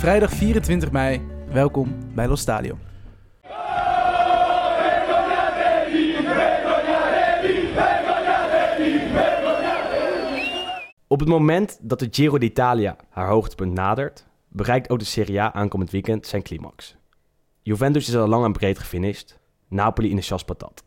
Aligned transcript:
vrijdag 0.00 0.30
24 0.30 0.90
mei. 0.90 1.20
Welkom 1.52 1.96
bij 2.14 2.28
Los 2.28 2.40
Stadio. 2.40 2.78
Op 11.06 11.20
het 11.20 11.28
moment 11.28 11.78
dat 11.82 11.98
de 11.98 12.08
Giro 12.10 12.38
d'Italia 12.38 12.96
haar 13.10 13.28
hoogtepunt 13.28 13.72
nadert, 13.72 14.26
bereikt 14.48 14.90
ook 14.90 14.98
de 14.98 15.04
Serie 15.04 15.40
A 15.40 15.52
aankomend 15.52 15.90
weekend 15.90 16.26
zijn 16.26 16.42
climax. 16.42 16.96
Juventus 17.62 18.08
is 18.08 18.16
al 18.16 18.28
lang 18.28 18.44
en 18.44 18.52
breed 18.52 18.78
gefinished, 18.78 19.38
Napoli 19.68 20.10
in 20.10 20.16
de 20.16 20.22
chas 20.22 20.44
patat. 20.44 20.84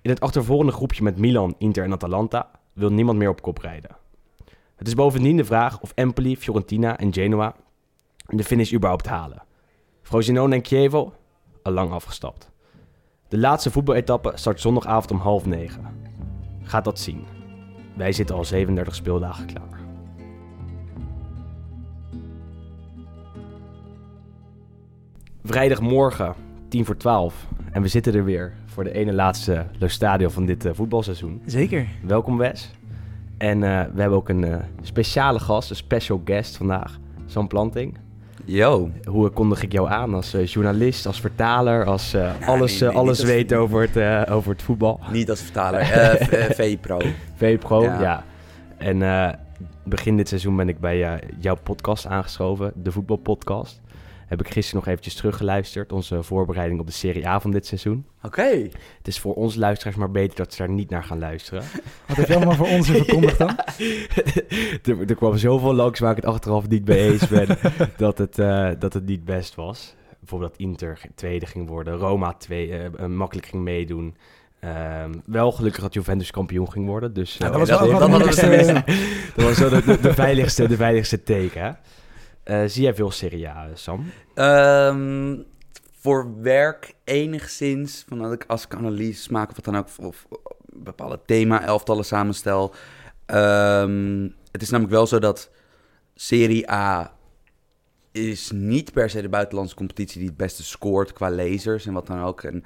In 0.00 0.10
het 0.10 0.20
achtervolgende 0.20 0.72
groepje 0.72 1.02
met 1.02 1.18
Milan, 1.18 1.54
Inter 1.58 1.84
en 1.84 1.92
Atalanta 1.92 2.50
wil 2.72 2.92
niemand 2.92 3.18
meer 3.18 3.30
op 3.30 3.42
kop 3.42 3.58
rijden. 3.58 3.96
Het 4.76 4.86
is 4.86 4.94
bovendien 4.94 5.36
de 5.36 5.44
vraag 5.44 5.80
of 5.80 5.92
Empoli, 5.94 6.36
Fiorentina 6.36 6.98
en 6.98 7.12
Genoa 7.12 7.54
de 8.36 8.44
finish 8.44 8.72
überhaupt 8.72 9.06
halen. 9.06 9.42
Frosinone 10.02 10.54
en 10.54 10.64
Chievo 10.64 11.12
al 11.62 11.72
lang 11.72 11.90
afgestapt. 11.90 12.50
De 13.28 13.38
laatste 13.38 13.70
voetbaletappe 13.70 14.32
start 14.34 14.60
zondagavond 14.60 15.10
om 15.10 15.18
half 15.18 15.46
negen. 15.46 15.86
Gaat 16.62 16.84
dat 16.84 16.98
zien. 16.98 17.24
Wij 17.96 18.12
zitten 18.12 18.36
al 18.36 18.44
37 18.44 18.94
speeldagen 18.94 19.46
klaar. 19.46 19.80
Vrijdagmorgen, 25.44 26.34
10 26.68 26.84
voor 26.84 26.96
12. 26.96 27.46
En 27.72 27.82
we 27.82 27.88
zitten 27.88 28.14
er 28.14 28.24
weer 28.24 28.52
voor 28.66 28.84
de 28.84 28.92
ene 28.92 29.12
laatste 29.12 29.66
Le 29.78 29.88
Stadio 29.88 30.28
van 30.28 30.46
dit 30.46 30.64
eh, 30.64 30.72
voetbalseizoen. 30.74 31.42
Zeker. 31.46 31.88
Welkom 32.02 32.36
Wes. 32.36 32.70
En 33.38 33.62
eh, 33.62 33.84
we 33.94 34.00
hebben 34.00 34.18
ook 34.18 34.28
een 34.28 34.44
eh, 34.44 34.56
speciale 34.82 35.38
gast, 35.38 35.70
een 35.70 35.76
special 35.76 36.22
guest 36.24 36.56
vandaag. 36.56 36.98
Sam 37.26 37.48
Planting. 37.48 37.98
Yo. 38.44 38.90
Hoe 39.04 39.30
kondig 39.30 39.62
ik 39.62 39.72
jou 39.72 39.88
aan 39.88 40.14
als 40.14 40.34
eh, 40.34 40.46
journalist, 40.46 41.06
als 41.06 41.20
vertaler, 41.20 41.84
als 41.84 42.14
eh, 42.14 42.30
alles, 42.46 42.70
nee, 42.72 42.80
nee, 42.80 42.90
eh, 42.90 42.96
alles 42.96 43.20
als- 43.20 43.28
weet 43.28 43.52
over 43.54 43.88
het, 43.92 44.28
over 44.30 44.50
het 44.52 44.62
voetbal? 44.62 45.00
Niet 45.10 45.30
als 45.30 45.40
vertaler, 45.42 45.84
VPro. 46.60 46.98
VPRO, 47.34 47.82
ja. 47.82 48.00
Ja. 48.00 48.24
En 48.78 49.38
begin 49.84 50.16
dit 50.16 50.28
seizoen 50.28 50.56
ben 50.56 50.68
ik 50.68 50.80
bij 50.80 51.20
jouw 51.40 51.56
podcast 51.62 52.06
aangeschoven, 52.06 52.72
de 52.74 52.92
voetbalpodcast. 52.92 53.80
Heb 54.32 54.40
ik 54.40 54.52
gisteren 54.52 54.80
nog 54.80 54.88
eventjes 54.88 55.14
teruggeluisterd, 55.14 55.92
onze 55.92 56.22
voorbereiding 56.22 56.80
op 56.80 56.86
de 56.86 56.92
Serie 56.92 57.28
A 57.28 57.40
van 57.40 57.50
dit 57.50 57.66
seizoen. 57.66 58.06
Oké. 58.22 58.68
Het 58.98 59.08
is 59.08 59.18
voor 59.18 59.34
onze 59.34 59.58
luisteraars 59.58 59.96
maar 59.96 60.10
beter 60.10 60.36
dat 60.36 60.52
ze 60.52 60.58
daar 60.58 60.70
niet 60.70 60.90
naar 60.90 61.04
gaan 61.04 61.18
luisteren. 61.18 61.64
Wat 62.08 62.16
heb 62.16 62.28
je 62.28 62.34
allemaal 62.34 62.54
voor 62.54 62.68
ons 62.68 62.90
verkondigd 62.90 63.38
dan? 63.38 63.56
er, 64.84 65.08
er 65.08 65.14
kwam 65.14 65.36
zoveel 65.36 65.74
langs 65.74 66.00
waar 66.00 66.10
ik 66.10 66.16
het 66.16 66.24
achteraf 66.24 66.68
niet 66.68 66.86
mee 66.86 67.12
eens 67.12 67.28
ben 67.28 67.46
dat, 67.96 68.18
het, 68.18 68.38
eh, 68.38 68.70
dat 68.78 68.92
het 68.92 69.06
niet 69.06 69.24
best 69.24 69.54
was. 69.54 69.94
Bijvoorbeeld 70.18 70.50
dat 70.50 70.60
Inter 70.60 71.00
tweede 71.14 71.46
ging 71.46 71.68
worden, 71.68 71.96
Roma 71.96 72.32
twee, 72.32 72.70
eh, 72.70 72.84
eh, 72.84 73.06
makkelijk 73.06 73.46
ging 73.46 73.62
meedoen. 73.62 74.16
Ehm, 74.60 75.12
wel 75.24 75.52
gelukkig 75.52 75.82
dat 75.82 75.94
Juventus 75.94 76.30
kampioen 76.30 76.70
ging 76.70 76.86
worden. 76.86 77.12
Dus, 77.12 77.36
Ja, 77.36 77.46
eh, 77.46 77.50
dat 77.50 77.60
was 77.60 77.68
wel 77.68 77.78
dat 77.78 78.10
dat 79.34 79.44
was 79.44 79.56
zo 79.56 79.68
de, 79.68 79.84
de, 79.84 80.00
de 80.00 80.14
veiligste, 80.14 80.68
de 80.68 80.76
veiligste 80.76 81.22
teken. 81.22 81.78
Eh, 82.42 82.62
zie 82.66 82.82
jij 82.82 82.94
veel 82.94 83.10
Serie 83.10 83.48
A, 83.48 83.68
Sam? 83.74 84.12
Ehm, 84.34 85.36
voor 85.92 86.40
werk 86.42 86.94
enigszins, 87.04 88.04
van 88.08 88.18
dat 88.18 88.32
ik 88.32 88.44
als 88.46 88.64
ik 88.64 88.74
analyses 88.74 89.28
maak 89.28 89.48
of 89.48 89.54
wat 89.54 89.64
dan 89.64 89.76
ook, 89.76 89.86
of, 89.86 89.98
of 89.98 90.26
bepaalde 90.66 91.20
thema-elftallen 91.26 92.04
samenstel. 92.04 92.74
Ehm, 93.26 94.28
het 94.50 94.62
is 94.62 94.70
namelijk 94.70 94.94
wel 94.94 95.06
zo 95.06 95.18
dat 95.18 95.50
Serie 96.14 96.70
A 96.70 97.16
is 98.12 98.50
niet 98.50 98.92
per 98.92 99.10
se 99.10 99.22
de 99.22 99.28
buitenlandse 99.28 99.76
competitie 99.76 100.18
die 100.18 100.28
het 100.28 100.36
beste 100.36 100.64
scoort 100.64 101.12
qua 101.12 101.30
lezers 101.30 101.86
en 101.86 101.92
wat 101.92 102.06
dan 102.06 102.22
ook. 102.22 102.42
En 102.42 102.64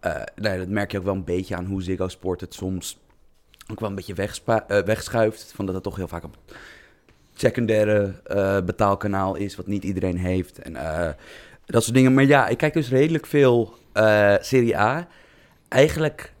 eh, 0.00 0.12
nou 0.12 0.52
ja, 0.52 0.56
dat 0.56 0.68
merk 0.68 0.92
je 0.92 0.98
ook 0.98 1.04
wel 1.04 1.14
een 1.14 1.24
beetje 1.24 1.56
aan 1.56 1.64
hoe 1.64 1.82
Ziggo 1.82 2.08
Sport 2.08 2.40
het 2.40 2.54
soms 2.54 2.98
ook 3.70 3.80
wel 3.80 3.88
een 3.88 3.94
beetje 3.94 4.14
eh, 4.44 4.82
wegschuift. 4.84 5.52
Van 5.54 5.66
dat 5.66 5.74
het 5.74 5.84
toch 5.84 5.96
heel 5.96 6.08
vaak 6.08 6.24
op 6.24 6.36
secundaire 7.40 8.12
eh, 8.24 8.60
betaalkanaal 8.64 9.34
is, 9.34 9.56
wat 9.56 9.66
niet 9.66 9.84
iedereen 9.84 10.16
heeft. 10.18 10.58
En 10.58 10.76
eh, 10.76 11.08
dat 11.66 11.82
soort 11.82 11.94
dingen. 11.96 12.14
Maar 12.14 12.24
ja, 12.24 12.48
ik 12.48 12.56
kijk 12.58 12.72
dus 12.72 12.88
redelijk 12.90 13.26
veel 13.26 13.74
eh, 13.92 14.34
Serie 14.40 14.78
A. 14.78 15.06
Eigenlijk, 15.68 16.32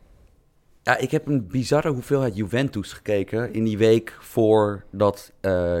ja, 0.82 0.96
ik 0.96 1.10
heb 1.10 1.26
een 1.26 1.46
bizarre 1.46 1.88
hoeveelheid 1.90 2.36
Juventus 2.36 2.92
gekeken 2.92 3.52
in 3.52 3.64
die 3.64 3.78
week 3.78 4.16
voordat 4.20 5.32
eh, 5.40 5.76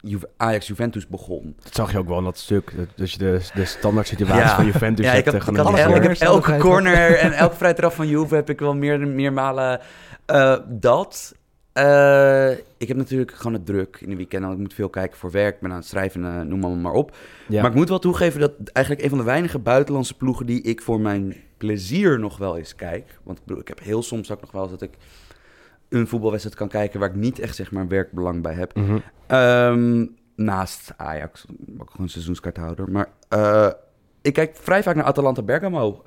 Ju- 0.00 0.18
Ajax-Juventus 0.36 1.06
begon. 1.06 1.54
Dat 1.62 1.74
zag 1.74 1.92
je 1.92 1.98
ook 1.98 2.08
wel 2.08 2.18
in 2.18 2.24
dat 2.24 2.38
stuk. 2.38 2.72
dat- 2.76 2.86
Dus 2.96 3.12
je 3.12 3.18
de, 3.18 3.40
de 3.54 3.64
standaard 3.64 4.06
situatie 4.06 4.42
Ja. 4.44 4.54
van 4.54 4.64
Juventus 4.66 5.04
ja, 5.04 5.10
ik 5.12 5.24
hebt 5.24 5.44
heb, 5.44 5.54
ik, 5.56 5.56
had 5.62 5.78
el- 5.78 5.94
ik 5.96 6.02
heb 6.02 6.16
elke 6.18 6.56
corner 6.56 7.14
en 7.18 7.32
elke 7.32 7.56
vrije 7.56 7.74
trap 7.74 7.92
van 7.92 8.08
Juve 8.08 8.34
heb 8.34 8.50
ik 8.50 8.58
wel 8.60 8.74
meer, 8.74 9.08
meermalen 9.08 9.80
eh, 10.26 10.56
dat. 10.68 11.34
Eh, 11.78 12.50
ik 12.76 12.88
heb 12.88 12.96
natuurlijk 12.96 13.32
gewoon 13.32 13.52
het 13.52 13.66
druk 13.66 13.98
in 14.00 14.10
de 14.10 14.16
weekend. 14.16 14.52
Ik 14.52 14.58
moet 14.58 14.74
veel 14.74 14.88
kijken 14.88 15.18
voor 15.18 15.30
werk. 15.30 15.54
Ik 15.54 15.60
ben 15.60 15.70
aan 15.70 15.76
het 15.76 15.86
schrijven, 15.86 16.24
eh, 16.24 16.40
noem 16.40 16.60
maar, 16.60 16.70
maar 16.70 16.92
op. 16.92 17.16
Ja. 17.48 17.60
Maar 17.62 17.70
ik 17.70 17.76
moet 17.76 17.88
wel 17.88 17.98
toegeven 17.98 18.40
dat 18.40 18.52
eigenlijk 18.72 19.04
een 19.04 19.10
van 19.10 19.18
de 19.18 19.24
weinige 19.24 19.58
buitenlandse 19.58 20.16
ploegen... 20.16 20.46
die 20.46 20.62
ik 20.62 20.82
voor 20.82 21.00
mijn 21.00 21.36
plezier 21.56 22.18
nog 22.18 22.38
wel 22.38 22.56
eens 22.56 22.74
kijk. 22.74 23.18
Want 23.22 23.38
ik 23.38 23.44
bedoel, 23.44 23.62
ik 23.62 23.68
heb 23.68 23.80
heel 23.80 24.02
soms 24.02 24.30
ook 24.30 24.40
nog 24.40 24.50
wel 24.50 24.62
eens 24.62 24.70
dat 24.70 24.82
ik 24.82 24.94
een 25.88 26.08
voetbalwedstrijd 26.08 26.56
kan 26.56 26.68
kijken... 26.68 27.00
waar 27.00 27.08
ik 27.08 27.14
niet 27.14 27.38
echt 27.38 27.56
zeg 27.56 27.70
maar 27.70 27.88
werkbelang 27.88 28.42
bij 28.42 28.54
heb. 28.54 28.72
Ehm, 29.26 30.06
naast 30.34 30.92
Ajax, 30.96 31.46
ook 31.78 31.90
gewoon 31.90 32.08
seizoenskaarthouder. 32.08 32.90
Maar 32.90 33.08
eh, 33.28 33.70
ik 34.22 34.32
kijk 34.32 34.56
vrij 34.56 34.82
vaak 34.82 34.94
naar 34.94 35.04
Atalanta 35.04 35.42
Bergamo. 35.42 36.02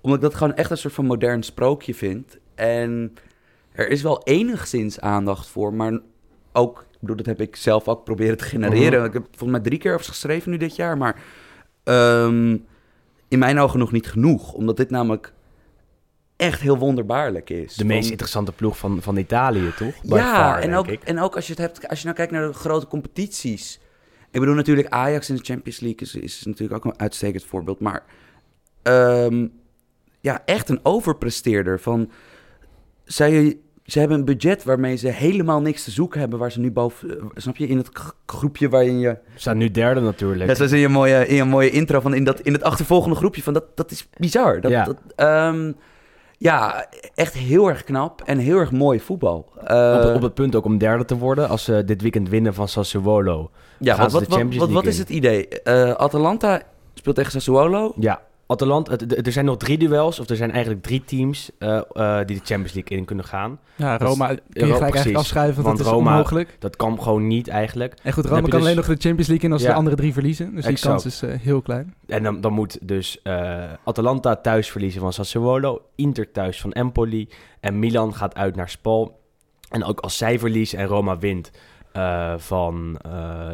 omdat 0.00 0.18
ik 0.18 0.20
dat 0.20 0.34
gewoon 0.34 0.54
echt 0.54 0.70
een 0.70 0.78
soort 0.78 0.94
van 0.94 1.06
modern 1.06 1.42
sprookje 1.42 1.94
vind. 1.94 2.38
En 2.54 3.14
er 3.74 3.88
is 3.88 4.02
wel 4.02 4.22
enigszins 4.22 5.00
aandacht 5.00 5.46
voor, 5.46 5.74
maar 5.74 6.00
ook... 6.52 6.80
Ik 6.80 7.00
bedoel, 7.00 7.16
dat 7.16 7.38
heb 7.38 7.48
ik 7.48 7.56
zelf 7.56 7.88
ook 7.88 8.04
proberen 8.04 8.36
te 8.36 8.44
genereren. 8.44 8.98
Mhm. 8.98 9.06
Ik 9.06 9.12
heb 9.12 9.26
volgens 9.30 9.50
mij 9.50 9.60
drie 9.60 9.78
keer 9.78 9.94
over 9.94 10.06
geschreven 10.06 10.50
nu 10.50 10.56
dit 10.56 10.76
jaar. 10.76 10.96
Maar 10.98 11.22
ehm, 11.84 12.56
in 13.28 13.38
mijn 13.38 13.58
ogen 13.58 13.78
nog 13.78 13.92
niet 13.92 14.06
genoeg. 14.06 14.52
Omdat 14.52 14.76
dit 14.76 14.90
namelijk 14.90 15.32
echt 16.36 16.60
heel 16.60 16.78
wonderbaarlijk 16.78 17.50
is. 17.50 17.74
De 17.74 17.84
meest 17.84 18.10
interessante 18.10 18.52
ploeg 18.52 18.78
van, 18.78 19.02
van 19.02 19.16
Italië, 19.16 19.72
toch? 19.76 20.02
By 20.02 20.14
ja, 20.14 20.34
far, 20.34 20.62
en, 20.62 20.74
ook, 20.74 20.86
ik. 20.86 21.02
en 21.02 21.20
ook 21.20 21.36
als 21.36 21.46
je 21.46 21.52
het 21.52 21.60
hebt, 21.60 21.88
als 21.88 21.98
je 21.98 22.04
nou 22.04 22.16
kijkt 22.16 22.32
naar 22.32 22.46
de 22.46 22.52
grote 22.52 22.86
competities. 22.86 23.80
Ik 24.30 24.40
bedoel 24.40 24.54
natuurlijk 24.54 24.88
Ajax 24.88 25.28
in 25.28 25.36
de 25.36 25.44
Champions 25.44 25.80
League 25.80 26.00
is, 26.00 26.14
is 26.14 26.44
natuurlijk 26.44 26.84
ook 26.84 26.92
een 26.92 27.00
uitstekend 27.00 27.44
voorbeeld. 27.44 27.80
Maar 27.80 28.04
ehm, 28.82 29.46
ja, 30.20 30.42
echt 30.44 30.68
een 30.68 30.80
overpresteerder. 30.82 31.80
Van, 31.80 32.10
zij, 33.04 33.58
ze 33.84 33.98
hebben 33.98 34.18
een 34.18 34.24
budget 34.24 34.64
waarmee 34.64 34.96
ze 34.96 35.08
helemaal 35.08 35.60
niks 35.60 35.84
te 35.84 35.90
zoeken 35.90 36.20
hebben. 36.20 36.38
Waar 36.38 36.52
ze 36.52 36.60
nu 36.60 36.72
boven, 36.72 37.18
eh, 37.18 37.24
snap 37.34 37.56
je, 37.56 37.66
in 37.66 37.76
het 37.76 37.90
groepje 38.26 38.68
waarin 38.68 38.98
je... 38.98 39.08
We 39.08 39.40
staan 39.40 39.56
nu 39.56 39.70
derde 39.70 40.00
natuurlijk. 40.00 40.46
Net 40.46 40.56
zoals 40.56 40.72
in 40.72 40.78
je 40.78 40.88
mooie, 40.88 41.26
in 41.26 41.34
je 41.34 41.44
mooie 41.44 41.70
intro 41.70 42.00
van 42.00 42.14
in, 42.14 42.24
dat, 42.24 42.40
in 42.40 42.52
het 42.52 42.62
achtervolgende 42.62 43.16
groepje. 43.16 43.42
Van 43.42 43.52
dat, 43.52 43.64
dat 43.74 43.90
is 43.90 44.08
bizar. 44.16 44.60
Dat, 44.60 44.70
Ja. 44.70 44.84
dat, 44.84 44.96
ehm, 45.16 45.72
ja, 46.38 46.86
echt 47.14 47.34
heel 47.34 47.68
erg 47.68 47.84
knap 47.84 48.22
en 48.24 48.38
heel 48.38 48.58
erg 48.58 48.72
mooi 48.72 49.00
voetbal. 49.00 49.52
Eh, 49.64 50.04
op, 50.04 50.14
op 50.14 50.22
het 50.22 50.34
punt 50.34 50.54
ook 50.54 50.64
om 50.64 50.78
derde 50.78 51.04
te 51.04 51.16
worden. 51.16 51.48
Als 51.48 51.64
ze 51.64 51.84
dit 51.84 52.02
weekend 52.02 52.28
winnen 52.28 52.54
van 52.54 52.68
Sassuolo. 52.68 53.50
Ja, 53.78 53.96
wat, 53.96 54.10
ze 54.10 54.68
wat, 54.68 54.86
is 54.86 54.98
het 54.98 55.08
idee? 55.08 55.48
Eh, 55.48 55.90
Atalanta 55.90 56.62
speelt 56.94 57.16
tegen 57.16 57.32
Sassuolo. 57.32 57.94
Ja, 57.98 58.22
Atalanta. 58.54 58.96
Er 59.24 59.32
zijn 59.32 59.44
nog 59.44 59.56
drie 59.56 59.78
duels. 59.78 60.20
Of 60.20 60.28
er 60.28 60.36
zijn 60.36 60.50
eigenlijk 60.50 60.82
drie 60.82 61.04
teams 61.04 61.50
eh, 61.58 61.76
eh, 61.76 62.26
die 62.26 62.36
de 62.38 62.44
Champions 62.44 62.72
League 62.72 62.98
in 62.98 63.04
kunnen 63.04 63.24
gaan. 63.24 63.58
Ja, 63.76 63.98
Dat 63.98 64.08
Roma 64.08 64.26
kun 64.26 64.66
je 64.66 64.78
eigenlijk 64.78 65.16
afschrijven, 65.16 65.54
want, 65.54 65.66
Want 65.66 65.78
dat 65.78 65.86
is 65.86 65.92
Roma- 65.92 66.10
onmogelijk. 66.10 66.56
Dat 66.58 66.76
kan 66.76 67.02
gewoon 67.02 67.26
niet 67.26 67.48
eigenlijk. 67.48 67.94
En 68.02 68.12
goed, 68.12 68.24
Roma 68.24 68.40
kan 68.40 68.50
dus- 68.50 68.60
alleen 68.60 68.76
nog 68.76 68.86
de 68.86 68.96
Champions 68.98 69.28
League 69.28 69.46
in 69.46 69.52
als 69.52 69.62
Ja. 69.62 69.68
de 69.68 69.74
andere 69.74 69.96
drie 69.96 70.12
verliezen. 70.12 70.54
Dus 70.54 70.64
die 70.64 70.78
kans 70.78 71.04
is 71.04 71.22
eh, 71.22 71.30
heel 71.40 71.62
klein. 71.62 71.94
En 72.06 72.22
dan, 72.22 72.40
dan 72.40 72.52
moet 72.52 72.78
dus 72.82 73.20
Atalanta 73.84 74.36
thuis 74.36 74.70
verliezen 74.70 75.00
van 75.00 75.12
Sassuolo. 75.12 75.82
Inter 75.94 76.30
thuis 76.32 76.60
van 76.60 76.72
Empoli. 76.72 77.28
En 77.60 77.78
Milan 77.78 78.14
gaat 78.14 78.34
uit 78.34 78.56
naar 78.56 78.68
Spal. 78.68 79.20
En 79.70 79.84
ook 79.84 80.00
als 80.00 80.16
zij 80.16 80.38
verliezen 80.38 80.78
en 80.78 80.86
Roma 80.86 81.18
wint 81.18 81.50
van... 82.36 82.98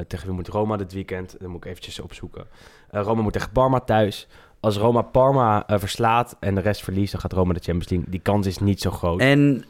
tegen 0.07 0.27
wie 0.27 0.35
moet 0.35 0.49
Roma 0.49 0.77
dit 0.77 0.93
weekend? 0.93 1.37
Dan 1.41 1.51
moet 1.51 1.65
ik 1.65 1.71
eventjes 1.71 2.01
opzoeken. 2.01 2.45
Roma 2.91 3.23
moet 3.23 3.33
tegen 3.33 3.51
Parma 3.51 3.81
thuis. 3.81 4.29
Als 4.61 4.77
Roma 4.77 5.03
Parma 5.03 5.67
eh, 5.67 5.79
verslaat 5.79 6.37
en 6.41 6.55
de 6.55 6.61
rest 6.61 6.83
verliest... 6.85 7.13
dan 7.13 7.21
gaat 7.21 7.33
Roma 7.33 7.53
de 7.53 7.61
Champions 7.63 7.89
League. 7.89 8.11
Die 8.11 8.21
kans 8.21 8.47
is 8.47 8.59
niet 8.59 8.81
zo 8.81 8.91
groot. 8.91 9.21
En 9.21 9.65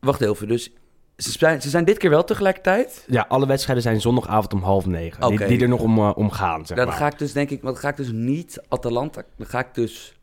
wacht 0.00 0.20
even, 0.20 0.48
dus 0.48 0.70
ze 1.16 1.30
zijn, 1.30 1.62
ze 1.62 1.68
zijn 1.68 1.84
dit 1.84 1.98
keer 1.98 2.10
wel 2.10 2.24
tegelijkertijd. 2.24 3.04
Ja, 3.08 3.24
alle 3.28 3.46
wedstrijden 3.46 3.82
zijn 3.84 4.00
zondagavond 4.00 4.52
om 4.52 4.62
half 4.62 4.86
negen. 4.86 5.22
Oké. 5.24 5.36
Die, 5.36 5.46
die 5.46 5.60
er 5.60 5.68
nog 5.68 5.80
om, 5.80 5.98
eh, 5.98 6.10
om 6.14 6.30
gaan, 6.30 6.66
zeg 6.66 6.76
dan 6.76 6.86
maar. 6.86 6.96
ga 6.96 7.06
ik 7.06 7.18
dus 7.18 7.32
denk 7.32 7.50
ik, 7.50 7.62
want 7.62 7.74
dan 7.74 7.82
ga 7.84 7.88
ik 7.90 7.96
dus 7.96 8.10
niet 8.12 8.62
Atalanta. 8.68 9.22
Dan 9.36 9.46
ga 9.46 9.58
ik 9.58 9.74
dus 9.74 10.14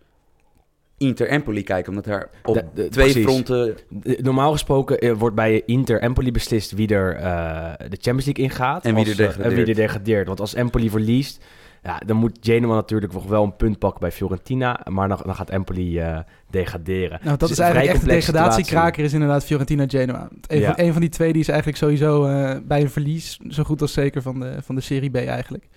Inter 0.97 1.27
Empoli 1.27 1.63
kijken. 1.63 1.89
Omdat 1.89 2.05
daar 2.05 2.29
op 2.43 2.53
De- 2.53 2.65
de- 2.73 2.87
twee 2.89 3.11
precies. 3.11 3.23
fronten... 3.23 3.75
Normaal 4.17 4.51
gesproken 4.51 4.97
eh, 4.99 5.13
wordt 5.13 5.35
bij 5.35 5.63
Inter 5.65 6.01
Empoli 6.01 6.31
beslist 6.31 6.71
wie 6.71 6.87
er 6.87 7.13
de 7.89 7.97
Champions 8.01 8.25
League 8.25 8.43
ingaat. 8.43 8.85
En 8.85 8.95
wie 8.95 8.99
Als, 9.03 9.09
er 9.09 9.17
degradeert. 9.17 9.49
En 9.51 9.55
wie 9.59 9.65
er 9.65 9.75
degradeert. 9.75 10.27
Want 10.27 10.39
als 10.39 10.53
Empoli 10.53 10.89
verliest, 10.89 11.43
ja, 11.83 12.01
dan 12.05 12.17
moet 12.17 12.37
Genoa 12.41 12.75
natuurlijk 12.75 13.13
nog 13.13 13.25
wel 13.25 13.43
een 13.43 13.55
punt 13.55 13.79
pakken 13.79 13.99
bij 13.99 14.11
Fiorentina. 14.11 14.79
Maar 14.89 15.07
dan, 15.07 15.19
dan 15.25 15.35
gaat 15.35 15.49
Empoli 15.49 15.99
eh, 15.99 16.17
degraderen. 16.49 17.19
Nou, 17.23 17.37
dat 17.37 17.39
Dus 17.39 17.51
is 17.51 17.59
eigenlijk 17.59 17.93
echt 17.93 18.01
de 18.05 18.11
degradatiekraker 18.11 19.03
is 19.03 19.13
inderdaad 19.13 19.45
Fiorentina 19.45 19.85
Genoa. 19.87 20.27
Een, 20.47 20.59
Ja. 20.59 20.73
van, 20.75 20.85
een 20.85 20.91
van 20.91 21.01
die 21.01 21.09
twee 21.09 21.31
die 21.31 21.41
is 21.41 21.47
eigenlijk 21.47 21.77
sowieso 21.77 22.25
eh, 22.25 22.55
bij 22.63 22.81
een 22.81 22.89
verlies 22.89 23.39
zo 23.49 23.63
goed 23.63 23.81
als 23.81 23.93
zeker 23.93 24.21
van 24.21 24.39
de, 24.39 24.55
van 24.61 24.75
de 24.75 24.81
Serie 24.81 25.09
B 25.09 25.15
eigenlijk. 25.15 25.67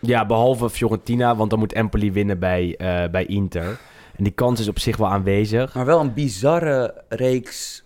Ja, 0.00 0.26
behalve 0.26 0.70
Fiorentina, 0.70 1.36
want 1.36 1.50
dan 1.50 1.58
moet 1.58 1.72
Empoli 1.72 2.12
winnen 2.12 2.38
bij, 2.38 2.74
eh, 2.76 3.10
bij 3.10 3.24
Inter. 3.26 3.78
En 4.16 4.24
die 4.24 4.32
kans 4.32 4.60
is 4.60 4.68
op 4.68 4.78
zich 4.78 4.96
wel 4.96 5.08
aanwezig. 5.08 5.74
Maar 5.74 5.84
wel 5.86 6.00
een 6.00 6.14
bizarre 6.14 6.94
reeks... 7.08 7.84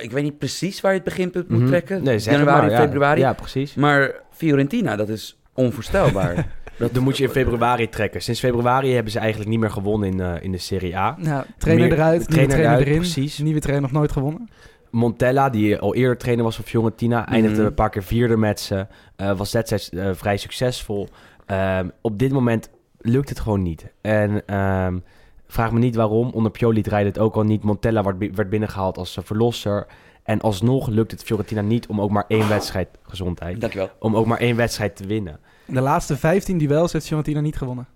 Ik 0.00 0.10
weet 0.10 0.22
niet 0.22 0.38
precies 0.38 0.80
waar 0.80 0.90
je 0.92 0.98
het 0.98 1.06
beginpunt 1.08 1.48
moet 1.48 1.58
Mhm. 1.58 1.68
trekken. 1.68 2.02
Nee, 2.02 2.18
Januari, 2.18 2.60
maar, 2.66 2.70
ja. 2.70 2.76
februari. 2.76 3.20
Ja, 3.20 3.32
precies. 3.32 3.74
Maar 3.74 4.14
Fiorentina, 4.30 4.96
dat 4.96 5.08
is 5.08 5.38
onvoorstelbaar. 5.54 6.34
Dat, 6.78 6.94
dan 6.94 7.02
moet 7.02 7.16
je 7.16 7.24
in 7.24 7.30
februari 7.30 7.88
trekken. 7.88 8.22
Sinds 8.22 8.40
februari 8.40 8.92
hebben 8.94 9.12
ze 9.12 9.18
eigenlijk 9.18 9.50
niet 9.50 9.60
meer 9.60 9.70
gewonnen 9.70 10.08
in, 10.10 10.20
eh, 10.20 10.42
in 10.42 10.52
de 10.52 10.58
Serie 10.58 10.96
A. 10.96 11.16
Nou, 11.18 11.44
trainer 11.58 11.88
Meer- 11.88 11.96
eruit, 11.96 12.24
trainer 12.28 12.36
nieuwe 12.36 12.48
trainer 12.48 12.70
eruit, 12.70 12.86
erin. 12.86 12.98
precies. 12.98 13.38
Nieuwe 13.38 13.60
trainer 13.60 13.82
nog 13.90 13.98
nooit 13.98 14.12
gewonnen. 14.12 14.48
Montella, 14.90 15.50
die 15.50 15.78
al 15.78 15.94
eerder 15.94 16.16
trainer 16.16 16.44
was 16.44 16.56
van 16.56 16.64
Fiorentina, 16.64 17.26
eindigde 17.28 17.56
Mhm. 17.58 17.66
een 17.66 17.74
paar 17.74 17.90
keer 17.90 18.02
vierde 18.02 18.36
met 18.36 18.60
ze. 18.60 18.86
eh, 19.16 19.36
was 19.36 19.50
destijds 19.50 19.90
eh, 19.90 20.10
vrij 20.12 20.36
succesvol. 20.36 21.08
Ehm, 21.46 21.88
op 22.00 22.18
dit 22.18 22.32
moment 22.32 22.70
lukt 23.00 23.28
het 23.28 23.40
gewoon 23.40 23.62
niet. 23.62 23.86
En 24.00 24.46
ehm, 24.46 24.98
vraag 25.46 25.72
me 25.72 25.78
niet 25.78 25.94
waarom. 25.94 26.30
Onder 26.30 26.50
Pioli 26.50 26.82
draaide 26.82 27.08
het 27.08 27.18
ook 27.18 27.34
al 27.34 27.42
niet. 27.42 27.62
Montella 27.62 28.02
werd, 28.02 28.36
werd 28.36 28.50
binnengehaald 28.50 28.98
als 28.98 29.18
verlosser. 29.22 29.86
En 30.22 30.40
alsnog 30.40 30.88
lukt 30.88 31.10
het 31.10 31.22
Fiorentina 31.22 31.60
niet 31.60 31.86
om 31.86 32.00
ook 32.00 32.10
maar 32.10 32.24
één 32.28 32.48
wedstrijd, 32.48 32.88
gezondheid, 33.02 33.60
Dankjewel. 33.60 33.90
om 33.98 34.16
ook 34.16 34.26
maar 34.26 34.38
één 34.38 34.56
wedstrijd 34.56 34.96
te 34.96 35.06
winnen. 35.06 35.38
De 35.72 35.80
laatste 35.80 36.16
15 36.16 36.58
duels 36.58 36.92
heeft 36.92 37.06
Fiorentina 37.06 37.40
niet 37.40 37.56
gewonnen. 37.56 37.86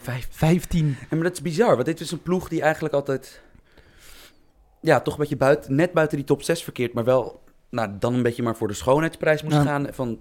Vijf 0.00 0.28
15. 0.30 0.96
En 1.08 1.16
maar 1.16 1.22
dat 1.26 1.32
is 1.32 1.42
bizar, 1.42 1.74
want 1.74 1.86
dit 1.86 2.00
is 2.00 2.10
een 2.10 2.22
ploeg 2.22 2.48
die 2.48 2.62
eigenlijk 2.62 2.94
altijd... 2.94 3.40
Ja, 4.80 5.00
toch 5.00 5.14
een 5.14 5.20
beetje 5.20 5.36
buiten, 5.36 5.74
net 5.74 5.92
buiten 5.92 6.16
die 6.16 6.26
top 6.26 6.42
6 6.42 6.62
verkeert, 6.62 6.92
maar 6.92 7.04
wel 7.04 7.40
nou, 7.70 7.90
dan 7.98 8.14
een 8.14 8.22
beetje 8.22 8.42
maar 8.42 8.56
voor 8.56 8.68
de 8.68 8.74
schoonheidsprijs 8.74 9.42
moest 9.42 9.54
Ja. 9.56 9.62
gaan. 9.62 9.86
Van, 9.92 10.18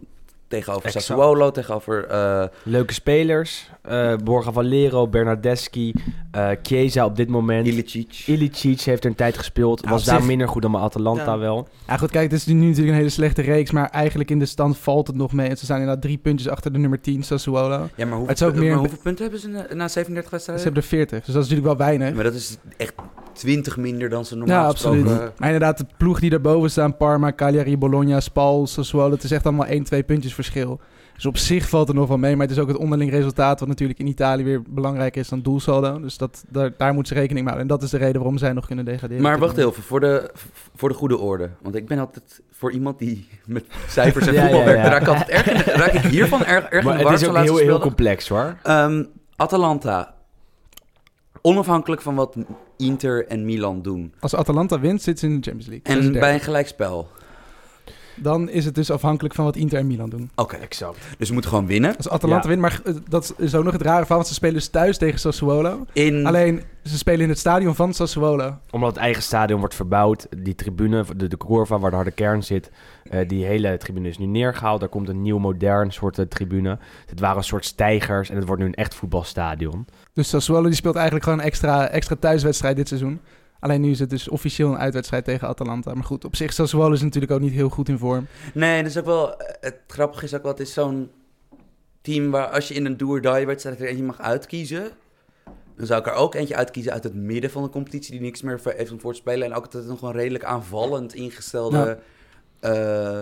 tegenover 0.51 0.85
Exact. 0.85 1.05
Sassuolo, 1.05 1.51
tegenover... 1.51 2.05
eh, 2.07 2.43
Leuke 2.63 2.93
spelers. 2.93 3.69
eh 3.81 4.15
Borja 4.23 4.51
Valero, 4.51 5.07
Bernardeschi, 5.07 5.93
eh 6.31 6.49
Chiesa 6.63 7.05
op 7.05 7.15
dit 7.15 7.29
moment. 7.29 7.67
Ilicic. 7.67 8.23
Ilicic 8.25 8.81
heeft 8.81 9.03
er 9.03 9.09
een 9.09 9.15
tijd 9.15 9.37
gespeeld. 9.37 9.85
Was 9.89 10.03
daar 10.05 10.17
zich- 10.17 10.27
minder 10.27 10.47
goed 10.47 10.61
dan 10.61 10.71
bij 10.71 10.81
Atalanta 10.81 11.31
Ja. 11.33 11.37
wel. 11.37 11.67
Ja 11.87 11.97
goed, 11.97 12.11
kijk, 12.11 12.31
het 12.31 12.39
is 12.39 12.45
nu 12.45 12.53
natuurlijk 12.53 12.87
een 12.87 12.93
hele 12.93 13.09
slechte 13.09 13.41
reeks, 13.41 13.71
maar 13.71 13.89
eigenlijk 13.89 14.29
in 14.31 14.39
de 14.39 14.45
stand 14.45 14.77
valt 14.77 15.07
het 15.07 15.15
nog 15.15 15.33
mee. 15.33 15.49
En 15.49 15.57
Ze 15.57 15.63
staan 15.65 15.79
inderdaad 15.79 16.01
drie 16.03 16.17
puntjes 16.17 16.49
achter 16.49 16.73
de 16.73 16.77
nummer 16.79 17.01
10, 17.01 17.23
Sassuolo. 17.23 17.89
Ja, 17.95 18.05
maar 18.05 18.17
hoeveel, 18.17 18.27
Het 18.27 18.41
is 18.41 18.43
ook 18.47 18.53
pu- 18.53 18.59
meer 18.59 18.67
maar 18.67 18.73
een- 18.77 18.79
hoeveel 18.83 18.99
punten 19.03 19.23
hebben 19.23 19.41
ze 19.41 19.47
na, 19.47 19.65
na 19.73 19.87
37 19.87 20.23
Ze 20.23 20.29
wedstrijden? 20.31 20.63
hebben 20.65 20.81
er 20.83 20.87
40, 20.89 21.17
dus 21.25 21.33
dat 21.33 21.43
is 21.43 21.49
natuurlijk 21.49 21.77
wel 21.77 21.87
weinig. 21.87 22.13
Maar 22.15 22.23
dat 22.23 22.33
is 22.33 22.57
echt 22.77 22.93
20 23.33 23.77
minder 23.77 24.09
dan 24.09 24.25
ze 24.25 24.35
normaal 24.35 24.61
Ja, 24.61 24.67
absoluut. 24.67 25.01
gesproken- 25.07 25.33
Maar 25.37 25.47
inderdaad, 25.51 25.77
de 25.77 25.85
ploeg 25.97 26.19
die 26.19 26.29
daarboven 26.29 26.71
staan, 26.71 26.97
Parma, 26.97 27.31
Cagliari, 27.33 27.77
Bologna, 27.77 28.19
Spal, 28.19 28.67
Sassuolo, 28.67 29.11
het 29.11 29.23
is 29.23 29.31
echt 29.31 29.45
allemaal 29.45 29.65
1, 29.67 29.83
2 29.83 30.03
puntjes 30.03 30.33
verschil. 30.33 30.79
Dus 31.15 31.25
op 31.29 31.37
zich 31.37 31.69
valt 31.69 31.89
er 31.89 31.95
nog 31.95 32.07
wel 32.07 32.17
mee, 32.17 32.35
maar 32.35 32.47
het 32.47 32.55
is 32.55 32.61
ook 32.61 32.67
het 32.67 32.77
onderling 32.77 33.11
resultaat 33.11 33.59
wat 33.59 33.67
natuurlijk 33.69 33.99
in 33.99 34.07
Italië 34.07 34.43
weer 34.43 34.61
belangrijker 34.69 35.21
is 35.21 35.29
dan 35.29 35.41
doelsaldo. 35.41 35.99
Dus 35.99 36.17
dat, 36.17 36.43
daar, 36.49 36.71
daar 36.77 36.93
moeten 36.93 37.13
ze 37.15 37.19
rekening 37.21 37.45
mee 37.45 37.53
houden. 37.55 37.61
En 37.71 37.77
dat 37.79 37.83
is 37.83 37.89
de 37.89 37.97
reden 38.05 38.15
waarom 38.21 38.37
zij 38.37 38.53
nog 38.53 38.65
kunnen 38.65 38.85
degraderen. 38.85 39.23
Maar 39.23 39.39
wacht 39.39 39.57
even, 39.57 39.83
voor 39.83 39.99
de, 39.99 40.31
voor 40.75 40.89
de 40.89 40.95
goede 40.95 41.17
orde. 41.17 41.49
Want 41.61 41.75
ik 41.75 41.87
ben 41.87 41.99
altijd 41.99 42.41
voor 42.51 42.71
iemand 42.71 42.99
die 42.99 43.27
met 43.45 43.65
cijfers 43.87 44.27
en 44.27 44.33
Ja, 44.33 44.41
voetbal 44.41 44.59
ja, 44.59 44.65
werkt, 44.65 44.83
ja. 44.83 44.89
raak 44.89 45.01
ik 45.01 45.07
altijd 45.07 45.29
erg 45.29 45.47
in, 45.65 45.73
raak 45.73 45.93
ik 45.93 46.01
hiervan 46.01 46.45
erg, 46.45 46.65
erg 46.65 46.83
in 46.83 46.89
Maar 46.89 46.97
de 46.97 47.03
war, 47.03 47.11
het 47.13 47.21
is 47.21 47.27
ook 47.27 47.37
heel, 47.37 47.57
heel 47.57 47.79
complex 47.79 48.27
hoor. 48.29 48.55
Ehm, 48.63 49.03
Atalanta. 49.35 50.13
Onafhankelijk 51.41 52.01
van 52.01 52.15
wat 52.15 52.35
Inter 52.81 53.27
en 53.27 53.45
Milan 53.45 53.81
doen. 53.81 54.13
Als 54.19 54.35
Atalanta 54.35 54.79
wint, 54.79 55.01
zit 55.01 55.19
ze 55.19 55.25
in 55.25 55.35
de 55.41 55.49
Champions 55.49 55.67
League. 55.67 56.05
En 56.05 56.11
bij 56.19 56.33
een 56.33 56.39
gelijkspel. 56.39 57.07
Dan 58.15 58.49
is 58.49 58.65
het 58.65 58.75
dus 58.75 58.91
afhankelijk 58.91 59.33
van 59.35 59.45
wat 59.45 59.55
Inter 59.55 59.77
en 59.79 59.87
Milan 59.87 60.09
doen. 60.09 60.29
Oké, 60.35 60.55
Exact. 60.55 60.97
dus 61.17 61.27
we 61.27 61.33
moeten 61.33 61.51
gewoon 61.51 61.67
winnen. 61.67 61.97
Als 61.97 62.09
Atalanta 62.09 62.41
Ja. 62.43 62.47
wint, 62.49 62.61
maar 62.61 62.81
eh, 62.85 62.93
dat 63.09 63.33
is 63.37 63.55
ook 63.55 63.63
nog 63.63 63.73
het 63.73 63.81
rare 63.81 63.99
verhaal, 63.99 64.17
want 64.17 64.27
ze 64.27 64.33
spelen 64.33 64.55
dus 64.55 64.67
thuis 64.67 64.97
tegen 64.97 65.19
Sassuolo. 65.19 65.85
In, 65.93 66.25
Alleen, 66.25 66.61
ze 66.83 66.97
spelen 66.97 67.21
in 67.21 67.29
het 67.29 67.39
stadion 67.39 67.75
van 67.75 67.93
Sassuolo. 67.93 68.57
Omdat 68.71 68.89
het 68.89 68.99
eigen 68.99 69.23
stadion 69.23 69.59
wordt 69.59 69.75
verbouwd. 69.75 70.27
Die 70.37 70.55
tribune, 70.55 71.05
de, 71.17 71.27
de 71.27 71.37
curva 71.37 71.79
waar 71.79 71.89
de 71.89 71.95
harde 71.95 72.11
kern 72.11 72.43
zit. 72.43 72.71
eh, 73.03 73.27
die 73.27 73.45
hele 73.45 73.77
tribune 73.77 74.07
is 74.09 74.17
nu 74.17 74.25
neergehaald. 74.25 74.79
Daar 74.79 74.89
komt 74.89 75.09
een 75.09 75.21
nieuw 75.21 75.37
modern 75.37 75.91
soort 75.91 76.19
eh, 76.19 76.25
tribune. 76.25 76.77
Het 77.05 77.19
waren 77.19 77.37
een 77.37 77.43
soort 77.43 77.65
stijgers. 77.65 78.29
En 78.29 78.35
het 78.35 78.45
wordt 78.45 78.61
nu 78.61 78.67
een 78.67 78.73
echt 78.73 78.95
voetbalstadion. 78.95 79.85
Dus 80.13 80.29
Sassuolo 80.29 80.65
die 80.67 80.75
speelt 80.75 80.95
eigenlijk 80.95 81.23
gewoon 81.25 81.39
een 81.39 81.45
extra, 81.45 81.87
extra 81.87 82.15
thuiswedstrijd 82.19 82.75
dit 82.75 82.87
seizoen. 82.87 83.19
Alleen 83.61 83.81
nu 83.81 83.91
is 83.91 83.99
het 83.99 84.09
dus 84.09 84.29
officieel 84.29 84.71
een 84.71 84.77
uitwedstrijd 84.77 85.25
tegen 85.25 85.47
Atalanta. 85.47 85.93
Maar 85.93 86.03
goed, 86.03 86.25
op 86.25 86.35
zich 86.35 86.53
Sassuolo 86.53 86.93
is 86.93 87.01
natuurlijk 87.01 87.31
ook 87.31 87.39
niet 87.39 87.53
heel 87.53 87.69
goed 87.69 87.89
in 87.89 87.97
vorm. 87.97 88.27
Nee, 88.53 88.81
dat 88.81 88.91
is 88.91 88.97
ook 88.97 89.05
wel... 89.05 89.35
Het 89.59 89.79
grappige 89.87 90.25
is 90.25 90.35
ook 90.35 90.41
wel, 90.41 90.51
het 90.51 90.61
is 90.61 90.73
zo'n 90.73 91.09
team 92.01 92.31
waar 92.31 92.47
als 92.47 92.67
je 92.67 92.73
in 92.73 92.85
een 92.85 92.97
do-or-die 92.97 93.45
wedstrijd 93.45 93.79
er 93.79 93.87
eentje 93.87 94.03
mag 94.03 94.19
uitkiezen... 94.19 94.89
Dan 95.75 95.85
zou 95.85 95.99
ik 95.99 96.07
er 96.07 96.13
ook 96.13 96.35
eentje 96.35 96.55
uitkiezen 96.55 96.93
uit 96.93 97.03
het 97.03 97.15
midden 97.15 97.51
van 97.51 97.63
de 97.63 97.69
competitie... 97.69 98.11
die 98.11 98.21
niks 98.21 98.41
meer 98.41 98.59
voor- 98.59 98.73
heeft 98.77 98.91
om 98.91 98.99
voor 98.99 99.11
te 99.13 99.19
spelen. 99.19 99.47
En 99.47 99.53
ook 99.53 99.63
altijd 99.63 99.87
nog 99.87 100.01
een 100.01 100.11
redelijk 100.11 100.43
aanvallend 100.43 101.13
ingestelde... 101.13 101.99
eh, 102.59 103.19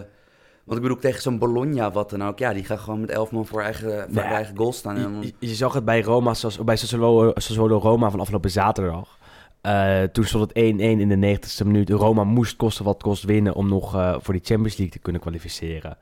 want 0.63 0.77
ik 0.77 0.88
bedoel, 0.88 0.97
tegen 0.97 1.21
zo'n 1.21 1.38
Bologna 1.38 1.91
wat 1.91 2.09
dan 2.09 2.24
ook... 2.24 2.39
Ja, 2.39 2.53
die 2.53 2.63
gaan 2.63 2.80
gewoon 2.80 3.00
met 3.00 3.09
elf 3.09 3.31
man 3.31 3.45
voor 3.45 3.62
eigen, 3.62 4.07
voor 4.12 4.21
eigen 4.21 4.57
goal 4.57 4.74
staan. 4.74 5.21
Je, 5.21 5.33
je 5.39 5.56
zag 5.56 5.74
het 5.74 5.86
bij 5.86 6.01
Roma, 6.01 6.33
zoals, 6.33 6.63
bij 6.63 6.75
Sassuolo, 6.75 7.31
Sassuolo 7.36 7.77
Roma 7.77 8.09
van 8.09 8.19
afgelopen 8.19 8.51
zaterdag. 8.51 9.18
Eh, 9.62 10.04
toen 10.04 10.24
stond 10.24 10.44
het 10.44 10.58
1-1 10.58 11.00
in 11.00 11.20
de 11.20 11.39
90ste 11.39 11.66
minuut. 11.66 11.89
Roma 11.89 12.24
moest 12.24 12.56
kosten 12.56 12.86
wat 12.86 13.04
kost 13.04 13.24
winnen 13.24 13.54
om 13.54 13.68
nog 13.68 13.96
eh, 13.96 14.16
voor 14.20 14.34
die 14.34 14.44
Champions 14.46 14.78
League 14.78 14.96
te 14.96 15.00
kunnen 15.00 15.22
kwalificeren. 15.22 15.98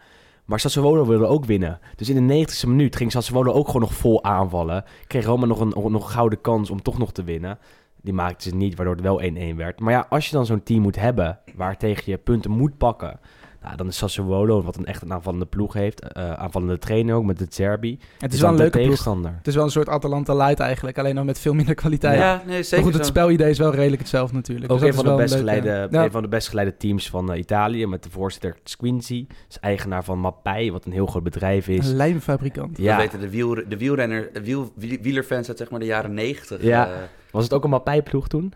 Maar 0.45 0.59
Sassuolo 0.59 1.05
wilde 1.05 1.25
ook 1.25 1.45
winnen. 1.45 1.79
Dus 1.95 2.09
in 2.09 2.27
de 2.27 2.45
90ste 2.45 2.67
minuut 2.67 2.95
ging 2.95 3.11
Sassuolo 3.11 3.51
ook 3.51 3.67
gewoon 3.67 3.81
nog 3.81 3.93
vol 3.93 4.23
aanvallen. 4.23 4.83
Kreeg 5.07 5.25
Roma 5.25 5.45
nog 5.45 5.59
een, 5.59 5.73
nog 5.75 5.85
een 5.85 6.03
gouden 6.03 6.41
kans 6.41 6.69
om 6.69 6.81
toch 6.81 6.97
nog 6.97 7.11
te 7.11 7.23
winnen. 7.23 7.57
Die 8.01 8.13
maakte 8.13 8.49
ze 8.49 8.55
niet, 8.55 8.75
waardoor 8.75 8.95
het 8.95 9.03
wel 9.03 9.21
1-1 9.53 9.55
werd. 9.55 9.79
Maar 9.79 9.93
ja, 9.93 10.05
als 10.09 10.25
je 10.25 10.35
dan 10.35 10.45
zo'n 10.45 10.63
team 10.63 10.81
moet 10.81 10.95
hebben 10.95 11.39
waar 11.55 11.77
tegen 11.77 12.11
je 12.11 12.17
punten 12.17 12.51
moet 12.51 12.77
pakken... 12.77 13.19
Nou, 13.63 13.75
dan 13.75 13.87
is 13.87 13.97
Sassuolo, 13.97 14.61
wat 14.63 14.75
een 14.77 14.85
echt 14.85 15.01
een 15.01 15.13
aanvallende 15.13 15.45
ploeg 15.45 15.73
heeft. 15.73 16.01
eh, 16.11 16.31
aanvallende 16.33 16.77
trainer 16.77 17.15
ook, 17.15 17.23
met 17.25 17.37
de 17.37 17.45
Zerbi. 17.49 17.99
Het 18.19 18.33
is 18.33 18.41
wel 18.41 18.49
een 18.49 18.55
leuke 18.55 18.71
ploeg. 18.71 18.83
tegenstander. 18.83 19.33
Het 19.37 19.47
is 19.47 19.55
wel 19.55 19.63
een 19.63 19.69
soort 19.71 19.89
Atalanta 19.89 20.33
light 20.35 20.59
eigenlijk. 20.59 20.97
Alleen 20.97 21.15
dan 21.15 21.25
met 21.25 21.39
veel 21.39 21.53
minder 21.53 21.75
kwaliteit. 21.75 22.19
ja, 22.19 22.41
nee, 22.45 22.55
maar 22.55 22.63
zeker 22.63 22.85
goed, 22.85 22.93
het 22.93 23.05
zo. 23.05 23.09
spelidee 23.11 23.49
is 23.49 23.57
wel 23.57 23.73
redelijk 23.73 24.01
hetzelfde 24.01 24.35
natuurlijk. 24.35 24.71
Ook 24.71 24.79
Dus 24.79 24.87
een 24.87 24.93
van, 24.93 25.05
de 25.05 25.15
best 25.15 25.33
een 25.33 25.39
geleide, 25.39 25.67
leuke- 25.67 25.95
Ja, 25.95 26.03
een 26.03 26.11
van 26.11 26.21
de 26.21 26.27
best 26.27 26.47
geleide 26.47 26.77
teams 26.77 27.09
van 27.09 27.31
eh, 27.31 27.39
Italië. 27.39 27.85
Met 27.87 28.03
de 28.03 28.09
voorzitter 28.09 28.57
Squincy. 28.63 29.27
is 29.49 29.59
eigenaar 29.59 30.03
van 30.03 30.19
Mappai, 30.19 30.71
wat 30.71 30.85
een 30.85 30.91
heel 30.91 31.05
groot 31.05 31.23
bedrijf 31.23 31.67
is. 31.67 31.87
een 31.89 31.95
lijmfabrikant. 31.95 32.77
Ja, 32.77 32.97
Dat 32.97 33.05
weten 33.05 33.19
de, 33.19 33.29
wiel, 33.29 33.55
de 33.67 33.77
wielrenner, 33.77 34.29
de 34.33 34.43
wiel, 34.43 34.71
wiel- 34.75 34.97
wielerfans 35.01 35.47
uit 35.47 35.57
zeg 35.57 35.69
maar 35.69 35.79
de 35.79 35.85
jaren 35.85 36.13
90. 36.13 36.61
Ja. 36.61 36.87
eh, 36.87 36.93
was 37.31 37.43
het 37.43 37.53
ook 37.53 37.63
een 37.63 37.69
Mappai-ploeg 37.69 38.27
toen? 38.27 38.53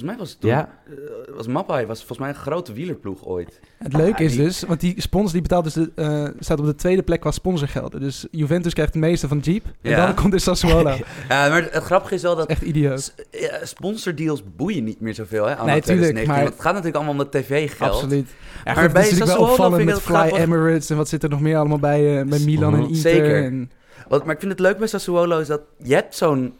Volgens 0.00 0.02
mij 0.12 0.16
was 0.16 0.30
het 0.30 0.40
toen... 0.40 0.50
Ja. 0.50 0.68
eh, 0.86 1.34
was 1.36 1.46
Mappai 1.46 1.86
was 1.86 1.98
volgens 1.98 2.18
mij 2.18 2.28
een 2.28 2.34
grote 2.34 2.72
wielerploeg 2.72 3.24
ooit. 3.26 3.60
Het 3.78 3.92
leuke 3.92 4.24
is 4.24 4.32
die- 4.32 4.44
dus, 4.44 4.62
want 4.62 4.80
die 4.80 5.00
sponsor 5.00 5.32
die 5.32 5.42
betaalt 5.42 5.64
dus 5.64 5.72
de, 5.72 5.90
eh, 5.94 6.28
staat 6.38 6.58
op 6.58 6.64
de 6.66 6.74
tweede 6.74 7.02
plek 7.02 7.20
qua 7.20 7.30
sponsorgelden. 7.30 8.00
Dus 8.00 8.26
Juventus 8.30 8.72
krijgt 8.74 8.92
de 8.92 8.98
meeste 8.98 9.28
van 9.28 9.38
Jeep. 9.38 9.64
En 9.82 9.90
Ja. 9.90 10.06
dan 10.06 10.14
komt 10.14 10.32
dus 10.32 10.42
Sassuolo. 10.42 10.90
Ja, 11.28 11.48
maar 11.48 11.62
het, 11.62 11.72
het 11.72 11.82
grappige 11.82 12.14
is 12.14 12.22
wel 12.22 12.36
dat 12.36 12.48
Echt 12.48 12.62
idioot. 12.62 13.14
sponsordeals 13.62 14.42
boeien 14.56 14.84
niet 14.84 15.00
meer 15.00 15.14
zoveel, 15.14 15.44
hè? 15.44 15.48
Nee, 15.48 15.56
tuurlijk, 15.56 15.84
2019, 15.84 16.26
maar- 16.32 16.42
want 16.42 16.52
het 16.54 16.62
gaat 16.62 16.72
natuurlijk 16.74 17.04
allemaal 17.04 17.24
om 17.24 17.30
de 17.30 17.38
tv-geld. 17.38 17.90
Absoluut. 17.92 18.28
Ja, 18.64 18.72
Maar 18.74 18.82
het 18.82 18.92
bij 18.92 19.02
is 19.02 19.10
natuurlijk 19.10 19.38
Sassuolo 19.38 19.42
wel 19.44 19.50
opvallend 19.50 19.76
vind 19.76 19.88
ik 19.88 19.94
met 19.94 20.04
het 20.04 20.12
Fly 20.16 20.28
grappig. 20.28 20.38
Emirates 20.38 20.90
en 20.90 20.96
wat 20.96 21.08
zit 21.08 21.22
er 21.22 21.28
nog 21.28 21.40
meer 21.40 21.56
allemaal 21.56 21.78
bij, 21.78 22.20
eh, 22.20 22.26
bij 22.26 22.38
Milan 22.38 22.72
en 22.74 22.78
Mhm. 22.80 22.88
Inter. 22.88 23.00
Zeker. 23.10 23.44
En, 23.44 23.70
Wat, 24.08 24.24
maar 24.24 24.34
ik 24.34 24.40
vind 24.40 24.52
het 24.52 24.60
leuk 24.60 24.78
bij 24.78 24.86
Sassuolo 24.86 25.38
is 25.38 25.46
dat 25.46 25.60
je 25.78 25.94
hebt 25.94 26.14
zo'n... 26.14 26.54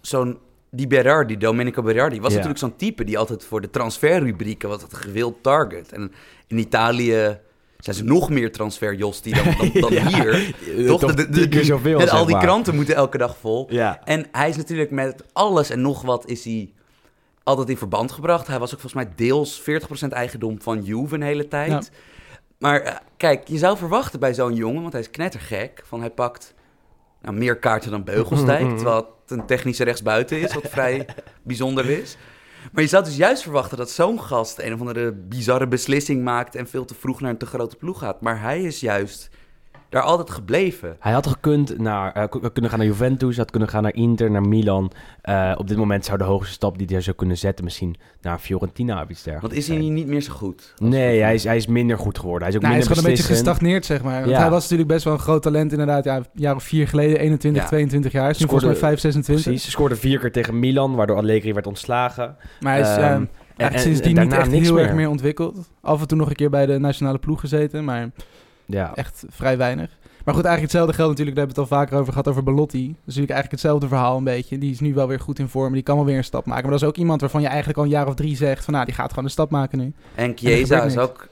zo'n 0.00 0.38
die 0.74 0.86
Berardi, 0.86 1.36
Domenico 1.36 1.82
Berardi, 1.82 2.16
was 2.20 2.30
Ja. 2.30 2.34
natuurlijk 2.36 2.58
zo'n 2.58 2.76
type 2.76 3.04
die 3.04 3.18
altijd 3.18 3.44
voor 3.44 3.60
de 3.60 3.70
transferrubrieken 3.70 4.68
was 4.68 4.82
het 4.82 4.94
gewild 4.94 5.42
target. 5.42 5.92
En 5.92 6.12
in 6.46 6.58
Italië 6.58 7.38
zijn 7.78 7.96
ze 7.96 8.04
nog 8.04 8.30
meer 8.30 8.52
transferjostie 8.52 9.34
dan, 9.34 9.44
dan, 9.58 9.80
dan 9.80 9.92
Ja. 9.98 10.06
hier. 10.06 10.54
Toch? 10.86 11.00
toch 11.00 11.14
De- 11.14 11.28
de- 11.30 11.48
keer 11.48 11.64
zoveel, 11.64 12.00
En 12.00 12.08
al 12.08 12.24
die 12.26 12.34
maar. 12.34 12.44
kranten 12.44 12.74
moeten 12.74 12.94
elke 12.94 13.18
dag 13.18 13.36
vol. 13.36 13.66
Ja. 13.70 14.00
En 14.04 14.26
hij 14.32 14.48
is 14.48 14.56
natuurlijk 14.56 14.90
met 14.90 15.24
alles 15.32 15.70
en 15.70 15.80
nog 15.80 16.02
wat 16.02 16.26
is 16.26 16.44
hij 16.44 16.72
altijd 17.42 17.68
in 17.68 17.76
verband 17.76 18.12
gebracht. 18.12 18.46
Hij 18.46 18.58
was 18.58 18.74
ook 18.74 18.80
volgens 18.80 19.04
mij 19.04 19.12
deels 19.16 19.60
40% 19.60 20.08
eigendom 20.12 20.62
van 20.62 20.82
Juve 20.82 21.14
een 21.14 21.22
hele 21.22 21.48
tijd. 21.48 21.90
Maar 22.58 22.80
eh, 22.80 22.94
kijk, 23.16 23.48
je 23.48 23.58
zou 23.58 23.76
verwachten 23.76 24.20
bij 24.20 24.34
zo'n 24.34 24.54
jongen, 24.54 24.80
want 24.80 24.92
hij 24.92 25.02
is 25.02 25.10
knettergek, 25.10 25.82
van 25.86 26.00
hij 26.00 26.10
pakt 26.10 26.54
nou, 27.24 27.36
meer 27.36 27.58
kaarten 27.58 27.90
dan 27.90 28.04
Beugelsdijk. 28.04 28.68
terwijl 28.76 28.96
het 29.22 29.30
een 29.38 29.46
technische 29.46 29.84
rechtsbuiten 29.84 30.40
is, 30.40 30.54
wat 30.54 30.68
vrij 30.68 31.06
bijzonder 31.42 31.90
is. 31.90 32.16
Maar 32.72 32.82
je 32.82 32.88
zou 32.88 33.04
dus 33.04 33.16
juist 33.16 33.42
verwachten 33.42 33.78
dat 33.78 33.90
zo'n 33.90 34.20
gast 34.20 34.58
een 34.58 34.74
of 34.74 34.80
andere 34.80 35.12
bizarre 35.12 35.68
beslissing 35.68 36.22
maakt... 36.22 36.54
en 36.54 36.68
veel 36.68 36.84
te 36.84 36.94
vroeg 36.94 37.20
naar 37.20 37.30
een 37.30 37.36
te 37.36 37.46
grote 37.46 37.76
ploeg 37.76 37.98
gaat. 37.98 38.20
Maar 38.20 38.40
hij 38.40 38.62
is 38.62 38.80
juist 38.80 39.30
daar 39.94 40.02
altijd 40.02 40.30
gebleven. 40.30 40.96
Hij 41.00 41.12
had 41.12 41.26
gekund 41.26 41.78
naar, 41.78 42.12
eh, 42.12 42.24
k- 42.24 42.50
kunnen 42.52 42.70
gaan 42.70 42.78
naar 42.78 42.88
Juventus, 42.88 43.36
had 43.36 43.50
kunnen 43.50 43.68
gaan 43.68 43.82
naar 43.82 43.94
Inter, 43.94 44.30
naar 44.30 44.48
Milan. 44.48 44.92
Eh, 45.22 45.52
op 45.56 45.68
dit 45.68 45.76
moment 45.76 46.04
zou 46.04 46.18
de 46.18 46.24
hoogste 46.24 46.52
stap 46.52 46.78
die 46.78 46.86
hij 46.90 47.00
zou 47.00 47.16
kunnen 47.16 47.38
zetten 47.38 47.64
misschien 47.64 47.94
naar 48.22 48.38
Fiorentina 48.38 49.02
of 49.02 49.08
iets 49.08 49.22
dergelijks. 49.22 49.40
Want 49.56 49.68
is 49.70 49.78
hij 49.78 49.88
niet 49.90 50.06
meer 50.06 50.20
zo 50.20 50.32
goed? 50.32 50.74
Nee, 50.78 51.20
hij 51.20 51.34
is, 51.34 51.44
hij 51.44 51.56
is 51.56 51.66
minder 51.66 51.98
goed 51.98 52.18
geworden. 52.18 52.42
Hij 52.42 52.50
is 52.50 52.54
ook 52.56 52.62
Nou, 52.62 52.74
hij 52.74 52.82
is 52.82 52.88
minder 52.88 53.04
gewoon 53.04 53.18
een 53.20 53.24
beetje 53.26 53.34
gestagneerd, 53.44 53.84
zeg 53.84 54.02
maar. 54.02 54.20
Want 54.20 54.30
Ja. 54.30 54.40
hij 54.40 54.50
was 54.50 54.62
natuurlijk 54.62 54.88
best 54.88 55.04
wel 55.04 55.12
een 55.12 55.18
groot 55.18 55.42
talent 55.42 55.70
inderdaad. 55.72 56.04
Ja, 56.04 56.16
een 56.16 56.24
jaar 56.34 56.54
of 56.54 56.62
vier 56.62 56.88
geleden, 56.88 57.18
21, 57.18 57.62
Ja. 57.62 57.68
22 57.68 58.12
jaar. 58.12 58.30
Is 58.30 58.38
nu 58.38 58.44
Scoorde- 58.46 58.60
volgens 58.64 58.80
mij 58.80 58.90
5, 58.90 59.00
26. 59.00 59.44
Precies, 59.44 59.64
ze 59.64 59.70
scoorde 59.70 59.96
vier 59.96 60.18
keer 60.18 60.32
tegen 60.32 60.58
Milan, 60.58 60.94
waardoor 60.94 61.16
Allegri 61.16 61.52
werd 61.52 61.66
ontslagen. 61.66 62.36
Maar 62.60 62.72
hij 62.72 62.80
is 62.80 62.96
Ehm, 62.96 63.24
ja, 63.56 63.70
en- 63.72 63.78
sindsdien 63.80 64.16
en 64.16 64.22
niet 64.22 64.30
daarna 64.30 64.52
echt 64.54 64.64
heel 64.64 64.78
erg 64.80 64.92
meer 64.94 65.08
ontwikkeld. 65.08 65.70
Af 65.80 66.00
en 66.00 66.06
toe 66.08 66.18
nog 66.18 66.28
een 66.28 66.34
keer 66.36 66.50
bij 66.50 66.66
de 66.66 66.78
nationale 66.78 67.18
ploeg 67.18 67.40
gezeten, 67.40 67.84
maar 67.84 68.10
Ja. 68.66 68.94
echt 68.94 69.24
vrij 69.28 69.56
weinig. 69.56 69.90
Maar 70.24 70.34
goed, 70.34 70.44
eigenlijk 70.44 70.72
hetzelfde 70.72 70.92
geldt 71.02 71.10
natuurlijk, 71.18 71.36
daar 71.36 71.46
hebben 71.46 71.56
we 71.56 71.62
het 71.62 71.70
al 71.72 71.78
vaker 71.78 71.98
over 71.98 72.12
gehad, 72.12 72.28
over 72.28 72.42
Belotti. 72.42 72.86
Dat 72.86 72.96
is 72.96 73.04
natuurlijk 73.04 73.30
eigenlijk 73.32 73.62
hetzelfde 73.62 73.88
verhaal 73.88 74.16
een 74.16 74.24
beetje. 74.24 74.58
Die 74.58 74.70
is 74.70 74.80
nu 74.80 74.94
wel 74.94 75.08
weer 75.08 75.20
goed 75.20 75.38
in 75.38 75.48
vorm, 75.48 75.72
die 75.72 75.82
kan 75.82 75.96
wel 75.96 76.04
weer 76.04 76.16
een 76.16 76.24
stap 76.24 76.46
maken. 76.46 76.62
Maar 76.62 76.72
dat 76.72 76.82
is 76.82 76.88
ook 76.88 76.96
iemand 76.96 77.20
waarvan 77.20 77.40
je 77.40 77.46
eigenlijk 77.46 77.78
al 77.78 77.84
een 77.84 77.90
jaar 77.90 78.06
of 78.06 78.14
drie 78.14 78.36
zegt 78.36 78.64
van, 78.64 78.74
nou, 78.74 78.84
die 78.86 78.94
gaat 78.94 79.08
gewoon 79.08 79.24
een 79.24 79.30
stap 79.30 79.50
maken 79.50 79.78
nu. 79.78 79.92
En 80.14 80.32
Chiesa 80.36 80.82
is 80.82 80.98
ook 80.98 81.28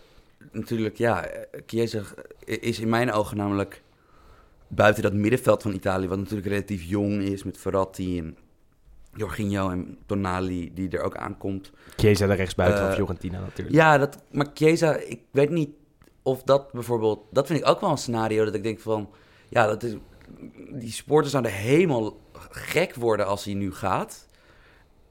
natuurlijk, 0.52 0.96
ja, 0.96 1.26
Chiesa 1.66 2.00
is 2.44 2.80
in 2.80 2.88
mijn 2.88 3.12
ogen 3.12 3.36
namelijk 3.36 3.82
buiten 4.68 5.02
dat 5.02 5.12
middenveld 5.12 5.62
van 5.62 5.72
Italië, 5.74 6.08
wat 6.08 6.18
natuurlijk 6.18 6.48
relatief 6.48 6.82
jong 6.82 7.22
is 7.22 7.42
met 7.42 7.58
Verratti 7.58 8.18
en 8.18 8.36
Jorginho 9.14 9.70
en 9.70 9.98
Tonali, 10.06 10.70
die 10.74 10.88
er 10.88 11.02
ook 11.02 11.16
aankomt. 11.16 11.70
Chiesa 11.96 12.26
de 12.26 12.34
rechtsbuiten 12.34 12.78
van 12.80 12.88
Eh, 12.88 12.94
Fiorentina 12.94 13.40
natuurlijk. 13.40 13.76
Ja, 13.76 13.98
dat, 13.98 14.18
maar 14.30 14.46
Chiesa, 14.54 14.96
ik 14.96 15.20
weet 15.30 15.50
niet 15.50 15.70
of 16.22 16.42
dat 16.42 16.72
bijvoorbeeld, 16.72 17.24
dat 17.30 17.46
vind 17.46 17.58
ik 17.58 17.68
ook 17.68 17.80
wel 17.80 17.90
een 17.90 17.98
scenario 17.98 18.44
dat 18.44 18.54
ik 18.54 18.62
denk 18.62 18.80
van, 18.80 19.10
ja, 19.48 19.66
dat 19.66 19.82
is, 19.82 19.94
die 20.70 20.92
sporters 20.92 21.30
zouden 21.30 21.52
helemaal 21.52 22.16
gek 22.50 22.94
worden 22.94 23.26
als 23.26 23.44
hij 23.44 23.54
nu 23.54 23.74
gaat. 23.74 24.26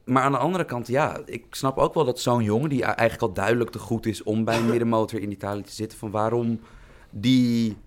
Maar 0.03 0.23
aan 0.23 0.31
de 0.31 0.37
andere 0.37 0.65
kant, 0.65 0.87
ja, 0.87 1.21
ik 1.25 1.45
snap 1.49 1.77
ook 1.77 1.93
wel 1.93 2.05
dat 2.05 2.19
zo'n 2.19 2.43
jongen, 2.43 2.69
die 2.69 2.83
eigenlijk 2.83 3.21
al 3.21 3.33
duidelijk 3.33 3.69
te 3.69 3.79
goed 3.79 4.05
is 4.05 4.23
om 4.23 4.43
bij 4.43 4.57
een 4.57 4.69
middenmotor 4.69 5.21
in 5.21 5.31
Italië 5.31 5.61
te 5.61 5.71
zitten, 5.71 5.97
van 5.97 6.11
waarom 6.11 6.59
die... 7.09 7.77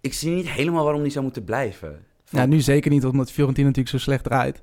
Ik 0.00 0.12
zie 0.12 0.30
niet 0.30 0.50
helemaal 0.50 0.84
waarom 0.84 1.02
die 1.02 1.12
zou 1.12 1.24
moeten 1.24 1.44
blijven. 1.44 2.04
Ja, 2.28 2.46
nu 2.46 2.60
zeker 2.60 2.90
niet, 2.90 3.04
omdat 3.04 3.30
Fiorentina 3.32 3.66
natuurlijk 3.66 3.96
zo 3.96 4.02
slecht 4.02 4.24
draait. 4.24 4.62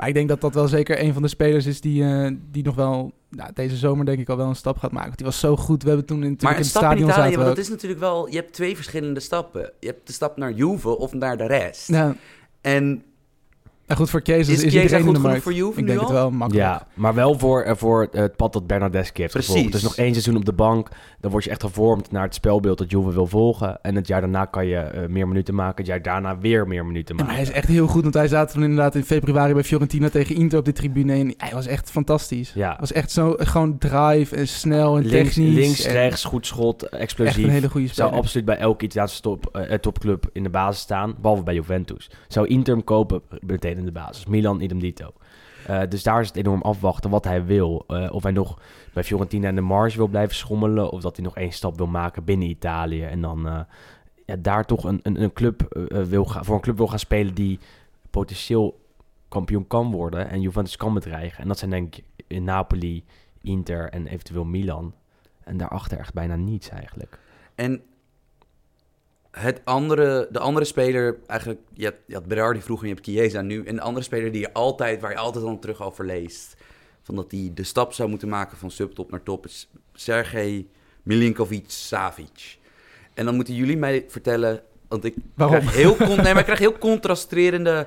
Maar 0.00 0.08
ik 0.08 0.14
denk 0.14 0.28
dat 0.28 0.40
dat 0.40 0.54
wel 0.54 0.68
zeker 0.68 1.02
een 1.02 1.12
van 1.12 1.22
de 1.22 1.28
spelers 1.28 1.66
is 1.66 1.80
die, 1.80 2.04
eh, 2.04 2.30
die 2.50 2.62
nog 2.62 2.74
wel 2.74 3.12
nou, 3.28 3.50
deze 3.54 3.76
zomer 3.76 4.04
denk 4.04 4.18
ik 4.18 4.28
al 4.28 4.36
wel 4.36 4.48
een 4.48 4.56
stap 4.56 4.78
gaat 4.78 4.90
maken. 4.90 5.06
Want 5.06 5.18
die 5.18 5.26
was 5.26 5.38
zo 5.38 5.56
goed. 5.56 5.82
We 5.82 5.88
hebben 5.88 6.06
toen 6.06 6.22
in, 6.22 6.38
Maar 6.40 6.52
in 6.52 6.58
het 6.58 6.66
stap 6.66 6.82
in 6.82 6.88
stadion 6.88 7.08
Italië, 7.10 7.32
zaten 7.32 7.46
dat 7.46 7.58
is 7.58 7.68
natuurlijk 7.68 8.00
wel... 8.00 8.28
Je 8.28 8.36
hebt 8.36 8.52
twee 8.52 8.76
verschillende 8.76 9.20
stappen. 9.20 9.72
Je 9.80 9.86
hebt 9.86 10.06
de 10.06 10.12
stap 10.12 10.36
naar 10.36 10.52
Juve 10.52 10.98
of 10.98 11.12
naar 11.12 11.36
de 11.36 11.46
rest. 11.46 11.88
Ja, 11.88 12.16
En 12.60 13.02
en 13.90 13.96
goed 13.96 14.10
voor 14.10 14.20
Kees 14.20 14.36
is, 14.38 14.48
Is 14.48 14.52
is 14.54 14.60
Chiesa 14.60 14.76
iedereen 14.80 14.98
in 14.98 15.04
goed 15.04 15.14
de 15.14 15.20
genoeg 15.20 15.22
markt. 15.30 15.42
voor 15.42 15.52
Juve 15.52 15.70
ik 15.78 15.84
nu 15.84 15.86
denk 15.86 16.00
het 16.00 16.10
wel 16.10 16.30
makkelijk. 16.30 16.66
Ja, 16.66 16.86
maar 16.94 17.14
wel 17.14 17.38
voor, 17.38 17.62
eh, 17.62 17.74
voor 17.76 18.08
het 18.12 18.36
pad 18.36 18.52
dat 18.52 18.66
Bernardeschi 18.66 19.20
heeft 19.20 19.32
Precies. 19.32 19.50
gevolgd. 19.52 19.72
Dus 19.72 19.82
nog 19.82 19.96
één 19.96 20.12
seizoen 20.12 20.36
op 20.36 20.44
de 20.44 20.52
bank. 20.52 20.88
Dan 21.20 21.30
word 21.30 21.44
je 21.44 21.50
echt 21.50 21.62
gevormd 21.62 22.10
naar 22.10 22.22
het 22.22 22.34
spelbeeld 22.34 22.78
dat 22.78 22.90
Juve 22.90 23.12
wil 23.12 23.26
volgen. 23.26 23.78
En 23.82 23.94
het 23.94 24.06
jaar 24.06 24.20
daarna 24.20 24.44
kan 24.44 24.66
je 24.66 24.76
eh, 24.76 25.08
meer 25.08 25.28
minuten 25.28 25.54
maken. 25.54 25.76
Het 25.76 25.86
jaar 25.86 26.02
daarna 26.02 26.38
weer 26.38 26.66
meer 26.68 26.84
minuten 26.86 27.16
Ja, 27.16 27.22
maken. 27.22 27.26
maar 27.36 27.44
hij 27.44 27.52
is 27.52 27.60
echt 27.60 27.68
heel 27.68 27.86
goed, 27.86 28.02
want 28.02 28.14
hij 28.14 28.28
zat 28.28 28.52
toen 28.52 28.62
inderdaad 28.62 28.94
in 28.94 29.04
februari 29.04 29.52
bij 29.54 29.64
Fiorentina 29.64 30.08
tegen 30.08 30.34
Inter 30.36 30.58
op 30.58 30.64
de 30.64 30.72
tribune. 30.72 31.12
En 31.12 31.34
hij 31.36 31.50
was 31.52 31.66
echt 31.66 31.90
fantastisch. 31.90 32.52
Ja. 32.54 32.68
Hij 32.68 32.76
was 32.80 32.92
echt 32.92 33.10
zo, 33.10 33.34
gewoon 33.38 33.78
drive 33.78 34.36
en 34.36 34.48
snel 34.48 34.96
en 34.96 35.06
Links, 35.06 35.34
technisch. 35.34 35.54
links 35.54 35.84
en 35.84 35.92
rechts, 35.92 36.24
goed 36.24 36.46
schot, 36.46 36.82
Echt 36.88 37.02
explosief. 37.02 37.44
een 37.44 37.50
hele 37.50 37.68
goede 37.70 37.86
Zou 37.86 37.96
speler. 38.08 38.24
absoluut 38.24 38.46
bij 38.46 38.56
elke 38.56 38.84
Italiaanse 38.84 39.20
top, 39.20 39.46
eh, 39.56 39.74
topclub 39.78 40.28
in 40.32 40.42
de 40.42 40.48
basis 40.50 40.80
staan. 40.82 41.14
Behalve 41.20 41.42
bij 41.42 41.54
Juventus. 41.54 42.10
Zou 42.28 42.46
Inter 42.46 42.74
hem 42.74 42.84
kopen, 42.84 43.20
meteen 43.46 43.78
in 43.80 43.86
de 43.86 43.92
basis. 43.92 44.26
Milan, 44.26 44.60
idem 44.60 44.78
dito. 44.78 45.12
Eh, 45.66 45.80
dus 45.88 46.02
daar 46.02 46.20
is 46.20 46.26
het 46.26 46.36
enorm 46.36 46.62
afwachten 46.62 47.10
wat 47.10 47.24
hij 47.24 47.44
wil. 47.44 47.84
Eh, 47.86 48.08
of 48.12 48.22
hij 48.22 48.32
nog 48.32 48.58
bij 48.92 49.04
Fiorentina 49.04 49.48
in 49.48 49.54
de 49.54 49.60
marge 49.60 49.96
wil 49.96 50.06
blijven 50.06 50.36
schommelen. 50.36 50.90
Of 50.90 51.00
dat 51.00 51.16
hij 51.16 51.24
nog 51.24 51.36
één 51.36 51.52
stap 51.52 51.76
wil 51.76 51.86
maken 51.86 52.24
binnen 52.24 52.48
Italië. 52.48 53.02
En 53.02 53.20
dan 53.20 53.48
eh, 53.48 53.60
ja, 54.26 54.36
daar 54.38 54.66
toch 54.66 54.84
een, 54.84 55.00
een, 55.02 55.22
een 55.22 55.32
club, 55.32 55.86
wil 56.08 56.24
gaan, 56.24 56.44
voor 56.44 56.54
een 56.54 56.60
club 56.60 56.76
wil 56.76 56.88
gaan 56.88 56.98
spelen 56.98 57.34
die 57.34 57.58
potentieel 58.10 58.80
kampioen 59.28 59.66
kan 59.66 59.90
worden. 59.90 60.28
En 60.28 60.40
Juventus 60.40 60.76
kan 60.76 60.94
bedreigen. 60.94 61.42
En 61.42 61.48
dat 61.48 61.58
zijn 61.58 61.70
denk 61.70 61.96
ik 61.96 62.04
in 62.26 62.44
Napoli, 62.44 63.04
Inter 63.42 63.90
en 63.90 64.06
eventueel 64.06 64.44
Milan. 64.44 64.94
En 65.44 65.56
daarachter 65.56 65.98
echt 65.98 66.14
bijna 66.14 66.36
niets 66.36 66.68
eigenlijk. 66.68 67.18
En 67.54 67.82
het 69.30 69.60
andere, 69.64 70.28
de 70.30 70.38
andere 70.38 70.64
speler, 70.64 71.18
eigenlijk, 71.26 71.60
je 71.72 71.84
had, 71.84 71.94
je 72.06 72.14
had 72.14 72.26
Berardi 72.26 72.60
vroeger 72.60 72.86
en 72.86 72.94
je 72.94 73.00
hebt 73.00 73.08
Chiesa 73.08 73.40
nu. 73.40 73.64
En 73.64 73.74
de 73.74 73.80
andere 73.80 74.04
speler 74.04 74.32
die 74.32 74.40
je 74.40 74.52
altijd, 74.52 75.00
waar 75.00 75.10
je 75.10 75.16
altijd 75.16 75.44
dan 75.44 75.58
terug 75.58 75.82
over 75.82 76.06
leest, 76.06 76.56
van 77.02 77.14
dat 77.14 77.30
hij 77.30 77.50
de 77.54 77.64
stap 77.64 77.92
zou 77.92 78.08
moeten 78.08 78.28
maken 78.28 78.56
van 78.56 78.70
subtop 78.70 79.10
naar 79.10 79.22
top, 79.22 79.46
is 79.46 79.70
Sergej 79.92 80.66
Milinkovic-Savic. 81.02 82.58
En 83.14 83.24
dan 83.24 83.34
moeten 83.34 83.54
jullie 83.54 83.76
mij 83.76 84.04
vertellen, 84.08 84.62
want 84.88 85.04
ik 85.04 85.14
Waarom? 85.34 85.58
krijg 85.58 85.74
heel, 85.74 85.96
nee, 85.98 86.16
maar 86.16 86.38
ik 86.38 86.44
krijg 86.44 86.58
heel 86.58 86.78
contrasterende 86.78 87.86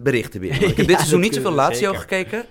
berichten 0.00 0.40
binnen. 0.40 0.60
Ik 0.60 0.76
heb 0.76 0.76
Ja, 0.76 0.86
dit 0.86 0.96
seizoen 0.96 1.20
niet 1.20 1.34
zoveel 1.34 1.52
Lazio 1.52 1.92
gekeken. 1.92 2.44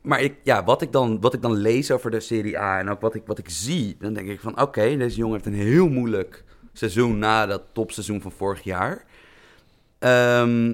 Maar 0.00 0.20
ik, 0.20 0.34
ja, 0.42 0.64
wat, 0.64 0.82
ik 0.82 0.92
dan, 0.92 1.20
wat 1.20 1.34
ik 1.34 1.42
dan 1.42 1.52
lees 1.52 1.90
over 1.90 2.10
de 2.10 2.20
Serie 2.20 2.58
A 2.58 2.78
en 2.78 2.88
ook 2.88 3.00
wat 3.00 3.14
ik, 3.14 3.22
wat 3.26 3.38
ik 3.38 3.48
zie, 3.48 3.96
dan 3.98 4.12
denk 4.12 4.28
ik 4.28 4.40
van 4.40 4.60
oké, 4.60 4.96
deze 4.96 5.16
jongen 5.16 5.32
heeft 5.32 5.46
een 5.46 5.66
heel 5.66 5.88
moeilijk 5.88 6.44
seizoen 6.88 7.18
na 7.18 7.46
dat 7.46 7.62
topseizoen 7.72 8.20
van 8.20 8.32
vorig 8.36 8.62
jaar. 8.62 9.04
Ehm, 9.98 10.66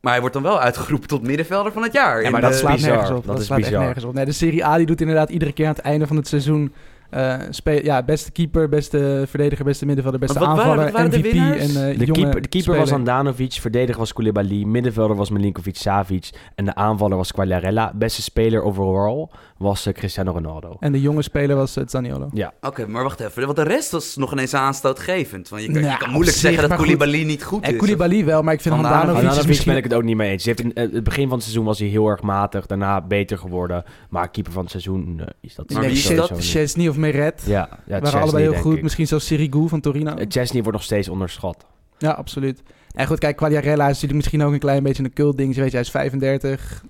maar 0.00 0.12
hij 0.12 0.20
wordt 0.20 0.34
dan 0.34 0.42
wel 0.44 0.60
uitgeroepen 0.60 1.08
tot 1.08 1.22
middenvelder 1.22 1.72
van 1.72 1.82
het 1.82 1.92
jaar. 1.92 2.22
Ja, 2.22 2.30
maar 2.30 2.40
de- 2.40 2.46
dat 2.46 2.54
is 2.54 2.60
slaat 2.60 2.74
bizar. 2.74 2.90
nergens 2.90 3.10
op. 3.18 3.26
Dat 3.26 3.38
is 3.40 3.46
slaat 3.46 3.58
echt 3.58 3.70
nergens 3.70 4.04
op. 4.04 4.14
Nee, 4.14 4.24
de 4.24 4.32
Serie 4.32 4.64
A 4.64 4.76
die 4.76 4.86
doet 4.86 5.00
inderdaad 5.00 5.30
iedere 5.30 5.52
keer 5.52 5.66
aan 5.66 5.72
het 5.74 5.84
einde 5.84 6.06
van 6.06 6.16
het 6.16 6.28
seizoen... 6.28 6.72
eh, 7.12 7.82
ja, 7.82 8.02
beste 8.02 8.30
keeper, 8.32 8.68
beste 8.68 9.24
verdediger, 9.28 9.64
beste 9.64 9.86
middenvelder, 9.86 10.20
beste 10.20 10.38
wat 10.38 10.48
aanvaller, 10.48 10.92
waren 10.92 11.10
de 11.10 11.18
MVP 11.18 11.32
winnaars? 11.32 11.74
en 11.74 11.90
eh, 11.90 11.98
De 11.98 12.04
jonge 12.04 12.20
keeper, 12.20 12.42
de 12.42 12.48
keeper 12.48 12.76
was. 12.76 12.92
Andanovic, 12.92 13.52
verdediger 13.52 13.98
was 13.98 14.12
Koulibaly, 14.12 14.64
middenvelder 14.64 15.16
was 15.16 15.30
Milinkovic-Savic 15.30 16.30
en 16.54 16.64
de 16.64 16.74
aanvaller 16.74 17.16
was 17.16 17.32
Quagliarella. 17.32 17.92
Beste 17.94 18.22
speler 18.22 18.62
overall 18.62 19.26
was 19.58 19.86
eh, 19.86 19.92
Cristiano 19.92 20.32
Ronaldo. 20.32 20.76
En 20.80 20.92
de 20.92 21.00
jonge 21.00 21.22
speler 21.22 21.56
was 21.56 21.76
uh, 21.76 21.84
Zaniolo. 21.86 22.28
Ja, 22.32 22.52
Oké, 22.60 22.86
maar 22.86 23.02
wacht 23.02 23.20
even, 23.20 23.44
want 23.44 23.56
de 23.56 23.62
rest 23.62 23.90
was 23.90 24.16
nog 24.16 24.32
ineens 24.32 24.54
aanstootgevend. 24.54 25.48
Want 25.48 25.62
je, 25.62 25.68
kan- 25.72 25.80
je 25.80 25.86
Nou, 25.86 25.98
kan 25.98 26.10
moeilijk 26.10 26.36
zich, 26.36 26.50
zeggen 26.50 26.68
dat 26.68 26.78
goed. 26.78 26.86
Koulibaly 26.86 27.24
niet 27.24 27.44
goed 27.44 27.62
En 27.64 27.70
is. 27.72 27.76
Koulibaly 27.76 28.24
wel, 28.24 28.42
maar 28.42 28.54
ik 28.54 28.60
vind 28.60 28.74
is 28.74 28.80
Andanovic 28.84 29.46
misschien... 29.46 29.66
ben 29.72 29.76
ik 29.76 29.84
het 29.84 29.94
ook 29.94 30.02
niet 30.02 30.16
mee 30.16 30.30
eens. 30.30 30.44
Hij 30.44 30.54
heeft 30.56 30.76
in 30.76 30.92
het 30.92 31.04
begin 31.04 31.22
van 31.24 31.32
het 31.32 31.42
seizoen 31.42 31.64
was 31.64 31.78
hij 31.78 31.88
heel 31.88 32.08
erg 32.08 32.22
matig, 32.22 32.66
daarna 32.66 33.00
beter 33.00 33.38
geworden. 33.38 33.84
Maar 34.10 34.30
keeper 34.30 34.52
van 34.52 34.62
het 34.62 34.70
seizoen 34.70 35.20
is 35.40 35.54
dat 35.54 35.70
Maar 35.70 35.84
is 35.84 36.06
dat? 36.06 36.30
niet. 36.30 36.50
Chesney 36.50 36.88
of 36.88 36.96
Meret 37.02 37.42
Ja, 37.46 37.68
ja 37.68 37.68
waren 37.86 38.02
Chesney, 38.02 38.22
allebei 38.22 38.42
heel 38.44 38.60
goed. 38.60 38.76
ik. 38.76 38.82
Misschien 38.82 39.06
zelfs 39.06 39.26
Sirigu 39.26 39.68
van 39.68 39.80
Torino. 39.80 40.14
Eh, 40.14 40.26
Chesney 40.28 40.62
wordt 40.62 40.78
nog 40.78 40.86
steeds 40.86 41.08
onderschat. 41.08 41.66
Ja, 41.98 42.10
absoluut. 42.10 42.62
En 42.94 43.06
goed, 43.06 43.18
kijk, 43.18 43.36
Quagliarella 43.36 43.84
is 43.84 43.88
natuurlijk 43.88 44.14
misschien 44.14 44.42
ook 44.42 44.52
een 44.52 44.58
klein 44.58 44.82
beetje 44.82 45.04
een 45.04 45.12
cult 45.12 45.36
ding. 45.36 45.54
Je 45.54 45.60
weet, 45.60 45.72
hij 45.72 45.80
is 45.80 45.90
35, 45.90 46.84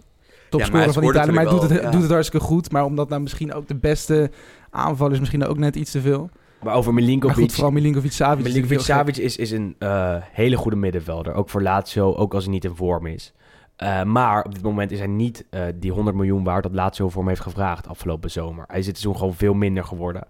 topscorer 0.51 0.93
van 0.93 1.05
Italië. 1.05 1.31
Maar 1.31 1.45
hij 1.45 1.53
doet 1.53 1.63
het, 1.63 1.83
ja. 1.83 1.91
doet 1.91 2.03
het 2.03 2.11
hartstikke 2.11 2.47
goed. 2.47 2.71
Maar 2.71 2.85
omdat 2.85 3.09
nou 3.09 3.21
misschien 3.21 3.55
ook 3.55 3.69
de 3.69 3.75
beste 3.75 4.31
aanvaller 4.71 5.13
is 5.13 5.19
misschien 5.19 5.47
ook 5.47 5.59
net 5.59 5.77
iets 5.77 5.91
te 5.91 6.01
veel. 6.01 6.31
Maar 6.63 6.75
over 6.75 6.93
Maar 6.93 7.03
Milinkovic... 7.03 7.37
goed, 7.37 7.53
vooral 7.53 7.73
Milinkovic-Savic. 7.73 8.45
Milinkovic-Savic 8.45 9.17
is, 9.17 9.37
is 9.37 9.51
een 9.51 9.75
eh, 9.79 10.17
hele 10.33 10.57
goede 10.57 10.77
middenvelder. 10.77 11.35
Ook 11.35 11.49
voor 11.49 11.63
Lazio, 11.63 12.15
ook 12.15 12.35
als 12.35 12.45
hij 12.45 12.53
niet 12.53 12.65
in 12.65 12.75
vorm 12.75 13.07
is. 13.07 13.33
Eh, 13.83 14.03
maar 14.03 14.45
op 14.45 14.55
dit 14.55 14.63
moment 14.63 14.91
is 14.91 14.99
hij 14.99 15.09
niet 15.09 15.45
eh, 15.51 15.63
die 15.75 15.93
100 15.93 16.17
miljoen 16.17 16.45
waard 16.45 16.63
dat 16.63 16.73
Lazio 16.73 17.09
voor 17.09 17.21
hem 17.21 17.29
heeft 17.29 17.41
gevraagd 17.41 17.89
afgelopen 17.89 18.31
zomer. 18.31 18.65
Hij 18.69 18.79
is 18.79 18.85
dit 18.85 18.99
seizoen 18.99 19.21
gewoon 19.21 19.35
veel 19.35 19.55
minder 19.55 19.85
geworden. 19.85 20.27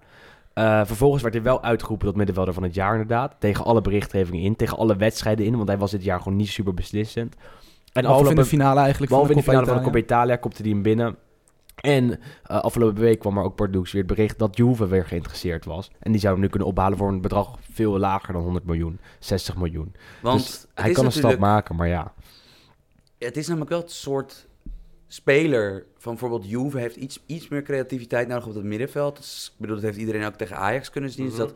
Eh, 0.52 0.80
vervolgens 0.84 1.22
werd 1.22 1.34
hij 1.34 1.42
wel 1.42 1.62
uitgeroepen 1.62 2.06
tot 2.06 2.16
middenvelder 2.16 2.54
van 2.54 2.62
het 2.62 2.74
jaar 2.74 2.92
inderdaad. 2.92 3.34
Tegen 3.38 3.64
alle 3.64 3.80
berichtgevingen 3.80 4.42
in, 4.42 4.56
tegen 4.56 4.76
alle 4.76 4.96
wedstrijden 4.96 5.46
in. 5.46 5.56
Want 5.56 5.68
hij 5.68 5.78
was 5.78 5.90
dit 5.90 6.04
jaar 6.04 6.18
gewoon 6.18 6.36
niet 6.36 6.48
super 6.48 6.74
beslissend. 6.74 7.34
En 7.92 8.02
Behalve 8.02 8.30
in 8.30 8.36
de 8.36 8.44
finale 8.44 8.80
eigenlijk. 8.80 9.10
Behalve 9.10 9.32
in 9.32 9.38
de 9.38 9.44
finale 9.44 9.66
van 9.66 9.76
de 9.76 9.82
Coppa 9.82 9.98
Italia. 9.98 10.36
Kopte 10.36 10.62
hij 10.62 10.70
hem 10.70 10.82
binnen. 10.82 11.16
En 11.74 12.20
eh, 12.42 12.60
afgelopen 12.60 13.02
week 13.02 13.18
kwam 13.18 13.38
er 13.38 13.44
ook 13.44 13.54
Pardoes 13.54 13.92
weer 13.92 14.02
het 14.02 14.14
bericht 14.14 14.38
dat 14.38 14.56
Juve 14.56 14.86
weer 14.86 15.06
geïnteresseerd 15.06 15.64
was. 15.64 15.90
En 15.98 16.12
die 16.12 16.20
zou 16.20 16.32
hem 16.32 16.42
nu 16.42 16.48
kunnen 16.48 16.68
ophalen 16.68 16.98
voor 16.98 17.08
een 17.08 17.20
bedrag 17.20 17.58
veel 17.72 17.98
lager 17.98 18.32
dan 18.32 18.42
100 18.42 18.64
miljoen, 18.64 19.00
60 19.18 19.56
miljoen. 19.56 19.94
Want 20.22 20.38
dus 20.38 20.66
hij 20.74 20.92
kan 20.92 21.04
een 21.04 21.12
stap 21.12 21.38
maken, 21.38 21.76
maar 21.76 21.88
ja. 21.88 22.12
Het 23.24 23.36
is 23.36 23.46
namelijk 23.46 23.70
wel 23.70 23.80
het 23.80 23.90
soort 23.90 24.46
speler 25.06 25.86
van 25.98 26.12
bijvoorbeeld 26.12 26.50
Juve 26.50 26.78
heeft 26.78 26.96
iets, 26.96 27.22
iets 27.26 27.48
meer 27.48 27.62
creativiteit 27.62 28.28
nodig 28.28 28.46
op 28.46 28.54
het 28.54 28.64
middenveld. 28.64 29.16
Dus, 29.16 29.50
ik 29.52 29.60
bedoel, 29.60 29.76
dat 29.76 29.84
heeft 29.84 29.98
iedereen 29.98 30.24
ook 30.24 30.34
tegen 30.34 30.56
Ajax 30.56 30.90
kunnen 30.90 31.10
zien. 31.10 31.26
Dus 31.26 31.36
dat 31.36 31.54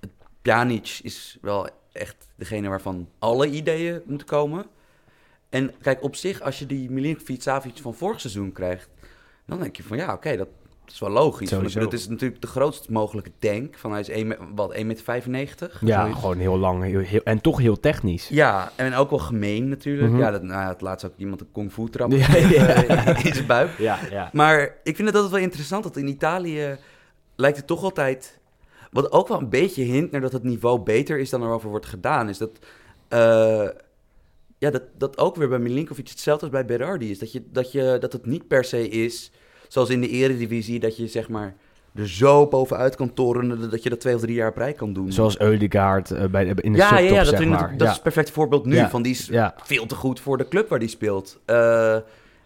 het 0.00 0.10
Pjanic 0.42 1.00
is 1.02 1.38
wel 1.40 1.68
echt 1.92 2.26
degene 2.36 2.68
waarvan 2.68 3.08
alle 3.18 3.50
ideeën 3.50 4.02
moeten 4.04 4.26
komen. 4.26 4.66
En 5.48 5.74
kijk, 5.82 6.02
op 6.02 6.16
zich, 6.16 6.40
als 6.40 6.58
je 6.58 6.66
die 6.66 6.90
Milinkovic-Savic 6.90 7.78
van 7.78 7.94
vorig 7.94 8.20
seizoen 8.20 8.52
krijgt... 8.52 8.88
dan 9.46 9.60
denk 9.60 9.76
je 9.76 9.82
van 9.82 9.96
ja, 9.96 10.12
oké, 10.12 10.36
dat 10.36 10.48
is 10.92 10.98
wel 10.98 11.10
logisch. 11.10 11.50
Want 11.50 11.74
Het 11.74 11.92
is 11.92 12.08
natuurlijk 12.08 12.40
de 12.40 12.46
grootst 12.46 12.88
mogelijke 12.88 13.30
tank. 13.38 13.78
Van 13.78 13.90
hij 13.90 14.00
is 14.00 14.08
1, 14.08 14.26
me- 14.26 14.38
wat, 14.54 14.74
1,95 14.74 15.28
meter? 15.28 15.78
Ja, 15.80 16.00
Zoiets. 16.02 16.20
gewoon 16.20 16.38
heel 16.38 16.58
lang 16.58 16.82
heel, 16.84 16.98
heel, 17.00 17.20
en 17.24 17.40
toch 17.40 17.58
heel 17.58 17.80
technisch. 17.80 18.28
Ja, 18.28 18.72
en 18.76 18.94
ook 18.94 19.10
wel 19.10 19.18
gemeen 19.18 19.68
natuurlijk. 19.68 20.08
Mhm. 20.12 20.20
Ja, 20.20 20.30
dat, 20.30 20.42
nou 20.42 20.60
ja, 20.60 20.68
het 20.68 20.80
laatst 20.80 21.06
ook 21.06 21.12
iemand 21.16 21.40
een 21.40 21.48
kung 21.52 21.72
fu 21.72 21.88
trap 21.88 22.12
Ja, 22.12 22.36
ja. 22.36 23.16
in 23.26 23.34
zijn 23.34 23.46
buik. 23.46 23.70
Ja, 23.78 23.98
ja. 24.10 24.30
Maar 24.32 24.62
ik 24.82 24.96
vind 24.96 25.06
het 25.08 25.14
altijd 25.16 25.32
wel 25.34 25.42
interessant 25.42 25.82
dat 25.82 25.96
in 25.96 26.08
Italië 26.08 26.78
lijkt 27.36 27.56
het 27.56 27.66
toch 27.66 27.82
altijd... 27.82 28.38
Wat 28.90 29.12
ook 29.12 29.28
wel 29.28 29.38
een 29.40 29.48
beetje 29.48 29.82
hint 29.82 30.10
naar 30.10 30.20
dat 30.20 30.32
het 30.32 30.42
niveau 30.42 30.80
beter 30.80 31.18
is 31.18 31.30
dan 31.30 31.42
erover 31.42 31.68
wordt 31.70 31.86
gedaan, 31.86 32.28
is 32.28 32.38
dat... 32.38 32.50
eh, 33.08 33.68
ja, 34.58 34.70
dat, 34.70 34.82
dat 34.98 35.18
ook 35.18 35.36
weer 35.36 35.48
bij 35.48 35.58
Milinkovic 35.58 36.08
hetzelfde 36.08 36.44
als 36.46 36.54
bij 36.54 36.64
Berardi 36.64 37.10
is. 37.10 37.18
Dat, 37.18 37.32
je, 37.32 37.42
dat, 37.52 37.72
je, 37.72 37.96
dat 38.00 38.12
het 38.12 38.26
niet 38.26 38.48
per 38.48 38.64
se 38.64 38.88
is, 38.88 39.30
zoals 39.70 39.88
in 39.90 40.00
de 40.00 40.08
eredivisie, 40.08 40.80
dat 40.80 40.96
je 40.96 41.06
zeg 41.06 41.28
maar 41.28 41.54
er 41.94 42.08
zo 42.08 42.46
bovenuit 42.46 42.96
kan 42.96 43.14
torenen 43.14 43.70
dat 43.70 43.82
je 43.82 43.90
dat 43.90 44.00
twee 44.00 44.14
of 44.14 44.20
drie 44.20 44.34
jaar 44.34 44.48
op 44.48 44.56
rij 44.56 44.72
kan 44.72 44.92
doen. 44.92 45.12
Zoals 45.12 45.38
Eudegaard 45.38 46.10
eh, 46.10 46.24
bij, 46.26 46.46
in 46.46 46.72
de 46.72 46.78
ja, 46.78 46.88
subtop, 46.88 47.04
ja, 47.08 47.12
ja, 47.14 47.18
dat, 47.18 47.26
zeg 47.28 47.38
vind 47.38 47.52
ik- 47.52 47.60
maar. 47.60 47.70
dat 47.70 47.80
ja. 47.80 47.86
is 47.86 47.92
het 47.92 48.02
perfecte 48.02 48.32
voorbeeld 48.32 48.64
nu. 48.66 48.74
Ja. 48.76 48.90
Van 48.90 49.02
die 49.02 49.12
is 49.12 49.26
Ja. 49.26 49.54
veel 49.62 49.86
te 49.86 49.94
goed 49.94 50.20
voor 50.20 50.36
de 50.38 50.48
club 50.48 50.68
waar 50.68 50.78
die 50.78 50.88
speelt. 50.88 51.38
Eh, 51.44 51.94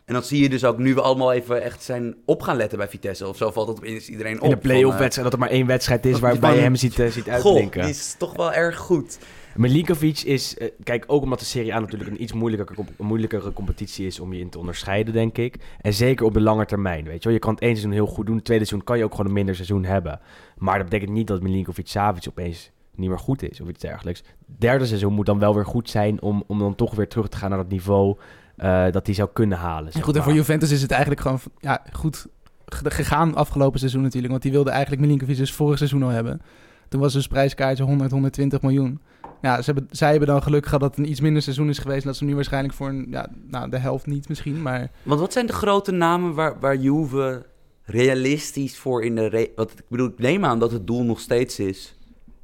en 0.04 0.14
dat 0.14 0.26
zie 0.26 0.42
je 0.42 0.48
dus 0.48 0.64
ook 0.64 0.78
nu 0.78 0.94
we 0.94 1.00
allemaal 1.00 1.32
even 1.32 1.62
echt 1.62 1.82
zijn 1.82 2.14
op 2.24 2.42
gaan 2.42 2.56
letten 2.56 2.78
bij 2.78 2.88
Vitesse. 2.88 3.28
Of 3.28 3.36
zo 3.36 3.50
valt 3.50 3.68
het 3.68 3.76
opeens 3.78 4.08
iedereen 4.08 4.36
op. 4.38 4.44
In 4.44 4.50
de 4.50 4.56
play-off 4.56 4.94
eh, 4.94 5.00
wedstrijd, 5.00 5.30
dat 5.30 5.38
er 5.40 5.44
maar 5.44 5.54
één 5.56 5.66
wedstrijd 5.66 6.04
is 6.06 6.12
dat- 6.12 6.20
waarbij 6.20 6.54
je 6.54 6.60
hem 6.60 6.76
ziet, 6.76 6.98
eh, 6.98 7.06
ziet 7.10 7.24
Goh, 7.24 7.32
uitblinken. 7.34 7.80
die 7.80 7.90
is 7.90 8.14
toch 8.18 8.36
wel 8.36 8.52
erg 8.52 8.76
goed. 8.76 9.18
Milinkovic 9.56 10.20
is, 10.20 10.58
eh, 10.58 10.68
kijk, 10.82 11.04
ook 11.06 11.22
omdat 11.22 11.38
de 11.38 11.44
Serie 11.44 11.74
A 11.74 11.78
natuurlijk 11.80 12.10
een 12.10 12.22
iets 12.22 12.32
moeilijker, 12.32 12.78
een 12.98 13.06
moeilijkere 13.06 13.52
competitie 13.52 14.06
is 14.06 14.20
om 14.20 14.32
je 14.32 14.40
in 14.40 14.48
te 14.48 14.58
onderscheiden, 14.58 15.12
denk 15.12 15.38
ik. 15.38 15.56
En 15.80 15.92
zeker 15.94 16.26
op 16.26 16.34
de 16.34 16.40
lange 16.40 16.64
termijn, 16.66 17.04
weet 17.04 17.18
je 17.22 17.24
wel. 17.24 17.32
Je 17.32 17.38
kan 17.38 17.54
het 17.54 17.62
één 17.62 17.70
seizoen 17.76 17.92
heel 17.92 18.06
goed 18.06 18.26
doen, 18.26 18.36
het 18.36 18.44
tweede 18.44 18.64
seizoen 18.64 18.86
kan 18.86 18.98
je 18.98 19.04
ook 19.04 19.10
gewoon 19.10 19.26
een 19.26 19.32
minder 19.32 19.54
seizoen 19.54 19.84
hebben. 19.84 20.20
Maar 20.58 20.78
dat 20.78 20.84
betekent 20.88 21.10
niet 21.16 21.26
dat 21.26 21.42
Milinkovic-Savic 21.42 22.28
opeens 22.28 22.70
niet 22.94 23.08
meer 23.08 23.18
goed 23.18 23.50
is 23.50 23.60
of 23.60 23.68
iets 23.68 23.80
dergelijks. 23.80 24.22
Derde 24.58 24.86
seizoen 24.86 25.12
moet 25.12 25.26
dan 25.26 25.38
wel 25.38 25.54
weer 25.54 25.66
goed 25.66 25.90
zijn 25.90 26.22
om, 26.22 26.44
om 26.46 26.58
dan 26.58 26.74
toch 26.74 26.94
weer 26.94 27.08
terug 27.08 27.28
te 27.28 27.36
gaan 27.36 27.50
naar 27.50 27.58
het 27.58 27.68
niveau 27.68 28.16
eh, 28.56 28.90
dat 28.90 29.06
hij 29.06 29.14
zou 29.14 29.28
kunnen 29.32 29.58
halen. 29.58 29.92
En 29.92 30.02
goed, 30.02 30.16
en 30.16 30.22
voor. 30.22 30.32
Juventus 30.32 30.70
is 30.70 30.82
het 30.82 30.90
eigenlijk 30.90 31.20
gewoon 31.20 31.38
ja, 31.58 31.82
goed 31.92 32.26
ge- 32.66 32.90
gegaan 32.90 33.34
afgelopen 33.34 33.78
seizoen 33.78 34.02
natuurlijk. 34.02 34.30
Want 34.30 34.42
die 34.42 34.52
wilde 34.52 34.70
eigenlijk 34.70 35.02
Milinkovic 35.02 35.36
dus 35.36 35.52
vorig 35.52 35.78
seizoen 35.78 36.02
al 36.02 36.08
hebben. 36.08 36.40
Toen 36.88 37.00
was 37.00 37.12
dus 37.12 37.26
prijskaartje 37.26 37.84
100, 37.84 38.10
120 38.10 38.62
miljoen. 38.62 39.00
Ja, 39.44 39.62
ze 39.62 39.72
hebben, 39.72 39.88
zij 39.90 40.10
hebben 40.10 40.28
dan 40.28 40.42
geluk 40.42 40.64
gehad 40.64 40.80
dat 40.80 40.96
het 40.96 40.98
een 41.04 41.10
iets 41.10 41.20
minder 41.20 41.42
seizoen 41.42 41.68
is 41.68 41.78
geweest. 41.78 42.00
En 42.00 42.06
dat 42.06 42.16
ze 42.16 42.24
nu 42.24 42.34
waarschijnlijk 42.34 42.74
voor 42.74 42.88
een, 42.88 43.06
ja, 43.10 43.28
nou, 43.50 43.70
de 43.70 43.78
helft 43.78 44.06
niet 44.06 44.28
misschien. 44.28 44.62
Maar 44.62 44.90
Want 45.02 45.20
wat 45.20 45.32
zijn 45.32 45.46
de 45.46 45.52
grote 45.52 45.92
namen 45.92 46.34
waar, 46.34 46.60
waar 46.60 46.76
Juve 46.76 47.46
realistisch 47.84 48.78
voor 48.78 49.04
in 49.04 49.14
de... 49.14 49.26
Re 49.26 49.50
wat, 49.56 49.70
ik 49.70 49.84
bedoel, 49.88 50.08
ik 50.08 50.18
neem 50.18 50.44
aan 50.44 50.58
dat 50.58 50.72
het 50.72 50.86
doel 50.86 51.04
nog 51.04 51.20
steeds 51.20 51.58
is 51.58 51.96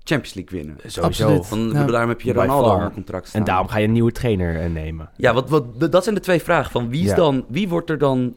Champions 0.04 0.34
League 0.34 0.58
winnen. 0.58 0.76
Sowieso. 0.86 1.02
Absoluut. 1.02 1.46
Van, 1.46 1.58
Ja. 1.58 1.72
bedoel, 1.72 1.86
Daarom 1.86 2.08
heb 2.08 2.20
je 2.20 2.32
Ronaldo 2.32 2.74
onder 2.74 2.90
contract 2.90 3.28
staan. 3.28 3.40
En 3.40 3.46
daarom 3.46 3.68
ga 3.68 3.78
je 3.78 3.86
een 3.86 3.92
nieuwe 3.92 4.12
trainer 4.12 4.60
eh, 4.60 4.70
nemen. 4.70 5.10
Ja, 5.16 5.34
wat, 5.34 5.48
wat, 5.48 5.92
dat 5.92 6.02
zijn 6.02 6.14
de 6.14 6.20
twee 6.20 6.40
vragen. 6.40 6.70
Van 6.70 6.88
wie, 6.88 7.02
is 7.02 7.08
Ja. 7.08 7.14
dan, 7.16 7.44
wie 7.48 7.68
wordt 7.68 7.90
er 7.90 7.98
dan 7.98 8.34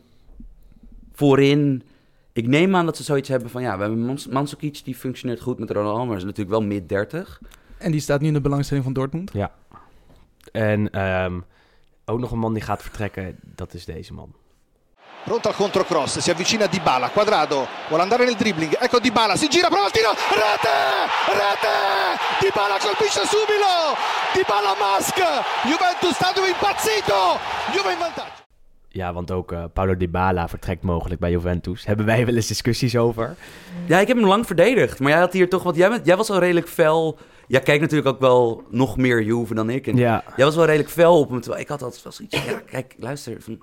voorin... 1.13 1.83
Ik 2.33 2.47
neem 2.47 2.75
aan 2.75 2.85
dat 2.85 2.97
ze 2.97 3.03
zoiets 3.03 3.29
hebben 3.29 3.49
van... 3.49 3.61
Ja, 3.61 3.75
we 3.75 3.81
hebben 3.81 4.05
Mans 4.05 4.27
Mandzukic, 4.27 4.81
die 4.83 4.95
functioneert 4.95 5.41
goed 5.41 5.59
met 5.59 5.71
Ronaldo... 5.71 6.05
maar 6.05 6.17
is 6.17 6.23
natuurlijk 6.23 6.49
wel 6.49 6.63
mid-30. 6.63 7.39
En 7.83 7.91
die 7.91 8.01
staat 8.01 8.21
nu 8.21 8.27
in 8.27 8.33
de 8.33 8.41
belangstelling 8.41 8.85
van 8.85 8.93
Dortmund. 8.93 9.31
En 10.51 10.89
ehm, 10.91 11.39
ook 12.05 12.19
nog 12.19 12.31
een 12.31 12.39
man 12.39 12.53
die 12.53 12.63
gaat 12.63 12.81
vertrekken, 12.81 13.39
dat 13.41 13.73
is 13.73 13.85
deze 13.85 14.13
man. 14.13 14.33
Pronto 15.23 15.49
al 15.49 15.55
controcross, 15.55 16.19
si 16.19 16.31
avvicina 16.31 16.67
Dybala, 16.67 17.07
quadrado, 17.07 17.65
vuole 17.87 18.03
andare 18.03 18.25
nel 18.25 18.35
dribbling, 18.35 18.73
ecco 18.73 18.99
Dybala, 18.99 19.35
si 19.35 19.47
gira, 19.49 19.67
prova 19.67 19.85
il 19.85 19.91
tiro, 19.91 20.11
rete, 20.11 20.75
rete, 21.39 21.75
Dybala 22.39 22.77
colpisce 22.77 23.23
subito, 23.25 23.95
Dybala 24.33 24.75
mask, 24.79 25.17
Juventus 25.63 26.15
stadio 26.15 26.43
impazzito, 26.45 27.37
Juve 27.73 27.91
in 27.91 27.97
vantaggio. 27.97 28.41
Ja, 28.89 29.13
want 29.13 29.31
ook 29.31 29.51
eh, 29.51 29.63
Paulo 29.73 29.97
Dybala 29.97 30.47
vertrekt 30.47 30.83
mogelijk 30.83 31.19
bij 31.19 31.31
Juventus. 31.31 31.85
Hebben 31.85 32.05
wij 32.05 32.25
wel 32.25 32.35
eens 32.35 32.47
discussies 32.47 32.97
over. 32.97 33.35
Ja, 33.85 33.99
ik 33.99 34.07
heb 34.07 34.17
hem 34.17 34.25
lang 34.25 34.45
verdedigd. 34.45 34.99
Maar 34.99 35.11
jij 35.11 35.19
had 35.19 35.33
hier 35.33 35.49
toch... 35.49 35.63
Want 35.63 35.75
jij, 35.75 35.99
jij 36.03 36.17
was 36.17 36.29
al 36.29 36.39
redelijk 36.39 36.67
fel... 36.67 37.17
Jij 37.47 37.59
kijkt 37.61 37.81
natuurlijk 37.81 38.09
ook 38.09 38.19
wel 38.19 38.63
nog 38.69 38.97
meer 38.97 39.23
Juve 39.23 39.53
dan 39.53 39.69
ik. 39.69 39.87
En 39.87 39.95
Ja, 39.95 40.23
Jij 40.35 40.45
was 40.45 40.55
wel 40.55 40.65
redelijk 40.65 40.89
fel 40.89 41.19
op 41.19 41.29
hem. 41.29 41.41
Terwijl 41.41 41.61
ik 41.63 41.69
had 41.69 41.81
altijd 41.81 42.03
wel 42.03 42.11
zoiets... 42.11 42.43
Ja, 42.45 42.61
kijk, 42.65 42.95
luister. 42.97 43.41
Van, 43.41 43.61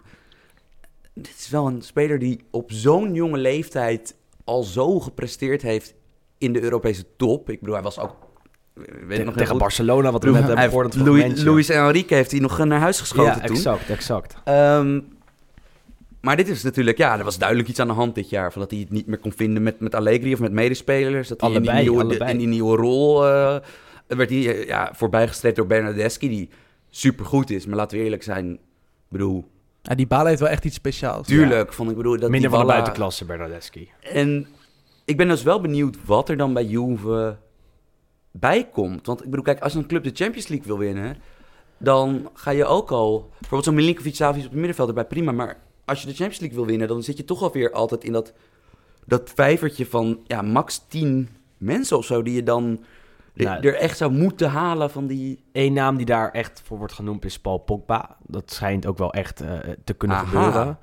dit 1.15 1.35
is 1.39 1.49
wel 1.49 1.67
een 1.67 1.83
speler 1.83 2.19
die 2.19 2.41
op 2.51 2.73
zo'n 2.73 3.15
jonge 3.15 3.39
leeftijd... 3.39 4.15
al 4.45 4.63
zo 4.63 5.01
gepresteerd 5.01 5.63
heeft 5.63 5.95
in 6.39 6.53
de 6.53 6.63
Europese 6.63 7.05
top. 7.17 7.51
Ik 7.51 7.59
bedoel, 7.61 7.75
hij 7.75 7.83
was 7.85 7.99
ook... 7.99 8.17
Weet 9.07 9.19
ik 9.19 9.25
nog 9.25 9.37
tegen. 9.37 9.59
Barcelona, 9.59 10.11
wat 10.13 10.25
we 10.25 10.31
net 10.31 10.45
hebben 10.47 10.65
gehoord. 10.65 10.95
Louis. 10.95 11.43
Luis 11.43 11.69
Enrique 11.69 12.15
heeft 12.15 12.31
hij 12.31 12.41
nog 12.41 12.65
naar 12.65 12.81
huis 12.81 13.01
geschoten 13.01 13.35
Ja, 13.35 13.41
toen. 13.41 13.57
exact, 13.57 13.89
exact. 13.91 14.35
Maar 16.21 16.37
dit 16.37 16.49
is 16.49 16.63
natuurlijk, 16.63 16.99
ja, 16.99 17.19
er 17.19 17.25
was 17.25 17.39
duidelijk 17.39 17.69
iets 17.69 17.79
aan 17.79 17.87
de 17.87 17.93
hand 17.93 18.15
dit 18.15 18.31
jaar. 18.31 18.53
Van 18.53 18.61
dat 18.61 18.71
hij 18.71 18.81
het 18.81 18.91
niet 18.91 19.07
meer 19.07 19.19
kon 19.19 19.33
vinden 19.33 19.63
met, 19.63 19.81
met 19.81 19.95
Allegri 19.95 20.33
of 20.33 20.41
met 20.41 20.53
medespelers. 20.53 21.29
Dat 21.29 21.41
hij 21.41 21.51
in 21.51 21.57
Allebei, 21.57 21.83
die 21.85 21.91
nieuwe, 21.91 22.25
in 22.25 22.39
die 22.39 22.47
nieuwe 22.47 22.77
rol 22.77 23.27
eh, 23.27 23.57
werd 24.07 24.31
hij 24.31 24.57
eh, 24.57 24.67
ja, 24.67 24.91
voorbijgestreept 24.95 25.57
door 25.57 25.67
Bernardeschi, 25.67 26.29
die 26.29 26.49
supergoed 26.91 27.51
is. 27.51 27.67
Maar 27.67 27.77
laten 27.77 27.99
we 27.99 28.05
eerlijk 28.05 28.23
zijn, 28.23 28.53
ik 28.53 28.59
bedoel, 29.09 29.45
Ja, 29.83 29.95
die 29.95 30.07
Bala 30.07 30.29
heeft 30.29 30.41
wel 30.41 30.49
echt 30.49 30.65
iets 30.65 30.75
speciaals. 30.77 31.27
tuurlijk. 31.27 31.73
Vond 31.73 31.91
ik 31.91 31.97
bedoel, 31.97 32.19
dat 32.19 32.31
Minder 32.31 32.51
van 32.51 32.61
de 32.61 32.67
buitenklasse, 32.67 33.25
Bernardeschi. 33.25 33.91
En 34.01 34.47
ik 35.05 35.17
ben 35.17 35.29
dus 35.29 35.43
wel 35.43 35.61
benieuwd 35.61 35.97
wat 36.05 36.29
er 36.29 36.37
dan 36.37 36.53
bij 36.53 36.65
Juve 36.65 37.37
bij 38.31 38.69
komt. 38.73 39.07
Want 39.07 39.19
ik 39.25 39.31
bedoel, 39.31 39.45
kijk, 39.45 39.61
als 39.61 39.75
een 39.75 39.87
club 39.87 40.05
de 40.05 40.11
Champions 40.15 40.49
League 40.49 40.67
wil 40.67 40.79
winnen, 40.79 41.17
dan 41.79 42.31
ga 42.35 42.51
je 42.51 42.65
ook 42.65 42.91
al... 42.91 43.29
Bijvoorbeeld 43.31 43.65
zo'n 43.65 43.75
Milinkovic 43.75 44.15
Savic 44.15 44.43
op 44.45 44.49
het 44.49 44.59
middenveld 44.59 44.89
erbij, 44.89 45.05
prima. 45.05 45.33
Maar 45.33 45.57
als 45.85 46.01
je 46.01 46.07
de 46.07 46.13
Champions 46.15 46.41
League 46.41 46.59
wil 46.59 46.67
winnen, 46.67 46.89
dan 46.89 47.03
zit 47.03 47.17
je 47.17 47.25
toch 47.25 47.43
alweer 47.43 47.73
altijd 47.73 48.05
in 48.05 48.13
dat, 48.13 48.33
dat 49.07 49.31
vijvertje 49.35 49.87
van 49.87 50.21
ja, 50.27 50.43
max 50.43 50.85
10 50.89 51.29
mensen 51.59 51.97
of 51.97 52.05
zo... 52.05 52.23
die 52.23 52.35
je 52.35 52.43
dan 52.43 52.85
er- 53.35 53.45
Nou, 53.45 53.67
er 53.67 53.75
echt 53.75 53.97
zou 53.97 54.13
moeten 54.13 54.51
halen 54.51 54.91
van 54.91 55.07
die... 55.07 55.43
Eén 55.53 55.73
naam 55.73 55.97
die 55.97 56.07
daar 56.07 56.31
echt 56.31 56.63
voor 56.65 56.79
wordt 56.79 56.93
genoemd 56.93 57.25
is 57.25 57.39
Paul 57.39 57.59
Pogba. 57.59 58.17
Dat 58.27 58.53
schijnt 58.53 58.87
ook 58.87 58.99
wel 58.99 59.13
echt 59.13 59.41
eh, 59.41 59.59
te 59.85 59.93
kunnen 59.95 60.17
Aha. 60.17 60.25
gebeuren. 60.27 60.79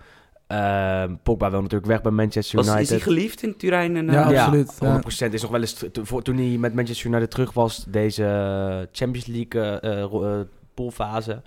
Ehm, 0.47 1.15
Pogba 1.23 1.49
wil 1.51 1.62
natuurlijk 1.62 1.91
weg 1.91 2.01
bij 2.01 2.12
Manchester 2.12 2.57
Was, 2.57 2.65
United. 2.67 2.83
is 2.83 2.89
hij 2.89 2.99
geliefd 2.99 3.43
in 3.43 3.57
Turijn? 3.57 3.95
En, 3.97 4.05
Ja, 4.12 4.31
eh, 4.31 4.39
absoluut. 4.43 4.75
ja. 4.79 5.01
100% 5.29 5.33
is 5.33 5.41
nog 5.41 5.51
wel 5.51 5.60
eens... 5.62 5.86
toen 6.23 6.38
hij 6.38 6.57
met 6.57 6.73
Manchester 6.73 7.10
United 7.10 7.31
terug 7.31 7.53
was, 7.53 7.86
deze 7.88 8.88
Champions 8.91 9.25
League 9.27 9.79
eh, 9.79 10.03
eh, 10.03 10.03
eh, 10.39 10.45
poolfase... 10.73 11.41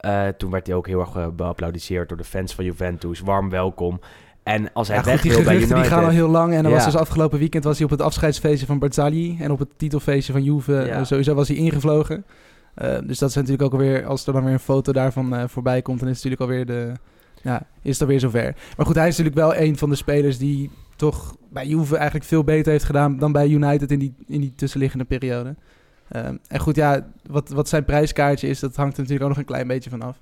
eh, 0.00 0.28
toen 0.28 0.50
werd 0.50 0.66
hij 0.66 0.76
ook 0.76 0.86
heel 0.86 1.00
erg 1.00 1.16
eh, 1.16 1.26
beapplaudisseerd 1.28 2.08
door 2.08 2.18
de 2.18 2.24
fans 2.24 2.54
van 2.54 2.64
Juventus. 2.64 3.20
Warm 3.20 3.50
welkom. 3.50 4.00
En 4.42 4.72
als 4.72 4.88
hij 4.88 4.96
Ja, 4.96 5.02
weg 5.02 5.12
goed, 5.14 5.22
die 5.22 5.32
wil 5.32 5.44
bij 5.44 5.54
United... 5.56 5.76
die 5.76 5.84
gaan 5.84 6.04
al 6.04 6.10
heel 6.10 6.28
lang. 6.28 6.52
En 6.54 6.62
dan 6.62 6.70
Ja. 6.70 6.76
was 6.76 6.84
dus 6.84 6.96
afgelopen 6.96 7.38
weekend 7.38 7.64
was 7.64 7.76
hij 7.76 7.84
op 7.84 7.90
het 7.90 8.02
afscheidsfeestje 8.02 8.66
van 8.66 8.78
Barzagli. 8.78 9.36
En 9.40 9.50
op 9.50 9.58
het 9.58 9.68
titelfeestje 9.76 10.32
van 10.32 10.42
Juve. 10.42 10.72
Ja. 10.72 10.86
eh, 10.86 11.04
sowieso 11.04 11.34
was 11.34 11.48
hij 11.48 11.56
ingevlogen. 11.56 12.24
Dus 13.04 13.18
dat 13.18 13.28
is 13.28 13.34
natuurlijk 13.34 13.62
ook 13.62 13.72
alweer... 13.72 14.06
Als 14.06 14.26
er 14.26 14.32
dan 14.32 14.44
weer 14.44 14.52
een 14.52 14.58
foto 14.58 14.92
daarvan 14.92 15.48
voorbij 15.48 15.82
komt... 15.82 16.00
dan 16.00 16.08
is 16.08 16.22
het 16.22 16.24
natuurlijk 16.24 16.50
alweer 16.50 16.66
de... 16.66 16.92
Ja, 17.42 17.66
is 17.82 17.92
het 17.92 18.00
alweer 18.00 18.20
zover. 18.20 18.54
Maar 18.76 18.86
goed, 18.86 18.94
hij 18.94 19.08
is 19.08 19.16
natuurlijk 19.18 19.46
wel 19.46 19.56
een 19.56 19.78
van 19.78 19.90
de 19.90 19.96
spelers... 19.96 20.38
die 20.38 20.70
toch 20.96 21.36
bij 21.50 21.66
Juve 21.66 21.96
eigenlijk 21.96 22.24
veel 22.26 22.44
beter 22.44 22.72
heeft 22.72 22.84
gedaan... 22.84 23.18
dan 23.18 23.32
bij 23.32 23.48
United 23.48 23.90
in 23.90 23.98
die, 23.98 24.14
in 24.26 24.40
die 24.40 24.52
tussenliggende 24.56 25.04
periode. 25.04 25.54
Ehm, 26.10 26.36
en 26.48 26.60
goed, 26.60 26.76
ja, 26.76 27.06
wat, 27.26 27.48
wat 27.48 27.68
zijn 27.68 27.84
prijskaartje 27.84 28.48
is... 28.48 28.60
dat 28.60 28.76
hangt 28.76 28.92
er 28.92 28.98
natuurlijk 28.98 29.22
ook 29.22 29.36
nog 29.36 29.38
een 29.38 29.52
klein 29.52 29.66
beetje 29.66 29.90
van 29.90 30.02
af. 30.02 30.16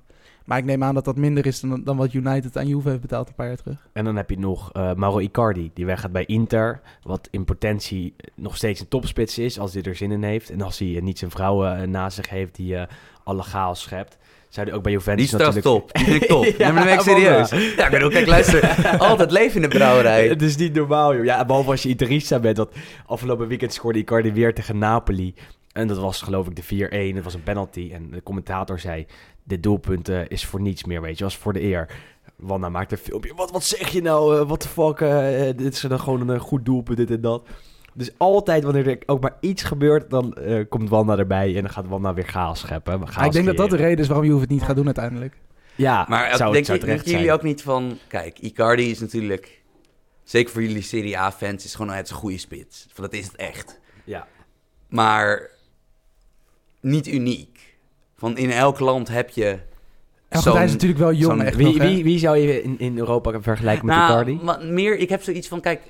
Maar 0.45 0.57
ik 0.57 0.65
neem 0.65 0.83
aan 0.83 0.93
dat 0.93 1.05
dat 1.05 1.17
minder 1.17 1.45
is 1.45 1.59
dan, 1.59 1.83
dan 1.83 1.97
wat 1.97 2.13
United 2.13 2.57
aan 2.57 2.67
Juve 2.67 2.89
heeft 2.89 3.01
betaald 3.01 3.27
een 3.27 3.35
paar 3.35 3.47
jaar 3.47 3.57
terug. 3.57 3.87
En 3.93 4.05
dan 4.05 4.15
heb 4.15 4.29
je 4.29 4.39
nog 4.39 4.71
eh, 4.73 4.93
Mauro 4.93 5.19
Icardi, 5.19 5.71
die 5.73 5.85
weggaat 5.85 6.11
bij 6.11 6.25
Inter. 6.25 6.81
Wat 7.03 7.27
in 7.31 7.45
potentie 7.45 8.15
nog 8.35 8.55
steeds 8.55 8.79
een 8.79 8.87
topspits 8.87 9.37
is, 9.37 9.59
als 9.59 9.73
hij 9.73 9.83
er 9.83 9.95
zin 9.95 10.11
in 10.11 10.23
heeft. 10.23 10.49
En 10.49 10.61
als 10.61 10.79
hij 10.79 10.95
eh, 10.95 11.01
niet 11.01 11.19
zijn 11.19 11.31
vrouw 11.31 11.65
eh, 11.65 11.87
naast 11.87 12.15
zich 12.15 12.29
heeft 12.29 12.55
die 12.55 12.75
eh, 12.75 12.87
alle 13.23 13.43
chaos 13.43 13.81
schept. 13.81 14.17
Zou 14.49 14.67
hij 14.67 14.75
ook 14.75 14.83
bij 14.83 14.91
Die 14.91 15.01
Juventus 15.01 15.29
trouwens 15.29 15.55
natuurlijk... 15.55 15.91
top. 15.91 16.05
Die 16.05 16.27
top. 16.27 16.43
Ja, 16.57 16.71
nee, 16.71 16.73
maar 16.73 16.75
dan 16.75 16.83
ben 16.83 16.93
ik 16.93 16.99
serieus. 16.99 17.75
Ja, 17.75 17.85
ik 17.85 17.91
bedoel, 17.91 18.09
kijk, 18.09 18.27
luister. 18.27 18.85
Altijd 18.97 19.31
leven 19.31 19.63
in 19.63 19.69
de 19.69 19.77
brouwerij. 19.77 20.27
Het 20.27 20.41
is 20.41 20.55
niet 20.55 20.73
normaal, 20.73 21.15
joh. 21.15 21.25
Ja, 21.25 21.45
behalve 21.45 21.69
als 21.69 21.83
je 21.83 21.89
Idrissa 21.89 22.39
bent. 22.39 22.55
Dat 22.55 22.75
afgelopen 23.05 23.47
weekend 23.47 23.73
scoorde 23.73 23.99
Icardi 23.99 24.31
weer 24.31 24.53
tegen 24.53 24.77
Napoli. 24.77 25.33
En 25.79 25.87
dat 25.87 25.97
was 25.97 26.21
geloof 26.21 26.47
ik 26.47 26.55
de 26.55 26.87
4-1. 27.11 27.15
Het 27.15 27.23
was 27.23 27.33
een 27.33 27.43
penalty. 27.43 27.89
En 27.93 28.09
de 28.11 28.23
commentator 28.23 28.79
zei... 28.79 29.05
Dit 29.43 29.63
doelpunt 29.63 30.09
eh, 30.09 30.21
is 30.27 30.45
voor 30.45 30.61
niets 30.61 30.83
meer, 30.83 31.01
weet 31.01 31.17
je. 31.17 31.23
was 31.23 31.37
voor 31.37 31.53
de 31.53 31.61
eer. 31.63 31.89
Wanda 32.35 32.69
maakt 32.69 32.91
een 32.91 32.97
filmpje. 32.97 33.33
Wat, 33.35 33.51
wat 33.51 33.63
zeg 33.63 33.89
je 33.89 34.01
nou? 34.01 34.45
Wat 34.45 34.61
de 34.61 34.67
fuck? 34.67 34.99
eh, 35.01 35.49
eh, 35.49 35.57
dit 35.57 35.73
is 35.73 35.79
dan 35.81 35.99
gewoon 35.99 36.21
een 36.29 36.35
eh, 36.35 36.41
goed 36.41 36.65
doelpunt, 36.65 36.97
dit 36.97 37.11
en 37.11 37.21
dat. 37.21 37.47
Dus 37.93 38.09
altijd 38.17 38.63
wanneer 38.63 38.87
er 38.87 38.97
ook 39.05 39.21
maar 39.21 39.37
iets 39.39 39.63
gebeurt, 39.63 40.09
dan 40.09 40.33
eh, 40.33 40.65
komt 40.69 40.89
Wanda 40.89 41.17
erbij 41.17 41.55
en 41.55 41.61
dan 41.61 41.69
gaat 41.69 41.87
Wanda 41.87 42.13
weer 42.13 42.23
chaos 42.27 42.59
scheppen. 42.59 43.07
Chaos 43.07 43.25
ik 43.25 43.31
denk 43.31 43.45
dat 43.45 43.57
dat 43.57 43.69
de 43.69 43.75
reden 43.75 43.97
is 43.99 44.07
waarom 44.07 44.25
Juve 44.25 44.39
het 44.39 44.49
niet 44.49 44.61
gaat 44.63 44.75
doen 44.75 44.85
uiteindelijk. 44.85 45.37
Ja, 45.75 46.05
Maar 46.09 46.35
zou, 46.35 46.53
denk, 46.53 46.65
zou 46.65 46.79
je- 46.79 46.85
denken 46.85 47.11
jullie 47.11 47.31
ook 47.31 47.43
niet 47.43 47.61
van... 47.61 47.97
Kijk, 48.07 48.39
Icardi 48.39 48.89
is 48.89 48.99
natuurlijk... 48.99 49.61
Zeker 50.23 50.51
voor 50.53 50.61
jullie 50.61 50.81
Serie 50.81 51.17
A-fans 51.19 51.65
is 51.65 51.75
gewoon 51.75 51.91
het 51.95 52.05
is 52.05 52.11
een 52.11 52.17
goede 52.17 52.37
spits. 52.37 52.87
Van 52.93 53.03
dat 53.03 53.13
is 53.13 53.25
het 53.25 53.35
echt. 53.35 53.79
Ja. 54.03 54.27
Maar 54.89 55.49
niet 56.79 57.07
uniek. 57.07 57.77
Van 58.15 58.37
in 58.37 58.51
elk 58.51 58.79
land 58.79 59.07
heb 59.07 59.29
je... 59.29 59.57
Hij 60.29 60.63
is 60.63 60.71
natuurlijk 60.71 60.99
wel 60.99 61.13
jong 61.13 61.43
echt 61.43 61.55
Wie, 61.55 61.65
nog, 61.65 61.77
wie, 61.77 62.03
wie 62.03 62.19
zou 62.19 62.37
je 62.37 62.63
in, 62.63 62.79
in 62.79 62.97
Europa 62.97 63.41
vergelijken 63.41 63.85
met 63.85 63.95
nou, 63.95 64.11
Icardi? 64.11 64.39
maar 64.43 64.65
meer, 64.65 64.97
ik 64.97 65.09
heb 65.09 65.23
zoiets 65.23 65.47
van, 65.47 65.61
kijk... 65.61 65.81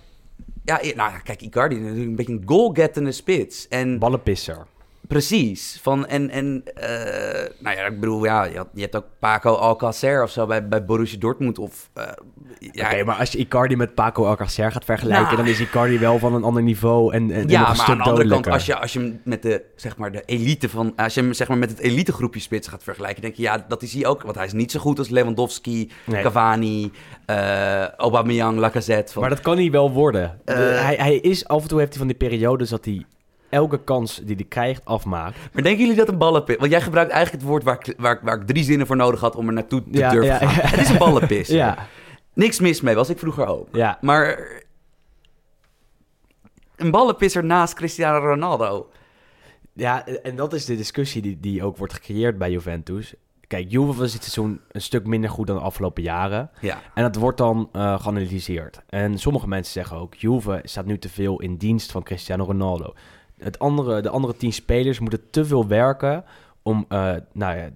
Ja, 0.63 0.79
nou 0.81 1.11
ja, 1.11 1.19
kijk, 1.19 1.41
Icardi 1.41 1.75
is 1.75 1.81
natuurlijk 1.81 2.07
een 2.07 2.15
beetje 2.15 2.33
een 2.33 2.43
goal-gettende 2.45 3.11
spits. 3.11 3.67
En 3.67 3.99
Ballenpisser. 3.99 4.67
Precies. 5.09 5.79
Van, 5.81 6.07
en, 6.07 6.29
en 6.29 6.61
eh, 6.75 7.49
nou 7.59 7.75
ja, 7.75 7.85
ik 7.85 7.99
bedoel, 7.99 8.25
ja, 8.25 8.43
je, 8.43 8.57
had- 8.57 8.67
je 8.73 8.81
hebt 8.81 8.95
ook 8.95 9.05
Paco 9.19 9.53
Alcacer 9.53 10.23
of 10.23 10.31
zo 10.31 10.45
bij, 10.45 10.67
bij 10.67 10.85
Borussia 10.85 11.19
Dortmund. 11.19 11.57
Of, 11.59 11.89
eh, 11.93 12.03
ja, 12.71 13.03
maar 13.05 13.15
als 13.15 13.31
je 13.31 13.37
Icardi 13.37 13.75
met 13.75 13.93
Paco 13.95 14.25
Alcacer 14.25 14.71
gaat 14.71 14.85
vergelijken, 14.85 15.23
Nou. 15.25 15.35
dan 15.35 15.47
is 15.47 15.59
Icardi 15.59 15.99
wel 15.99 16.19
van 16.19 16.33
een 16.33 16.43
ander 16.43 16.63
niveau 16.63 17.13
en, 17.13 17.31
en, 17.31 17.47
Ja, 17.47 17.61
maar 17.61 17.75
stuk 17.75 17.87
aan 17.87 17.97
de 17.97 18.03
andere 18.03 18.29
kant, 18.29 18.47
als 18.47 18.65
je, 18.65 18.75
als 18.79 18.93
je 18.93 18.99
hem 18.99 19.21
met 19.23 19.41
de, 19.41 19.63
zeg 19.75 19.97
maar, 19.97 20.11
de 20.11 20.23
elite 20.25 20.69
van, 20.69 20.93
als 20.95 21.13
je 21.13 21.21
hem 21.21 21.33
zeg 21.33 21.47
maar, 21.47 21.57
met 21.57 21.69
het 21.69 21.79
elite 21.79 22.11
groepje 22.13 22.39
spits 22.39 22.67
gaat 22.67 22.83
vergelijken, 22.83 23.21
denk 23.21 23.35
je, 23.35 23.41
ja, 23.41 23.65
dat 23.67 23.81
is 23.83 23.93
hij 23.93 24.05
ook. 24.05 24.21
Want 24.21 24.35
hij 24.35 24.45
is 24.45 24.53
niet 24.53 24.71
zo 24.71 24.79
goed 24.79 24.99
als 24.99 25.09
Lewandowski, 25.09 25.91
Nee. 26.05 26.21
Cavani, 26.23 26.91
eh 27.25 27.87
Aubameyang, 27.87 28.57
Lacazette. 28.57 29.13
Van, 29.13 29.21
Maar 29.21 29.29
dat 29.31 29.39
kan 29.41 29.57
hij 29.57 29.71
wel 29.71 29.91
worden. 29.91 30.39
De- 30.45 30.53
hij, 30.53 30.95
hij 30.95 31.15
is 31.15 31.47
af 31.47 31.61
en 31.61 31.67
toe 31.67 31.77
heeft 31.79 31.89
hij 31.89 31.99
van 31.99 32.07
die 32.07 32.17
periodes 32.29 32.69
dat 32.69 32.85
hij 32.85 33.05
elke 33.49 33.83
kans 33.83 34.21
die 34.23 34.35
hij 34.35 34.45
krijgt 34.45 34.85
afmaakt. 34.85 35.37
Maar 35.53 35.63
denken 35.63 35.81
jullie 35.81 35.95
dat 35.97 36.07
een 36.07 36.17
ballenpis... 36.17 36.55
Want 36.57 36.71
jij 36.71 36.81
gebruikt 36.81 37.11
eigenlijk 37.11 37.41
het 37.41 37.51
woord 37.51 37.63
waar 37.63 37.77
ik, 37.87 37.93
waar, 37.97 38.19
waar 38.23 38.39
ik 38.41 38.47
drie 38.47 38.63
zinnen 38.63 38.87
voor 38.87 38.95
nodig 38.95 39.19
had 39.19 39.35
om 39.35 39.47
er 39.47 39.53
naartoe 39.53 39.83
te 39.83 39.97
Ja, 39.97 40.09
durven 40.09 40.27
ja, 40.31 40.37
gaan. 40.37 40.49
ja. 40.55 40.69
Het 40.69 40.79
is 40.79 40.89
een 40.89 40.97
ballenpis. 40.97 41.47
Ja, 41.59 41.87
Niks 42.33 42.59
mis 42.59 42.81
mee, 42.81 42.95
was 42.95 43.09
ik 43.09 43.19
vroeger 43.19 43.45
ook. 43.45 43.67
ja. 43.71 43.97
Maar 44.01 44.47
een 46.75 46.91
ballenpisser 46.91 47.43
naast 47.45 47.73
Cristiano 47.73 48.25
Ronaldo. 48.25 48.89
Ja, 49.73 50.05
en 50.05 50.35
dat 50.35 50.53
is 50.53 50.65
de 50.65 50.75
discussie 50.75 51.21
die, 51.21 51.39
die 51.39 51.63
ook 51.63 51.77
wordt 51.77 51.93
gecreëerd 51.93 52.37
bij 52.37 52.51
Juventus. 52.51 53.13
Kijk, 53.47 53.71
Juve 53.71 53.99
was 53.99 54.11
dit 54.11 54.21
seizoen 54.23 54.61
een 54.71 54.81
stuk 54.81 55.05
minder 55.07 55.29
goed 55.29 55.47
dan 55.47 55.55
de 55.55 55.61
afgelopen 55.61 56.03
jaren. 56.03 56.49
Ja. 56.61 56.81
En 56.93 57.03
dat 57.03 57.15
wordt 57.15 57.37
dan 57.37 57.69
eh, 57.71 57.99
geanalyseerd. 58.01 58.81
En 58.89 59.17
sommige 59.17 59.47
mensen 59.47 59.73
zeggen 59.73 59.97
ook, 59.97 60.13
Juve 60.15 60.59
staat 60.63 60.85
nu 60.85 60.97
te 60.99 61.09
veel 61.09 61.41
in 61.41 61.55
dienst 61.57 61.91
van 61.91 62.03
Cristiano 62.03 62.43
Ronaldo. 62.43 62.93
Het 63.39 63.59
andere, 63.59 64.01
de 64.01 64.09
andere 64.09 64.35
tien 64.35 64.53
spelers 64.53 64.99
moeten 64.99 65.29
te 65.29 65.45
veel 65.45 65.67
werken 65.67 66.23
om 66.63 66.85
eh, 66.89 67.15
nou 67.31 67.57
ja, 67.57 67.69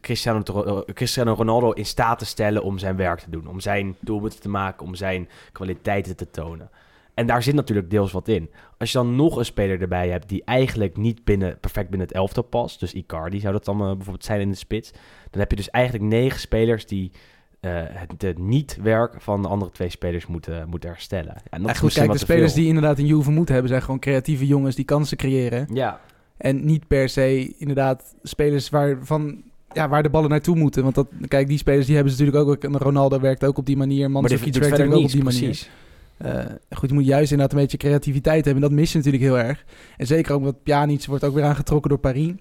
Cristiano, 0.00 0.42
eh, 0.42 0.94
Cristiano 0.94 1.32
Ronaldo 1.32 1.70
in 1.70 1.86
staat 1.86 2.18
te 2.18 2.26
stellen 2.26 2.62
om 2.62 2.78
zijn 2.78 2.96
werk 2.96 3.20
te 3.20 3.30
doen. 3.30 3.46
Om 3.46 3.60
zijn 3.60 3.96
doelpunten 4.00 4.40
te 4.40 4.48
maken, 4.48 4.86
om 4.86 4.94
zijn 4.94 5.28
kwaliteiten 5.52 6.16
te 6.16 6.30
tonen. 6.30 6.70
En 7.14 7.26
daar 7.26 7.42
zit 7.42 7.54
natuurlijk 7.54 7.90
deels 7.90 8.12
wat 8.12 8.28
in. 8.28 8.50
Als 8.78 8.92
je 8.92 8.98
dan 8.98 9.16
nog 9.16 9.36
een 9.36 9.44
speler 9.44 9.80
erbij 9.80 10.08
hebt 10.08 10.28
die 10.28 10.42
eigenlijk 10.44 10.96
niet 10.96 11.24
binnen, 11.24 11.58
perfect 11.60 11.88
binnen 11.88 12.08
het 12.08 12.16
elftal 12.16 12.42
past, 12.42 12.80
dus 12.80 12.94
Icardi 12.94 13.40
zou 13.40 13.52
dat 13.52 13.64
dan 13.64 13.80
eh, 13.80 13.86
bijvoorbeeld 13.86 14.24
zijn 14.24 14.40
in 14.40 14.50
de 14.50 14.56
spits, 14.56 14.90
dan 15.30 15.40
heb 15.40 15.50
je 15.50 15.56
dus 15.56 15.70
eigenlijk 15.70 16.04
negen 16.04 16.40
spelers 16.40 16.86
die 16.86 17.12
eh, 17.60 17.70
het, 17.86 18.22
het 18.22 18.38
niet-werk 18.38 19.14
van 19.18 19.42
de 19.42 19.48
andere 19.48 19.70
twee 19.70 19.90
spelers 19.90 20.26
moeten, 20.26 20.68
moeten 20.68 20.88
herstellen. 20.90 21.34
En 21.50 21.62
dat 21.62 21.78
goed, 21.78 21.92
kijk, 21.92 22.12
de 22.12 22.18
spelers 22.18 22.52
veel. 22.52 22.60
die 22.60 22.68
inderdaad 22.68 22.98
een 22.98 23.06
Juve 23.06 23.30
moeten 23.30 23.52
hebben... 23.52 23.72
zijn 23.72 23.82
gewoon 23.82 24.00
creatieve 24.00 24.46
jongens 24.46 24.74
die 24.74 24.84
kansen 24.84 25.16
creëren. 25.16 25.68
Ja, 25.72 26.00
En 26.36 26.64
niet 26.64 26.86
per 26.86 27.08
se 27.08 27.54
inderdaad 27.58 28.14
spelers 28.22 28.68
waarvan... 28.68 29.42
Ja, 29.72 29.88
waar 29.88 30.02
de 30.02 30.10
ballen 30.10 30.30
naartoe 30.30 30.56
moeten. 30.56 30.82
Want 30.82 30.94
dat, 30.94 31.06
kijk, 31.28 31.48
die 31.48 31.58
spelers 31.58 31.86
die 31.86 31.94
hebben 31.94 32.12
ze 32.12 32.24
natuurlijk 32.24 32.64
ook... 32.64 32.82
Ronaldo 32.82 33.20
werkt 33.20 33.44
ook 33.44 33.58
op 33.58 33.66
die 33.66 33.76
manier. 33.76 34.10
maar 34.10 34.22
die 34.22 34.30
Mandzukic 34.30 34.62
werkt 34.62 34.80
ook 34.80 34.92
op 34.92 35.00
niets, 35.00 35.12
die 35.12 35.22
manier. 35.24 35.40
precies. 35.40 35.70
Eh, 36.18 36.44
goed, 36.70 36.88
je 36.88 36.94
moet 36.94 37.06
juist 37.06 37.30
inderdaad 37.30 37.56
een 37.56 37.62
beetje 37.62 37.76
creativiteit 37.76 38.44
hebben. 38.44 38.62
En 38.62 38.68
dat 38.68 38.78
mis 38.78 38.92
je 38.92 38.96
natuurlijk 38.96 39.24
heel 39.24 39.38
erg. 39.38 39.64
En 39.96 40.06
zeker 40.06 40.32
ook 40.32 40.38
omdat 40.38 40.62
Pjanic 40.62 41.04
wordt 41.04 41.24
ook 41.24 41.34
weer 41.34 41.44
aangetrokken 41.44 41.90
door 41.90 41.98
Paris. 41.98 42.32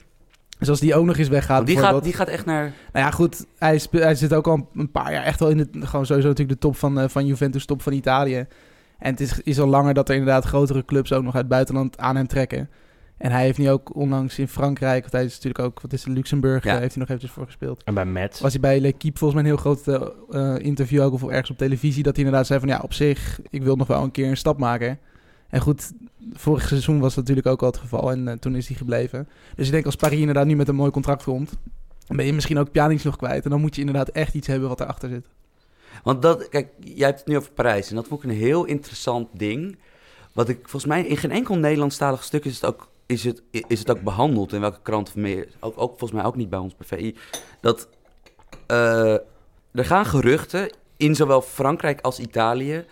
Dus 0.60 0.70
als 0.70 0.80
die 0.80 0.96
ook 0.96 1.06
nog 1.06 1.18
eens 1.18 1.28
weggaat 1.28 1.66
die, 1.66 1.78
gaat, 1.78 2.04
die 2.04 2.14
gaat 2.14 2.28
echt 2.28 2.46
naar... 2.46 2.64
Nou 2.94 3.06
ja, 3.06 3.12
goed. 3.12 3.46
Hij, 3.58 3.78
spe- 3.78 4.00
hij 4.02 4.16
zit 4.16 4.34
ook 4.34 4.48
al 4.48 4.70
een 4.74 4.92
paar 4.92 5.12
jaar 5.12 5.24
echt 5.24 5.40
wel 5.40 5.50
in 5.50 5.58
het... 5.58 5.70
Gewoon 5.72 6.06
sowieso 6.06 6.28
natuurlijk 6.28 6.62
de 6.62 6.68
top 6.68 6.76
van, 6.78 7.00
eh, 7.00 7.10
van 7.10 7.26
Juventus, 7.26 7.66
top 7.66 7.82
van 7.82 7.94
Italië. 7.94 8.46
En 9.00 9.12
het 9.12 9.20
is, 9.20 9.42
is 9.42 9.60
al 9.60 9.68
langer 9.68 9.94
dat 9.94 10.10
er 10.10 10.16
inderdaad 10.16 10.46
grotere 10.46 10.86
clubs 10.86 11.14
ook 11.14 11.24
nog 11.24 11.34
uit 11.34 11.44
het 11.44 11.52
buitenland 11.52 11.98
aan 11.98 12.16
hem 12.16 12.28
trekken. 12.28 12.70
En 13.18 13.32
hij 13.32 13.42
heeft 13.44 13.58
nu 13.58 13.70
ook 13.70 13.96
onlangs 13.96 14.40
in 14.40 14.48
Frankrijk... 14.48 15.02
Want 15.02 15.14
hij 15.14 15.24
is 15.26 15.34
natuurlijk 15.34 15.64
ook... 15.64 15.82
Wat 15.82 15.94
is 15.94 16.04
het? 16.04 16.14
Luxemburg 16.14 16.64
Ja. 16.64 16.74
eh, 16.74 16.80
heeft 16.80 16.92
hij 16.92 17.00
nog 17.00 17.08
eventjes 17.08 17.32
voor 17.32 17.46
gespeeld. 17.46 17.84
En 17.84 17.94
bij 17.94 18.06
Mets. 18.06 18.40
Was 18.40 18.52
hij 18.52 18.62
bij 18.62 18.80
L'Equipe 18.80 19.18
volgens 19.18 19.42
mij 19.42 19.52
een 19.52 19.58
heel 19.58 19.74
groot 19.74 19.88
eh, 19.88 20.54
eh, 20.56 20.66
interview 20.66 21.02
ook... 21.02 21.14
Of 21.14 21.24
ergens 21.28 21.50
op 21.50 21.58
televisie... 21.58 22.04
Dat 22.04 22.16
hij 22.16 22.26
inderdaad 22.26 22.48
zei 22.48 22.60
van... 22.60 22.70
Ja, 22.70 22.80
op 22.84 22.94
zich, 22.94 23.40
ik 23.50 23.64
wil 23.64 23.76
nog 23.76 23.88
wel 23.88 24.04
een 24.04 24.12
keer 24.12 24.30
een 24.30 24.38
stap 24.38 24.58
maken. 24.60 25.00
En 25.50 25.62
goed, 25.62 25.92
vorig 26.34 26.68
seizoen 26.68 27.00
was 27.00 27.16
dat 27.16 27.24
natuurlijk 27.24 27.48
ook 27.48 27.62
al 27.62 27.68
het 27.68 27.78
geval. 27.78 28.12
En 28.12 28.28
eh, 28.28 28.38
toen 28.38 28.56
is 28.56 28.68
hij 28.68 28.78
gebleven. 28.78 29.30
Dus 29.56 29.66
ik 29.66 29.72
denk 29.72 29.86
als 29.86 29.96
Paris 29.96 30.20
inderdaad 30.20 30.46
nu 30.46 30.56
met 30.56 30.68
een 30.68 30.76
mooi 30.76 30.92
contract 30.92 31.24
komt... 31.24 31.52
Dan 32.08 32.18
ben 32.18 32.26
je 32.26 32.34
misschien 32.34 32.58
ook 32.58 32.72
Pjanic 32.72 33.04
nog 33.04 33.16
kwijt. 33.16 33.44
En 33.44 33.50
dan 33.50 33.62
moet 33.62 33.76
je 33.76 33.82
inderdaad 33.82 34.10
echt 34.10 34.34
iets 34.34 34.48
hebben 34.48 34.70
wat 34.70 34.80
erachter 34.80 35.10
zit. 35.10 35.28
Want 36.04 36.22
dat, 36.22 36.50
kijk, 36.50 36.70
jij 36.80 37.08
hebt 37.08 37.20
het 37.20 37.28
nu 37.28 37.38
over 37.38 37.52
Parijs. 37.52 37.90
En 37.90 37.96
dat 37.96 38.08
vond 38.08 38.24
ik 38.24 38.30
een 38.30 38.36
heel 38.36 38.66
interessant 38.66 39.28
ding. 39.32 39.78
Wat 40.34 40.50
ik 40.50 40.60
volgens 40.62 40.86
mij 40.86 41.06
in 41.06 41.18
geen 41.18 41.32
enkel 41.32 41.58
Nederlandstalig 41.58 42.24
stuk 42.24 42.46
is 42.46 42.54
het 42.54 42.66
ook, 42.66 42.90
is 43.06 43.24
het, 43.24 43.44
is 43.52 43.80
het 43.80 43.92
ook 43.92 44.02
behandeld. 44.02 44.54
In 44.54 44.62
welke 44.62 44.82
krant 44.82 45.08
of 45.08 45.16
meer. 45.16 45.48
Ook, 45.60 45.74
ook 45.78 45.90
volgens 45.90 46.12
mij 46.12 46.24
ook 46.24 46.36
niet 46.36 46.50
bij 46.50 46.60
ons 46.60 46.76
bij 46.76 46.88
VI. 46.88 47.16
Dat 47.62 47.90
eh, 48.68 49.14
er 49.72 49.86
gaan 49.86 50.06
geruchten 50.06 50.74
in 50.98 51.16
zowel 51.16 51.42
Frankrijk 51.42 52.02
als 52.02 52.20
Italië. 52.20 52.86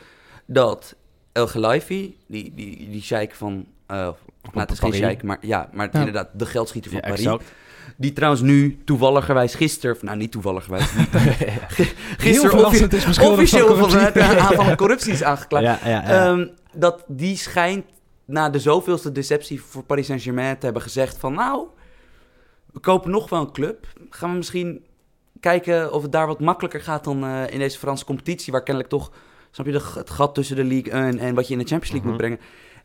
Dat 0.45 0.95
El 1.35 1.47
Gelaifi, 1.47 2.17
die, 2.27 2.51
die, 2.55 2.89
die 2.89 3.01
sheik 3.01 3.35
van. 3.35 3.65
eh 3.87 3.95
nou, 3.97 4.15
het 4.53 4.71
is 4.71 4.79
geen 4.79 4.93
sheik, 4.93 5.23
maar 5.23 5.37
ja, 5.41 5.69
maar 5.73 5.89
Ja. 5.91 5.99
inderdaad, 5.99 6.29
de 6.33 6.45
geldschieter 6.45 6.91
van 6.91 6.99
Ja, 7.03 7.07
Paris. 7.07 7.25
exact. 7.25 7.51
Die 7.97 8.13
trouwens 8.13 8.41
nu 8.41 8.81
toevalligerwijs 8.85 9.55
gisteren, 9.55 9.97
nou 10.01 10.17
niet 10.17 10.31
toevalligerwijs, 10.31 10.91
Heel 10.91 11.85
gisteren 12.17 12.49
verrassend 12.49 12.93
is 12.93 13.05
beschuldigd 13.05 13.37
officieel 13.39 13.75
van 13.75 13.89
de 13.89 14.21
aanval 14.23 14.65
van 14.65 14.75
corruptie 14.85 15.11
is 15.13 15.23
aangeklaagd. 15.23 15.81
Ja, 15.83 15.89
ja, 15.89 16.01
ja. 16.09 16.27
Ehm, 16.29 16.47
dat 16.73 17.03
die 17.07 17.37
schijnt 17.37 17.85
na 18.25 18.49
de 18.49 18.59
zoveelste 18.59 19.11
deceptie 19.11 19.61
voor 19.61 19.83
Paris 19.83 20.05
Saint-Germain 20.05 20.57
te 20.57 20.65
hebben 20.65 20.83
gezegd 20.83 21.17
van... 21.17 21.33
nou, 21.33 21.67
we 22.73 22.79
kopen 22.79 23.11
nog 23.11 23.29
wel 23.29 23.39
een 23.41 23.51
club. 23.51 23.87
Gaan 24.09 24.29
we 24.31 24.37
misschien 24.37 24.83
kijken 25.39 25.93
of 25.93 26.01
het 26.01 26.11
daar 26.11 26.27
wat 26.27 26.39
makkelijker 26.39 26.81
gaat 26.81 27.03
dan 27.03 27.23
eh, 27.25 27.43
in 27.53 27.59
deze 27.59 27.77
Franse 27.77 28.05
competitie... 28.05 28.51
waar 28.51 28.63
kennelijk 28.63 28.93
toch, 28.93 29.11
snap 29.55 29.65
je, 29.65 29.71
de, 29.71 29.81
het 29.99 30.09
gat 30.09 30.33
tussen 30.35 30.55
de 30.55 30.63
League 30.63 30.91
1 30.93 31.19
en 31.19 31.35
wat 31.35 31.47
je 31.47 31.53
in 31.53 31.59
de 31.59 31.65
Champions 31.65 31.91
League 31.93 31.99
Mhm. 31.99 32.07
moet 32.09 32.17
brengen. 32.17 32.39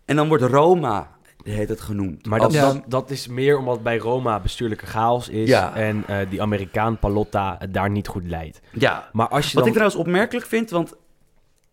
En 0.04 0.16
dan 0.16 0.28
wordt 0.28 0.42
Roma, 0.42 1.10
heet 1.42 1.68
het 1.68 1.80
genoemd. 1.80 2.26
Maar 2.26 2.38
dat, 2.40 2.52
Ja. 2.52 2.82
dat, 2.86 3.10
is 3.10 3.26
meer 3.28 3.58
omdat 3.58 3.82
bij 3.82 3.98
Roma 3.98 4.40
bestuurlijke 4.40 4.86
chaos 4.86 5.28
is 5.28 5.48
Ja. 5.48 5.74
en 5.74 6.04
eh, 6.06 6.30
die 6.30 6.42
Amerikaan 6.42 6.98
Palotta 6.98 7.56
het 7.58 7.74
daar 7.74 7.90
niet 7.90 8.08
goed 8.08 8.24
leidt. 8.26 8.60
ja, 8.72 9.08
Maar 9.12 9.28
als 9.28 9.50
je 9.50 9.56
Wat 9.56 9.66
ik 9.66 9.72
trouwens 9.72 10.00
opmerkelijk 10.00 10.46
vind, 10.46 10.70
want 10.70 10.94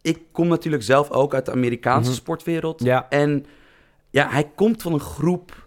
ik 0.01 0.19
kom 0.31 0.47
natuurlijk 0.47 0.83
zelf 0.83 1.11
ook 1.11 1.33
uit 1.33 1.45
de 1.45 1.51
Amerikaanse 1.51 2.09
Mhm. 2.09 2.19
sportwereld. 2.19 2.83
Ja. 2.83 3.09
En 3.09 3.45
ja, 4.09 4.29
hij 4.29 4.51
komt 4.55 4.81
van 4.81 4.93
een 4.93 4.99
groep. 4.99 5.66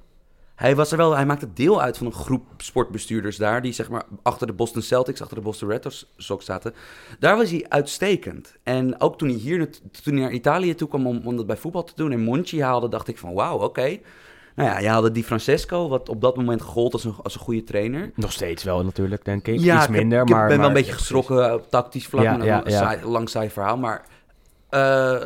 Hij 0.60 0.76
was 0.76 0.90
er 0.90 0.96
wel, 0.96 1.16
hij 1.16 1.26
maakte 1.26 1.52
deel 1.52 1.82
uit 1.82 1.96
van 1.98 2.06
een 2.06 2.12
groep 2.12 2.42
sportbestuurders 2.56 3.36
daar, 3.36 3.62
die 3.62 3.72
zeg 3.72 3.88
maar 3.90 4.02
achter 4.22 4.46
de 4.46 4.52
Boston 4.52 4.82
Celtics, 4.82 5.20
achter 5.20 5.36
de 5.36 5.42
Boston 5.42 5.68
Red 5.68 6.06
Sox 6.16 6.44
zaten. 6.44 6.74
Daar 7.18 7.36
was 7.36 7.50
hij 7.50 7.66
uitstekend. 7.68 8.56
En 8.62 9.00
ook 9.00 9.18
toen 9.18 9.28
hij 9.28 9.36
hier 9.38 9.70
toen 10.02 10.12
hij 10.14 10.22
naar 10.22 10.32
Italië 10.32 10.74
toe 10.74 10.88
kwam 10.88 11.06
om, 11.06 11.20
om 11.24 11.36
dat 11.36 11.46
bij 11.46 11.56
voetbal 11.56 11.84
te 11.84 11.92
doen 11.96 12.12
en 12.12 12.20
Monchi 12.20 12.62
haalde, 12.62 12.88
dacht 12.88 13.08
ik 13.08 13.18
van 13.18 13.34
wauw, 13.34 13.58
oké. 13.58 13.98
Nou 14.54 14.68
ja, 14.68 14.78
je 14.78 14.88
haalde 14.88 15.10
die 15.12 15.24
Francesco, 15.24 15.88
wat 15.88 16.08
op 16.08 16.20
dat 16.20 16.36
moment 16.36 16.62
gold 16.62 16.92
als 16.92 17.04
een, 17.04 17.14
als 17.22 17.34
een 17.34 17.40
goede 17.40 17.64
trainer. 17.64 18.10
Nog 18.14 18.32
steeds 18.32 18.64
wel 18.64 18.84
natuurlijk, 18.84 19.24
denk 19.24 19.46
ik. 19.46 19.60
Ja, 19.60 19.74
Iets 19.76 19.84
ik 19.86 19.90
heb- 19.90 20.00
minder, 20.00 20.20
ik 20.22 20.28
maar... 20.28 20.48
ben 20.48 20.58
wel 20.58 20.66
een 20.66 20.72
beetje 20.72 20.92
geschrokken 20.92 21.54
op 21.54 21.70
tactisch 21.70 22.06
vlak. 22.06 22.22
Ja, 22.24 22.42
ja, 22.42 22.64
een 22.64 22.70
ja. 22.70 22.78
saai- 22.78 23.04
lang 23.04 23.28
saai 23.28 23.50
verhaal. 23.50 23.76
Maar 23.76 24.04
eh, 24.68 25.22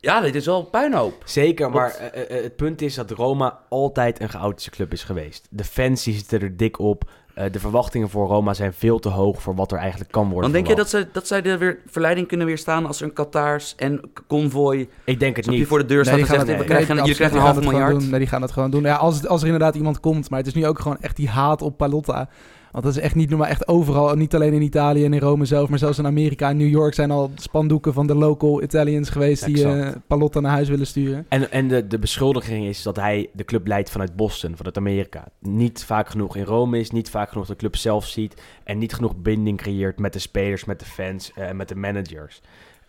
ja, 0.00 0.20
dit 0.20 0.34
is 0.34 0.46
wel 0.46 0.58
een 0.60 0.70
puinhoop. 0.70 1.22
Zeker, 1.24 1.70
maar 1.70 1.96
Wat- 2.00 2.10
eh, 2.12 2.36
eh, 2.36 2.42
het 2.42 2.56
punt 2.56 2.82
is 2.82 2.94
dat 2.94 3.10
Roma 3.10 3.58
altijd 3.68 4.20
een 4.20 4.28
chaotische 4.28 4.70
club 4.70 4.92
is 4.92 5.04
geweest. 5.04 5.46
De 5.50 5.64
fans 5.64 6.02
die 6.04 6.14
zitten 6.14 6.40
er 6.40 6.56
dik 6.56 6.78
op. 6.78 7.10
Eh, 7.34 7.52
de 7.52 7.58
verwachtingen 7.60 8.08
voor 8.10 8.26
Roma 8.26 8.54
zijn 8.54 8.72
veel 8.72 8.98
te 8.98 9.08
hoog 9.08 9.42
voor 9.42 9.54
wat 9.54 9.72
er 9.72 9.78
eigenlijk 9.78 10.10
kan 10.12 10.24
worden 10.24 10.42
Dan 10.42 10.52
denk 10.52 10.66
je 10.66 10.74
dat, 10.74 10.88
ze, 10.90 11.08
dat 11.12 11.26
zij 11.26 11.42
de 11.42 11.58
weer 11.58 11.78
verleiding 11.86 12.26
kunnen 12.28 12.46
weerstaan 12.46 12.86
als 12.86 13.00
er 13.00 13.06
een 13.06 13.12
Qatars 13.12 13.74
en 13.76 14.00
convoy 14.26 14.88
Ik 15.04 15.20
denk 15.20 15.36
het 15.36 15.44
je, 15.44 15.50
niet. 15.50 15.66
voor 15.66 15.78
de 15.78 15.84
deur 15.84 16.04
staat 16.04 16.14
die 16.16 16.24
en 16.24 16.30
gaan 16.30 16.38
zegt, 16.38 16.50
we 16.50 16.56
nee, 16.56 16.66
krijgen, 16.66 16.88
nee, 16.94 16.98
jullie 17.04 17.14
krijgen 17.16 17.36
een 17.36 17.42
half 17.42 17.60
miljard. 17.60 17.84
gewoon 17.84 17.98
doen. 18.00 18.10
Nee, 18.10 18.18
die 18.18 18.28
gaan 18.28 18.42
het 18.42 18.52
gewoon 18.52 18.70
doen. 18.70 18.82
Ja, 18.82 18.96
als, 18.96 19.26
als 19.26 19.40
er 19.40 19.46
inderdaad 19.46 19.74
iemand 19.74 20.00
komt, 20.00 20.30
maar 20.30 20.38
het 20.38 20.48
is 20.48 20.54
nu 20.54 20.66
ook 20.66 20.78
gewoon 20.78 20.98
echt 21.00 21.16
die 21.16 21.28
haat 21.28 21.62
op 21.62 21.76
Palotta. 21.76 22.28
Want 22.70 22.84
dat 22.84 22.96
is 22.96 23.02
echt 23.02 23.14
niet 23.14 23.28
normaal. 23.28 23.48
Echt 23.48 23.68
overal, 23.68 24.14
niet 24.14 24.34
alleen 24.34 24.52
in 24.52 24.62
Italië 24.62 25.04
en 25.04 25.12
in 25.12 25.20
Rome 25.20 25.44
zelf, 25.44 25.68
maar 25.68 25.78
zelfs 25.78 25.98
in 25.98 26.06
Amerika 26.06 26.48
en 26.48 26.56
New 26.56 26.68
York 26.68 26.94
zijn 26.94 27.10
al 27.10 27.30
spandoeken 27.34 27.92
van 27.92 28.06
de 28.06 28.14
local 28.14 28.62
Italians 28.62 29.10
geweest 29.10 29.44
die 29.44 29.64
eh 29.64 29.78
Exact. 29.78 30.06
Palotta 30.06 30.40
naar 30.40 30.52
huis 30.52 30.68
willen 30.68 30.86
sturen. 30.86 31.26
En, 31.28 31.50
en 31.52 31.68
de, 31.68 31.86
de 31.86 31.98
beschuldiging 31.98 32.66
is 32.66 32.82
dat 32.82 32.96
hij 32.96 33.30
de 33.32 33.44
club 33.44 33.66
leidt 33.66 33.90
vanuit 33.90 34.16
Boston, 34.16 34.56
vanuit 34.56 34.76
Amerika. 34.76 35.28
Niet 35.38 35.84
vaak 35.84 36.08
genoeg 36.08 36.36
in 36.36 36.44
Rome 36.44 36.78
is, 36.78 36.90
niet 36.90 37.10
vaak 37.10 37.28
genoeg 37.28 37.46
de 37.46 37.56
club 37.56 37.76
zelf 37.76 38.06
ziet. 38.06 38.42
En 38.64 38.78
niet 38.78 38.94
genoeg 38.94 39.16
binding 39.16 39.58
creëert 39.58 39.98
met 39.98 40.12
de 40.12 40.18
spelers, 40.18 40.64
met 40.64 40.78
de 40.78 40.86
fans 40.86 41.32
eh, 41.34 41.48
en 41.48 41.56
met 41.56 41.68
de 41.68 41.76
managers. 41.76 42.40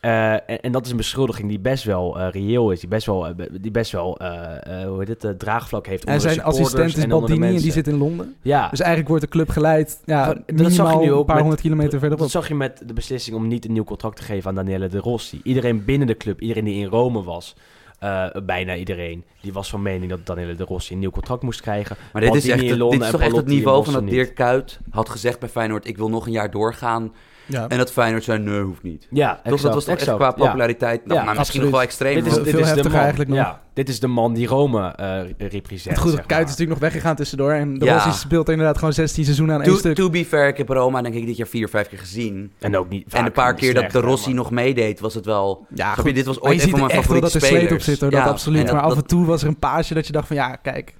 Eh, 0.01 0.31
en, 0.33 0.41
en 0.61 0.71
dat 0.71 0.85
is 0.85 0.91
een 0.91 0.97
beschuldiging 0.97 1.49
die 1.49 1.59
best 1.59 1.83
wel 1.83 2.19
eh, 2.19 2.27
reëel 2.31 2.71
is. 2.71 2.79
Die 2.79 2.89
best 2.89 3.05
wel, 3.05 3.27
eh, 3.27 3.33
die 3.61 3.71
best 3.71 3.91
wel 3.91 4.17
eh, 4.17 4.81
eh, 4.81 4.87
hoe 4.87 5.03
heet 5.05 5.21
het, 5.21 5.39
draagvlak 5.39 5.85
heeft 5.87 6.03
En 6.05 6.13
onder 6.13 6.27
de 6.27 6.33
zijn 6.33 6.45
assistent 6.45 6.97
is 6.97 7.03
en 7.03 7.09
Baldini 7.09 7.33
en 7.33 7.41
die 7.41 7.51
mensen. 7.51 7.71
zit 7.71 7.87
in 7.87 7.97
Londen. 7.97 8.35
Ja, 8.41 8.69
Dus 8.69 8.79
eigenlijk 8.79 9.09
wordt 9.09 9.23
de 9.23 9.29
club 9.29 9.49
geleid 9.49 10.01
ja, 10.05 10.25
Dat- 10.25 10.57
dat 10.57 10.71
zag 10.71 10.93
je 10.93 10.99
nu 10.99 11.11
ook 11.11 11.19
een 11.19 11.25
paar 11.25 11.33
met- 11.33 11.41
honderd 11.43 11.61
kilometer 11.61 11.91
verderop. 11.99 12.19
Dat 12.19 12.29
zag 12.31 12.47
je 12.47 12.55
met 12.55 12.81
de 12.85 12.93
beslissing 12.93 13.35
om 13.35 13.47
niet 13.47 13.65
een 13.65 13.73
nieuw 13.73 13.83
contract 13.83 14.15
te 14.15 14.23
geven 14.23 14.49
aan 14.49 14.55
Daniele 14.55 14.87
De 14.87 14.97
Rossi. 14.99 15.39
Iedereen 15.43 15.85
binnen 15.85 16.07
de 16.07 16.17
club, 16.17 16.41
iedereen 16.41 16.65
die 16.65 16.75
in 16.83 16.87
Rome 16.87 17.23
was, 17.23 17.55
eh, 17.99 18.25
bijna 18.45 18.75
iedereen, 18.75 19.23
die 19.41 19.53
was 19.53 19.69
van 19.69 19.81
mening 19.81 20.09
dat 20.09 20.25
Daniele 20.25 20.55
De 20.55 20.63
Rossi 20.63 20.93
een 20.93 20.99
nieuw 20.99 21.11
contract 21.11 21.41
moest 21.43 21.61
krijgen. 21.61 21.95
Maar 22.13 22.21
dit 22.21 22.35
is, 22.35 22.45
Maldini 22.47 22.53
echt, 22.53 22.63
in 22.63 22.69
het- 22.69 22.79
Londen 22.79 22.99
dit 22.99 23.07
is 23.07 23.13
en 23.13 23.19
toch 23.19 23.27
echt 23.27 23.37
het 23.37 23.45
niveau 23.47 23.83
van 23.83 23.93
dat. 23.93 24.07
Dirk 24.09 24.35
Kuyt 24.35 24.79
had 24.89 25.09
gezegd 25.09 25.39
bij 25.39 25.49
Feyenoord... 25.49 25.87
ik 25.87 25.97
wil 25.97 26.09
nog 26.09 26.25
een 26.25 26.31
jaar 26.31 26.51
doorgaan. 26.51 27.11
Ja. 27.45 27.67
En 27.67 27.77
dat 27.77 27.91
Feyenoord 27.91 28.23
zei, 28.23 28.39
nee, 28.39 28.61
hoeft 28.61 28.83
niet. 28.83 29.07
Ja, 29.09 29.39
Toch, 29.43 29.61
dat 29.61 29.73
was 29.73 29.85
toch 29.85 29.95
echt 29.95 30.03
qua 30.15 30.25
ja. 30.25 30.31
populariteit... 30.31 31.05
Nou, 31.05 31.19
Ja, 31.19 31.25
maar 31.25 31.35
misschien 31.35 31.61
absoluut. 31.61 31.63
nog 31.63 31.71
wel 31.71 31.81
extreem. 31.81 32.15
Dit 32.15 32.25
is, 32.25 32.33
dit 32.33 32.59
is 32.59 32.73
de 32.83 32.89
man, 32.89 32.99
eigenlijk 32.99 33.29
nog. 33.29 33.37
Ja, 33.39 33.61
dit 33.73 33.89
is 33.89 33.99
de 33.99 34.07
man 34.07 34.33
die 34.33 34.47
Rome 34.47 34.87
eh 34.95 35.19
representeert. 35.37 35.83
Het 35.83 35.97
goede, 35.97 36.15
zeg 36.15 36.25
Kuit 36.25 36.43
is 36.43 36.49
natuurlijk 36.49 36.79
nog 36.79 36.89
weggegaan 36.89 37.15
tussendoor. 37.15 37.51
En 37.51 37.79
de 37.79 37.85
Ja. 37.85 37.93
Rossi 37.93 38.11
speelt 38.11 38.49
inderdaad 38.49 38.77
gewoon 38.77 38.93
16 38.93 39.23
seizoenen 39.23 39.55
aan 39.55 39.61
één 39.61 39.71
To, 39.71 39.77
stuk. 39.77 39.95
to 39.95 40.09
be 40.09 40.25
fair, 40.25 40.47
ik 40.47 40.57
heb 40.57 40.69
Roma 40.69 41.01
denk 41.01 41.15
ik 41.15 41.25
dit 41.25 41.37
jaar 41.37 41.47
vier, 41.47 41.69
vijf 41.69 41.87
keer 41.89 41.99
gezien. 41.99 42.51
En 42.59 42.77
ook 42.77 42.89
niet 42.89 43.13
en 43.13 43.25
een 43.25 43.31
paar 43.31 43.53
keer 43.53 43.73
dat 43.73 43.91
de 43.91 43.99
Rossi 43.99 44.27
maar- 44.27 44.35
nog 44.37 44.51
meedeed, 44.51 44.99
was 44.99 45.13
het 45.13 45.25
wel... 45.25 45.65
Ja, 45.73 45.93
goed. 45.93 46.15
dit 46.15 46.25
was 46.25 46.41
ooit 46.41 46.63
een 46.63 46.69
van 46.69 46.79
mijn 46.79 46.91
echt 46.91 47.07
wel 47.07 47.19
dat 47.21 47.31
favoriete 47.31 47.39
er 47.39 47.45
sleet 47.45 47.61
op 47.61 47.65
spelers. 47.67 47.85
zit, 47.85 47.99
hoor, 48.01 48.11
dat 48.11 48.21
absoluut. 48.31 48.71
Maar 48.71 48.81
dat- 48.81 48.91
af 48.91 48.97
en 48.97 49.05
toe 49.05 49.25
was 49.25 49.41
er 49.41 49.47
een 49.47 49.59
paasje 49.59 49.93
dat 49.93 50.05
je 50.07 50.11
dacht 50.13 50.27
van 50.27 50.35
ja, 50.35 50.55
kijk, 50.55 50.93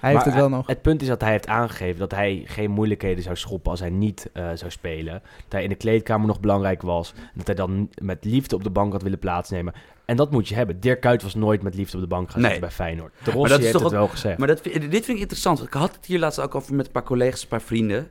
hij 0.00 0.10
heeft 0.10 0.24
Maar 0.24 0.34
het 0.34 0.42
wel 0.42 0.48
nog. 0.58 0.66
Het 0.66 0.82
punt 0.82 1.02
is 1.02 1.08
dat 1.08 1.20
hij 1.20 1.30
heeft 1.30 1.46
aangegeven 1.46 1.98
dat 1.98 2.10
hij 2.10 2.42
geen 2.46 2.70
moeilijkheden 2.70 3.22
zou 3.22 3.36
schoppen 3.36 3.70
als 3.70 3.80
hij 3.80 3.90
niet 3.90 4.30
eh, 4.32 4.48
zou 4.54 4.70
spelen. 4.70 5.12
Dat 5.12 5.52
hij 5.52 5.62
in 5.62 5.68
de 5.68 5.74
kleedkamer 5.74 6.26
nog 6.26 6.40
belangrijk 6.40 6.82
was. 6.82 7.12
En 7.16 7.30
dat 7.34 7.46
hij 7.46 7.56
dan 7.56 7.90
met 8.02 8.24
liefde 8.24 8.54
op 8.56 8.62
de 8.64 8.70
bank 8.70 8.92
had 8.92 9.02
willen 9.02 9.18
plaatsnemen. 9.18 9.72
En 10.04 10.16
dat 10.16 10.30
moet 10.30 10.48
je 10.48 10.54
hebben. 10.54 10.80
Dirk 10.80 11.00
Kuyt 11.00 11.22
was 11.22 11.34
nooit 11.34 11.62
met 11.62 11.74
liefde 11.74 11.96
op 11.96 12.02
de 12.02 12.08
bank 12.08 12.30
gaan 12.30 12.40
Nee. 12.40 12.58
bij 12.58 12.70
Feyenoord. 12.70 13.12
De 13.24 13.30
Rossi 13.30 13.48
dat 13.48 13.58
is 13.58 13.64
heeft 13.64 13.72
toch 13.72 13.82
het 13.82 13.92
ook- 13.92 13.98
wel 13.98 14.08
gezegd. 14.08 14.38
Maar 14.38 14.48
dat, 14.48 14.62
dit 14.64 14.74
vind 14.90 15.08
ik 15.08 15.18
interessant. 15.18 15.62
Ik 15.62 15.72
had 15.72 15.94
het 15.96 16.06
hier 16.06 16.18
laatst 16.18 16.40
ook 16.40 16.54
over 16.54 16.74
met 16.74 16.86
een 16.86 16.92
paar 16.92 17.02
collega's, 17.02 17.42
een 17.42 17.48
paar 17.48 17.60
vrienden. 17.62 18.10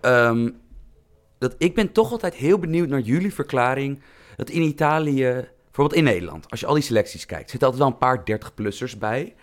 Ehm, 0.00 0.50
dat 1.38 1.54
ik 1.58 1.74
ben 1.74 1.92
toch 1.92 2.10
altijd 2.12 2.34
heel 2.34 2.58
benieuwd 2.58 2.88
naar 2.88 3.00
jullie 3.00 3.34
verklaring. 3.34 4.00
Dat 4.36 4.50
in 4.50 4.62
Italië, 4.62 5.44
bijvoorbeeld 5.64 5.98
in 5.98 6.04
Nederland, 6.04 6.50
als 6.50 6.60
je 6.60 6.66
al 6.66 6.74
die 6.74 6.82
selecties 6.82 7.26
kijkt, 7.26 7.50
zitten 7.50 7.68
altijd 7.68 7.84
wel 7.88 7.92
een 7.92 7.98
paar 7.98 8.24
30-plussers 8.24 8.98
bij. 8.98 9.34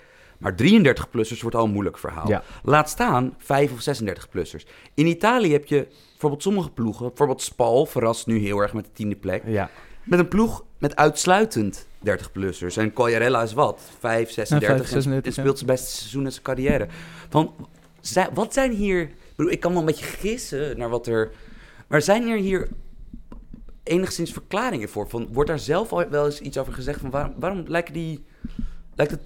Maar 0.44 0.54
33-plussers 0.54 1.42
wordt 1.42 1.56
al 1.56 1.64
een 1.64 1.72
moeilijk 1.72 1.98
verhaal. 1.98 2.28
Ja. 2.30 2.44
Laat 2.64 2.90
staan 2.90 3.36
5 3.38 3.72
of 3.72 4.02
36-plussers. 4.02 4.68
In 4.94 5.06
Italië 5.06 5.52
heb 5.52 5.66
je 5.66 5.88
bijvoorbeeld 6.10 6.42
sommige 6.44 6.70
ploegen, 6.70 7.08
bijvoorbeeld 7.08 7.42
Spal 7.42 7.86
verrast 7.86 8.28
nu 8.28 8.38
heel 8.38 8.60
erg 8.60 8.74
met 8.74 8.86
de 8.86 8.92
tiende 8.94 9.16
plek. 9.16 9.44
ja. 9.46 9.70
Met 10.04 10.20
een 10.20 10.28
ploeg 10.28 10.64
met 10.78 10.96
uitsluitend 10.96 11.88
30-plussers. 12.08 12.78
En 12.78 12.94
Quagliarella 12.94 13.42
is 13.42 13.54
wat? 13.54 13.82
5, 14.00 14.32
36. 14.32 14.70
Ja, 14.70 14.76
5, 14.76 14.90
36, 14.90 15.26
en 15.26 15.42
speelt 15.42 15.58
zijn 15.58 15.70
beste 15.70 15.92
seizoen 15.92 16.26
in 16.26 16.32
zijn 16.32 16.44
carrière. 16.44 16.88
Van, 17.30 17.54
wat 18.34 18.54
zijn 18.54 18.72
hier... 18.72 19.02
Ik, 19.02 19.36
bedoel, 19.36 19.52
ik 19.52 19.60
kan 19.60 19.72
wel 19.72 19.80
een 19.80 19.86
beetje 19.86 20.06
gissen 20.06 20.78
naar 20.78 20.90
wat 20.90 21.08
er... 21.08 21.32
Maar 21.88 22.02
zijn 22.02 22.28
er 22.28 22.38
hier 22.38 22.68
enigszins 23.84 24.32
verklaringen 24.32 24.90
voor? 24.90 25.10
Van, 25.10 25.28
wordt 25.32 25.50
daar 25.50 25.60
zelf 25.60 25.92
al 25.94 26.10
wel 26.10 26.26
eens 26.26 26.40
iets 26.40 26.58
over 26.58 26.74
gezegd? 26.74 27.00
Van 27.00 27.10
waarom, 27.10 27.34
waarom 27.40 27.64
lijken 27.68 27.94
die... 27.94 28.26
Lijkt 28.96 29.12
het... 29.12 29.22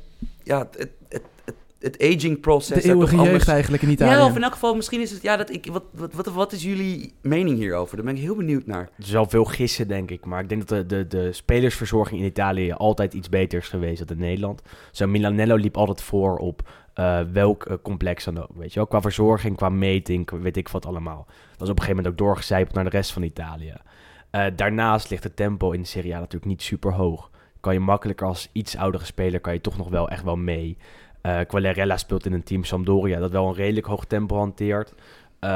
Ja, 0.48 0.58
het, 0.58 0.78
het, 0.78 0.92
het, 1.10 1.24
het, 1.46 1.56
het 1.80 2.16
aging 2.16 2.40
process... 2.40 2.84
De 2.84 2.90
eeuwige 2.90 3.16
jeugd 3.16 3.28
anders- 3.28 3.48
eigenlijk 3.48 3.84
in 3.84 3.90
Italië. 3.90 4.12
Ja, 4.12 4.26
of 4.26 4.36
in 4.36 4.44
elk 4.44 4.54
geval, 4.54 4.76
misschien 4.76 5.02
is 5.02 5.12
het... 5.12 5.22
Ja, 5.22 5.38
dat 5.38 5.50
ik, 5.50 5.66
wat, 5.72 5.84
wat, 5.92 6.14
wat, 6.14 6.28
wat 6.28 6.52
is 6.52 6.64
jullie 6.64 7.14
mening 7.22 7.58
hierover? 7.58 7.96
Daar 7.96 8.06
ben 8.06 8.16
ik 8.16 8.22
heel 8.22 8.36
benieuwd 8.36 8.66
naar. 8.66 8.82
Er 8.82 9.04
is 9.04 9.12
wel 9.12 9.26
veel 9.26 9.46
gissen, 9.46 9.88
denk 9.88 10.12
ik. 10.12 10.26
Maar 10.26 10.42
ik 10.42 10.50
denk 10.50 10.68
dat 10.68 10.90
de, 10.90 10.96
de, 10.96 11.08
de 11.08 11.34
spelersverzorging 11.34 12.20
in 12.20 12.26
Italië 12.26 12.72
altijd 12.72 13.14
iets 13.14 13.30
beter 13.30 13.60
is 13.60 13.68
geweest 13.68 14.08
dan 14.08 14.18
in 14.18 14.24
Nederland. 14.24 14.62
Zo 14.92 15.08
Milanello 15.08 15.56
liep 15.56 15.78
altijd 15.78 16.02
voor 16.02 16.38
op 16.38 16.70
eh, 16.94 17.20
welk 17.32 17.66
eh, 17.66 17.76
complex 17.82 18.24
dan 18.24 18.42
ook. 18.42 18.56
Weet 18.56 18.74
je 18.74 18.80
wel? 18.80 18.88
Qua 18.88 19.02
verzorging, 19.02 19.56
qua 19.56 19.70
meting, 19.70 20.30
weet 20.42 20.58
ik 20.58 20.70
wat 20.70 20.86
allemaal. 20.86 21.26
Dat 21.28 21.36
is 21.68 21.70
op 21.74 21.80
een 21.80 21.84
gegeven 21.84 21.96
moment 21.96 22.08
ook 22.08 22.18
doorgecijpeld 22.18 22.76
naar 22.76 22.84
de 22.84 22.90
rest 22.90 23.12
van 23.12 23.24
Italië. 23.24 23.74
Eh, 24.30 24.46
daarnaast 24.56 25.10
ligt 25.10 25.24
het 25.24 25.36
tempo 25.36 25.72
in 25.72 25.82
de 25.82 25.88
Serie 25.88 26.16
A 26.16 26.20
natuurlijk 26.20 26.46
niet 26.46 26.62
super 26.62 26.94
hoog. 26.94 27.30
Kan 27.67 27.75
je 27.75 27.82
makkelijker 27.82 28.27
als 28.27 28.49
iets 28.51 28.77
oudere 28.77 29.06
speler, 29.06 29.39
kan 29.39 29.53
je 29.53 29.62
toch 29.62 29.77
nog 29.77 29.89
wel 29.89 30.10
echt 30.10 30.23
wel 30.23 30.36
mee. 30.36 30.77
Eh 31.21 31.39
Quagliarella 31.47 31.97
speelt 31.97 32.25
in 32.25 32.34
een 32.34 32.43
team 32.43 32.63
Sampdoria 32.63 33.19
dat 33.19 33.32
wel 33.32 33.47
een 33.47 33.53
redelijk 33.53 33.86
hoog 33.86 34.06
tempo 34.06 34.38
hanteert. 34.38 34.93
Eh, 35.39 35.49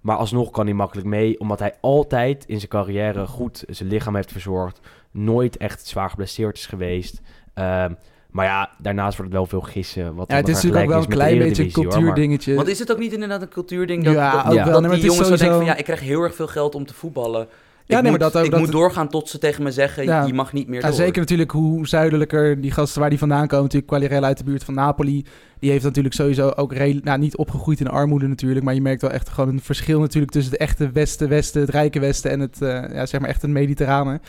maar 0.00 0.16
alsnog 0.16 0.50
kan 0.50 0.64
hij 0.66 0.74
makkelijk 0.74 1.08
mee, 1.08 1.40
omdat 1.40 1.58
hij 1.58 1.74
altijd 1.80 2.44
in 2.46 2.56
zijn 2.56 2.68
carrière 2.70 3.26
goed 3.26 3.64
zijn 3.68 3.88
lichaam 3.88 4.14
heeft 4.14 4.32
verzorgd. 4.32 4.80
Nooit 5.10 5.56
echt 5.56 5.86
zwaar 5.86 6.10
geblesseerd 6.10 6.56
is 6.56 6.66
geweest. 6.66 7.20
Ehm, 7.54 7.92
maar 8.30 8.46
ja, 8.46 8.70
daarnaast 8.78 9.16
wordt 9.16 9.32
het 9.32 9.40
wel 9.40 9.50
veel 9.50 9.70
gissen. 9.70 10.14
Wat 10.14 10.30
ja, 10.30 10.36
het 10.36 10.48
is 10.48 10.54
natuurlijk 10.54 10.82
ook 10.82 10.88
wel 10.90 10.98
een 11.02 11.08
klein 11.08 11.38
beetje 11.38 11.62
een 11.62 11.72
cultuurdingetje. 11.72 12.54
Want 12.54 12.68
is 12.68 12.78
het 12.78 12.92
ook 12.92 12.98
niet 12.98 13.12
inderdaad 13.12 13.42
een 13.42 13.48
cultuurding 13.48 14.04
dat, 14.04 14.14
Ja, 14.14 14.32
dat, 14.42 14.58
ook 14.58 14.64
wel. 14.64 14.80
Die 14.80 14.90
is 14.90 15.02
jongens 15.02 15.16
zo 15.16 15.22
denken 15.22 15.38
van... 15.38 15.46
sowieso- 15.46 15.64
ja, 15.64 15.76
ik 15.76 15.84
krijg 15.84 16.00
heel 16.00 16.22
erg 16.22 16.34
veel 16.34 16.48
geld 16.48 16.74
om 16.74 16.86
te 16.86 16.94
voetballen. 16.94 17.48
Nee, 17.90 18.10
moet, 18.10 18.20
maar 18.20 18.30
dat 18.30 18.44
ik 18.44 18.50
dat- 18.50 18.60
moet 18.60 18.72
doorgaan 18.72 19.08
tot 19.08 19.28
ze 19.28 19.38
tegen 19.38 19.62
me 19.62 19.70
zeggen... 19.70 20.04
Ja. 20.04 20.24
je 20.24 20.34
mag 20.34 20.52
niet 20.52 20.68
meer 20.68 20.92
zeker 20.92 21.20
natuurlijk 21.20 21.50
hoe 21.50 21.88
zuidelijker 21.88 22.60
die 22.60 22.70
gasten 22.70 23.00
waar 23.00 23.10
die 23.10 23.18
vandaan 23.18 23.46
komen. 23.46 23.64
Natuurlijk 23.64 23.86
Quagliarella 23.86 24.26
uit 24.26 24.38
de 24.38 24.44
buurt 24.44 24.64
van 24.64 24.74
Napoli. 24.74 25.24
Die 25.58 25.70
heeft 25.70 25.84
natuurlijk 25.84 26.14
sowieso 26.14 26.48
ook 26.48 26.74
nou, 27.02 27.18
niet 27.18 27.36
opgegroeid 27.36 27.80
in 27.80 27.88
armoede 27.88 28.26
natuurlijk. 28.26 28.64
Maar 28.64 28.74
je 28.74 28.80
merkt 28.80 29.02
wel 29.02 29.10
echt 29.10 29.28
gewoon 29.28 29.48
een 29.48 29.60
verschil 29.60 30.00
natuurlijk 30.00 30.32
tussen 30.32 30.52
het 30.52 30.60
echte 30.60 30.90
Westen, 30.90 31.28
Westen, 31.28 31.60
het 31.60 31.70
rijke 31.70 32.00
Westen 32.00 32.30
en 32.30 32.40
het, 32.40 32.62
eh, 32.62 32.94
ja, 32.94 33.06
zeg 33.06 33.20
maar 33.20 33.28
echt 33.28 33.42
het 33.42 33.50
mediterrane. 33.50 34.20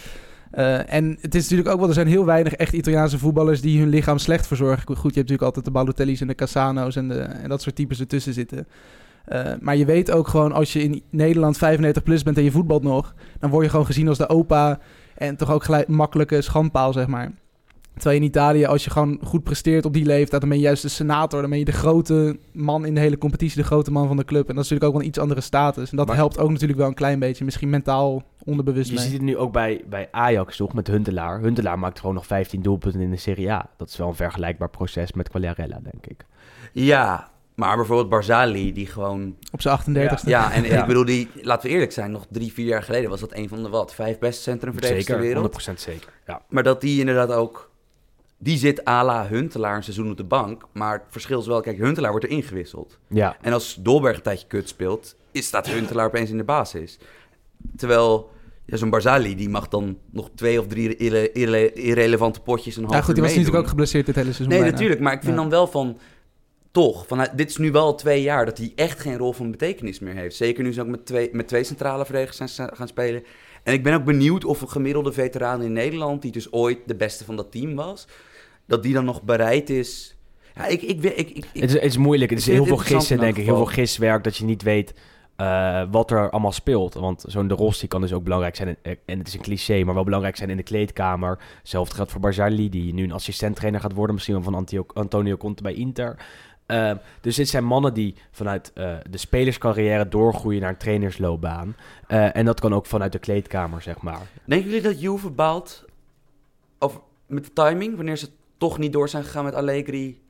Eh, 0.52 0.93
en 0.93 1.17
het 1.21 1.36
is 1.36 1.41
natuurlijk 1.41 1.69
ook 1.69 1.80
wel, 1.80 1.88
er 1.88 1.93
zijn 1.93 2.08
heel 2.08 2.26
weinig 2.26 2.54
echt 2.54 2.74
Italiaanse 2.74 3.17
voetballers 3.17 3.62
die 3.62 3.80
hun 3.80 3.89
lichaam 3.89 4.17
slecht 4.17 4.47
verzorgen. 4.47 4.86
Goed, 4.86 4.95
je 4.95 5.02
hebt 5.02 5.15
natuurlijk 5.15 5.41
altijd 5.41 5.65
de 5.65 5.71
Balotelli's 5.71 6.21
en 6.21 6.28
de 6.28 6.36
Cassano's 6.36 6.95
en, 6.95 7.08
de, 7.08 7.19
en 7.19 7.50
dat 7.50 7.62
soort 7.62 7.76
types 7.76 8.00
ertussen 8.00 8.34
zitten. 8.34 8.67
Eh, 9.32 9.54
maar 9.60 9.76
je 9.76 9.86
weet 9.86 10.12
ook 10.12 10.28
gewoon, 10.28 10.52
als 10.52 10.74
je 10.74 10.84
in 10.84 11.04
Nederland 11.10 11.58
35 11.58 12.04
plus 12.04 12.24
bent 12.24 12.38
en 12.38 12.44
je 12.44 12.52
voetbalt 12.52 12.84
nog, 12.84 13.13
dan 13.39 13.50
word 13.50 13.63
je 13.63 13.70
gewoon 13.70 13.86
gezien 13.86 14.08
als 14.08 14.17
de 14.17 14.30
opa 14.30 14.80
en 15.15 15.36
toch 15.36 15.52
ook 15.52 15.63
gelijk 15.63 15.88
makkelijke 15.88 16.41
schandpaal, 16.41 16.94
zeg 16.94 17.08
maar. 17.08 17.32
Terwijl 17.94 18.15
je 18.15 18.22
in 18.22 18.30
Italië, 18.30 18.65
als 18.65 18.84
je 18.84 18.89
gewoon 18.89 19.20
goed 19.24 19.44
presteert 19.44 19.86
op 19.86 19.94
die 19.94 20.06
leeftijd, 20.06 20.41
dan 20.41 20.50
ben 20.50 20.58
je 20.60 20.63
juist 20.63 20.82
de 20.82 20.88
senator. 20.88 21.41
Dan 21.41 21.50
ben 21.50 21.60
je 21.60 21.65
de 21.65 21.72
grote 21.72 22.38
man 22.54 22.86
in 22.86 22.94
de 22.94 23.00
hele 23.00 23.17
competitie, 23.17 23.58
de 23.62 23.63
grote 23.67 23.91
man 23.91 24.08
van 24.08 24.17
de 24.17 24.26
club. 24.26 24.50
En 24.50 24.56
dat 24.56 24.63
is 24.63 24.70
natuurlijk 24.70 24.84
ook 24.86 24.91
wel 24.91 25.02
een 25.02 25.08
iets 25.08 25.20
andere 25.20 25.41
status. 25.41 25.91
En 25.91 25.98
dat 25.98 26.08
Maar- 26.08 26.15
helpt 26.15 26.39
ook 26.39 26.50
natuurlijk 26.52 26.80
wel 26.80 26.88
een 26.88 26.94
klein 26.94 27.20
beetje, 27.20 27.46
misschien 27.46 27.70
mentaal 27.70 28.24
onderbewust 28.46 28.89
Je 28.89 28.96
mee. 28.96 29.04
ziet 29.04 29.13
het 29.13 29.22
nu 29.22 29.38
ook 29.38 29.52
bij, 29.54 29.84
bij 29.89 30.08
Ajax 30.12 30.58
toch, 30.58 30.74
met 30.74 30.88
Huntelaar. 30.88 31.39
Huntelaar 31.39 31.80
maakt 31.80 32.00
gewoon 32.00 32.15
nog 32.15 32.26
15 32.26 32.62
doelpunten 32.62 33.02
in 33.02 33.12
de 33.12 33.17
Serie 33.17 33.52
A. 33.52 33.70
Dat 33.78 33.89
is 33.89 33.98
wel 33.98 34.08
een 34.08 34.15
vergelijkbaar 34.15 34.70
proces 34.70 35.13
met 35.13 35.30
Quagliarella, 35.30 35.80
denk 35.91 36.06
ik. 36.08 36.26
Ja, 36.74 37.31
maar 37.56 37.76
bijvoorbeeld 37.76 38.10
Barzali, 38.10 38.74
die 38.74 38.86
gewoon... 38.88 39.36
Op 39.52 39.62
zijn 39.62 39.80
38ste. 39.80 40.24
Ja, 40.26 40.52
en 40.52 40.64
Ja. 40.64 40.82
ik 40.82 40.86
bedoel, 40.88 41.06
die, 41.06 41.28
laten 41.42 41.68
we 41.68 41.74
eerlijk 41.74 41.92
zijn, 41.92 42.12
nog 42.12 42.26
drie, 42.30 42.54
vier 42.54 42.66
jaar 42.66 42.84
geleden 42.84 43.10
was 43.10 43.20
dat 43.20 43.34
een 43.34 43.50
van 43.50 43.64
de 43.64 43.70
wat, 43.70 43.94
vijf 43.94 44.20
beste 44.20 44.42
centrumverdedigers 44.42 45.06
ter 45.06 45.16
Zeker, 45.16 45.34
wereld. 45.34 45.70
100% 45.72 45.74
zeker. 45.74 46.14
Ja. 46.28 46.42
Maar 46.50 46.64
dat 46.64 46.82
die 46.82 47.00
inderdaad 47.00 47.32
ook... 47.32 47.70
Die 48.38 48.58
zit 48.58 48.88
à 48.88 49.04
la 49.04 49.28
Huntelaar 49.28 49.76
een 49.76 49.84
seizoen 49.84 50.12
op 50.12 50.18
de 50.18 50.24
bank. 50.24 50.64
Maar 50.74 50.94
het 50.94 51.02
verschil 51.10 51.40
is 51.40 51.48
wel, 51.48 51.62
kijk, 51.62 51.78
Huntelaar 51.78 52.12
wordt 52.12 52.26
er 52.26 52.32
ingewisseld. 52.32 52.98
ja. 53.08 53.38
En 53.42 53.54
als 53.54 53.78
Dolberg 53.80 54.16
een 54.16 54.22
tijdje 54.22 54.48
kut 54.48 54.68
speelt, 54.70 55.16
is 55.32 55.46
staat 55.46 55.68
Huntelaar 55.68 56.06
opeens 56.06 56.30
in 56.30 56.38
de 56.38 56.44
basis. 56.44 56.98
Terwijl 57.76 58.30
ja, 58.66 58.78
zo'n 58.78 58.90
Barzali, 58.90 59.36
die 59.36 59.50
mag 59.50 59.68
dan 59.68 59.98
nog 60.12 60.30
twee 60.36 60.60
of 60.60 60.68
drie 60.68 60.96
irre- 60.98 61.32
irre- 61.32 61.74
irrelevante 61.74 62.40
potjes 62.42 62.76
een 62.76 62.84
half 62.84 62.96
Ja, 62.96 63.02
goed, 63.02 63.14
die 63.14 63.24
was 63.24 63.34
natuurlijk 63.36 63.64
ook 63.64 63.70
geblesseerd 63.70 64.06
dit 64.06 64.16
hele 64.16 64.28
seizoen. 64.34 64.48
Nee, 64.48 64.58
bijna. 64.60 64.74
natuurlijk. 64.74 65.02
Maar 65.02 65.14
ik 65.14 65.22
vind 65.24 65.36
Ja. 65.36 65.42
dan 65.42 65.50
wel 65.50 65.68
van... 65.68 65.98
Toch, 66.71 67.07
van, 67.07 67.27
dit 67.36 67.49
is 67.49 67.57
nu 67.57 67.71
wel 67.71 67.95
twee 67.95 68.21
jaar 68.21 68.45
dat 68.45 68.57
hij 68.57 68.71
echt 68.75 68.99
geen 68.99 69.17
rol 69.17 69.34
van 69.34 69.51
betekenis 69.51 69.99
meer 69.99 70.13
heeft. 70.15 70.36
Zeker 70.36 70.63
nu 70.63 70.73
ze 70.73 70.81
ook 70.81 70.88
met 70.88 71.05
twee, 71.05 71.29
met 71.31 71.47
twee 71.47 71.63
centrale 71.63 72.05
verdedigers 72.05 72.55
zijn 72.55 72.75
gaan 72.75 72.88
spelen. 72.88 73.23
En 73.63 73.73
ik 73.73 73.84
ben 73.84 73.93
ook 73.93 74.03
benieuwd 74.03 74.45
of 74.45 74.62
een 74.62 74.69
gemiddelde 74.69 75.12
veteraan 75.12 75.62
in 75.62 75.73
Nederland... 75.73 76.21
die 76.21 76.31
dus 76.31 76.51
ooit 76.53 76.79
de 76.86 76.95
beste 76.95 77.25
van 77.25 77.36
dat 77.36 77.51
team 77.51 77.75
was... 77.75 78.07
dat 78.65 78.84
die 78.84 78.93
dan 78.93 79.05
nog 79.05 79.21
bereid 79.23 79.69
is... 79.69 80.15
Ja, 80.55 80.65
ik, 80.67 80.81
ik, 80.81 81.03
Het, 81.03 81.45
is, 81.53 81.73
het 81.73 81.84
is 81.84 81.97
moeilijk. 81.97 82.29
Het 82.29 82.39
is 82.39 82.45
heel 82.45 82.65
veel 82.65 82.77
gissen, 82.77 83.17
denk 83.17 83.38
ik. 83.38 83.45
Heel 83.45 83.55
veel 83.55 83.65
giswerk 83.65 84.23
dat 84.23 84.38
je 84.38 84.45
niet 84.45 84.62
weet 84.62 84.93
eh, 85.36 85.84
wat 85.91 86.12
er 86.12 86.29
allemaal 86.29 86.51
speelt. 86.51 86.93
Want 86.93 87.23
zo'n 87.27 87.47
De 87.47 87.53
Rossi 87.53 87.88
kan 87.88 88.01
dus 88.01 88.13
ook 88.13 88.23
belangrijk 88.23 88.55
zijn. 88.55 88.77
in- 88.81 88.97
en 89.05 89.17
het 89.17 89.27
is 89.27 89.34
een 89.34 89.41
cliché, 89.41 89.84
maar 89.84 89.93
wel 89.93 90.03
belangrijk 90.03 90.36
zijn 90.38 90.49
in 90.49 90.57
de 90.57 90.63
kleedkamer. 90.63 91.39
Hetzelfde 91.60 91.95
geldt 91.95 92.12
voor 92.12 92.21
Barzali, 92.21 92.69
die 92.69 92.93
nu 92.93 93.03
een 93.03 93.12
assistent-trainer 93.12 93.79
gaat 93.81 93.93
worden. 93.93 94.13
Misschien 94.15 94.36
wel 94.36 94.43
van 94.43 94.55
Antio- 94.55 94.86
Antonio 94.93 95.38
Conte 95.38 95.63
bij 95.63 95.73
Inter. 95.73 96.25
Ehm, 96.71 96.95
dus 97.21 97.36
dit 97.36 97.49
zijn 97.49 97.65
mannen 97.65 97.93
die 97.93 98.15
vanuit 98.31 98.71
eh, 98.73 98.93
de 99.10 99.17
spelerscarrière 99.17 100.07
doorgroeien 100.07 100.62
naar 100.62 100.69
een 100.69 100.77
trainersloopbaan. 100.77 101.75
Eh, 102.07 102.36
en 102.36 102.45
dat 102.45 102.60
kan 102.60 102.73
ook 102.73 102.86
vanuit 102.86 103.12
de 103.12 103.19
kleedkamer, 103.19 103.81
zeg 103.81 104.01
maar. 104.01 104.21
Denken 104.45 104.67
jullie 104.67 104.84
dat 104.84 105.01
Juve 105.01 105.29
baalt 105.29 105.86
over, 106.79 107.01
met 107.25 107.45
de 107.45 107.53
timing, 107.53 107.95
wanneer 107.95 108.17
ze 108.17 108.29
toch 108.57 108.77
niet 108.77 108.93
door 108.93 109.10
zijn 109.10 109.23
gegaan 109.23 109.43
met 109.43 109.55
Allegri? 109.55 110.21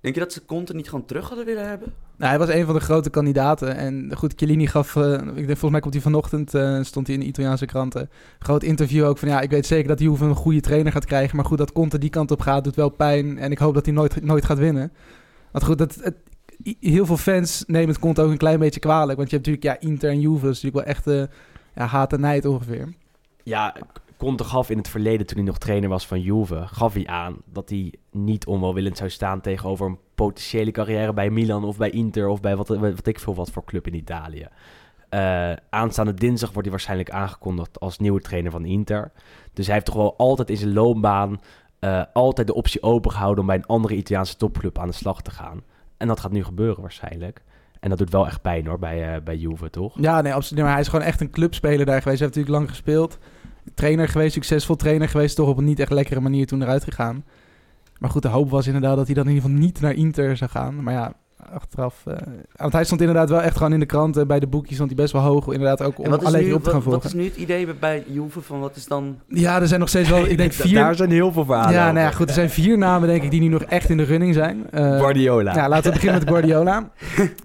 Denk 0.00 0.14
je 0.14 0.20
dat 0.20 0.32
ze 0.32 0.44
Conte 0.44 0.74
niet 0.74 0.88
gewoon 0.88 1.04
terug 1.04 1.28
hadden 1.28 1.46
willen 1.46 1.68
hebben? 1.68 1.92
Nou, 2.16 2.30
hij 2.30 2.38
was 2.38 2.48
een 2.48 2.64
van 2.64 2.74
de 2.74 2.80
grote 2.80 3.10
kandidaten. 3.10 3.76
En 3.76 4.10
goed, 4.16 4.32
Chiellini 4.36 4.66
gaf, 4.66 4.96
eh, 4.96 5.12
ik 5.12 5.20
denk 5.20 5.46
volgens 5.46 5.70
mij 5.70 5.80
komt 5.80 5.94
hij 5.94 6.02
vanochtend, 6.02 6.54
eh, 6.54 6.82
stond 6.82 7.06
hij 7.06 7.16
in 7.16 7.22
de 7.22 7.26
Italiaanse 7.26 7.66
kranten, 7.66 8.10
groot 8.38 8.62
interview 8.62 9.04
ook 9.04 9.18
van 9.18 9.28
ja, 9.28 9.40
ik 9.40 9.50
weet 9.50 9.66
zeker 9.66 9.88
dat 9.88 10.00
Juve 10.00 10.24
een 10.24 10.34
goede 10.34 10.60
trainer 10.60 10.92
gaat 10.92 11.04
krijgen. 11.04 11.36
Maar 11.36 11.44
goed, 11.44 11.58
dat 11.58 11.72
Conte 11.72 11.98
die 11.98 12.10
kant 12.10 12.30
op 12.30 12.40
gaat, 12.40 12.64
doet 12.64 12.74
wel 12.74 12.88
pijn. 12.88 13.38
En 13.38 13.50
ik 13.50 13.58
hoop 13.58 13.74
dat 13.74 13.84
hij 13.84 13.94
nooit, 13.94 14.24
nooit 14.24 14.44
gaat 14.44 14.58
winnen. 14.58 14.92
Want 15.52 15.64
goed, 15.64 15.78
dat, 15.78 15.94
het, 15.94 16.16
heel 16.80 17.06
veel 17.06 17.16
fans 17.16 17.64
nemen 17.66 17.88
het 17.88 17.98
Conte 17.98 18.22
ook 18.22 18.30
een 18.30 18.36
klein 18.36 18.58
beetje 18.58 18.80
kwalijk. 18.80 19.18
Want 19.18 19.30
je 19.30 19.36
hebt 19.36 19.48
natuurlijk, 19.48 19.82
ja, 19.82 19.88
Inter 19.88 20.10
en 20.10 20.20
Juve, 20.20 20.48
is 20.48 20.62
natuurlijk 20.62 20.86
wel 20.86 20.94
echt 20.94 21.06
eh, 21.06 21.36
ja, 21.74 21.86
haat 21.86 22.12
en 22.12 22.20
nijd 22.20 22.44
ongeveer. 22.44 22.94
Ja, 23.42 23.74
Conte 24.16 24.44
gaf 24.44 24.70
in 24.70 24.78
het 24.78 24.88
verleden, 24.88 25.26
toen 25.26 25.36
hij 25.36 25.46
nog 25.46 25.58
trainer 25.58 25.88
was 25.88 26.06
van 26.06 26.20
Juve, 26.20 26.66
gaf 26.66 26.94
hij 26.94 27.06
aan 27.06 27.36
dat 27.52 27.68
hij 27.68 27.92
niet 28.10 28.46
onwelwillend 28.46 28.96
zou 28.96 29.10
staan 29.10 29.40
tegenover 29.40 29.86
een 29.86 29.98
potentiële 30.14 30.70
carrière 30.70 31.12
bij 31.12 31.30
Milan 31.30 31.64
of 31.64 31.76
bij 31.76 31.90
Inter 31.90 32.28
of 32.28 32.40
bij 32.40 32.56
wat, 32.56 32.68
wat 32.68 33.06
ik 33.06 33.20
veel 33.20 33.34
wat 33.34 33.50
voor 33.50 33.64
club 33.64 33.86
in 33.86 33.94
Italië. 33.94 34.48
Eh, 35.08 35.52
aanstaande 35.70 36.14
dinsdag 36.14 36.48
wordt 36.48 36.62
hij 36.62 36.70
waarschijnlijk 36.70 37.10
aangekondigd 37.10 37.80
als 37.80 37.98
nieuwe 37.98 38.20
trainer 38.20 38.50
van 38.50 38.64
Inter. 38.64 39.12
Dus 39.52 39.64
hij 39.64 39.74
heeft 39.74 39.86
toch 39.86 39.94
wel 39.94 40.16
altijd 40.16 40.50
in 40.50 40.56
zijn 40.56 40.72
loopbaan 40.72 41.40
eh, 41.78 42.02
altijd 42.12 42.46
de 42.46 42.54
optie 42.54 42.82
opengehouden 42.82 43.40
om 43.40 43.46
bij 43.46 43.56
een 43.56 43.66
andere 43.66 43.94
Italiaanse 43.94 44.36
topclub 44.36 44.78
aan 44.78 44.88
de 44.88 44.94
slag 44.94 45.22
te 45.22 45.30
gaan. 45.30 45.62
En 45.96 46.08
dat 46.08 46.20
gaat 46.20 46.32
nu 46.32 46.44
gebeuren 46.44 46.80
waarschijnlijk. 46.80 47.42
En 47.80 47.88
dat 47.88 47.98
doet 47.98 48.10
wel 48.10 48.26
echt 48.26 48.42
pijn 48.42 48.66
hoor, 48.66 48.78
bij, 48.78 49.14
eh, 49.14 49.22
bij 49.22 49.36
Juve 49.36 49.70
toch? 49.70 49.94
Ja, 50.00 50.20
nee, 50.20 50.34
absoluut. 50.34 50.62
Maar 50.62 50.72
hij 50.72 50.80
is 50.80 50.88
gewoon 50.88 51.04
echt 51.04 51.20
een 51.20 51.30
clubspeler 51.30 51.86
daar 51.86 52.02
geweest. 52.02 52.18
Hij 52.18 52.28
heeft 52.28 52.36
natuurlijk 52.36 52.54
lang 52.54 52.68
gespeeld. 52.68 53.18
Trainer 53.74 54.08
geweest, 54.08 54.32
succesvol 54.32 54.76
trainer 54.76 55.08
geweest. 55.08 55.36
Toch 55.36 55.48
op 55.48 55.58
een 55.58 55.64
niet 55.64 55.80
echt 55.80 55.90
lekkere 55.90 56.20
manier 56.20 56.46
toen 56.46 56.62
eruit 56.62 56.84
gegaan. 56.84 57.24
Maar 57.98 58.10
goed, 58.10 58.22
de 58.22 58.28
hoop 58.28 58.50
was 58.50 58.66
inderdaad 58.66 58.96
dat 58.96 59.06
hij 59.06 59.14
dan 59.14 59.24
in 59.24 59.34
ieder 59.34 59.48
geval 59.48 59.62
niet 59.62 59.80
naar 59.80 59.92
Inter 59.92 60.36
zou 60.36 60.50
gaan. 60.50 60.82
Maar 60.82 60.94
ja, 60.94 61.12
achteraf... 61.52 61.94
eh, 62.06 62.14
want 62.56 62.72
hij 62.72 62.84
stond 62.84 63.00
inderdaad 63.00 63.28
wel 63.30 63.42
echt 63.42 63.56
gewoon 63.56 63.72
in 63.72 63.80
de 63.80 63.86
kranten. 63.86 64.26
Bij 64.26 64.40
de 64.40 64.46
boekjes 64.46 64.74
stond 64.74 64.90
hij 64.90 64.98
best 64.98 65.12
wel 65.12 65.22
hoog. 65.22 65.46
Inderdaad 65.52 65.82
ook 65.82 65.98
om 65.98 66.12
Allegri 66.12 66.44
nu, 66.46 66.52
op 66.52 66.62
te 66.64 66.70
gaan 66.70 66.82
wat, 66.82 66.92
wat 66.92 67.02
volgen. 67.02 67.08
is 67.08 67.14
nu 67.14 67.24
het 67.24 67.36
idee 67.36 67.64
bij- 67.64 67.74
bij 67.80 68.04
Juve? 68.06 68.40
Van 68.40 68.60
wat 68.60 68.76
is 68.76 68.86
dan... 68.86 69.18
Ja, 69.28 69.60
er 69.60 69.66
zijn 69.68 69.80
nog 69.80 69.88
steeds 69.88 70.08
wel, 70.08 70.26
ik 70.26 70.36
denk 70.36 70.52
vier... 70.62 70.74
Daar 70.74 70.94
zijn 70.94 71.10
heel 71.10 71.32
veel 71.32 71.44
verhalen 71.44 71.72
ja, 71.72 71.92
nou 71.92 71.98
ja, 72.06 72.10
goed. 72.10 72.28
Er 72.28 72.34
zijn 72.34 72.50
vier 72.50 72.78
namen 72.78 73.08
denk 73.08 73.22
ik 73.22 73.30
die 73.30 73.40
nu 73.40 73.48
nog 73.48 73.62
echt 73.62 73.88
in 73.90 73.96
de 73.96 74.02
running 74.04 74.34
zijn. 74.34 74.70
Eh, 74.70 74.98
Guardiola. 74.98 75.54
Ja, 75.54 75.68
laten 75.68 75.84
we 75.84 75.90
beginnen 75.92 76.18
met 76.18 76.28
Guardiola. 76.32 76.90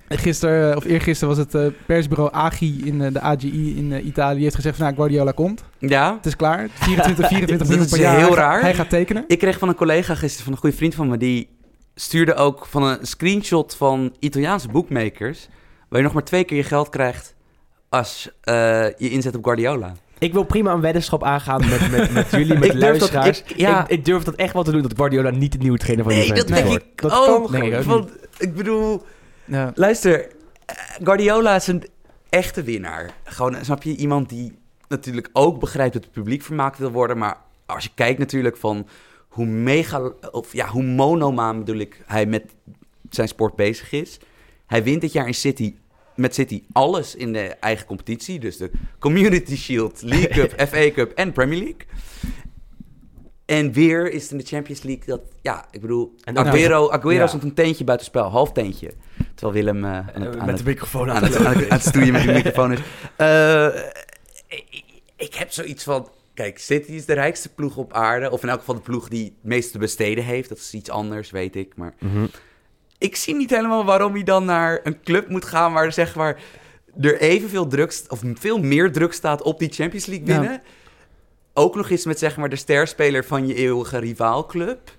Gisteren, 0.10 0.72
eh, 0.72 0.78
of 0.78 0.84
eergisteren 0.86 1.36
was 1.36 1.44
het 1.46 1.56
eh, 1.56 1.66
persbureau 1.86 2.30
AGI 2.34 2.82
in 2.86 3.02
eh, 3.02 3.14
de 3.14 3.20
AGI 3.22 3.78
in 3.78 3.92
eh, 3.94 4.06
Italië. 4.06 4.34
Die 4.36 4.44
heeft 4.44 4.56
gezegd 4.56 4.76
van, 4.76 4.86
nou, 4.86 4.98
Guardiola 4.98 5.32
komt. 5.32 5.64
Ja, 5.80 6.14
Het 6.16 6.26
is 6.26 6.36
klaar. 6.36 6.68
24, 6.74 7.28
24 7.28 7.58
Dat 7.58 7.68
miljoen 7.68 7.86
is 7.86 7.92
per 7.92 8.00
jaar. 8.00 8.18
heel 8.18 8.36
raar. 8.36 8.62
Hij 8.62 8.74
gaat 8.74 8.90
tekenen. 8.90 9.24
ik 9.28 9.40
kreeg 9.40 9.58
van 9.60 9.68
een 9.70 9.76
collega 9.76 10.16
gisteren, 10.16 10.44
van 10.44 10.54
een 10.54 10.60
goede 10.60 10.76
vriend 10.76 10.96
van 10.96 11.08
me, 11.08 11.18
die 11.18 11.50
stuurde 11.96 12.34
ook 12.36 12.66
van 12.66 12.84
een 12.84 12.98
screenshot 13.08 13.76
van 13.76 14.16
Italiaanse 14.20 14.68
bookmakers, 14.68 15.48
waar 15.90 16.00
je 16.00 16.06
nog 16.06 16.14
maar 16.14 16.24
twee 16.24 16.44
keer 16.44 16.58
je 16.58 16.64
geld 16.64 16.90
krijgt 16.90 17.36
als 17.90 18.30
eh, 18.42 18.54
je 18.98 19.10
inzet 19.10 19.36
op 19.36 19.44
Guardiola. 19.44 19.94
Ik 20.20 20.34
wil 20.34 20.44
prima 20.44 20.74
een 20.74 20.82
weddenschap 20.82 21.24
aangaan 21.24 21.70
met, 21.70 21.92
met, 21.92 22.12
met 22.14 22.30
jullie, 22.40 22.58
met 22.58 22.64
Ik 22.74 22.80
durf 22.80 22.98
dat- 23.00 23.12
luisteraars. 23.12 23.42
ik- 23.44 23.58
ja. 23.58 23.84
ik, 23.84 23.90
ik 23.90 24.06
durf 24.06 24.24
dat 24.24 24.36
echt 24.36 24.54
wel 24.54 24.64
te 24.64 24.72
doen, 24.72 24.82
dat 24.82 24.94
Guardiola 24.96 25.30
niet 25.30 25.52
de 25.52 25.58
nieuwe 25.58 25.78
trainer 25.78 26.06
van 26.06 26.14
Nee, 26.14 26.22
Juventus 26.28 26.50
dat 26.50 26.58
denk 26.58 26.70
wordt. 26.70 26.84
ik 26.92 27.02
dat 27.02 27.12
ook. 27.28 27.44
kan 27.44 27.52
denk 27.62 27.74
ik 27.74 27.80
ook 27.80 27.84
Want, 27.86 28.12
ik 28.38 28.56
bedoel, 28.56 29.04
Ja. 29.46 29.72
luister, 29.76 30.20
eh, 30.66 30.76
Guardiola 31.04 31.56
is 31.56 31.68
een 31.68 31.84
echte 32.30 32.64
winnaar. 32.64 33.10
Gewoon, 33.24 33.56
snap 33.62 33.84
je, 33.84 33.96
iemand 33.96 34.30
die 34.30 34.58
natuurlijk 34.88 35.30
ook 35.34 35.60
begrijpt 35.60 35.94
dat 35.94 36.04
het 36.04 36.12
publiek 36.12 36.42
vermaakt 36.42 36.78
wil 36.78 36.92
worden, 36.92 37.18
maar 37.18 37.38
als 37.66 37.84
je 37.84 37.90
kijkt 37.96 38.20
natuurlijk 38.20 38.58
van 38.58 38.88
hoe 39.34 39.46
mega, 39.46 40.12
of 40.32 40.54
ja, 40.54 40.68
hoe 40.68 40.84
monomaan 40.84 41.58
bedoel 41.60 41.78
ik, 41.80 42.04
hij 42.06 42.26
met 42.26 42.44
zijn 43.10 43.28
sport 43.28 43.56
bezig 43.56 43.92
is. 43.92 44.20
Hij 44.66 44.84
wint 44.84 45.02
dit 45.02 45.12
jaar 45.12 45.28
in 45.28 45.34
City, 45.34 45.76
met 46.16 46.34
City 46.34 46.64
alles 46.72 47.16
in 47.16 47.34
de 47.34 47.40
eigen 47.60 47.86
competitie. 47.86 48.40
Dus 48.40 48.58
de 48.58 48.72
Community 49.00 49.56
Shield, 49.56 50.02
League 50.02 50.28
Cup, 50.28 50.54
FA 50.70 50.92
Cup 50.92 51.12
en 51.12 51.32
Premier 51.32 51.60
League. 51.60 51.86
En 53.46 53.72
weer 53.72 54.12
is 54.12 54.22
het 54.22 54.32
in 54.32 54.38
de 54.38 54.44
Champions 54.44 54.82
League 54.84 55.06
dat, 55.06 55.22
ja, 55.42 55.66
ik 55.72 55.82
bedoel, 55.82 56.16
En 56.24 56.38
Aguero, 56.38 56.90
Aguero 56.90 57.20
Ja. 57.20 57.28
stond 57.28 57.44
een 57.44 57.54
teentje 57.54 57.84
buitenspel, 57.84 58.30
half 58.30 58.52
teentje. 58.52 58.94
Terwijl 59.36 59.64
Willem 59.64 59.84
eh, 59.84 59.92
aan 59.92 60.22
het, 60.22 60.38
aan 60.38 60.46
met 60.46 60.48
het 60.48 60.58
de 60.58 60.64
microfoon 60.64 61.10
aan, 61.12 61.16
aan 61.16 61.24
het, 61.24 61.36
aan 61.36 61.56
het, 61.56 61.70
aan 61.70 61.78
het 61.78 61.88
stoeien 61.88 62.12
met 62.12 62.22
die 62.22 62.32
microfoon 62.44 62.72
is. 62.72 62.80
Eh, 63.16 63.66
ik, 64.48 64.84
ik 65.16 65.34
heb 65.34 65.52
zoiets 65.52 65.84
van... 65.84 66.08
Kijk, 66.34 66.60
City 66.60 66.92
is 66.92 67.06
de 67.06 67.14
rijkste 67.14 67.50
ploeg 67.54 67.78
op 67.78 67.94
aarde. 67.94 68.32
Of 68.32 68.44
in 68.44 68.50
elk 68.50 68.60
geval 68.60 68.76
de 68.76 68.82
ploeg 68.82 69.08
die 69.08 69.24
het 69.24 69.34
meeste 69.42 69.72
te 69.72 69.78
besteden 69.78 70.24
heeft. 70.24 70.50
Dat 70.50 70.58
is 70.58 70.74
iets 70.74 70.90
anders, 70.90 71.32
weet 71.32 71.56
ik. 71.56 71.74
Maar 71.76 71.94
Mhm. 72.00 72.26
ik 72.98 73.16
zie 73.16 73.36
niet 73.36 73.50
helemaal 73.50 73.86
waarom 73.86 74.14
hij 74.14 74.24
dan 74.24 74.46
naar 74.46 74.80
een 74.84 75.02
club 75.04 75.30
moet 75.30 75.46
gaan... 75.46 75.74
waar 75.74 75.92
zeg 75.94 76.16
maar, 76.16 76.42
er 77.00 77.20
evenveel 77.20 77.68
druk... 77.68 78.02
of 78.08 78.22
veel 78.34 78.60
meer 78.60 78.92
druk 78.92 79.14
staat 79.14 79.42
op 79.42 79.60
die 79.60 79.70
Champions 79.72 80.06
League 80.06 80.28
Ja. 80.28 80.40
winnen. 80.40 80.62
Ook 81.54 81.76
nog 81.76 81.90
eens 81.90 82.06
met 82.06 82.20
zeg 82.20 82.38
maar, 82.38 82.50
de 82.50 82.56
sterspeler 82.56 83.26
van 83.26 83.48
je 83.48 83.54
eeuwige 83.56 83.98
rivaalclub. 83.98 84.98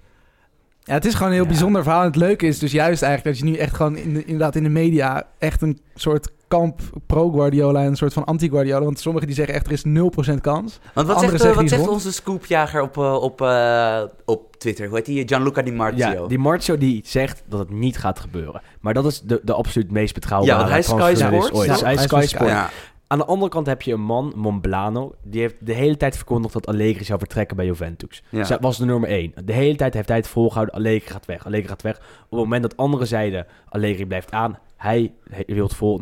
Ja, 0.83 0.92
het 0.94 1.05
is 1.05 1.12
gewoon 1.14 1.29
een 1.29 1.35
heel 1.35 1.42
Ja. 1.42 1.49
bijzonder 1.51 1.83
verhaal. 1.83 2.01
En 2.01 2.07
het 2.07 2.16
leuke 2.16 2.47
is 2.47 2.59
dus 2.59 2.73
juist 2.73 3.03
eigenlijk 3.03 3.37
dat 3.38 3.47
je 3.47 3.53
nu 3.55 3.59
echt 3.61 3.75
gewoon 3.75 3.97
in 3.97 4.14
de, 4.14 4.20
inderdaad 4.25 4.57
in 4.57 4.62
de 4.62 4.68
media 4.68 5.29
echt 5.38 5.62
een 5.62 5.81
soort 5.94 6.29
kamp 6.58 6.80
pro-Guardiola 7.06 7.80
en 7.80 7.86
een 7.86 7.96
soort 7.96 8.12
van 8.12 8.24
anti-Guardiola. 8.24 8.84
Want 8.84 8.98
sommigen 9.00 9.26
die 9.26 9.36
zeggen 9.36 9.54
echt 9.54 9.66
er 9.66 9.72
is 9.72 9.84
0% 9.84 10.40
kans. 10.40 10.78
Want 10.94 11.06
wat 11.06 11.16
Anderen 11.16 11.38
zegt, 11.38 11.50
eh, 11.50 11.60
wat 11.60 11.68
zegt 11.68 11.88
onze 11.88 12.12
scoopjager 12.12 12.82
op, 12.82 12.96
eh, 12.96 13.14
op, 13.14 13.40
eh, 13.40 14.02
op 14.24 14.56
Twitter? 14.56 14.86
Hoe 14.86 14.96
heet 14.96 15.06
die? 15.06 15.28
Gianluca 15.28 15.62
Di 15.62 15.72
Marzio. 15.72 16.22
Ja, 16.22 16.26
die 16.26 16.38
Marcio 16.38 16.78
die 16.78 17.00
zegt 17.04 17.42
dat 17.48 17.58
het 17.58 17.70
niet 17.70 17.98
gaat 17.98 18.18
gebeuren. 18.18 18.62
Maar 18.80 18.94
dat 18.94 19.04
is 19.04 19.20
de, 19.20 19.40
de 19.44 19.54
absoluut 19.54 19.90
meest 19.90 20.14
betrouwbare 20.14 20.52
Ja, 20.52 20.58
want 20.58 20.70
hij 20.70 20.78
is 20.78 20.86
Sky 20.86 21.14
Sports, 21.14 21.52
ooit. 21.52 21.80
Hij 21.80 21.94
is 21.94 22.02
Sky. 22.02 22.44
Ja. 22.44 22.70
Aan 23.06 23.18
de 23.18 23.24
andere 23.24 23.50
kant 23.50 23.66
heb 23.66 23.82
je 23.82 23.92
een 23.92 24.00
man, 24.00 24.32
Monblano, 24.36 25.14
die 25.22 25.40
heeft 25.40 25.54
de 25.60 25.72
hele 25.72 25.96
tijd 25.96 26.16
verkondigd 26.16 26.52
dat 26.54 26.66
Allegri 26.66 27.04
zou 27.04 27.18
vertrekken 27.18 27.56
bij 27.56 27.66
Juventus. 27.66 28.22
Ja. 28.28 28.44
Zij 28.44 28.58
was 28.60 28.78
de 28.78 28.84
nummer 28.84 29.08
één. 29.08 29.32
De 29.44 29.52
hele 29.52 29.76
tijd 29.76 29.94
heeft 29.94 30.08
hij 30.08 30.16
het 30.16 30.26
volgehouden, 30.28 30.74
Allegri 30.74 31.10
gaat 31.10 31.26
weg, 31.26 31.46
Allegri 31.46 31.68
gaat 31.68 31.82
weg. 31.82 31.96
Op 31.96 32.30
het 32.30 32.38
moment 32.38 32.62
dat 32.62 32.76
anderen 32.76 33.06
zeiden, 33.06 33.46
Allegri 33.68 34.06
blijft 34.06 34.30
aan, 34.30 34.58
hij 34.85 35.12
hield 35.47 35.75
vol 35.75 36.01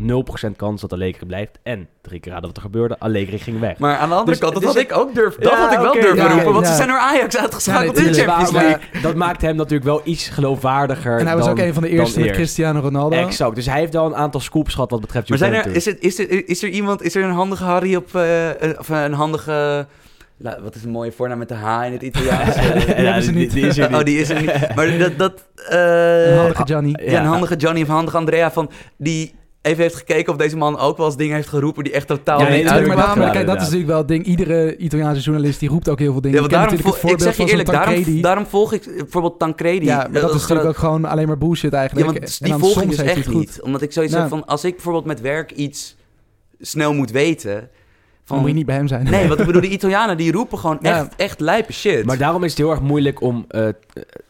0% 0.49 0.57
kans 0.57 0.81
dat 0.81 0.93
Allegri 0.93 1.27
blijft. 1.27 1.59
En 1.63 1.89
drie 2.01 2.21
keer 2.21 2.33
raden 2.33 2.47
wat 2.47 2.57
er 2.57 2.63
gebeurde, 2.63 2.99
Allegri 2.99 3.39
ging 3.39 3.61
weg. 3.61 3.79
Maar 3.79 3.97
aan 3.97 4.09
de 4.09 4.15
andere 4.15 4.31
Dus 4.31 4.39
kant, 4.39 4.53
dat 4.55 4.63
het 4.63 4.73
had 4.73 4.83
ik 4.83 4.97
ook 4.97 5.15
durf, 5.15 5.35
dat 5.37 5.53
Ja, 5.53 5.59
had 5.59 5.73
ik 5.73 5.79
wel 5.79 5.93
durven 5.93 6.17
ja, 6.17 6.31
roepen, 6.33 6.53
want 6.53 6.65
ja. 6.65 6.71
ze 6.71 6.77
zijn 6.77 6.89
door 6.89 6.99
Ajax 6.99 7.37
uitgeschakeld 7.37 7.97
Ja, 7.99 8.05
in 8.07 8.13
de 8.13 8.19
Champions 8.19 8.51
Maar- 8.51 8.63
League. 8.65 9.01
dat 9.03 9.15
maakt 9.15 9.43
hem 9.43 9.57
natuurlijk 9.57 9.85
wel 9.85 10.01
iets 10.05 10.29
geloofwaardiger 10.29 11.19
En 11.19 11.27
hij 11.27 11.37
was 11.37 11.45
dan- 11.45 11.55
ook 11.59 11.65
een 11.65 11.75
van 11.75 11.83
de 11.83 11.89
eerste 11.89 12.19
met 12.19 12.27
eerst. 12.29 12.39
Cristiano 12.41 12.81
Ronaldo. 12.81 13.17
Exact, 13.17 13.55
dus 13.55 13.67
hij 13.67 13.79
heeft 13.79 13.93
wel 13.93 14.07
een 14.07 14.17
aantal 14.17 14.41
scoops 14.41 14.75
gehad 14.75 14.91
wat 14.91 15.01
betreft 15.01 15.29
Maar 15.29 15.39
zijn 15.39 15.55
er, 15.55 15.75
is, 15.75 15.85
het, 15.85 16.01
is, 16.01 16.19
er, 16.19 16.49
is 16.49 16.63
er 16.63 16.69
iemand, 16.69 17.03
is 17.03 17.15
er 17.15 17.23
een 17.25 17.31
handige 17.31 17.65
Harry 17.65 17.95
op, 17.95 18.15
eh, 18.15 18.51
eh, 18.71 18.79
of 18.79 18.89
een 18.89 19.13
handige, 19.13 19.87
la- 20.43 20.59
wat 20.63 20.75
is 20.75 20.85
een 20.85 20.91
mooie 20.91 21.13
voornaam 21.13 21.39
met 21.39 21.49
de 21.49 21.55
H 21.55 21.85
in 21.87 21.93
het 21.93 22.03
Italiaans? 22.03 22.55
Ja, 22.97 23.21
die- 23.21 23.31
niet. 23.31 23.53
die 23.53 23.67
is 23.67 23.79
er 23.79 23.89
niet. 23.91 23.99
oh, 23.99 24.05
die 24.05 24.19
is 24.19 24.29
er 24.31 24.41
niet. 24.41 24.75
Maar 24.75 24.99
dat, 24.99 25.19
dat 25.19 25.47
eh, 25.69 26.27
Een 26.31 26.37
handige 26.37 26.63
Gianni. 26.67 26.95
ja, 27.05 27.21
een 27.21 27.27
handige 27.27 27.57
Johnny 27.57 27.83
of 27.83 27.89
een 27.89 27.95
handige 27.95 28.17
Andrea 28.17 28.51
van, 28.53 28.71
die 28.99 29.35
even 29.63 29.83
heeft 29.83 29.95
gekeken 29.95 30.33
of 30.33 30.39
deze 30.39 30.57
man 30.57 30.79
ook 30.79 30.97
wel 30.97 31.07
eens 31.07 31.17
dingen 31.17 31.35
heeft 31.37 31.49
geroepen 31.49 31.85
die 31.85 31.93
echt 31.93 32.07
totaal 32.07 32.39
Ja, 32.39 32.45
Ja, 32.45 32.51
nee, 32.51 32.59
niet 32.85 32.95
maar 32.97 33.31
kijk, 33.31 33.47
dat 33.47 33.57
is 33.57 33.63
natuurlijk 33.63 33.89
wel 33.89 33.99
het 33.99 34.09
ding. 34.09 34.25
Iedere 34.25 34.77
Italiaanse 34.77 35.21
journalist 35.23 35.61
die 35.61 35.69
roept 35.69 35.89
ook 35.89 35.99
heel 35.99 36.13
veel 36.13 36.21
dingen. 36.21 36.37
Ja, 36.37 36.41
want 36.49 36.53
daarom 36.53 36.75
ik 36.75 37.21
zeg 37.21 37.37
je 37.37 37.47
eerlijk, 37.47 38.23
daarom, 38.23 38.47
volg 38.47 38.73
ik 38.73 38.85
bijvoorbeeld 38.97 39.39
Tancredi. 39.39 39.85
Ja, 39.87 39.97
maar 39.97 40.21
dat 40.21 40.31
Eh, 40.31 40.37
is 40.37 40.41
natuurlijk 40.41 40.69
ook 40.69 40.77
gewoon 40.77 41.05
alleen 41.05 41.27
maar 41.27 41.39
bullshit 41.39 41.73
Ja, 41.73 41.79
eigenlijk. 41.79 42.07
want 42.07 42.39
En 42.41 42.47
die 42.49 42.55
volg 42.59 42.83
ik 42.83 42.89
dus 42.89 42.99
echt 42.99 43.29
niet. 43.29 43.61
Omdat 43.63 43.83
ik 43.83 43.93
zoiets 43.93 44.13
Ja. 44.15 44.21
heb 44.21 44.29
van, 44.29 44.47
als 44.47 44.65
ik 44.65 44.75
bijvoorbeeld 44.75 45.05
met 45.05 45.21
werk 45.21 45.51
iets 45.53 45.97
snel 46.61 46.95
moet 46.95 47.11
weten... 47.11 47.69
Dan 48.25 48.37
Van, 48.37 48.39
moet 48.39 48.49
je 48.49 48.55
niet 48.55 48.67
bij 48.67 48.77
hem 48.77 48.89
zijn. 48.89 49.05
Nee, 49.05 49.29
want 49.29 49.41
ik 49.41 49.47
bedoel, 49.53 49.61
de 49.63 49.69
Italianen 49.71 50.17
die 50.17 50.33
roepen 50.33 50.59
gewoon 50.59 50.79
Ja. 50.81 50.99
echt, 50.99 51.17
echt 51.17 51.41
lijpe 51.41 51.73
shit. 51.73 52.05
Maar 52.05 52.19
daarom 52.19 52.45
is 52.45 52.51
het 52.51 52.59
heel 52.59 52.71
erg 52.71 52.81
moeilijk 52.81 53.21
om 53.21 53.45
eh, 53.49 53.69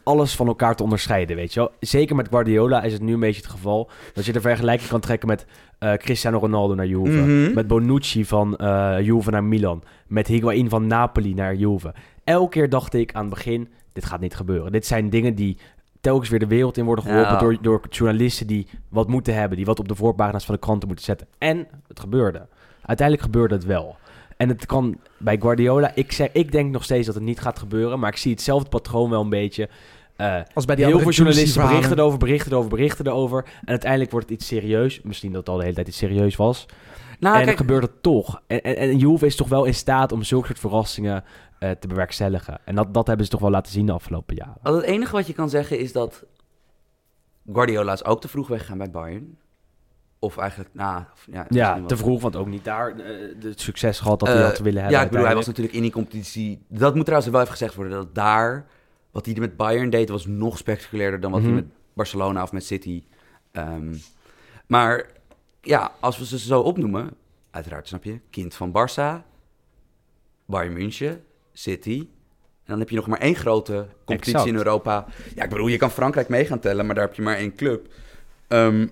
alles 0.02 0.34
van 0.36 0.46
elkaar 0.46 0.76
te 0.76 0.82
onderscheiden, 0.82 1.36
weet 1.36 1.54
je 1.54 1.60
wel. 1.60 1.70
Zeker 1.80 2.16
met 2.16 2.28
Guardiola 2.28 2.82
is 2.82 2.92
het 2.92 3.02
nu 3.02 3.12
een 3.14 3.20
beetje 3.20 3.40
het 3.42 3.50
geval 3.50 3.90
dat 4.14 4.24
je 4.24 4.32
de 4.32 4.40
vergelijking 4.40 4.88
kan 4.90 5.00
trekken 5.00 5.28
met 5.28 5.46
eh, 5.78 5.92
Cristiano 5.92 6.38
Ronaldo 6.38 6.74
naar 6.74 6.86
Juve. 6.86 7.10
Mhm. 7.18 7.54
Met 7.54 7.66
Bonucci 7.66 8.24
van 8.24 8.56
eh, 8.56 8.96
Juve 9.00 9.30
naar 9.30 9.44
Milan. 9.44 9.82
Met 10.06 10.26
Higuain 10.26 10.68
van 10.68 10.86
Napoli 10.86 11.34
naar 11.34 11.54
Juve. 11.54 11.94
Elke 12.24 12.48
keer 12.50 12.68
dacht 12.68 12.94
ik 12.94 13.12
aan 13.12 13.24
het 13.26 13.34
begin, 13.34 13.68
dit 13.92 14.04
gaat 14.04 14.20
niet 14.20 14.34
gebeuren. 14.34 14.72
Dit 14.72 14.86
zijn 14.86 15.10
dingen 15.10 15.34
die 15.34 15.58
telkens 16.00 16.28
weer 16.30 16.38
de 16.38 16.46
wereld 16.46 16.76
in 16.76 16.84
worden 16.84 17.04
geholpen 17.04 17.32
Ja. 17.32 17.38
door, 17.38 17.56
door 17.62 17.80
journalisten 17.90 18.46
die 18.46 18.66
wat 18.88 19.08
moeten 19.08 19.34
hebben. 19.34 19.56
Die 19.56 19.66
wat 19.66 19.78
op 19.78 19.88
de 19.88 19.94
voorpagina's 19.94 20.44
van 20.44 20.54
de 20.54 20.60
kranten 20.60 20.86
moeten 20.88 21.04
zetten. 21.06 21.26
En 21.38 21.66
het 21.88 22.00
gebeurde. 22.00 22.46
Uiteindelijk 22.82 23.26
gebeurde 23.26 23.54
het 23.54 23.64
wel. 23.64 23.96
En 24.36 24.48
het 24.48 24.66
kan 24.66 24.98
bij 25.18 25.38
Guardiola, 25.40 25.92
ik, 25.94 26.12
zeg, 26.12 26.28
ik 26.32 26.52
denk 26.52 26.72
nog 26.72 26.84
steeds 26.84 27.06
dat 27.06 27.14
het 27.14 27.24
niet 27.24 27.40
gaat 27.40 27.58
gebeuren. 27.58 27.98
Maar 27.98 28.10
ik 28.10 28.16
zie 28.16 28.32
hetzelfde 28.32 28.68
patroon 28.68 29.10
wel 29.10 29.20
een 29.20 29.28
beetje. 29.28 29.68
Eh, 30.16 30.40
Als 30.54 30.64
bij 30.64 30.76
die 30.76 30.84
heel 30.84 30.98
veel 30.98 31.06
andere 31.06 31.16
journalisten 31.16 31.62
berichten 31.68 31.98
erover, 31.98 32.18
berichten 32.18 32.52
erover, 32.52 32.70
berichten 32.70 33.06
erover. 33.06 33.44
En 33.60 33.68
uiteindelijk 33.68 34.10
wordt 34.10 34.28
het 34.28 34.38
iets 34.38 34.46
serieus. 34.46 35.00
Misschien 35.02 35.32
dat 35.32 35.40
het 35.40 35.48
al 35.48 35.56
de 35.56 35.62
hele 35.62 35.74
tijd 35.74 35.88
iets 35.88 35.96
serieus 35.96 36.36
was. 36.36 36.66
Nou, 37.18 37.40
en 37.40 37.46
dan 37.46 37.56
gebeurt 37.56 37.82
het 37.82 38.02
toch. 38.02 38.42
En, 38.46 38.62
en, 38.62 38.76
en 38.76 38.98
Juve 38.98 39.26
is 39.26 39.36
toch 39.36 39.48
wel 39.48 39.64
in 39.64 39.74
staat 39.74 40.12
om 40.12 40.22
zulke 40.22 40.46
soort 40.46 40.58
verrassingen 40.58 41.24
eh, 41.58 41.70
te 41.70 41.86
bewerkstelligen. 41.86 42.58
En 42.64 42.74
dat, 42.74 42.94
dat 42.94 43.06
hebben 43.06 43.26
ze 43.26 43.32
toch 43.32 43.40
wel 43.40 43.50
laten 43.50 43.72
zien 43.72 43.86
de 43.86 43.92
afgelopen 43.92 44.34
jaren. 44.36 44.56
al 44.62 44.74
het 44.74 44.84
enige 44.84 45.12
wat 45.12 45.26
je 45.26 45.32
kan 45.32 45.48
zeggen 45.50 45.78
is 45.78 45.92
dat 45.92 46.24
Guardiola 47.52 47.92
is 47.92 48.04
ook 48.04 48.20
te 48.20 48.28
vroeg 48.28 48.48
weggegaan 48.48 48.78
bij 48.78 48.90
Bayern. 48.90 49.38
Of 50.22 50.36
eigenlijk, 50.36 50.70
nou... 50.72 51.02
of- 51.12 51.26
Ja, 51.48 51.82
te 51.86 51.96
vroeg, 51.96 52.20
want 52.20 52.36
ook 52.36 52.46
niet 52.46 52.64
daar 52.64 52.96
eh, 52.98 53.06
het 53.42 53.60
succes 53.60 54.00
gehad 54.00 54.20
dat 54.20 54.28
hij 54.28 54.38
Eh, 54.38 54.44
had 54.44 54.58
willen 54.58 54.80
hebben. 54.80 54.98
Ja, 54.98 55.04
ik 55.04 55.10
bedoel, 55.10 55.26
hij 55.26 55.34
was 55.34 55.46
natuurlijk 55.46 55.74
in 55.76 55.82
die 55.82 55.90
competitie... 55.92 56.62
Dat 56.68 56.94
moet 56.94 57.04
trouwens 57.04 57.32
wel 57.32 57.40
even 57.40 57.52
gezegd 57.52 57.74
worden, 57.74 57.92
dat 57.92 58.14
daar... 58.14 58.66
Wat 59.10 59.26
hij 59.26 59.34
met 59.34 59.56
Bayern 59.56 59.90
deed, 59.90 60.08
was 60.08 60.26
nog 60.26 60.58
spectaculairder 60.58 61.20
dan 61.20 61.30
wat 61.30 61.40
Mhm. 61.40 61.48
hij 61.52 61.60
met 61.62 61.70
Barcelona 61.92 62.42
of 62.42 62.52
met 62.52 62.64
City. 62.64 63.02
Ehm, 63.52 63.94
maar 64.66 65.06
ja, 65.60 65.92
als 66.00 66.18
we 66.18 66.26
ze 66.26 66.38
zo 66.38 66.60
opnoemen... 66.60 67.10
Uiteraard, 67.50 67.88
snap 67.88 68.04
je? 68.04 68.20
Kind 68.30 68.54
van 68.54 68.68
Barça, 68.72 69.24
Bayern 70.46 70.72
München, 70.72 71.24
City... 71.52 72.08
En 72.64 72.68
dan 72.68 72.78
heb 72.78 72.88
je 72.90 72.96
nog 72.96 73.06
maar 73.06 73.18
één 73.20 73.34
grote 73.34 73.86
competitie 74.04 74.32
Exact. 74.34 74.48
in 74.50 74.56
Europa. 74.56 75.06
Ja, 75.34 75.42
ik 75.44 75.50
bedoel, 75.50 75.66
je 75.66 75.76
kan 75.76 75.90
Frankrijk 75.90 76.28
mee 76.28 76.44
gaan 76.44 76.58
tellen, 76.60 76.86
maar 76.86 76.94
daar 76.94 77.04
heb 77.06 77.14
je 77.14 77.22
maar 77.22 77.36
één 77.36 77.54
club. 77.54 77.86
Ehm, 78.48 78.86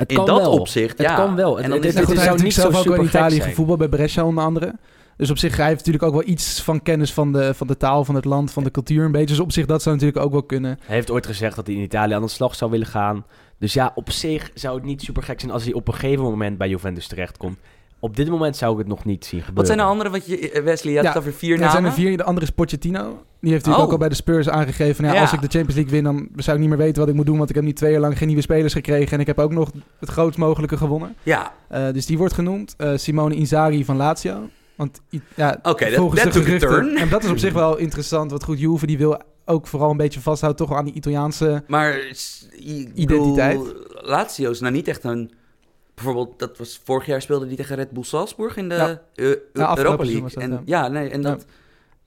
Het 0.00 0.10
in 0.10 0.16
dat 0.16 0.26
wel. 0.40 0.52
opzicht, 0.52 0.98
Het 0.98 1.06
ja. 1.06 1.14
kan 1.14 1.34
wel. 1.36 1.60
En 1.60 1.70
dan 1.70 1.78
het- 1.78 1.84
is 1.88 1.94
het 1.94 2.18
zou 2.20 2.42
niet 2.42 2.54
zelf 2.54 2.72
zo 2.74 2.78
ook 2.78 2.84
wel 2.86 2.94
in 2.94 3.04
Italië 3.04 3.40
gevoetbald 3.40 3.78
bij 3.78 3.88
Brescia 3.88 4.24
onder 4.24 4.44
andere. 4.44 4.74
Dus 5.16 5.30
op 5.30 5.38
zich, 5.38 5.56
hij 5.56 5.66
heeft 5.66 5.78
natuurlijk 5.78 6.04
ook 6.04 6.12
wel 6.12 6.28
iets 6.28 6.62
van 6.62 6.82
kennis 6.82 7.12
van 7.12 7.32
de, 7.32 7.54
van 7.54 7.66
de 7.66 7.76
taal, 7.76 8.04
van 8.04 8.14
het 8.14 8.24
land, 8.24 8.50
van 8.52 8.64
de 8.64 8.70
cultuur 8.70 9.04
een 9.04 9.12
beetje. 9.12 9.26
Dus 9.26 9.40
op 9.40 9.52
zich, 9.52 9.66
dat 9.66 9.82
zou 9.82 9.94
natuurlijk 9.94 10.24
ook 10.24 10.32
wel 10.32 10.42
kunnen. 10.42 10.78
Hij 10.84 10.94
heeft 10.96 11.10
ooit 11.10 11.26
gezegd 11.26 11.56
dat 11.56 11.66
hij 11.66 11.76
in 11.76 11.82
Italië 11.82 12.14
aan 12.14 12.22
de 12.22 12.28
slag 12.28 12.54
zou 12.54 12.70
willen 12.70 12.86
gaan. 12.86 13.24
Dus 13.58 13.72
ja, 13.72 13.92
op 13.94 14.10
zich 14.10 14.50
zou 14.54 14.74
het 14.74 14.84
niet 14.84 15.02
super 15.02 15.22
gek 15.22 15.40
zijn 15.40 15.52
als 15.52 15.64
hij 15.64 15.72
op 15.72 15.88
een 15.88 15.94
gegeven 15.94 16.24
moment 16.24 16.58
bij 16.58 16.68
Juventus 16.68 17.06
terechtkomt. 17.06 17.58
Op 18.00 18.16
dit 18.16 18.28
moment 18.28 18.56
zou 18.56 18.72
ik 18.72 18.78
het 18.78 18.86
nog 18.86 19.04
niet 19.04 19.24
zien 19.24 19.40
gebeuren. 19.40 19.54
Wat 19.54 19.66
zijn 19.66 19.78
de 19.78 19.84
andere? 19.84 20.10
Wat 20.10 20.26
je, 20.26 20.50
eh, 20.50 20.62
Wesley, 20.62 20.90
je 20.92 20.98
had 20.98 21.06
Ja, 21.06 21.12
het 21.12 21.20
over 21.20 21.32
vier 21.38 21.48
Ja, 21.48 21.54
er 21.54 21.60
namen. 21.60 21.72
zijn 21.72 21.84
er 21.84 21.92
vier. 21.92 22.16
De 22.16 22.24
andere 22.24 22.46
is 22.46 22.52
Pochettino. 22.52 23.00
Die 23.40 23.50
heeft 23.50 23.64
natuurlijk 23.66 23.76
Oh. 23.76 23.82
ook 23.84 23.90
al 23.92 23.98
bij 23.98 24.08
de 24.08 24.14
Spurs 24.14 24.48
aangegeven. 24.48 25.04
Ja, 25.04 25.12
Ja. 25.12 25.20
Als 25.20 25.32
ik 25.32 25.40
de 25.40 25.48
Champions 25.48 25.74
League 25.74 25.92
win, 25.92 26.04
dan 26.04 26.28
zou 26.36 26.56
ik 26.56 26.60
niet 26.62 26.68
meer 26.70 26.78
weten 26.78 27.00
wat 27.00 27.08
ik 27.08 27.14
moet 27.14 27.26
doen. 27.26 27.36
Want 27.38 27.48
ik 27.48 27.54
heb 27.54 27.64
nu 27.64 27.72
twee 27.72 27.90
jaar 27.92 28.00
lang 28.00 28.18
geen 28.18 28.26
nieuwe 28.26 28.42
spelers 28.42 28.72
gekregen. 28.72 29.12
En 29.12 29.20
ik 29.20 29.26
heb 29.26 29.38
ook 29.38 29.52
nog 29.52 29.70
het 30.00 30.08
grootst 30.08 30.38
mogelijke 30.38 30.76
gewonnen. 30.76 31.14
Ja, 31.22 31.52
Eh, 31.68 31.92
dus 31.92 32.06
die 32.06 32.18
wordt 32.18 32.34
genoemd. 32.34 32.74
Eh, 32.76 32.90
Simone 32.96 33.34
Inzaghi 33.34 33.84
van 33.84 33.96
Lazio. 33.96 34.48
Want 34.76 35.00
ja, 35.36 35.58
Oké, 35.62 35.84
dat- 35.84 35.94
volgens 35.94 36.22
that 36.22 36.32
de 36.32 36.38
took 36.38 36.48
a 36.48 36.58
geruchten... 36.58 36.96
En 36.96 37.08
dat 37.08 37.24
is 37.24 37.30
op 37.30 37.38
zich 37.38 37.52
wel 37.52 37.76
interessant. 37.76 38.30
Wat 38.30 38.44
goed, 38.44 38.58
Juve 38.60 38.86
die 38.86 38.98
wil 38.98 39.20
ook 39.44 39.66
vooral 39.66 39.90
een 39.90 39.96
beetje 39.96 40.20
vasthouden... 40.20 40.60
toch 40.60 40.68
wel 40.70 40.78
aan 40.78 40.84
die 40.84 40.94
Italiaanse... 40.94 41.62
maar 41.66 42.00
Identiteit. 42.94 43.60
Lazio 43.90 44.50
is 44.50 44.60
nou 44.60 44.72
niet 44.72 44.88
echt 44.88 45.04
een... 45.04 45.30
Bijvoorbeeld, 46.02 46.38
dat 46.38 46.58
was 46.58 46.80
vorig 46.84 47.06
jaar 47.06 47.22
speelde 47.22 47.46
die 47.46 47.56
tegen 47.56 47.76
Red 47.76 47.90
Bull 47.90 48.02
Salzburg 48.02 48.56
in 48.56 48.68
de 48.68 48.74
Ja. 48.74 48.86
Ja, 49.14 49.34
afgelopen 49.66 49.78
Europa 49.84 50.04
League. 50.04 50.22
dat, 50.22 50.32
en, 50.42 50.50
ja. 50.50 50.60
ja. 50.64 50.88
nee, 50.88 51.08
en 51.08 51.22
Ja. 51.22 51.28
dat... 51.28 51.44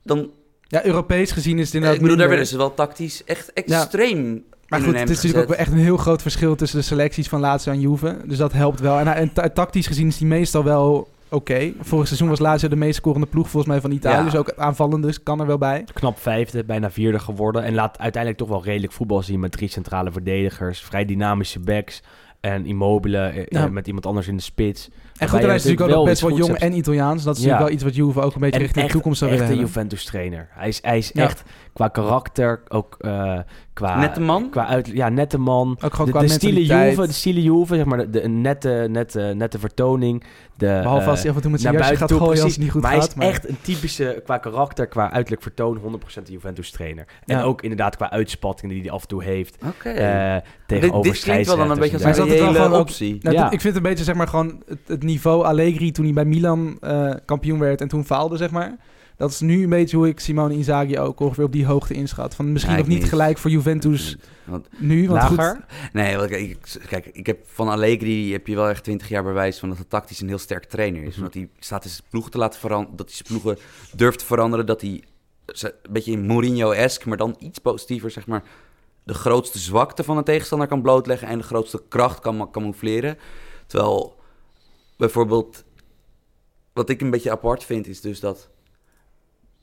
Dan, 0.04 0.30
Ja, 0.68 0.86
Europees 0.86 1.32
gezien 1.32 1.60
is 1.60 1.66
het 1.66 1.68
ik 1.68 1.74
inderdaad 1.76 2.02
bedoel, 2.02 2.18
daar 2.18 2.28
werden 2.30 2.48
ze 2.48 2.58
wel 2.58 2.74
tactisch 2.74 3.24
echt 3.24 3.54
extreem 3.54 4.44
Maar 4.68 4.82
goed, 4.82 5.00
het 5.00 5.10
is 5.10 5.16
natuurlijk 5.16 5.44
ook 5.44 5.50
wel 5.50 5.58
echt 5.58 5.72
een 5.72 5.78
heel 5.78 5.98
groot 5.98 6.22
verschil 6.22 6.56
tussen 6.56 6.80
de 6.80 6.86
selecties 6.86 7.28
van 7.28 7.40
Lazio 7.40 7.72
en 7.72 7.80
Juve. 7.80 8.18
Dus 8.26 8.38
dat 8.38 8.54
helpt 8.54 8.80
wel. 8.80 9.00
En, 9.00 9.08
en 9.08 9.34
ta- 9.34 9.50
tactisch 9.50 9.88
gezien 9.88 10.08
is 10.08 10.18
die 10.18 10.28
meestal 10.28 10.64
wel 10.64 11.08
oké. 11.30 11.74
Vorig 11.82 12.08
seizoen 12.08 12.30
was 12.30 12.40
Lazio 12.40 12.68
de 12.70 12.76
meest 12.76 12.96
scorende 12.96 13.28
ploeg 13.28 13.50
volgens 13.50 13.72
mij 13.72 13.82
van 13.82 13.92
Italië. 13.92 14.18
Ja. 14.18 14.24
Dus 14.24 14.36
ook 14.36 14.54
aanvallend 14.56 15.04
dus 15.04 15.24
kan 15.24 15.40
er 15.40 15.46
wel 15.48 15.58
bij. 15.58 15.86
knap 15.94 16.20
vijfde, 16.20 16.64
bijna 16.64 16.92
vierde 16.92 17.20
geworden. 17.20 17.64
En 17.64 17.74
laat 17.74 18.00
uiteindelijk 18.00 18.42
toch 18.42 18.52
wel 18.52 18.64
redelijk 18.64 18.94
voetbal 18.94 19.22
zien 19.24 19.40
met 19.40 19.52
drie 19.52 19.70
centrale 19.70 20.12
verdedigers, 20.12 20.82
vrij 20.82 21.06
dynamische 21.06 21.60
backs 21.60 22.02
en 22.44 22.66
Immobile 22.66 23.18
eh, 23.18 23.64
eh, 23.64 23.70
met 23.70 23.88
iemand 23.88 24.06
anders 24.06 24.28
in 24.28 24.36
de 24.36 24.42
spits. 24.42 24.90
En 25.24 25.30
goed, 25.30 25.40
hij 25.40 25.56
is 25.56 25.64
natuurlijk 25.64 25.90
ook 25.90 25.96
nog 25.98 26.06
best 26.06 26.22
wel 26.22 26.38
jong 26.38 26.48
hebt. 26.50 26.62
en 26.62 26.74
Italiaans. 26.78 27.24
Dat 27.24 27.38
is 27.38 27.44
Ja. 27.44 27.50
natuurlijk 27.50 27.70
wel 27.80 27.88
iets 27.90 27.98
wat 27.98 28.08
Juve 28.08 28.22
ook 28.22 28.34
een 28.36 28.40
beetje 28.42 28.56
En 28.56 28.62
richting 28.62 28.78
echt, 28.84 28.88
de 28.88 28.94
toekomst 28.94 29.20
zou 29.20 29.32
echt 29.32 29.40
een 29.40 29.46
hebben. 29.48 29.66
Juventus 29.66 30.06
trainer. 30.06 30.48
Hij 30.52 30.68
is, 30.68 30.80
hij 30.82 30.98
is 30.98 31.12
Ja. 31.14 31.24
echt 31.24 31.44
qua 31.74 31.88
karakter, 31.88 32.62
ook 32.68 32.96
eh, 33.00 33.40
qua... 33.74 34.00
Nette 34.00 34.22
man? 34.22 34.50
Qua 34.50 34.68
uit, 34.68 34.88
ja, 34.88 35.10
nette 35.10 35.38
man. 35.38 35.78
Ook 35.84 35.92
gewoon 35.92 36.06
De, 36.06 36.12
qua 36.12 36.22
de 36.22 36.28
stile. 36.28 36.66
Juve, 36.66 37.08
de 37.08 37.14
stile 37.14 37.42
Juve, 37.42 37.76
zeg 37.76 37.86
maar, 37.86 37.98
de, 37.98 38.10
de 38.10 38.28
nette, 38.28 38.88
nette, 38.90 39.20
nette 39.36 39.60
vertoning. 39.60 40.24
De, 40.58 40.66
Behalve 40.82 41.04
eh, 41.04 41.08
als 41.10 41.20
hij 41.22 41.30
af 41.30 41.36
en 41.36 41.42
toe 41.42 41.52
met 41.52 41.62
zijn 41.62 41.74
jasje 41.74 41.96
gaat 41.96 42.08
toe, 42.08 42.18
gooien 42.18 42.44
als 42.44 42.52
het 42.52 42.62
niet 42.62 42.72
goed 42.72 42.82
maar 42.82 42.92
gaat. 42.92 43.14
hij 43.16 43.28
is 43.28 43.34
echt 43.34 43.50
een 43.50 43.58
typische, 43.62 44.22
qua 44.26 44.38
karakter, 44.38 44.88
qua 44.88 45.12
uiterlijk 45.12 45.42
vertoon, 45.42 45.78
100% 45.78 46.28
een 46.28 46.34
Juventus 46.34 46.72
trainer. 46.72 47.06
En 47.26 47.38
Ja. 47.38 47.44
ook 47.44 47.62
inderdaad 47.62 47.96
qua 47.96 48.12
uitspattingen 48.12 48.74
die 48.76 48.84
hij 48.84 48.92
af 48.94 49.02
en 49.02 49.08
toe 49.08 49.24
heeft. 49.24 49.58
Oké. 49.66 49.90
eh 49.90 50.34
dit, 50.34 50.82
tegenover 50.82 51.12
dit 51.12 51.22
klinkt 51.22 51.48
wel 51.48 51.58
dan 51.58 51.72
een 51.72 51.80
beetje 51.80 51.94
als 51.94 52.02
Maar 52.04 52.12
een 52.18 52.20
is 52.20 52.24
dat 52.24 52.30
het 52.30 52.38
wel 52.40 52.48
reële 52.48 52.64
gewoon 52.64 52.80
ook- 52.80 52.88
optie. 52.88 53.18
Nou, 53.22 53.38
ik 53.38 53.50
vind 53.50 53.64
het 53.64 53.76
een 53.76 53.82
beetje 53.82 54.04
zeg 54.04 54.16
maar 54.16 54.28
gewoon 54.28 54.62
het, 54.68 54.80
het 54.88 55.04
niveau 55.14 55.44
Allegri 55.46 55.92
toen 55.92 56.06
hij 56.06 56.14
bij 56.14 56.26
Milan 56.26 56.78
eh, 56.82 57.14
kampioen 57.26 57.60
werd 57.60 57.82
en 57.82 57.88
toen 57.88 58.06
faalde 58.06 58.38
zeg 58.38 58.52
maar. 58.52 58.78
Dat 59.18 59.30
is 59.32 59.40
nu 59.40 59.64
een 59.64 59.70
beetje 59.70 59.98
hoe 59.98 60.08
ik 60.08 60.20
Simone 60.20 60.54
Inzaghi 60.54 61.00
ook 61.00 61.20
ongeveer 61.20 61.44
op 61.44 61.52
die 61.52 61.66
hoogte 61.66 61.94
inschat. 61.94 62.36
Van 62.36 62.52
misschien 62.52 62.74
Ja, 62.74 62.80
nog 62.80 62.88
niet 62.88 63.00
niet. 63.00 63.10
gelijk 63.10 63.38
voor 63.38 63.52
Juventus 63.52 64.18
Want, 64.44 64.68
nu, 64.78 65.08
want 65.08 65.24
goed, 65.24 65.38
Lager? 65.38 65.66
nee, 65.94 66.18
want 66.18 66.30
kijk, 66.30 66.42
ik, 66.50 66.82
kijk, 66.90 67.06
ik 67.06 67.26
heb 67.26 67.40
van 67.46 67.68
Allegri 67.70 68.32
heb 68.32 68.48
je 68.48 68.56
wel 68.56 68.70
echt 68.70 68.84
20 68.84 69.10
jaar 69.10 69.24
bewijs 69.24 69.60
van 69.60 69.70
dat 69.70 69.78
hij 69.78 69.88
tactisch 69.90 70.20
een 70.22 70.28
heel 70.28 70.38
sterk 70.38 70.64
trainer 70.66 71.04
is. 71.04 71.18
Omdat 71.18 71.34
hij 71.34 71.50
staat 71.60 71.84
zijn 71.84 72.02
ploegen 72.10 72.32
te 72.32 72.38
laten 72.38 72.60
veranderen, 72.60 72.98
dat 72.98 73.06
hij 73.06 73.16
zijn 73.16 73.28
ploegen 73.42 73.64
durft 73.96 74.20
te 74.20 74.26
veranderen, 74.26 74.66
dat 74.66 74.82
hij 74.82 75.04
een 75.46 75.72
beetje 75.90 76.12
in 76.12 76.26
Mourinho-esque, 76.26 77.10
maar 77.10 77.18
dan 77.18 77.36
iets 77.40 77.60
positiever, 77.60 78.12
zeg 78.12 78.28
maar, 78.28 78.44
de 79.04 79.14
grootste 79.14 79.60
zwakte 79.60 80.04
van 80.04 80.18
een 80.18 80.24
tegenstander 80.24 80.68
kan 80.68 80.82
blootleggen 80.82 81.28
en 81.28 81.38
de 81.38 81.44
grootste 81.44 81.82
kracht 81.88 82.20
kan 82.20 82.50
camoufleren. 82.52 83.18
Terwijl 83.68 84.16
bijvoorbeeld, 85.04 85.64
wat 86.74 86.90
ik 86.90 87.02
een 87.02 87.10
beetje 87.10 87.32
apart 87.32 87.64
vind, 87.64 87.88
is 87.88 88.02
dus 88.02 88.20
dat 88.20 88.50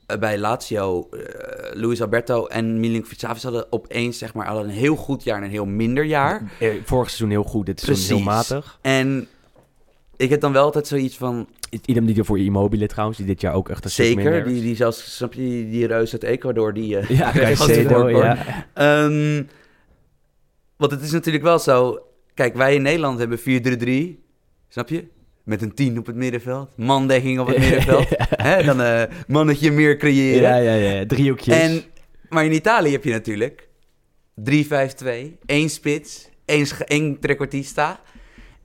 eh, 0.05 0.17
bij 0.17 0.37
Lazio, 0.37 1.09
eh, 1.09 1.75
Luis 1.81 2.01
Alberto 2.01 2.45
en 2.45 2.79
Milinkovic 2.79 3.19
Savic 3.19 3.41
hadden 3.41 3.71
opeens 3.71 4.17
zeg 4.17 4.33
maar 4.33 4.45
hadden 4.47 4.63
een 4.63 4.69
heel 4.69 4.95
goed 4.95 5.23
jaar 5.23 5.37
en 5.37 5.43
een 5.43 5.49
heel 5.49 5.65
minder 5.65 6.03
jaar. 6.03 6.51
Eh, 6.59 6.69
Vorig 6.83 7.07
seizoen 7.07 7.29
heel 7.29 7.43
goed, 7.43 7.65
dit 7.65 7.79
seizoen 7.79 8.15
heel 8.15 8.25
matig. 8.25 8.79
En 8.81 9.27
ik 10.17 10.29
heb 10.29 10.41
dan 10.41 10.51
wel 10.53 10.63
altijd 10.63 10.87
zoiets 10.87 11.17
van, 11.17 11.47
Idem 11.85 12.05
die 12.05 12.17
er 12.17 12.25
voor 12.25 12.39
Immobile 12.39 12.87
trouwens, 12.87 13.17
die 13.17 13.27
dit 13.27 13.41
jaar 13.41 13.53
ook 13.53 13.69
echt 13.69 13.83
een 13.85 13.89
zeker, 13.91 14.43
die, 14.43 14.55
is. 14.55 14.61
die 14.61 14.75
zelfs, 14.75 15.15
snap 15.15 15.33
je, 15.33 15.41
die, 15.41 15.69
die 15.69 15.85
reus 15.87 16.11
uit 16.13 16.23
Ecuador, 16.23 16.73
die... 16.73 16.97
eh, 16.97 17.09
Ja, 17.17 17.31
Caicedo, 17.41 17.99
hoor. 17.99 18.23
ja. 18.23 18.67
Ehm, 18.73 19.43
want 20.77 20.91
het 20.91 21.01
is 21.01 21.11
natuurlijk 21.11 21.43
wel 21.43 21.59
zo, 21.59 21.99
kijk, 22.33 22.55
wij 22.55 22.75
in 22.75 22.81
Nederland 22.81 23.19
hebben 23.19 23.39
4-3-3, 23.39 24.19
snap 24.67 24.89
je? 24.89 25.07
Met 25.43 25.61
een 25.61 25.73
10 25.73 25.97
op 25.97 26.05
het 26.05 26.15
middenveld, 26.15 26.69
mandekking 26.75 27.39
op 27.39 27.47
het 27.47 27.57
middenveld. 27.69 28.07
Hè, 28.17 28.63
dan 28.63 28.79
een 28.79 29.07
mannetje 29.27 29.71
meer 29.71 29.97
creëren. 29.97 30.41
Ja, 30.41 30.55
ja, 30.55 30.73
ja, 30.73 31.05
driehoekjes. 31.05 31.59
En, 31.59 31.83
maar 32.29 32.45
in 32.45 32.53
Italië 32.53 32.91
heb 32.91 33.03
je 33.03 33.11
natuurlijk 33.11 33.67
3-5-2, 34.51 34.53
één 35.45 35.69
spits, 35.69 36.29
één, 36.45 36.65
één 36.85 37.19
trequartista. 37.19 37.99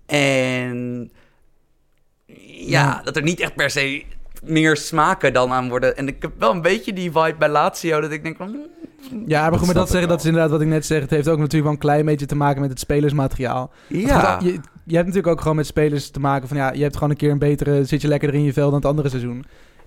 En 0.07 1.11
ja, 2.47 3.01
dat 3.05 3.17
er 3.17 3.23
niet 3.23 3.41
echt 3.41 3.55
per 3.55 3.71
se 3.71 4.03
meer 4.45 4.77
smaken 4.77 5.33
dan 5.33 5.51
aan 5.53 5.69
worden. 5.69 5.97
En 5.97 6.09
ik 6.09 6.23
heb 6.23 6.33
wel 6.39 6.51
een 6.51 6.63
beetje 6.63 6.93
die 6.93 7.11
vibe 7.11 7.35
bij 7.39 7.49
Lazio, 7.49 8.01
dat 8.01 8.11
ik 8.11 8.23
denk 8.23 8.37
van... 8.37 8.47
hmm, 9.09 9.25
Ja, 9.27 9.41
maar 9.41 9.51
Dat 9.51 9.59
goed, 9.59 9.67
maar 9.67 9.77
dat 9.77 9.89
zeggen, 9.91 10.09
wel. 10.09 10.17
dat 10.17 10.19
is 10.21 10.25
inderdaad 10.25 10.51
wat 10.51 10.61
ik 10.61 10.67
net 10.67 10.87
zeg. 10.87 11.01
Het 11.01 11.11
heeft 11.11 11.29
ook 11.29 11.39
natuurlijk 11.39 11.63
wel 11.65 11.73
een 11.73 11.79
klein 11.79 12.05
beetje 12.05 12.27
te 12.27 12.37
maken 12.37 12.61
met 12.61 12.71
het 12.71 12.81
spelersmateriaal. 12.81 13.71
Ja, 13.89 14.41
Je, 14.43 14.61
je 14.87 14.95
hebt 14.95 15.07
natuurlijk 15.07 15.35
ook 15.35 15.41
gewoon 15.41 15.57
met 15.57 15.67
spelers 15.67 16.11
te 16.11 16.21
maken 16.21 16.49
van 16.49 16.57
ja, 16.57 16.73
je 16.73 16.83
hebt 16.83 16.95
gewoon 16.95 17.11
een 17.11 17.17
keer 17.17 17.31
een 17.31 17.39
betere, 17.39 17.85
zit 17.85 18.03
je 18.03 18.09
lekkerder 18.09 18.39
in 18.39 18.45
je 18.45 18.53
vel 18.53 18.67
dan 18.67 18.75
het 18.75 18.85
andere 18.85 19.09
seizoen. 19.09 19.45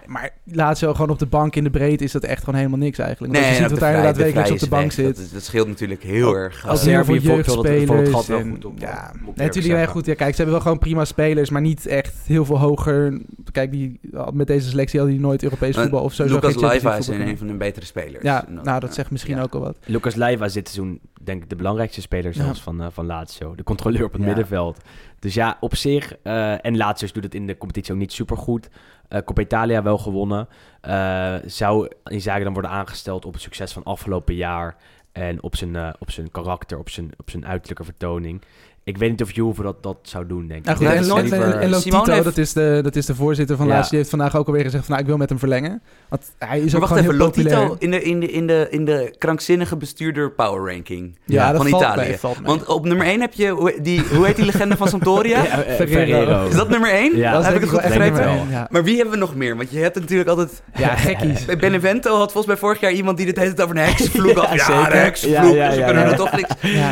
Maar 0.10 0.30
Lazio 0.43 0.91
gewoon 0.93 1.10
op 1.10 1.20
de 1.20 1.26
bank 1.26 1.55
in 1.55 1.64
de 1.64 1.70
breedte 1.70 2.03
is 2.03 2.12
dat 2.12 2.24
echt 2.24 2.39
gewoon 2.43 2.55
helemaal 2.55 2.80
niks 2.80 2.97
eigenlijk. 2.97 3.34
Want 3.34 3.45
als 3.45 3.55
je 3.55 3.62
ziet 3.62 3.72
wat 3.72 3.80
daar 3.80 3.89
inderdaad 3.89 4.18
wekelijks 4.18 4.51
op 4.51 4.60
de 4.60 4.68
bank 4.70 4.91
zit. 4.91 5.16
Dat, 5.18 5.30
dat 5.34 5.43
scheelt 5.43 5.68
natuurlijk 5.68 6.03
heel 6.03 6.34
erg. 6.36 6.68
Als 6.68 6.86
heel 6.86 7.03
veel 7.05 7.16
jeugdspelers. 7.16 8.28
Ja, 8.28 9.12
natuurlijk 9.26 9.53
wel 9.53 9.53
zeggen. 9.53 9.88
goed. 9.88 10.05
Ja, 10.05 10.14
kijk, 10.14 10.30
ze 10.30 10.36
hebben 10.36 10.51
wel 10.53 10.62
gewoon 10.62 10.80
prima 10.80 11.05
spelers, 11.05 11.49
maar 11.49 11.62
niet 11.62 11.86
echt 11.86 12.16
heel 12.26 12.45
veel 12.45 12.60
hoger. 12.60 13.22
Kijk, 13.51 13.72
die, 13.72 13.99
met 14.34 14.47
deze 14.47 14.70
selectie 14.70 14.99
hadden 14.99 15.18
die 15.18 15.26
nooit 15.26 15.43
Europees 15.43 15.76
Maar 15.76 15.84
voetbal 15.84 16.03
of 16.03 16.14
zo. 16.14 16.26
Lucas 16.26 16.55
Leiva 16.55 16.95
is 16.95 17.07
een, 17.07 17.38
van 17.38 17.47
de 17.47 17.53
betere 17.53 17.86
spelers. 17.86 18.24
Ja, 18.24 18.45
nou, 18.49 18.80
dat 18.80 18.89
ja. 18.89 18.95
zegt 18.95 19.12
misschien 19.12 19.36
Ja. 19.36 19.41
ook 19.41 19.53
al 19.53 19.60
wat. 19.62 19.78
Lucas 19.86 20.16
Leiva 20.16 20.45
is 20.45 20.53
dit 20.53 20.70
seizoen 20.70 20.99
denk 21.22 21.43
ik 21.43 21.49
de 21.49 21.55
belangrijkste 21.55 22.01
speler 22.01 22.36
Ja. 22.36 22.43
zelfs 22.43 22.62
van, 22.62 22.82
eh, 22.82 22.88
van 22.91 23.05
Lazio. 23.05 23.55
De 23.55 23.64
controleur 23.64 24.03
op 24.03 24.12
het 24.12 24.22
Ja. 24.22 24.28
middenveld. 24.28 24.78
Dus 25.20 25.34
ja, 25.34 25.57
op 25.60 25.76
zich... 25.76 26.16
eh, 26.24 26.66
en 26.66 26.78
Lazio 26.78 27.07
doet 27.14 27.24
het 27.24 27.36
in 27.36 27.47
de 27.47 27.57
competitie 27.57 27.93
ook 27.93 27.99
niet 27.99 28.12
super 28.12 28.38
goed. 28.38 28.70
Eh 29.10 29.22
Coppa 29.24 29.41
Italia 29.41 29.84
wel 29.84 29.97
gewonnen. 29.97 30.47
Eh, 30.82 31.36
zou 31.45 31.89
Inzaghi 32.03 32.43
dan 32.43 32.53
worden 32.53 32.72
aangesteld 32.72 33.26
op 33.26 33.34
het 33.34 33.41
succes 33.41 33.74
van 33.74 33.84
afgelopen 33.84 34.36
jaar... 34.36 34.76
en 35.12 35.43
op 35.43 35.55
zijn, 35.55 35.76
eh, 35.76 35.89
op 35.99 36.12
zijn 36.12 36.32
karakter, 36.32 36.78
op 36.78 36.89
zijn, 36.89 37.12
op 37.18 37.30
zijn 37.30 37.45
uiterlijke 37.45 37.84
vertoning. 37.84 38.41
Ik 38.90 38.98
weet 38.98 39.10
niet 39.10 39.22
of 39.22 39.32
Juve 39.32 39.62
dat, 39.62 39.84
dat 39.84 39.98
zou 40.02 40.28
doen, 40.28 40.48
denk 40.48 40.68
ik. 40.68 40.76
Goed, 40.76 40.86
en, 40.86 40.92
het 40.92 41.00
en, 41.02 41.70
Lotito, 41.70 42.04
heeft- 42.12 42.24
dat, 42.24 42.38
is 42.38 42.54
de, 42.54 42.80
dat 42.84 42.96
is 42.96 43.06
de 43.06 43.16
voorzitter 43.16 43.58
van 43.58 43.68
Ja. 43.68 43.72
Lazio, 43.72 43.90
die 43.90 43.98
heeft 43.98 44.10
vandaag 44.10 44.36
ook 44.36 44.48
alweer 44.48 44.64
gezegd 44.64 44.84
van 44.84 44.92
nou, 44.92 45.02
ik 45.02 45.10
wil 45.10 45.18
met 45.18 45.30
hem 45.30 45.40
verlengen. 45.40 45.82
Want 46.10 46.22
hij 46.38 46.60
is 46.60 46.72
Maar 46.72 46.82
ook 46.82 46.88
wacht 46.88 47.02
even. 47.02 47.16
Lotito 47.16 47.76
in 47.80 47.92
de, 47.92 48.02
in, 48.02 48.20
de, 48.20 48.32
in, 48.32 48.48
de, 48.48 48.68
in 48.70 48.86
de 48.86 49.14
krankzinnige 49.18 49.78
bestuurder 49.78 50.32
power 50.32 50.74
ranking 50.74 51.18
ja, 51.26 51.52
dat 51.52 51.62
van 51.62 51.70
valt 51.70 51.84
Italië. 51.84 52.08
mee, 52.08 52.18
valt 52.18 52.38
mee. 52.38 52.46
Want 52.46 52.66
op 52.66 52.86
nummer 52.86 53.06
1 53.06 53.22
heb 53.22 53.34
je, 53.34 53.48
hoe, 53.50 53.76
die, 53.82 54.02
hoe 54.16 54.26
heet 54.26 54.36
die 54.36 54.46
legende 54.46 54.78
van 54.78 54.88
Sampdoria? 54.94 55.44
Ja, 55.44 55.64
eh, 55.64 55.76
Ferrero. 55.76 56.48
Is 56.48 56.56
dat 56.56 56.70
nummer 56.70 56.92
1? 56.92 57.18
Ja. 57.18 57.32
Dat 57.32 57.42
is 57.42 57.46
heb 57.48 57.56
ik 57.56 57.62
het 57.62 57.70
goed 57.70 57.82
begrepen? 57.82 58.48
Maar 58.70 58.84
wie 58.84 58.96
hebben 58.96 59.14
we 59.14 59.20
nog 59.20 59.36
meer? 59.36 59.58
Want 59.58 59.72
je 59.72 59.80
hebt 59.80 60.00
natuurlijk 60.00 60.30
altijd... 60.30 60.62
ja, 60.76 60.96
gekkies. 60.96 61.46
Benevento 61.60 62.10
had 62.16 62.32
volgens 62.32 62.46
mij 62.46 62.58
vorig 62.58 62.80
jaar 62.80 62.92
iemand 62.92 63.18
die 63.18 63.26
dit 63.26 63.38
hele 63.38 63.54
tijd 63.54 63.68
over 63.68 63.78
een 63.82 63.88
heksvloek 63.88 64.38
had. 64.46 64.68
Ja, 64.68 64.90
de 64.90 64.96
heksvloek, 64.98 65.34
Ja, 65.34 65.44
ja, 65.44 65.66
dus 65.68 65.76
we 65.76 65.80
ja, 65.80 65.86
kunnen 65.86 66.04
er 66.06 66.16
toch 66.16 66.32
niks... 66.32 66.50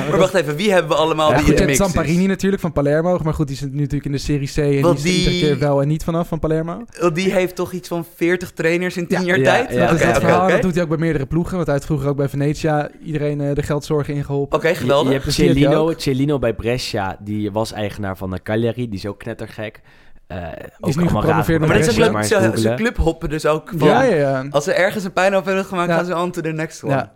Maar 0.10 0.20
wacht 0.20 0.34
even, 0.34 0.56
wie 0.56 0.72
hebben 0.72 0.91
we 0.91 0.98
allemaal 0.98 1.34
die 1.43 1.54
is? 1.96 2.28
natuurlijk 2.28 2.62
van 2.62 2.72
Palermo. 2.72 3.20
Maar 3.24 3.34
goed, 3.34 3.48
die 3.48 3.56
zit 3.58 3.72
nu 3.72 3.78
natuurlijk 3.78 4.06
in 4.06 4.12
de 4.12 4.18
Serie 4.18 4.48
C. 4.54 4.58
En 4.58 4.82
Want 4.82 5.04
die 5.04 5.14
is 5.14 5.24
er 5.26 5.30
die- 5.30 5.34
iedere 5.40 5.52
keer 5.58 5.68
wel 5.68 5.82
en 5.82 5.88
niet 5.88 6.04
vanaf 6.04 6.28
van 6.28 6.40
Palermo. 6.40 6.84
Die 7.14 7.32
heeft 7.34 7.56
toch 7.56 7.72
iets 7.72 7.88
van 7.88 8.06
40 8.16 8.52
trainers 8.52 8.98
in 8.98 9.08
10 9.08 9.20
Ja. 9.20 9.26
jaar 9.26 9.38
Ja, 9.38 9.44
tijd? 9.44 9.74
ja. 9.74 9.88
dat 9.88 10.00
is 10.00 10.06
dat 10.06 10.18
verhaal. 10.18 10.48
Dat 10.50 10.62
doet 10.62 10.74
hij 10.74 10.84
ook 10.84 10.90
bij 10.90 10.98
meerdere 10.98 11.26
ploegen. 11.26 11.54
Want 11.56 11.66
hij 11.66 11.76
heeft 11.76 11.88
vroeger 11.88 12.10
ook 12.10 12.18
bij 12.18 12.30
Venetia 12.30 12.90
iedereen 13.04 13.42
eh, 13.42 13.54
de 13.56 13.64
geldzorgen 13.64 14.14
ingeholpen. 14.14 14.58
Oké, 14.58 14.76
geweldig. 14.76 15.08
je 15.08 15.14
hebt 15.14 15.26
Dus 15.26 15.36
je 15.36 15.76
ook. 15.76 16.00
Celino 16.00 16.40
bij 16.40 16.54
Brescia, 16.54 17.18
die 17.20 17.52
was 17.52 17.72
eigenaar 17.72 18.18
van 18.18 18.30
de 18.32 18.42
Cagliari, 18.44 18.90
die 18.90 19.00
is 19.00 19.06
ook 19.06 19.20
knettergek. 19.20 19.82
Eh, 20.28 20.38
ook 20.80 20.96
nu 20.96 21.02
allemaal 21.04 21.22
gepromoveerd 21.22 21.60
raar. 21.60 21.68
maar 21.70 21.78
dat 21.80 21.88
is 21.88 21.94
ook 21.94 22.06
leuk, 22.06 22.16
eens 22.16 22.28
ze, 22.28 22.36
googlen. 22.36 22.60
ze 22.60 22.74
clubhoppen 22.76 23.30
dus 23.30 23.46
ook 23.46 23.72
van... 23.78 23.88
Ja, 23.88 24.04
ja, 24.04 24.16
ja. 24.16 24.46
Als 24.50 24.64
ze 24.64 24.74
ergens 24.74 25.04
een 25.04 25.14
pijn 25.14 25.34
over 25.36 25.48
hebben 25.48 25.66
gemaakt, 25.66 25.90
Ja. 25.90 25.96
gaan 25.96 26.06
ze 26.06 26.16
on 26.18 26.32
to 26.32 26.42
the 26.42 26.50
next 26.52 26.84
one. 26.84 27.10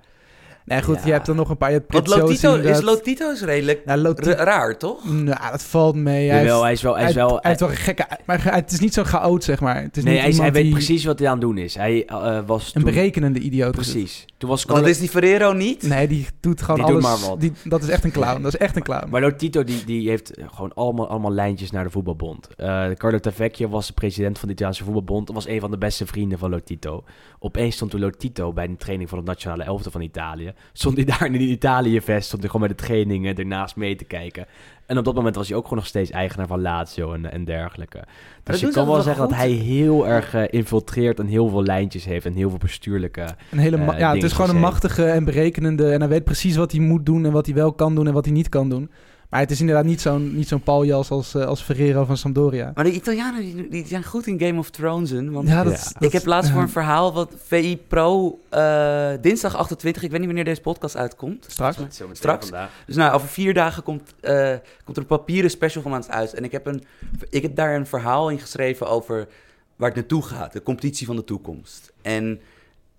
Nee, 0.65 0.81
goed, 0.83 0.95
Ja. 0.95 1.05
je 1.05 1.11
hebt 1.11 1.27
er 1.27 1.35
nog 1.35 1.49
een 1.49 1.57
paar. 1.57 1.71
Je 1.71 1.77
hebt 1.77 1.93
Want 1.93 2.07
Lotito 2.07 2.55
is. 2.55 2.81
Lotito 2.81 3.31
is 3.31 3.41
redelijk 3.41 3.81
ra- 3.85 4.33
raar, 4.33 4.77
toch? 4.77 5.11
Nou, 5.11 5.51
dat 5.51 5.63
valt 5.63 5.95
mee. 5.95 6.29
Hij 6.29 6.37
Jawel, 6.39 6.53
heeft- 6.53 6.61
hij 6.63 6.71
is 6.71 6.81
wel... 6.81 6.95
Hij 6.95 7.07
is 7.09 7.13
hij, 7.15 7.23
wel 7.25 7.31
hij 7.39 7.49
heeft 7.49 7.59
wel 7.59 7.69
een 7.69 7.75
gekke... 7.75 8.05
Maar 8.25 8.43
hij- 8.43 8.53
het 8.53 8.71
is 8.71 8.79
niet 8.79 8.93
zo'n 8.93 9.05
chaot, 9.05 9.43
zeg 9.43 9.59
maar. 9.59 9.81
Het 9.81 9.97
is 9.97 10.03
nee, 10.03 10.13
niet 10.13 10.21
hij, 10.21 10.31
is- 10.31 10.37
hij 10.37 10.51
weet 10.51 10.69
precies 10.69 11.05
wat 11.05 11.19
hij 11.19 11.27
aan 11.27 11.33
het 11.33 11.41
doen 11.41 11.57
is. 11.57 11.75
Hij 11.75 12.05
eh, 12.05 12.39
was 12.45 12.65
Een 12.65 12.71
toen... 12.81 12.83
berekenende 12.93 13.39
idioot. 13.39 13.77
is. 13.77 13.91
Precies. 13.91 14.25
Toen 14.37 14.49
was 14.49 14.63
Want 14.65 14.67
dat 14.67 14.77
Carlo- 14.77 14.87
is 14.91 14.99
die 14.99 15.09
Ferrero 15.09 15.53
niet. 15.53 15.83
Nee, 15.83 16.07
die 16.07 16.27
doet 16.39 16.61
gewoon 16.61 16.85
Die 16.85 16.93
doet 16.95 17.03
alles. 17.05 17.19
maar 17.21 17.29
wat. 17.29 17.39
Die, 17.41 17.51
dat 17.63 17.83
is 17.83 17.89
echt 17.89 18.03
een 18.03 18.11
clown. 18.11 18.41
Dat 18.41 18.53
is 18.53 18.59
echt 18.59 18.75
een 18.75 18.83
clown. 18.83 19.09
Maar 19.09 19.21
Lotito 19.21 19.63
die, 19.63 19.83
die 19.85 20.09
heeft 20.09 20.31
gewoon 20.51 20.73
allemaal, 20.73 21.07
allemaal 21.09 21.31
lijntjes 21.31 21.71
naar 21.71 21.83
de 21.83 21.89
voetbalbond. 21.89 22.47
Eh, 22.55 22.89
Carlo 22.97 23.19
Tavecchio 23.19 23.69
was 23.69 23.87
de 23.87 23.93
president 23.93 24.39
van 24.39 24.47
de 24.47 24.53
Italiaanse 24.53 24.83
voetbalbond. 24.83 25.29
Was 25.31 25.47
een 25.47 25.59
van 25.59 25.71
de 25.71 25.77
beste 25.77 26.05
vrienden 26.05 26.37
van 26.39 26.49
Lotito. 26.49 27.03
Opeens 27.39 27.75
stond 27.75 27.91
toen 27.91 27.99
Lotito 27.99 28.53
bij 28.53 28.67
de 28.67 28.75
training 28.77 29.09
van 29.09 29.17
het 29.17 29.27
nationale 29.27 29.63
elftal 29.63 29.91
van 29.91 30.01
Italië. 30.01 30.53
Stond 30.73 30.95
hij 30.95 31.05
daar 31.05 31.25
in 31.25 31.31
die 31.31 31.49
Italië-vest. 31.49 32.27
Stond 32.27 32.41
hij 32.41 32.51
gewoon 32.51 32.67
bij 32.67 32.77
de 32.77 32.83
trainingen 32.83 33.35
ernaast 33.35 33.75
mee 33.75 33.95
te 33.95 34.03
kijken. 34.03 34.45
En 34.85 34.97
op 34.97 35.05
dat 35.05 35.15
moment 35.15 35.35
was 35.35 35.47
hij 35.47 35.57
ook 35.57 35.63
gewoon 35.63 35.77
nog 35.77 35.87
steeds 35.87 36.09
eigenaar 36.09 36.47
van 36.47 36.61
Lazio 36.61 37.13
en, 37.13 37.31
en 37.31 37.43
dergelijke. 37.43 37.97
dat 37.97 38.05
Dus 38.43 38.59
je 38.59 38.71
kan 38.71 38.87
wel 38.87 39.01
zeggen 39.01 39.27
dat 39.27 39.37
hij 39.37 39.49
heel 39.49 40.07
erg 40.07 40.33
eh, 40.33 40.43
infiltreert 40.49 41.19
en 41.19 41.27
heel 41.27 41.49
veel 41.49 41.63
lijntjes 41.63 42.05
heeft. 42.05 42.25
En 42.25 42.33
heel 42.33 42.49
veel 42.49 42.57
bestuurlijke... 42.57 43.27
Een 43.51 43.57
hele 43.57 43.77
eh, 43.77 43.99
ja, 43.99 44.13
het 44.13 44.23
is 44.23 44.31
gewoon 44.31 44.49
een 44.49 44.55
heeft. 44.55 44.67
machtige 44.67 45.05
en 45.05 45.23
berekenende. 45.23 45.91
En 45.91 45.99
hij 45.99 46.09
weet 46.09 46.23
precies 46.23 46.55
wat 46.55 46.71
hij 46.71 46.81
moet 46.81 47.05
doen 47.05 47.25
en 47.25 47.31
wat 47.31 47.45
hij 47.45 47.55
wel 47.55 47.73
kan 47.73 47.95
doen 47.95 48.07
en 48.07 48.13
wat 48.13 48.25
hij 48.25 48.33
niet 48.33 48.49
kan 48.49 48.69
doen. 48.69 48.91
Maar 49.31 49.39
het 49.39 49.51
is 49.51 49.59
inderdaad 49.59 49.85
niet 49.85 50.01
zo'n 50.01 50.35
niet 50.35 50.47
zo'n 50.47 50.61
paljas 50.63 51.09
als, 51.09 51.33
eh, 51.35 51.45
als 51.45 51.61
Ferrero 51.61 52.05
van 52.05 52.17
Sampdoria. 52.17 52.71
Maar 52.75 52.83
de 52.83 52.91
Italianen 52.91 53.41
die, 53.41 53.67
die 53.69 53.87
zijn 53.87 54.03
goed 54.03 54.27
in 54.27 54.39
Game 54.39 54.59
of 54.59 54.69
Thrones. 54.69 55.11
Want 55.11 55.47
Ja, 55.47 55.63
dat, 55.63 55.73
Ja. 55.73 55.77
is- 55.79 55.93
dat 55.93 56.03
ik 56.03 56.11
heb 56.11 56.25
laatst 56.25 56.51
voor 56.51 56.61
een 56.61 56.69
verhaal 56.69 57.13
wat 57.13 57.33
VI 57.45 57.77
Pro 57.87 58.39
eh, 58.49 59.11
dinsdag 59.21 59.55
28, 59.55 60.03
ik 60.03 60.09
weet 60.09 60.17
niet 60.19 60.27
wanneer 60.27 60.45
deze 60.45 60.61
podcast 60.61 60.97
uitkomt. 60.97 61.45
Straks. 61.47 61.77
Straks? 62.11 62.49
Dus 62.85 62.95
nou, 62.95 63.13
over 63.13 63.27
vier 63.27 63.53
dagen 63.53 63.83
komt, 63.83 64.13
eh, 64.19 64.53
komt 64.83 64.97
er 64.97 65.03
een 65.03 65.07
papieren 65.17 65.49
special 65.51 65.83
van 65.83 65.93
ons 65.93 66.07
uit. 66.09 66.33
En 66.33 66.43
ik 66.43 66.51
heb, 66.51 66.65
een, 66.65 66.83
ik 67.29 67.41
heb 67.41 67.55
daar 67.55 67.75
een 67.75 67.87
verhaal 67.87 68.29
in 68.29 68.39
geschreven 68.39 68.87
over 68.89 69.27
waar 69.75 69.87
het 69.87 69.97
naartoe 69.97 70.21
gaat. 70.23 70.53
De 70.53 70.63
competitie 70.63 71.07
van 71.07 71.15
de 71.15 71.23
toekomst. 71.23 71.91
En 72.01 72.39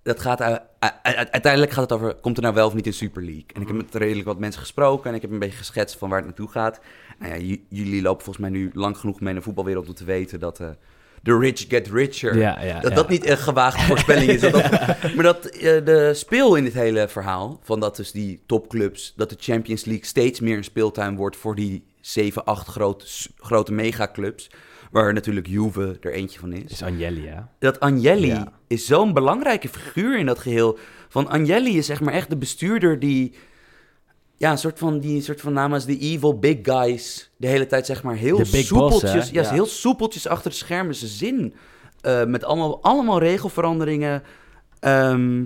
dat 0.03 0.21
gaat, 0.21 0.61
uiteindelijk 1.03 1.73
gaat 1.73 1.91
het 1.91 1.93
over, 1.93 2.15
komt 2.15 2.37
er 2.37 2.43
nou 2.43 2.55
wel 2.55 2.67
of 2.67 2.75
niet 2.75 2.87
een 2.87 2.93
Super 2.93 3.23
League? 3.23 3.45
En 3.55 3.61
ik 3.61 3.67
heb 3.67 3.77
met 3.77 3.95
redelijk 3.95 4.27
wat 4.27 4.39
mensen 4.39 4.61
gesproken 4.61 5.11
en 5.11 5.17
ik 5.17 5.23
heb 5.23 5.31
een 5.31 5.39
beetje 5.39 5.57
geschetst 5.59 5.97
van 5.99 6.09
waar 6.09 6.19
het 6.19 6.27
naartoe 6.27 6.49
gaat. 6.51 6.81
Nou 7.19 7.45
ja, 7.45 7.57
jullie 7.69 8.03
lopen 8.03 8.25
volgens 8.25 8.45
mij 8.45 8.55
nu 8.59 8.71
lang 8.75 8.97
genoeg 8.99 9.21
mee 9.21 9.29
in 9.31 9.39
de 9.39 9.45
voetbalwereld 9.45 9.89
om 9.89 9.95
te 9.95 10.05
weten 10.05 10.41
dat 10.41 10.61
eh 10.61 10.69
the 11.23 11.39
rich 11.39 11.65
get 11.69 11.89
richer. 11.89 12.37
Ja, 12.39 12.63
ja, 12.63 12.81
Dat 12.81 12.91
ja. 12.91 12.97
dat 12.97 13.09
niet 13.09 13.27
een 13.29 13.39
gewaagde 13.39 13.83
voorspelling 13.87 14.31
is. 14.31 14.41
Dat 14.51 14.53
dat- 14.53 15.15
maar 15.15 15.25
dat 15.25 15.47
eh, 15.47 15.85
de 15.85 16.11
speel 16.15 16.55
in 16.55 16.65
dit 16.65 16.73
hele 16.73 17.09
verhaal, 17.09 17.61
van 17.63 17.81
dat 17.81 17.97
dus 17.97 18.13
die 18.13 18.43
topclubs, 18.47 19.13
dat 19.17 19.31
de 19.31 19.37
Champions 19.39 19.85
League 19.85 20.05
steeds 20.07 20.41
meer 20.41 20.57
een 20.57 20.65
speeltuin 20.65 21.17
wordt 21.17 21.37
voor 21.37 21.55
die 21.55 21.85
7, 22.01 22.45
8 22.45 22.67
grote, 22.69 23.07
grote 23.37 23.73
megaclubs. 23.73 24.51
Waar 24.93 25.13
natuurlijk 25.13 25.47
Juve 25.47 25.97
er 26.01 26.13
eentje 26.13 26.39
van 26.39 26.53
is. 26.53 26.71
is 26.73 26.83
Agnelli, 26.83 27.27
hè? 27.27 27.41
Dat 27.59 27.81
Agnelli 27.81 28.27
Ja. 28.27 28.53
is 28.67 28.87
zo'n 28.87 29.13
belangrijke 29.13 29.69
figuur 29.69 30.19
in 30.19 30.27
dat 30.27 30.39
geheel. 30.39 30.79
Van 31.09 31.29
Agnelli 31.29 31.79
is 31.79 31.87
zeg 31.87 32.01
maar 32.01 32.15
echt 32.15 32.31
de 32.31 32.37
bestuurder 32.37 32.99
die... 32.99 33.35
Ja, 34.37 34.51
een 34.51 34.59
soort 34.59 34.79
van, 34.79 35.01
die 35.01 35.23
soort 35.23 35.41
van 35.41 35.53
namens 35.53 35.85
de 35.85 35.99
evil 35.99 36.39
big 36.39 36.59
guys... 36.63 37.31
de 37.37 37.47
hele 37.47 37.67
tijd 37.67 37.87
zeg 37.87 38.03
maar 38.03 38.15
heel 38.15 38.37
boss, 38.39 38.67
soepeltjes... 38.67 39.31
ja, 39.31 39.43
Ja. 39.43 39.51
heel 39.51 39.67
soepeltjes 39.67 40.27
achter 40.27 40.51
de 40.51 40.57
schermen 40.57 40.95
zijn 40.95 41.11
zin. 41.11 41.55
eh, 42.01 42.25
met 42.25 42.45
allemaal, 42.45 42.83
allemaal 42.83 43.19
regelveranderingen. 43.19 44.23
Ehm, 44.81 45.45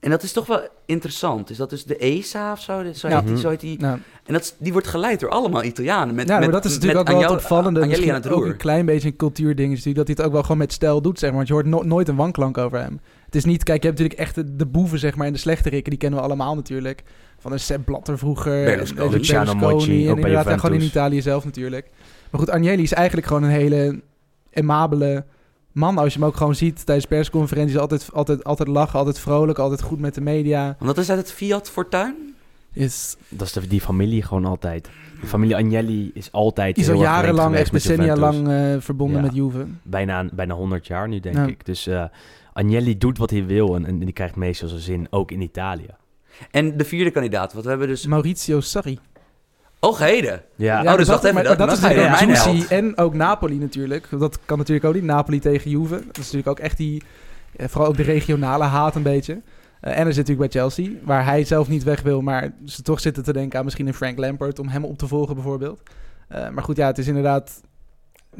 en 0.00 0.10
dat 0.10 0.22
is 0.22 0.32
toch 0.32 0.46
wel 0.46 0.60
interessant. 0.86 1.50
Is 1.50 1.56
dat 1.56 1.70
dus 1.70 1.84
de 1.84 1.96
ESA 1.96 2.52
of 2.52 2.60
zo? 2.60 2.92
Zo 2.92 3.08
heet 3.08 3.26
die, 3.26 3.38
zo 3.38 3.48
heet 3.48 3.60
die. 3.60 3.78
En 3.80 4.02
dat 4.32 4.40
is, 4.42 4.54
die 4.58 4.72
wordt 4.72 4.86
geleid 4.86 5.20
door 5.20 5.30
allemaal 5.30 5.64
Italianen. 5.64 6.14
Met, 6.14 6.28
ja, 6.28 6.34
met, 6.38 6.42
maar 6.42 6.52
dat 6.60 6.64
is 6.64 6.74
natuurlijk 6.74 6.98
met 7.08 7.14
ook 7.16 7.20
wel 7.22 7.30
het 7.32 7.40
opvallende. 7.40 7.86
Misschien 7.86 8.08
aan 8.14 8.22
het 8.22 8.28
ook 8.30 8.44
een 8.44 8.56
klein 8.56 8.86
beetje 8.86 9.08
een 9.08 9.16
cultuurding 9.16 9.72
is 9.72 9.78
natuurlijk 9.84 9.96
dat 9.96 10.06
hij 10.06 10.16
het 10.16 10.26
ook 10.26 10.32
wel 10.32 10.42
gewoon 10.42 10.58
met 10.58 10.72
stijl 10.72 11.02
doet, 11.02 11.18
zeg 11.18 11.28
maar. 11.28 11.36
Want 11.38 11.48
je 11.48 11.54
hoort 11.54 11.66
no- 11.66 11.82
nooit 11.82 12.08
een 12.08 12.16
wanklank 12.16 12.58
over 12.58 12.78
hem. 12.78 13.00
Het 13.24 13.34
is 13.34 13.44
niet, 13.44 13.62
kijk, 13.62 13.82
je 13.82 13.88
hebt 13.88 13.98
natuurlijk 14.00 14.26
echt 14.28 14.34
de, 14.34 14.56
de 14.56 14.66
boeven, 14.66 14.98
zeg 14.98 15.16
maar, 15.16 15.26
en 15.26 15.32
de 15.32 15.38
slechterikken. 15.38 15.90
Die 15.90 15.98
kennen 15.98 16.18
we 16.18 16.24
allemaal 16.24 16.54
natuurlijk. 16.54 17.02
Van 17.38 17.52
een 17.52 17.60
Sepp 17.60 17.84
Blatter 17.84 18.18
vroeger. 18.18 18.64
Berlusconi. 18.64 19.00
en- 19.00 19.12
en 19.12 19.18
Luciano 19.18 19.44
Berlusconi, 19.44 19.74
Moggi, 19.74 20.08
En 20.08 20.16
inderdaad, 20.16 20.44
ja, 20.46 20.56
gewoon 20.58 20.76
in. 20.80 20.82
Italië 20.86 21.22
zelf 21.22 21.44
natuurlijk. 21.44 21.90
Maar 22.30 22.40
goed, 22.40 22.50
Agnelli 22.50 22.82
is 22.82 22.92
eigenlijk 22.92 23.26
gewoon 23.26 23.42
een 23.42 23.50
hele 23.50 24.00
amabele 24.54 25.24
man. 25.72 25.98
Als 25.98 26.12
je 26.12 26.18
hem 26.18 26.28
ook 26.28 26.36
gewoon 26.36 26.54
ziet 26.54 26.86
tijdens 26.86 27.06
persconferenties. 27.06 27.76
Altijd, 27.76 28.08
altijd, 28.12 28.44
altijd 28.44 28.68
lachen, 28.68 28.98
altijd 28.98 29.18
vrolijk, 29.18 29.58
altijd 29.58 29.82
goed 29.82 29.98
met 30.00 30.14
de 30.14 30.20
media. 30.20 30.64
Want 30.78 30.94
dat 30.94 30.98
is 31.04 31.10
uit 31.10 31.18
het 31.18 31.32
Fiat 31.32 31.70
Fortuin? 31.70 32.34
Is, 32.72 33.16
Dat 33.28 33.46
is 33.46 33.52
de, 33.52 33.66
die 33.66 33.80
familie 33.80 34.22
gewoon 34.22 34.44
altijd. 34.44 34.88
De 35.20 35.26
familie 35.26 35.56
Agnelli 35.56 36.10
is 36.14 36.32
altijd 36.32 36.78
is 36.78 36.88
al 36.90 37.00
jarenlang, 37.00 37.54
echt 37.54 37.72
decennia 37.72 38.16
lang 38.16 38.48
eh, 38.48 38.74
verbonden 38.78 39.16
Ja. 39.16 39.22
met 39.22 39.34
Juve. 39.34 39.66
Bijna, 39.82 40.24
bijna 40.32 40.54
100 40.54 40.86
jaar 40.86 41.08
nu, 41.08 41.20
denk 41.20 41.36
Ja. 41.36 41.46
ik. 41.46 41.64
Dus 41.66 41.86
eh 41.86 42.04
Agnelli 42.52 42.98
doet 42.98 43.18
wat 43.18 43.30
hij 43.30 43.46
wil 43.46 43.74
en, 43.74 43.86
en 43.86 43.98
die 43.98 44.12
krijgt 44.12 44.36
meestal 44.36 44.68
zijn 44.68 44.80
zin, 44.80 45.06
ook 45.10 45.30
in 45.30 45.40
Italië. 45.40 45.86
En 46.50 46.76
de 46.76 46.84
vierde 46.84 47.10
kandidaat, 47.10 47.52
want 47.52 47.64
we 47.64 47.70
hebben 47.70 47.88
dus... 47.88 48.06
Maurizio 48.06 48.60
Sarri. 48.60 48.98
Oh, 49.80 49.98
heden. 49.98 50.42
Ja, 50.56 50.82
Ja, 50.82 50.96
dus 50.96 51.08
wacht 51.08 51.22
even, 51.22 51.34
maar, 51.34 51.56
dat- 51.56 51.72
is 51.72 51.80
door 51.80 51.90
ook 51.90 51.96
mijn 51.96 52.28
Juicy 52.28 52.64
en 52.68 52.96
ook 52.98 53.14
Napoli 53.14 53.58
natuurlijk. 53.58 54.06
Dat 54.18 54.38
kan 54.44 54.58
natuurlijk 54.58 54.86
ook 54.86 54.94
niet. 54.94 55.02
Napoli 55.04 55.38
tegen 55.38 55.70
Juve. 55.70 55.94
Dat 55.94 56.02
is 56.18 56.32
natuurlijk 56.32 56.48
ook 56.48 56.58
echt 56.58 56.76
die... 56.76 57.02
eh, 57.56 57.68
vooral 57.68 57.88
ook 57.88 57.96
de 57.96 58.02
regionale 58.02 58.64
haat 58.64 58.94
een 58.94 59.02
beetje. 59.02 59.40
Eh, 59.80 59.98
en 59.98 60.06
er 60.06 60.12
zit 60.12 60.26
natuurlijk 60.28 60.52
bij 60.52 60.60
Chelsea, 60.60 60.90
waar 61.04 61.24
hij 61.24 61.44
zelf 61.44 61.68
niet 61.68 61.82
weg 61.82 62.02
wil, 62.02 62.20
maar 62.20 62.52
ze 62.64 62.82
toch 62.82 63.00
zitten 63.00 63.22
te 63.22 63.32
denken 63.32 63.58
aan 63.58 63.64
misschien 63.64 63.86
een 63.86 63.94
Frank 63.94 64.18
Lampard 64.18 64.58
om 64.58 64.68
hem 64.68 64.84
op 64.84 64.98
te 64.98 65.06
volgen 65.06 65.34
bijvoorbeeld. 65.34 65.82
Eh, 66.28 66.48
maar 66.48 66.64
goed, 66.64 66.76
ja, 66.76 66.86
het 66.86 66.98
is 66.98 67.06
inderdaad 67.06 67.60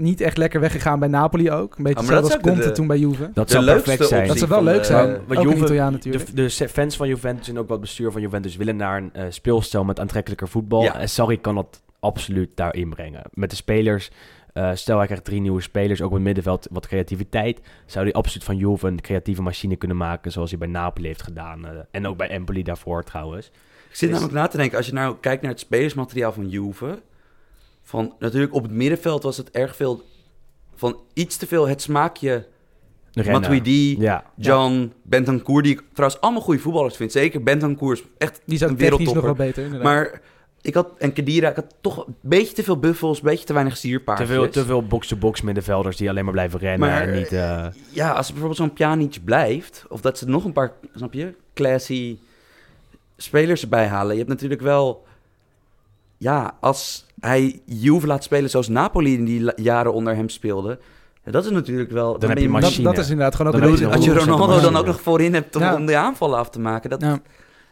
niet 0.00 0.20
echt 0.20 0.36
lekker 0.36 0.60
weggegaan 0.60 0.98
bij 0.98 1.08
Napoli 1.08 1.50
ook. 1.50 1.76
Een 1.78 1.82
beetje 1.84 2.04
zoals 2.04 2.28
de- 2.28 2.40
Conte 2.40 2.60
de- 2.62 2.72
toen 2.72 2.86
bij 2.86 2.98
Juve. 2.98 3.30
dat 3.34 3.50
zou 3.50 3.64
perfect 3.64 4.06
zijn. 4.06 4.28
Dat 4.28 4.38
zou 4.38 4.50
wel 4.50 4.62
leuk 4.62 4.78
de- 4.78 4.84
zijn. 4.84 5.20
Een 5.28 5.40
Juve- 5.42 5.56
Italiaan 5.64 5.92
natuurlijk. 5.92 6.26
De, 6.26 6.32
de 6.58 6.68
fans 6.68 6.96
van 6.96 7.08
Juventus 7.08 7.48
en 7.48 7.58
ook 7.58 7.68
wat 7.68 7.80
bestuur 7.80 8.12
van 8.12 8.20
Juventus 8.20 8.56
willen 8.56 8.76
naar 8.76 8.96
een 8.96 9.10
eh, 9.12 9.24
speelstijl 9.28 9.84
met 9.84 10.00
aantrekkelijker 10.00 10.48
voetbal. 10.48 10.82
Ja. 10.82 10.98
En 10.98 11.08
Sarri 11.08 11.40
kan 11.40 11.54
dat 11.54 11.82
absoluut 12.00 12.50
daarin 12.54 12.90
brengen. 12.90 13.22
Met 13.32 13.50
de 13.50 13.56
spelers, 13.56 14.10
eh, 14.52 14.70
stel 14.74 14.96
hij 14.96 15.06
krijgt 15.06 15.24
drie 15.24 15.40
nieuwe 15.40 15.60
spelers, 15.60 16.00
ook 16.00 16.08
op 16.08 16.14
het 16.14 16.22
middenveld 16.22 16.66
wat 16.70 16.86
creativiteit, 16.86 17.60
zou 17.86 18.04
hij 18.04 18.14
absoluut 18.14 18.44
van 18.44 18.56
Juve 18.56 18.86
een 18.86 19.00
creatieve 19.00 19.42
machine 19.42 19.76
kunnen 19.76 19.96
maken 19.96 20.32
zoals 20.32 20.50
hij 20.50 20.58
bij 20.58 20.68
Napoli 20.68 21.06
heeft 21.06 21.22
gedaan. 21.22 21.66
eh, 21.66 21.70
en 21.90 22.06
ook 22.06 22.16
bij 22.16 22.28
Empoli 22.28 22.62
daarvoor 22.62 23.04
trouwens. 23.04 23.46
Ik 23.46 23.96
zit 23.96 24.08
Is- 24.08 24.14
namelijk 24.14 24.34
na 24.38 24.46
te 24.46 24.56
denken, 24.56 24.76
als 24.76 24.86
je 24.86 24.92
nou 24.92 25.16
kijkt 25.20 25.42
naar 25.42 25.50
het 25.50 25.60
spelersmateriaal 25.60 26.32
van 26.32 26.48
Juve... 26.48 27.02
Van, 27.90 28.14
natuurlijk 28.18 28.54
op 28.54 28.62
het 28.62 28.72
middenveld 28.72 29.22
was 29.22 29.36
het 29.36 29.50
erg 29.50 29.76
veel... 29.76 30.02
Van 30.74 31.00
iets 31.12 31.36
te 31.36 31.46
veel 31.46 31.68
het 31.68 31.82
smaakje 31.82 32.46
Rennen. 33.12 33.32
Matuidi, 33.40 34.00
Ja. 34.00 34.24
John, 34.36 34.92
Bentancur... 35.02 35.62
die 35.62 35.72
ik 35.72 35.82
trouwens 35.92 36.20
allemaal 36.20 36.42
goede 36.42 36.60
voetballers 36.60 36.96
vind. 36.96 37.12
Zeker 37.12 37.42
Bentancur 37.42 37.92
is 37.92 38.02
echt 38.18 38.40
Die 38.44 38.54
is 38.54 38.60
een 38.60 39.02
nog 39.04 39.20
wel 39.20 39.34
beter. 39.34 39.64
inderdaad. 39.64 39.86
Maar 39.86 40.20
ik 40.60 40.74
had, 40.74 40.88
en 40.98 41.12
Kedira, 41.12 41.48
ik 41.48 41.56
had 41.56 41.74
toch 41.80 42.06
een 42.06 42.14
beetje 42.20 42.54
te 42.54 42.62
veel 42.62 42.78
buffels, 42.78 43.18
een 43.18 43.24
beetje 43.24 43.44
te 43.44 43.52
weinig 43.52 43.74
Te 43.74 43.80
sierpaardjes. 43.80 44.28
veel, 44.28 44.48
te 44.48 44.64
veel 44.64 44.82
box-to-box 44.82 45.40
middenvelders 45.40 45.96
die 45.96 46.08
alleen 46.08 46.24
maar 46.24 46.32
blijven 46.32 46.58
rennen 46.58 46.88
Maar, 46.88 47.08
en 47.08 47.14
niet... 47.14 47.32
eh, 47.32 47.66
Ja, 47.92 48.12
als 48.12 48.26
er 48.26 48.32
bijvoorbeeld 48.32 48.56
zo'n 48.60 48.72
Pjanic 48.72 49.18
blijft, 49.24 49.84
of 49.88 50.00
dat 50.00 50.18
ze 50.18 50.28
nog 50.28 50.44
een 50.44 50.52
paar, 50.52 50.72
snap 50.94 51.12
je, 51.12 51.34
classy 51.54 52.18
spelers 53.16 53.62
erbij 53.62 53.86
halen. 53.86 54.12
Je 54.12 54.18
hebt 54.18 54.28
natuurlijk 54.30 54.60
wel 54.60 55.06
ja, 56.16 56.56
als 56.60 57.06
hij 57.20 57.60
Juve 57.64 58.06
laat 58.06 58.24
spelen 58.24 58.50
zoals 58.50 58.68
Napoli 58.68 59.14
in 59.14 59.24
die 59.24 59.52
jaren 59.56 59.92
onder 59.92 60.16
hem 60.16 60.28
speelde... 60.28 60.78
ja, 61.24 61.30
dat 61.30 61.44
is 61.44 61.50
natuurlijk 61.50 61.90
wel... 61.90 62.18
Dan 62.18 62.28
heb 62.28 62.38
je 62.38 62.48
ben 62.48 62.60
Dat, 62.60 62.98
is 62.98 63.10
inderdaad 63.10 63.34
gewoon 63.34 63.54
ook 63.54 63.60
Dan. 63.60 63.92
Als 63.92 64.04
je 64.04 64.10
100% 64.10 64.14
Ronaldo 64.14 64.60
dan 64.60 64.76
ook 64.76 64.86
nog 64.86 65.00
voorin 65.00 65.34
hebt 65.34 65.56
om, 65.56 65.62
Ja. 65.62 65.74
om 65.74 65.86
de 65.86 65.96
aanvallen 65.96 66.38
af 66.38 66.50
te 66.50 66.60
maken... 66.60 66.90
dat 66.90 67.00
Ja. 67.00 67.18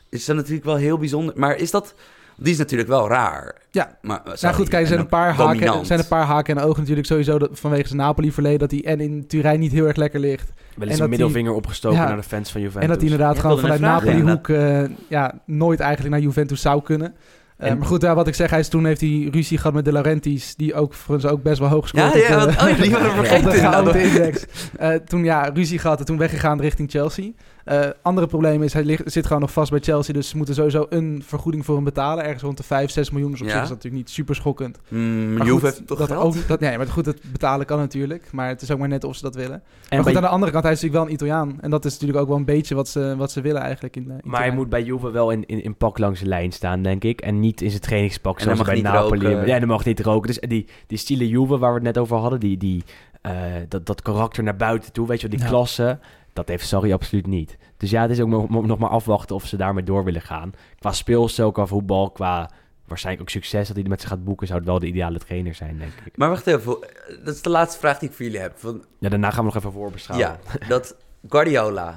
is 0.08 0.24
dan 0.24 0.36
natuurlijk 0.36 0.64
wel 0.64 0.76
heel 0.76 0.98
bijzonder. 0.98 1.34
Maar 1.36 1.56
is 1.56 1.70
dat... 1.70 1.94
Die 2.40 2.52
is 2.52 2.58
natuurlijk 2.58 2.88
wel 2.88 3.08
raar. 3.08 3.54
Ja. 3.70 3.98
Maar, 4.02 4.22
Nou 4.40 4.54
goed, 4.54 4.68
kijk, 4.68 4.82
er 4.82 4.88
zijn 4.88 5.00
een 5.00 5.06
paar, 5.08 5.32
haken, 5.34 5.66
er 5.78 5.86
zijn 5.86 5.98
een 5.98 6.08
paar 6.08 6.24
haken 6.24 6.56
en 6.56 6.62
ogen 6.64 6.78
natuurlijk 6.80 7.06
sowieso 7.06 7.38
dat, 7.38 7.48
vanwege 7.52 7.86
zijn 7.86 7.98
Napoli-verleden... 8.00 8.58
dat 8.58 8.70
hij 8.70 8.84
en 8.84 9.00
in 9.00 9.26
Turijn 9.26 9.60
niet 9.60 9.72
heel 9.72 9.86
erg 9.86 9.96
lekker 9.96 10.20
ligt. 10.20 10.52
Wel 10.74 10.84
En 10.86 10.88
eens 10.92 10.98
een 11.00 11.08
middelvinger 11.08 11.52
opgestoken 11.52 11.98
Ja. 11.98 12.06
naar 12.06 12.16
de 12.16 12.22
fans 12.22 12.50
van 12.52 12.60
Juventus. 12.60 12.82
En 12.82 12.88
dat 12.88 13.00
hij 13.02 13.10
inderdaad 13.10 13.34
Ja, 13.34 13.40
gewoon 13.40 13.58
vanuit 13.58 13.80
Napoli-hoek 13.80 14.48
eh, 14.48 14.84
ja, 15.08 15.34
nooit 15.46 15.80
eigenlijk 15.80 16.14
naar 16.14 16.24
Juventus 16.24 16.60
zou 16.60 16.82
kunnen. 16.82 17.14
Eh, 17.58 17.74
maar 17.74 17.86
goed, 17.86 18.02
ja, 18.02 18.14
wat 18.14 18.26
ik 18.26 18.34
zeg, 18.34 18.50
hij 18.50 18.58
is, 18.58 18.68
toen 18.68 18.84
heeft 18.84 19.00
hij 19.00 19.28
ruzie 19.30 19.56
gehad 19.56 19.72
met 19.72 19.84
De 19.84 19.92
Laurentiis... 19.92 20.54
die 20.56 20.74
ook 20.74 20.94
voor 20.94 21.14
ons 21.14 21.26
ook 21.26 21.42
best 21.42 21.58
wel 21.58 21.68
hoog 21.68 21.88
scoort. 21.88 22.14
ja, 22.14 22.42
op, 22.42 22.48
oh, 22.48 22.54
ja, 22.54 22.74
die 22.74 22.90
waren 22.94 23.08
op 23.08 23.14
vergeten. 23.14 23.84
de 23.92 24.02
index. 24.02 24.46
Eh, 24.76 24.94
toen 24.94 25.24
ja, 25.24 25.50
ruzie 25.54 25.78
gehad 25.78 25.98
en 25.98 26.04
toen 26.04 26.18
weggegaan 26.18 26.60
richting 26.60 26.90
Chelsea. 26.90 27.30
Eh 27.68 27.88
andere 28.02 28.26
probleem 28.26 28.62
is, 28.62 28.72
hij 28.72 28.84
ligt, 28.84 29.12
zit 29.12 29.26
gewoon 29.26 29.40
nog 29.42 29.52
vast 29.52 29.70
bij 29.70 29.80
Chelsea. 29.80 30.14
Dus 30.14 30.28
ze 30.28 30.36
moeten 30.36 30.54
sowieso 30.54 30.86
een 30.88 31.22
vergoeding 31.26 31.64
voor 31.64 31.74
hem 31.74 31.84
betalen. 31.84 32.24
Ergens 32.24 32.42
rond 32.42 32.56
de 32.56 32.62
5, 32.62 32.90
6 32.90 33.10
miljoen. 33.10 33.30
Dus 33.30 33.40
op 33.40 33.46
Ja. 33.46 33.52
zich 33.52 33.62
is 33.62 33.68
dat 33.68 33.76
natuurlijk 33.76 34.04
niet 34.04 34.14
super 34.14 34.34
schokkend. 34.34 34.78
Mm, 34.88 35.34
Maar 35.36 35.46
Juve 35.46 35.50
goed, 35.52 35.62
heeft 35.62 35.86
toch 35.86 35.98
dat 35.98 36.08
geld? 36.08 36.22
Ook, 36.36 36.48
dat, 36.48 36.60
nee, 36.60 36.76
maar 36.76 36.86
goed, 36.86 37.06
het 37.06 37.20
betalen 37.32 37.66
kan 37.66 37.78
natuurlijk. 37.78 38.28
Maar 38.32 38.48
het 38.48 38.62
is 38.62 38.70
ook 38.70 38.78
maar 38.78 38.88
net 38.88 39.04
of 39.04 39.16
ze 39.16 39.22
dat 39.22 39.34
willen. 39.34 39.52
En 39.54 39.62
maar 39.90 39.96
goed, 39.96 40.04
bij- 40.04 40.14
aan 40.16 40.22
de 40.22 40.28
andere 40.28 40.52
kant, 40.52 40.64
hij 40.64 40.72
is 40.72 40.80
natuurlijk 40.82 41.04
wel 41.10 41.14
een 41.16 41.22
Italiaan. 41.24 41.60
En 41.60 41.70
dat 41.70 41.84
is 41.84 41.92
natuurlijk 41.92 42.18
ook 42.20 42.28
wel 42.28 42.36
een 42.36 42.44
beetje 42.44 42.74
wat 42.74 42.88
ze, 42.88 43.14
wat 43.16 43.32
ze 43.32 43.40
willen 43.40 43.62
eigenlijk 43.62 43.96
in, 43.96 44.04
eh, 44.10 44.14
in 44.14 44.20
Maar 44.30 44.40
hij 44.40 44.50
moet 44.52 44.68
bij 44.68 44.82
Juve 44.82 45.10
wel 45.10 45.30
in, 45.30 45.46
in, 45.46 45.62
in 45.64 45.76
pak 45.76 45.98
langs 45.98 46.20
de 46.20 46.26
lijn 46.26 46.52
staan, 46.52 46.82
denk 46.82 47.04
ik. 47.04 47.20
En 47.20 47.40
niet 47.40 47.60
in 47.60 47.70
zijn 47.70 47.82
trainingspak 47.82 48.36
En 48.38 48.42
zoals 48.42 48.58
hij 48.58 48.66
bij 48.66 48.82
mag 48.82 48.92
niet 48.92 49.02
Napoli. 49.02 49.34
roken. 49.34 49.46
Ja, 49.46 49.58
dan 49.58 49.68
mag 49.68 49.84
niet 49.84 50.00
roken. 50.00 50.26
Dus 50.26 50.38
die, 50.48 50.66
die 50.86 50.98
stile 50.98 51.28
Juve 51.28 51.58
waar 51.58 51.70
we 51.70 51.74
het 51.74 51.84
net 51.84 51.98
over 51.98 52.16
hadden, 52.16 52.40
die, 52.40 52.56
die, 52.56 52.84
eh, 53.22 53.32
dat, 53.68 53.86
dat 53.86 54.02
karakter 54.02 54.42
naar 54.42 54.56
buiten 54.56 54.92
toe, 54.92 55.06
weet 55.06 55.20
je 55.20 55.28
wel, 55.28 55.36
die 55.36 55.46
Ja. 55.46 55.52
klasse, 55.52 55.98
dat 56.38 56.48
heeft 56.48 56.66
Sarri 56.66 56.92
absoluut 56.92 57.26
niet. 57.26 57.56
Dus 57.76 57.90
ja, 57.90 58.02
het 58.02 58.10
is 58.10 58.20
ook 58.20 58.28
nog, 58.48 58.78
maar 58.78 58.88
afwachten 58.88 59.34
of 59.36 59.46
ze 59.46 59.56
daarmee 59.56 59.84
door 59.84 60.04
willen 60.04 60.22
gaan. 60.22 60.52
Qua 60.78 60.92
speelstijl, 60.92 61.52
qua 61.52 61.66
voetbal, 61.66 62.10
qua 62.10 62.50
waarschijnlijk 62.86 63.28
ook 63.28 63.34
succes 63.34 63.66
dat 63.68 63.76
hij 63.76 63.88
met 63.88 64.00
ze 64.00 64.06
gaat 64.06 64.24
boeken, 64.24 64.46
zou 64.46 64.58
het 64.58 64.68
wel 64.68 64.78
de 64.78 64.86
ideale 64.86 65.18
trainer 65.18 65.54
zijn, 65.54 65.78
denk 65.78 65.92
ik. 66.04 66.16
Maar 66.16 66.28
wacht 66.28 66.46
even, 66.46 66.78
dat 67.24 67.34
is 67.34 67.42
de 67.42 67.50
laatste 67.50 67.78
vraag 67.78 67.98
die 67.98 68.08
ik 68.08 68.14
voor 68.14 68.24
jullie 68.24 68.40
heb. 68.40 68.58
Van, 68.58 68.84
Ja, 68.98 69.08
daarna 69.08 69.30
gaan 69.30 69.38
we 69.38 69.44
nog 69.44 69.56
even 69.56 69.72
voorbeschouwen. 69.72 70.28
ja, 70.28 70.66
dat 70.68 70.96
Guardiola. 71.28 71.96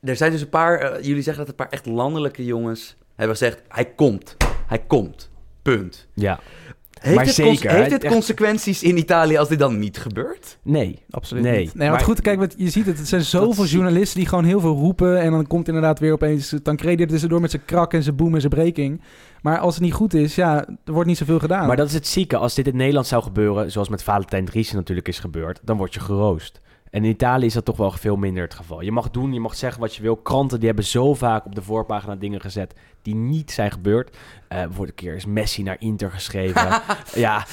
Er 0.00 0.16
zijn 0.16 0.30
dus 0.32 0.40
een 0.40 0.48
paar, 0.48 0.78
eh, 0.78 1.04
jullie 1.04 1.22
zeggen 1.22 1.44
dat 1.46 1.48
een 1.48 1.64
paar 1.64 1.72
echt 1.72 1.86
landelijke 1.86 2.44
jongens 2.44 2.96
hebben 3.14 3.36
gezegd, 3.36 3.62
hij 3.68 3.84
komt, 3.84 4.36
hij 4.66 4.78
komt, 4.78 5.30
punt. 5.62 6.08
Ja. 6.14 6.40
Heeft 7.00 7.14
Maar 7.16 7.24
het, 7.24 7.34
zeker, 7.34 7.70
heeft 7.70 7.90
het 7.90 8.04
echt- 8.04 8.12
consequenties 8.12 8.82
in 8.82 8.96
Italië 8.96 9.36
als 9.36 9.48
dit 9.48 9.58
dan 9.58 9.78
niet 9.78 9.98
gebeurt? 9.98 10.58
Nee. 10.62 10.98
Absoluut 11.10 11.42
Nee, 11.42 11.58
niet. 11.60 11.74
Nee, 11.74 11.90
maar- 11.90 12.00
goed, 12.00 12.20
kijk, 12.20 12.38
wat, 12.38 12.54
je 12.56 12.70
ziet 12.70 12.86
het. 12.86 12.98
Het 12.98 13.08
zijn 13.08 13.22
zoveel 13.22 13.64
journalisten 13.64 14.18
die 14.18 14.28
gewoon 14.28 14.44
heel 14.44 14.60
veel 14.60 14.74
roepen. 14.76 15.20
En 15.20 15.30
dan 15.30 15.46
komt 15.46 15.66
inderdaad 15.68 15.98
weer 15.98 16.12
opeens 16.12 16.54
Tancredi 16.62 17.02
er 17.02 17.08
tussendoor 17.08 17.40
met 17.40 17.50
zijn 17.50 17.64
krak 17.64 17.92
en 17.92 18.02
zijn 18.02 18.16
boom 18.16 18.34
en 18.34 18.40
zijn 18.40 18.52
breking. 18.52 19.00
Maar 19.42 19.58
als 19.58 19.74
het 19.74 19.82
niet 19.84 19.92
goed 19.92 20.14
is, 20.14 20.34
ja, 20.34 20.66
er 20.84 20.92
wordt 20.92 21.08
niet 21.08 21.18
zoveel 21.18 21.38
gedaan. 21.38 21.66
Maar 21.66 21.76
dat 21.76 21.86
is 21.88 21.94
het 21.94 22.06
zieke. 22.06 22.36
Als 22.36 22.54
dit 22.54 22.66
in 22.66 22.76
Nederland 22.76 23.06
zou 23.06 23.22
gebeuren, 23.22 23.70
zoals 23.72 23.88
met 23.88 24.02
Valentijn 24.02 24.44
Driessen 24.44 24.76
natuurlijk 24.76 25.08
is 25.08 25.18
gebeurd, 25.18 25.60
dan 25.64 25.76
word 25.76 25.94
je 25.94 26.00
geroost. 26.00 26.60
En 26.90 27.04
in 27.04 27.10
Italië 27.10 27.46
is 27.46 27.52
dat 27.52 27.64
toch 27.64 27.76
wel 27.76 27.90
veel 27.90 28.16
minder 28.16 28.42
het 28.42 28.54
geval. 28.54 28.80
Je 28.80 28.92
mag 28.92 29.10
doen, 29.10 29.32
je 29.32 29.40
mag 29.40 29.54
zeggen 29.56 29.80
wat 29.80 29.94
je 29.94 30.02
wil. 30.02 30.16
Kranten 30.16 30.58
die 30.58 30.66
hebben 30.66 30.84
zo 30.84 31.14
vaak 31.14 31.44
op 31.46 31.54
de 31.54 31.62
voorpagina 31.62 32.16
dingen 32.16 32.40
gezet 32.40 32.74
die 33.02 33.14
niet 33.14 33.50
zijn 33.50 33.70
gebeurd. 33.70 34.16
Eh 34.48 34.62
voor 34.70 34.86
de 34.86 34.92
keer 34.92 35.14
is 35.14 35.26
Messi 35.26 35.62
naar 35.62 35.76
Inter 35.78 36.10
geschreven. 36.10 36.68
ja, 37.14 37.46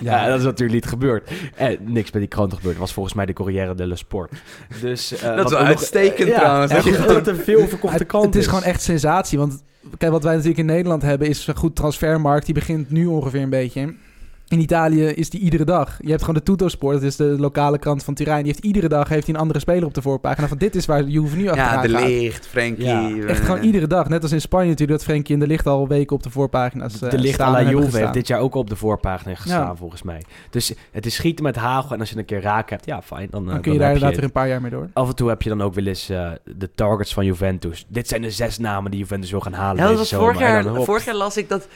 ja. 0.00 0.26
dat 0.26 0.38
is 0.38 0.44
natuurlijk 0.44 0.72
niet 0.72 0.86
gebeurd. 0.86 1.30
En 1.56 1.78
niks 1.80 2.10
met 2.10 2.20
die 2.20 2.30
kranten 2.30 2.56
gebeurd. 2.56 2.74
Dat 2.76 2.84
was 2.84 2.92
volgens 2.94 3.14
mij 3.14 3.26
de 3.26 3.32
Corriere 3.32 3.74
dello 3.74 3.94
Sport. 3.94 4.32
Dus, 4.80 5.12
eh, 5.12 5.22
Dat 5.22 5.36
wat 5.36 5.44
is 5.44 5.50
wel 5.50 5.60
nog- 5.60 5.68
uitstekend 5.68 6.34
trouwens. 6.34 6.72
Ja, 6.72 7.06
dat 7.06 7.26
een 7.26 7.36
veel 7.36 7.66
verkochte 7.68 8.04
krant 8.04 8.24
het 8.24 8.34
is 8.34 8.46
gewoon 8.46 8.62
echt 8.64 8.82
sensatie. 8.82 9.38
Want 9.38 9.62
kijk, 9.98 10.12
wat 10.12 10.22
wij 10.22 10.32
natuurlijk 10.32 10.60
in 10.60 10.66
Nederland 10.66 11.02
hebben, 11.02 11.28
is 11.28 11.46
een 11.46 11.56
goed 11.56 11.76
transfermarkt. 11.76 12.44
Die 12.44 12.54
begint 12.54 12.90
nu 12.90 13.06
ongeveer 13.06 13.42
een 13.42 13.50
beetje. 13.50 13.94
In 14.54 14.60
Italië 14.60 15.04
is 15.06 15.30
die 15.30 15.40
iedere 15.40 15.64
dag. 15.64 15.96
Je 16.00 16.08
hebt 16.10 16.20
gewoon 16.20 16.34
de 16.34 16.42
Tuttosport, 16.42 16.94
dat 16.94 17.02
is 17.02 17.16
de 17.16 17.24
lokale 17.38 17.78
krant 17.78 18.04
van 18.04 18.14
Turijn. 18.14 18.42
Die 18.42 18.52
heeft 18.52 18.64
iedere 18.64 18.88
dag 18.88 19.08
heeft 19.08 19.26
hij 19.26 19.34
een 19.34 19.40
andere 19.40 19.58
speler 19.58 19.84
op 19.84 19.94
de 19.94 20.02
voorpagina. 20.02 20.48
Van 20.48 20.58
dit 20.58 20.74
is 20.74 20.86
waar 20.86 21.02
Juve 21.04 21.36
nu 21.36 21.48
achteraan 21.48 21.74
Ja, 21.74 21.82
de 21.82 21.88
gaat. 21.88 22.08
licht, 22.08 22.46
Frenkie. 22.46 22.84
Ja, 22.84 23.08
eh, 23.08 23.28
Echt 23.28 23.44
gewoon 23.44 23.62
iedere 23.62 23.86
dag. 23.86 24.08
Net 24.08 24.22
als 24.22 24.32
in 24.32 24.40
Spanje 24.40 24.68
natuurlijk, 24.68 24.98
dat 24.98 25.06
Frenkie 25.08 25.34
en 25.34 25.40
de 25.40 25.46
licht 25.46 25.66
al 25.66 25.88
weken 25.88 26.16
op 26.16 26.22
de 26.22 26.30
voorpagina's 26.30 27.02
eh, 27.02 27.10
De 27.10 27.18
licht 27.18 27.40
à 27.40 27.50
la 27.50 27.56
hebben 27.62 27.82
Juve 27.82 27.98
heeft 27.98 28.12
dit 28.12 28.26
jaar 28.26 28.40
ook 28.40 28.54
op 28.54 28.68
de 28.70 28.76
voorpagina 28.76 29.34
gestaan, 29.34 29.66
Ja. 29.66 29.76
volgens 29.76 30.02
mij. 30.02 30.22
Dus 30.50 30.72
het 30.92 31.06
is 31.06 31.14
schieten 31.14 31.44
met 31.44 31.56
hagel. 31.56 31.94
En 31.94 32.00
als 32.00 32.10
je 32.10 32.18
een 32.18 32.24
keer 32.24 32.40
raak 32.40 32.70
hebt, 32.70 32.86
ja, 32.86 33.02
fijn. 33.02 33.28
Dan, 33.30 33.44
eh, 33.46 33.52
Dan 33.52 33.60
kun 33.60 33.72
je 33.72 33.78
daar 33.78 33.92
inderdaad 33.92 34.14
weer 34.14 34.24
een 34.24 34.32
paar 34.32 34.48
jaar 34.48 34.60
mee 34.60 34.70
door. 34.70 34.88
Af 34.92 35.08
en 35.08 35.14
toe 35.14 35.28
heb 35.28 35.42
je 35.42 35.48
dan 35.48 35.62
ook 35.62 35.74
wel 35.74 35.86
eens 35.86 36.08
eh, 36.08 36.30
de 36.44 36.70
targets 36.74 37.14
van 37.14 37.24
Juventus. 37.24 37.84
Dit 37.88 38.08
zijn 38.08 38.22
de 38.22 38.30
zes 38.30 38.58
namen 38.58 38.90
die 38.90 39.00
Juventus 39.00 39.30
wil 39.30 39.40
gaan 39.40 39.52
halen 39.52 39.76
Ja, 39.82 39.88
dat 39.88 39.98
deze 39.98 39.98
was 39.98 40.08
zomer. 40.08 40.24
vorig 40.34 40.48
jaar, 40.48 40.82
vorig 40.84 41.04
jaar 41.04 41.14
las 41.14 41.36
ik 41.36 41.48
dat... 41.48 41.68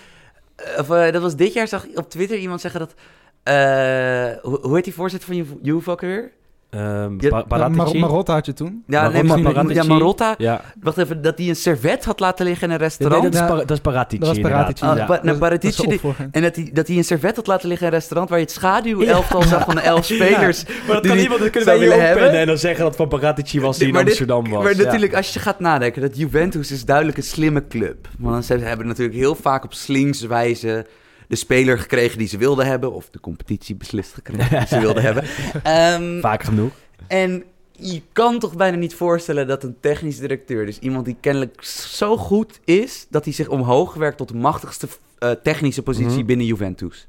eh, 0.58 0.78
Of 0.78 0.90
eh, 0.90 1.12
dat 1.12 1.22
was 1.22 1.36
dit 1.36 1.52
jaar, 1.52 1.68
zag 1.68 1.86
ik 1.86 1.98
op 1.98 2.10
Twitter 2.10 2.38
iemand 2.38 2.60
zeggen 2.60 2.80
dat... 2.80 2.94
eh, 3.42 4.32
hoe, 4.42 4.74
heet 4.74 4.84
die 4.84 4.94
voorzitter 4.94 5.28
van 5.28 5.36
Ju- 5.36 5.58
Juve? 5.62 6.32
Ehm, 6.70 7.14
Ja, 7.20 7.42
Paratici? 7.42 7.98
Marotta 7.98 8.32
had 8.32 8.46
je 8.46 8.52
toen. 8.52 8.82
Ja, 8.86 9.00
Marotta, 9.02 9.22
nee, 9.22 9.42
maar, 9.42 9.52
Paratici. 9.52 9.74
ja, 9.74 9.82
Marotta. 9.84 10.34
Ja. 10.38 10.60
Wacht 10.80 10.98
even, 10.98 11.22
dat 11.22 11.38
hij 11.38 11.48
een 11.48 11.56
servet 11.56 12.04
had 12.04 12.20
laten 12.20 12.46
liggen 12.46 12.66
in 12.66 12.72
een 12.72 12.78
Nee, 12.80 12.88
restaurant. 12.88 13.22
dat, 13.22 13.32
is 13.34 13.38
Ja. 13.40 13.46
Par- 13.46 13.56
dat 13.56 13.70
is 13.70 13.80
Paratici 13.80 14.18
Dat 14.18 14.28
was 14.28 14.36
inderdaad. 14.36 14.60
Paratici. 14.60 14.84
Ah, 14.86 14.96
Ja. 14.96 15.04
pa- 15.04 15.08
nou, 15.12 15.16
Dat- 15.16 15.24
dat 15.24 15.34
is 15.34 15.40
Paratici, 15.40 15.82
die- 15.82 15.92
opvolger. 15.94 16.28
en 16.30 16.42
dat 16.42 16.56
hij, 16.56 16.70
dat 16.72 16.86
hij 16.86 16.96
een 16.96 17.04
servet 17.04 17.36
had 17.36 17.46
laten 17.46 17.68
liggen 17.68 17.86
in 17.86 17.92
een 17.92 17.98
restaurant 17.98 18.30
waar 18.30 18.38
je 18.38 18.44
het 18.44 18.54
schaduwelftal 18.54 19.42
zag 19.42 19.64
van 19.64 19.74
de 19.74 19.80
elf 19.80 20.04
spelers. 20.04 20.64
Maar 20.64 20.74
dat 21.02 21.02
die 21.02 21.28
kan 21.28 21.38
dat 21.38 21.50
kunnen 21.50 21.68
wij 21.68 21.78
willen 21.78 22.06
hebben. 22.06 22.30
en 22.32 22.46
dan 22.46 22.58
zeggen 22.58 22.78
dat 22.80 22.88
het 22.88 22.96
van 22.96 23.08
Paratici 23.08 23.60
was 23.60 23.78
die 23.78 23.86
in 23.86 23.92
dit- 23.92 24.02
Amsterdam 24.02 24.48
was. 24.50 24.62
Maar 24.62 24.76
Ja. 24.76 24.82
natuurlijk, 24.82 25.14
als 25.14 25.32
je 25.34 25.40
gaat 25.40 25.60
nadenken, 25.60 26.02
dat 26.02 26.16
Juventus 26.16 26.70
is 26.72 26.84
duidelijk 26.84 27.16
een 27.16 27.22
slimme 27.22 27.66
club. 27.66 28.08
Want 28.18 28.44
ze 28.44 28.54
hebben 28.56 28.86
natuurlijk 28.86 29.16
heel 29.18 29.34
vaak 29.34 29.64
op 29.64 29.72
slingswijze 29.74 30.86
de 31.28 31.36
speler 31.36 31.78
gekregen 31.78 32.18
die 32.18 32.28
ze 32.28 32.38
wilden 32.38 32.66
hebben. 32.66 32.92
Of 32.92 33.10
de 33.10 33.20
competitie 33.20 33.74
beslist 33.74 34.14
gekregen 34.14 34.58
die 34.58 34.66
ze 34.68 34.80
wilden 34.80 35.02
hebben. 35.12 35.24
Ehm, 35.62 36.20
Vaak 36.20 36.42
genoeg. 36.42 36.72
en 37.06 37.44
je 37.80 38.02
kan 38.12 38.38
toch 38.38 38.56
bijna 38.56 38.76
niet 38.76 38.94
voorstellen 38.94 39.46
dat 39.46 39.62
een 39.62 39.76
technisch 39.80 40.18
directeur, 40.18 40.66
dus 40.66 40.78
iemand 40.78 41.04
die 41.04 41.16
kennelijk 41.20 41.62
zo 41.64 42.16
goed 42.16 42.60
is, 42.64 43.06
dat 43.10 43.24
hij 43.24 43.32
zich 43.34 43.48
omhoog 43.48 43.94
werkt 43.94 44.16
tot 44.16 44.28
de 44.28 44.34
machtigste 44.36 44.88
eh, 45.18 45.30
technische 45.30 45.82
positie 45.82 46.16
Mhm. 46.18 46.26
binnen 46.26 46.46
Juventus. 46.46 47.06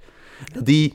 Dat 0.54 0.66
die 0.66 0.94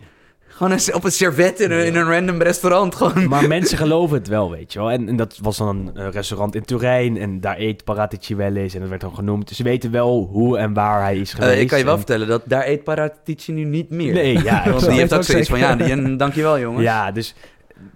gewoon 0.56 0.78
op 0.92 1.04
een 1.04 1.12
servet 1.12 1.60
in 1.60 1.70
een, 1.70 1.86
in 1.86 1.96
een 1.96 2.10
random 2.10 2.42
restaurant 2.42 2.94
gewoon... 2.94 3.28
Maar 3.28 3.48
mensen 3.58 3.78
geloven 3.78 4.18
het 4.18 4.28
wel, 4.28 4.50
weet 4.50 4.72
je 4.72 4.78
wel. 4.78 4.90
En, 4.90 5.08
en 5.08 5.16
dat 5.16 5.38
was 5.42 5.56
dan 5.56 5.68
een 5.68 5.96
eh, 5.96 6.08
restaurant 6.12 6.54
in 6.54 6.64
Turijn. 6.64 7.16
En 7.16 7.40
daar 7.40 7.58
eet 7.58 7.84
Paratici 7.84 8.36
wel 8.36 8.54
eens. 8.56 8.74
En 8.74 8.80
dat 8.80 8.88
werd 8.88 9.00
dan 9.00 9.14
genoemd. 9.14 9.50
Ze 9.50 9.62
weten 9.62 9.90
wel 9.90 10.28
hoe 10.32 10.58
en 10.58 10.72
waar 10.72 11.02
hij 11.02 11.16
is 11.16 11.32
Eh, 11.32 11.38
geweest. 11.40 11.60
ik 11.60 11.68
kan 11.68 11.78
je 11.78 11.84
wel 11.84 11.92
En- 11.92 11.98
vertellen 11.98 12.28
dat 12.28 12.42
daar 12.44 12.66
eet 12.66 12.84
Paratici 12.84 13.52
nu 13.52 13.64
niet 13.64 13.90
meer. 13.90 14.12
Nee, 14.12 14.42
ja. 14.42 14.62
Want 14.70 14.80
die 14.88 14.98
heeft 14.98 15.14
ook 15.14 15.22
zoiets 15.22 15.48
van, 15.48 15.58
ja, 15.58 15.76
die, 15.76 15.90
en 15.90 16.16
dankjewel 16.16 16.58
jongens. 16.58 16.82
Ja, 16.82 17.12
dus 17.12 17.34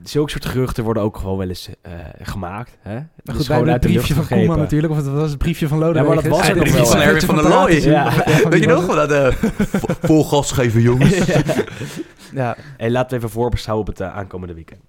zulke 0.02 0.30
soort 0.30 0.44
geruchten 0.44 0.84
worden 0.84 1.02
ook 1.02 1.16
gewoon 1.16 1.38
wel 1.38 1.48
eens 1.48 1.68
eh, 1.82 1.92
gemaakt. 2.22 2.76
Hè? 2.80 2.94
Maar 2.94 3.06
Dus 3.22 3.36
goed, 3.36 3.50
uit 3.50 3.66
het 3.66 3.80
briefje 3.80 4.14
van 4.14 4.26
Koeman 4.26 4.58
natuurlijk. 4.58 4.92
Of 4.92 4.98
het 4.98 5.08
was 5.08 5.28
het 5.30 5.38
briefje 5.38 5.68
van 5.68 5.78
Lodewijk. 5.78 6.06
Ja, 6.08 6.14
maar 6.14 6.22
dat 6.22 6.32
was 6.32 6.46
Ja, 6.46 6.48
er 6.48 6.54
de 6.54 6.60
nog 6.60 6.68
brief 6.68 6.76
wel. 6.82 6.86
van? 6.92 7.00
Erwin 7.00 7.20
van 7.22 7.34
der 7.36 7.48
Looy. 7.48 7.72
Ja. 7.82 8.12
Weet 8.48 8.60
je 8.62 8.68
nog 8.68 8.86
wel 8.86 8.94
dat 9.06 9.10
eh, 9.10 9.32
vo- 9.58 9.94
vol 10.00 10.24
gas 10.24 10.52
geven 10.52 10.80
jongens? 10.80 11.18
Ja, 12.32 12.56
Hey, 12.76 12.90
laten 12.90 13.10
we 13.10 13.16
even 13.16 13.30
voorbeschouwen 13.30 13.86
op 13.88 13.92
het 13.96 14.00
eh, 14.06 14.16
aankomende 14.16 14.54
weekend. 14.54 14.80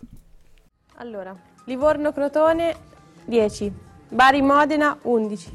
Allora, 0.96 1.36
Livorno-Crotone 1.66 2.74
10, 3.30 3.74
Bari-Modena 4.10 4.98
11. 5.06 5.46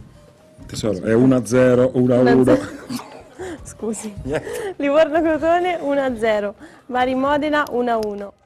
Tesoro, 0.66 1.01
è 1.03 1.14
1-0, 1.14 2.57
1-1. 2.57 2.61
Scusi. 3.70 4.12
Livorno-Crotone 4.76 5.78
1-0, 6.53 6.64
Bari-Modena 6.87 7.66
1-1. 7.72 8.43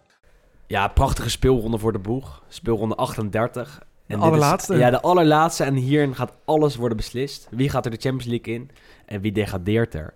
Ja, 0.69 0.89
prachtige 0.89 1.31
speelronde 1.31 1.79
voor 1.79 1.93
de 1.93 1.99
boeg. 1.99 2.43
Speelronde 2.49 2.95
38. 2.95 3.81
En 4.07 4.17
is- 4.19 4.23
allerlaatste. 4.25 4.77
ja, 4.77 4.91
de 4.91 5.01
allerlaatste. 5.01 5.65
En 5.65 5.75
hierin 5.75 6.15
gaat 6.15 6.33
alles 6.45 6.77
worden 6.77 6.97
beslist. 6.97 7.47
Wie 7.51 7.69
gaat 7.71 7.85
er 7.85 7.91
de 7.91 7.97
Champions 8.01 8.27
League 8.27 8.55
in 8.55 8.71
en 9.07 9.21
wie 9.21 9.33
degradeert 9.33 9.95
er? 9.95 10.15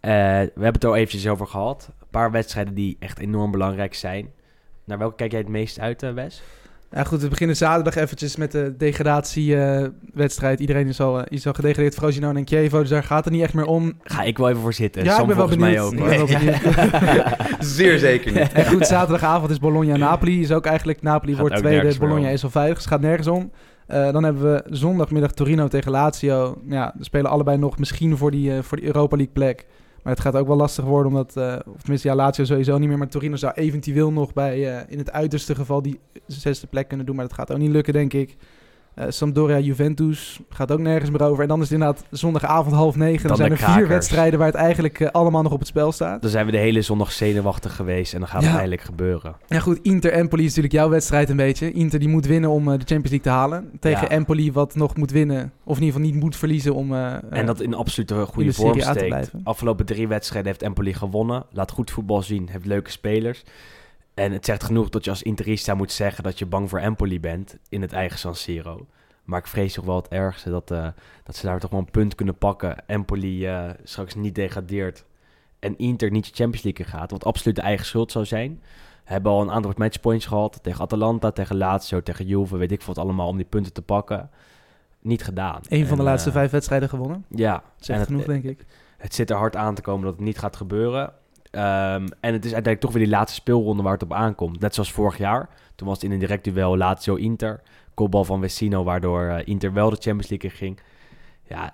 Eh, 0.00 0.10
we 0.10 0.50
hebben 0.62 0.72
het 0.72 0.84
al 0.84 0.96
eventjes 0.96 1.26
over 1.28 1.46
gehad. 1.46 1.88
Een 2.00 2.06
paar 2.10 2.30
wedstrijden 2.30 2.74
die 2.74 2.96
echt 3.00 3.18
enorm 3.18 3.50
belangrijk 3.50 3.94
zijn. 3.94 4.30
Naar 4.84 4.98
welke 4.98 5.16
kijk 5.16 5.30
jij 5.30 5.40
het 5.40 5.48
meest 5.48 5.78
uit, 5.78 6.02
eh, 6.02 6.12
Wes? 6.12 6.42
Ja, 6.90 7.04
goed, 7.04 7.22
we 7.22 7.28
beginnen 7.28 7.56
zaterdag 7.56 7.94
eventjes 7.96 8.36
met 8.36 8.52
de 8.52 8.74
degradatiewedstrijd. 8.76 10.60
Iedereen 10.60 10.88
is 10.88 11.00
al, 11.00 11.20
eh, 11.20 11.24
is 11.28 11.46
al 11.46 11.52
gedegradeerd, 11.52 11.94
Frosinone 11.94 12.38
en 12.38 12.46
Chievo, 12.46 12.80
dus 12.80 12.88
daar 12.88 13.02
gaat 13.02 13.24
het 13.24 13.32
niet 13.32 13.42
echt 13.42 13.54
meer 13.54 13.64
om. 13.64 13.92
Ga 14.02 14.22
ik 14.22 14.38
wel 14.38 14.48
even 14.48 14.60
voor 14.60 14.72
zitten. 14.72 15.04
Ja, 15.04 15.12
Sam 15.12 15.20
ik 15.20 15.26
ben 15.26 15.36
wel 15.36 15.48
volgens 15.48 15.70
mij 15.70 15.90
benieuwd. 15.90 16.20
ook. 16.20 16.28
Ik 16.28 16.36
hoor. 16.36 16.48
ben 16.48 16.90
wel 16.90 17.00
benieuwd. 17.00 17.36
Zeer 17.76 17.98
zeker 17.98 18.32
niet. 18.32 18.52
En 18.52 18.66
goed, 18.66 18.86
zaterdagavond 18.86 19.50
is 19.50 19.58
Bologna-Napoli. 19.58 20.40
Is 20.40 20.52
ook 20.52 20.66
eigenlijk, 20.66 21.02
Napoli 21.02 21.32
Gaat 21.32 21.40
wordt 21.40 21.56
tweede, 21.56 21.98
Bologna 21.98 22.28
is 22.28 22.44
al 22.44 22.50
veilig. 22.50 22.74
Dus 22.74 22.84
het 22.84 22.92
gaat 22.92 23.02
nergens 23.02 23.26
om. 23.28 23.50
Eh, 23.86 24.12
dan 24.12 24.24
hebben 24.24 24.52
we 24.52 24.64
zondagmiddag 24.70 25.32
Torino 25.32 25.68
tegen 25.68 25.90
Lazio. 25.90 26.62
Ja, 26.68 26.94
we 26.98 27.04
spelen 27.04 27.30
allebei 27.30 27.56
nog 27.58 27.78
misschien 27.78 28.16
voor 28.16 28.30
die, 28.30 28.56
eh, 28.56 28.62
voor 28.62 28.76
die 28.76 28.86
Europa 28.86 29.16
League 29.16 29.34
plek. 29.34 29.66
Maar 30.06 30.14
het 30.14 30.24
gaat 30.24 30.36
ook 30.36 30.46
wel 30.46 30.56
lastig 30.56 30.84
worden, 30.84 31.12
omdat... 31.12 31.36
eh, 31.36 31.56
of 31.74 31.80
tenminste, 31.80 32.08
ja, 32.08 32.14
Lazio 32.14 32.44
sowieso 32.44 32.78
niet 32.78 32.88
meer. 32.88 32.98
Maar 32.98 33.08
Torino 33.08 33.36
zou 33.36 33.52
eventueel 33.54 34.12
nog 34.12 34.32
bij, 34.32 34.76
eh, 34.76 34.82
in 34.88 34.98
het 34.98 35.12
uiterste 35.12 35.54
geval, 35.54 35.82
die 35.82 36.00
zesde 36.26 36.66
plek 36.66 36.88
kunnen 36.88 37.06
doen. 37.06 37.16
Maar 37.16 37.24
dat 37.24 37.34
gaat 37.34 37.52
ook 37.52 37.58
niet 37.58 37.70
lukken, 37.70 37.92
denk 37.92 38.12
ik. 38.12 38.36
Eh, 38.96 39.06
Sampdoria, 39.08 39.58
Juventus 39.58 40.40
gaat 40.48 40.72
ook 40.72 40.78
nergens 40.78 41.10
meer 41.10 41.22
over. 41.22 41.42
En 41.42 41.48
dan 41.48 41.58
is 41.60 41.64
het 41.70 41.72
inderdaad 41.72 42.04
zondagavond 42.10 42.74
half 42.74 42.96
negen. 42.96 43.28
Dan, 43.28 43.36
Dan 43.36 43.36
zijn 43.36 43.50
er 43.68 43.74
vier 43.74 43.88
wedstrijden 43.88 44.38
waar 44.38 44.48
het 44.48 44.56
eigenlijk 44.56 45.00
eh, 45.00 45.08
allemaal 45.10 45.42
nog 45.42 45.52
op 45.52 45.58
het 45.58 45.68
spel 45.68 45.92
staat. 45.92 46.22
Dan 46.22 46.30
zijn 46.30 46.46
we 46.46 46.52
de 46.52 46.58
hele 46.58 46.82
zondag 46.82 47.12
zenuwachtig 47.12 47.76
geweest 47.76 48.12
en 48.14 48.18
dan 48.18 48.28
gaat 48.28 48.42
het 48.42 48.52
eindelijk 48.52 48.80
gebeuren. 48.80 49.36
Ja 49.46 49.58
goed, 49.60 49.78
Inter-Empoli 49.82 50.42
is 50.42 50.48
natuurlijk 50.48 50.74
jouw 50.74 50.88
wedstrijd 50.88 51.28
een 51.30 51.36
beetje. 51.36 51.72
Inter 51.72 51.98
die 51.98 52.08
moet 52.08 52.26
winnen 52.26 52.50
om 52.50 52.60
eh, 52.72 52.78
de 52.78 52.84
Champions 52.84 53.10
League 53.10 53.20
te 53.20 53.28
halen. 53.28 53.70
Tegen 53.80 54.02
Ja. 54.02 54.08
Empoli 54.10 54.52
wat 54.52 54.74
nog 54.74 54.96
moet 54.96 55.10
winnen. 55.10 55.52
Of 55.64 55.76
in 55.76 55.82
ieder 55.82 55.96
geval 56.00 56.12
niet 56.12 56.22
moet 56.22 56.36
verliezen 56.36 56.74
om... 56.74 56.94
En 56.94 57.46
dat 57.46 57.60
in 57.60 57.74
absolute 57.74 58.14
in 58.14 58.26
goede 58.26 58.48
de 58.48 58.54
Serie 58.54 58.70
vorm 58.72 58.82
A 58.82 58.92
te 58.92 58.98
steekt. 58.98 59.08
blijven. 59.08 59.40
Afgelopen 59.44 59.86
drie 59.86 60.08
wedstrijden 60.08 60.50
heeft 60.50 60.62
Empoli 60.62 60.94
gewonnen. 60.94 61.44
Laat 61.52 61.70
goed 61.70 61.90
voetbal 61.90 62.22
zien, 62.22 62.48
heeft 62.50 62.66
leuke 62.66 62.90
spelers. 62.90 63.42
En 64.16 64.32
het 64.32 64.44
zegt 64.44 64.64
genoeg 64.64 64.88
dat 64.88 65.04
je 65.04 65.10
als 65.10 65.22
Interista 65.22 65.74
moet 65.74 65.92
zeggen 65.92 66.24
dat 66.24 66.38
je 66.38 66.46
bang 66.46 66.68
voor 66.68 66.78
Empoli 66.78 67.20
bent 67.20 67.56
in 67.68 67.82
het 67.82 67.92
eigen 67.92 68.18
San 68.18 68.34
Siro. 68.34 68.86
Maar 69.24 69.38
ik 69.38 69.46
vrees 69.46 69.74
toch 69.74 69.84
wel 69.84 69.96
het 69.96 70.08
ergste 70.08 70.50
dat, 70.50 70.70
eh, 70.70 70.88
dat 71.22 71.36
ze 71.36 71.46
daar 71.46 71.60
toch 71.60 71.70
wel 71.70 71.80
een 71.80 71.90
punt 71.90 72.14
kunnen 72.14 72.38
pakken. 72.38 72.86
Empoli 72.86 73.46
eh, 73.46 73.70
straks 73.84 74.14
niet 74.14 74.34
degradeert 74.34 75.04
en 75.58 75.78
Inter 75.78 76.10
niet 76.10 76.24
de 76.24 76.30
Champions 76.34 76.64
League 76.64 76.84
in 76.84 76.90
gaat. 76.90 77.10
Wat 77.10 77.24
absoluut 77.24 77.56
de 77.56 77.62
eigen 77.62 77.86
schuld 77.86 78.12
zou 78.12 78.24
zijn. 78.24 78.60
We 79.04 79.12
hebben 79.12 79.32
al 79.32 79.40
een 79.40 79.50
aantal 79.50 79.72
matchpoints 79.76 80.26
gehad 80.26 80.58
tegen 80.62 80.80
Atalanta, 80.80 81.30
tegen 81.30 81.56
Lazio, 81.56 82.02
tegen 82.02 82.26
Juve, 82.26 82.56
weet 82.56 82.72
ik 82.72 82.82
veel 82.82 82.94
wat 82.94 83.04
allemaal, 83.04 83.28
om 83.28 83.36
die 83.36 83.46
punten 83.46 83.72
te 83.72 83.82
pakken. 83.82 84.30
Niet 85.00 85.24
gedaan. 85.24 85.60
Een 85.68 85.86
van 85.86 85.96
de 85.96 86.02
En, 86.02 86.08
laatste 86.08 86.28
eh, 86.28 86.34
vijf 86.34 86.50
wedstrijden 86.50 86.88
gewonnen. 86.88 87.24
Ja, 87.28 87.62
Zegt 87.76 88.00
en 88.00 88.06
genoeg, 88.06 88.20
het, 88.20 88.30
denk 88.30 88.44
ik. 88.44 88.66
het 88.98 89.14
zit 89.14 89.30
er 89.30 89.36
hard 89.36 89.56
aan 89.56 89.74
te 89.74 89.82
komen 89.82 90.04
dat 90.04 90.14
het 90.14 90.24
niet 90.24 90.38
gaat 90.38 90.56
gebeuren. 90.56 91.12
Ehm, 91.56 92.06
en 92.20 92.32
het 92.32 92.44
is 92.44 92.52
uiteindelijk 92.52 92.80
toch 92.80 92.92
weer 92.92 93.02
die 93.02 93.12
laatste 93.12 93.40
speelronde 93.40 93.82
waar 93.82 93.92
het 93.92 94.02
op 94.02 94.12
aankomt. 94.12 94.60
Net 94.60 94.74
zoals 94.74 94.92
vorig 94.92 95.18
jaar. 95.18 95.48
Toen 95.74 95.86
was 95.86 95.96
het 95.96 96.06
in 96.06 96.12
een 96.12 96.18
direct 96.18 96.44
duel 96.44 96.76
Lazio-Inter. 96.76 97.60
Kopbal 97.94 98.24
van 98.24 98.40
Vecino, 98.40 98.84
waardoor 98.84 99.22
eh, 99.22 99.46
Inter 99.46 99.72
wel 99.72 99.90
de 99.90 99.96
Champions 100.00 100.28
League 100.28 100.50
in 100.50 100.56
ging. 100.56 100.78
Ja, 101.48 101.72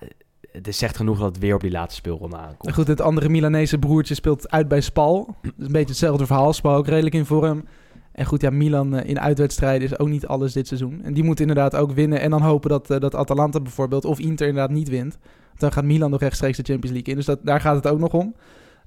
het 0.52 0.68
is 0.68 0.82
echt 0.82 0.96
genoeg 0.96 1.18
dat 1.18 1.28
het 1.28 1.38
weer 1.38 1.54
op 1.54 1.60
die 1.60 1.70
laatste 1.70 1.94
speelronde 1.94 2.36
aankomt. 2.36 2.74
goed, 2.74 2.86
het 2.86 3.00
andere 3.00 3.28
Milanese 3.28 3.78
broertje 3.78 4.14
speelt 4.14 4.50
uit 4.50 4.68
bij 4.68 4.80
Spal. 4.80 5.36
Dat 5.42 5.52
is 5.58 5.66
een 5.66 5.72
beetje 5.72 5.88
hetzelfde 5.88 6.26
verhaal. 6.26 6.52
Spal 6.52 6.74
ook 6.74 6.86
redelijk 6.86 7.14
in 7.14 7.26
vorm. 7.26 7.64
En 8.12 8.26
goed, 8.26 8.40
ja, 8.40 8.50
Milan 8.50 8.96
eh, 8.96 9.08
in 9.08 9.20
uitwedstrijden 9.20 9.88
is 9.88 9.98
ook 9.98 10.08
niet 10.08 10.26
alles 10.26 10.52
dit 10.52 10.66
seizoen. 10.66 11.00
En 11.02 11.14
die 11.14 11.24
moet 11.24 11.40
inderdaad 11.40 11.76
ook 11.76 11.92
winnen. 11.92 12.20
En 12.20 12.30
dan 12.30 12.42
hopen 12.42 12.70
dat, 12.70 12.90
eh, 12.90 13.00
dat 13.00 13.14
Atalanta 13.14 13.60
bijvoorbeeld 13.60 14.04
of 14.04 14.18
Inter 14.18 14.46
inderdaad 14.46 14.70
niet 14.70 14.88
wint. 14.88 15.18
Dan 15.56 15.72
gaat 15.72 15.84
Milan 15.84 16.10
nog 16.10 16.20
rechtstreeks 16.20 16.56
de 16.56 16.62
Champions 16.62 16.94
League 16.94 17.12
in. 17.12 17.16
Dus 17.16 17.26
dat, 17.26 17.38
daar 17.42 17.60
gaat 17.60 17.74
het 17.74 17.86
ook 17.86 17.98
nog 17.98 18.12
om. 18.12 18.34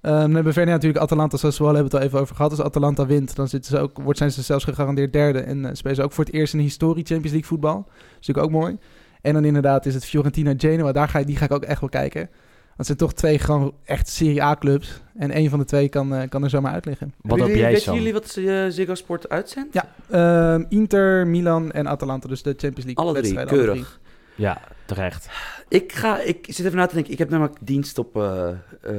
Ehm, 0.05 0.13
dan 0.13 0.21
hebben 0.33 0.43
we 0.43 0.53
verder 0.53 0.73
natuurlijk 0.73 1.03
Atalanta 1.03 1.37
Sassuolo, 1.37 1.73
hebben 1.73 1.91
we 1.91 1.97
het 1.97 2.05
al 2.05 2.09
even 2.11 2.21
over 2.23 2.35
gehad. 2.35 2.51
Als 2.51 2.61
Atalanta 2.61 3.05
wint, 3.05 3.35
dan 3.35 3.47
zitten 3.47 3.71
ze 3.71 3.79
ook, 3.79 3.97
wordt, 3.99 4.17
zijn 4.17 4.31
ze 4.31 4.41
zelfs 4.41 4.63
gegarandeerd 4.63 5.13
derde. 5.13 5.39
En 5.39 5.65
eh, 5.65 5.71
spelen 5.73 5.95
ze 5.95 6.03
ook 6.03 6.11
voor 6.11 6.23
het 6.25 6.33
eerst 6.33 6.53
in 6.53 6.59
de 6.59 6.65
historie 6.65 7.05
Champions 7.05 7.31
League 7.31 7.47
voetbal. 7.49 7.75
Dat 7.75 7.93
is 8.21 8.27
natuurlijk 8.27 8.45
ook 8.55 8.61
mooi. 8.61 8.77
En 9.21 9.33
dan 9.33 9.45
inderdaad 9.45 9.85
is 9.85 9.93
het 9.93 10.05
Fiorentina 10.05 10.53
Genoa. 10.57 10.91
Daar 10.91 11.09
ga, 11.09 11.19
ik- 11.19 11.27
die 11.27 11.35
ga 11.37 11.45
ik 11.45 11.51
ook 11.51 11.63
echt 11.63 11.79
wel 11.79 11.89
kijken. 11.89 12.21
Want 12.21 12.77
het 12.77 12.85
zijn 12.85 12.97
toch 12.97 13.13
twee 13.13 13.39
gewoon 13.39 13.73
echt 13.83 14.07
Serie 14.09 14.43
A 14.43 14.55
clubs. 14.55 15.01
En 15.17 15.31
één 15.31 15.49
van 15.49 15.59
de 15.59 15.65
twee 15.65 15.89
kan, 15.89 16.13
eh, 16.15 16.29
kan 16.29 16.43
er 16.43 16.49
zomaar 16.49 16.73
uit 16.73 16.85
liggen. 16.85 17.13
Wat 17.21 17.39
hoop 17.39 17.47
Jullie- 17.47 17.61
jij, 17.63 17.71
Weten 17.71 17.93
jullie 17.93 18.13
wat 18.13 18.35
eh, 18.35 18.65
Ziggo 18.69 18.95
Sport 18.95 19.29
uitzendt? 19.29 19.73
Ja, 19.73 19.85
ehm, 20.09 20.63
Inter, 20.69 21.27
Milan 21.27 21.71
en 21.71 21.87
Atalanta. 21.87 22.27
Dus 22.27 22.41
de 22.43 22.53
Champions 22.57 22.85
League 22.85 23.03
Alle 23.05 23.21
drie, 23.21 23.37
alle 23.37 23.45
keurig. 23.47 23.99
Ja, 24.35 24.61
terecht. 24.85 25.29
Ik, 25.69 25.91
ga, 25.91 26.19
ik 26.21 26.45
zit 26.49 26.65
even 26.65 26.77
na 26.77 26.85
te 26.85 26.93
denken. 26.93 27.11
Ik 27.13 27.19
heb 27.19 27.29
namelijk 27.29 27.57
dienst 27.61 27.97
op, 27.97 28.15
eh, 28.17 28.47
eh, 28.81 28.93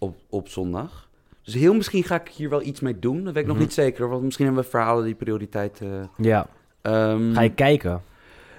op, 0.00 0.16
op 0.30 0.48
zondag. 0.48 1.08
Dus 1.42 1.54
heel 1.54 1.74
misschien 1.74 2.04
ga 2.04 2.20
ik 2.20 2.28
hier 2.28 2.48
wel 2.50 2.62
iets 2.62 2.80
mee 2.80 2.98
doen. 2.98 3.24
Dat 3.24 3.32
weet 3.32 3.42
ik 3.42 3.46
nog 3.48 3.56
Mhm. 3.56 3.64
niet 3.64 3.74
zeker. 3.74 4.08
Want 4.08 4.22
misschien 4.22 4.44
hebben 4.44 4.64
we 4.64 4.70
verhalen 4.70 5.04
die 5.04 5.14
prioriteit... 5.14 5.80
eh, 5.82 5.88
Ja, 6.16 6.46
ehm, 6.82 7.32
ga 7.32 7.40
je 7.40 7.54
kijken? 7.54 8.02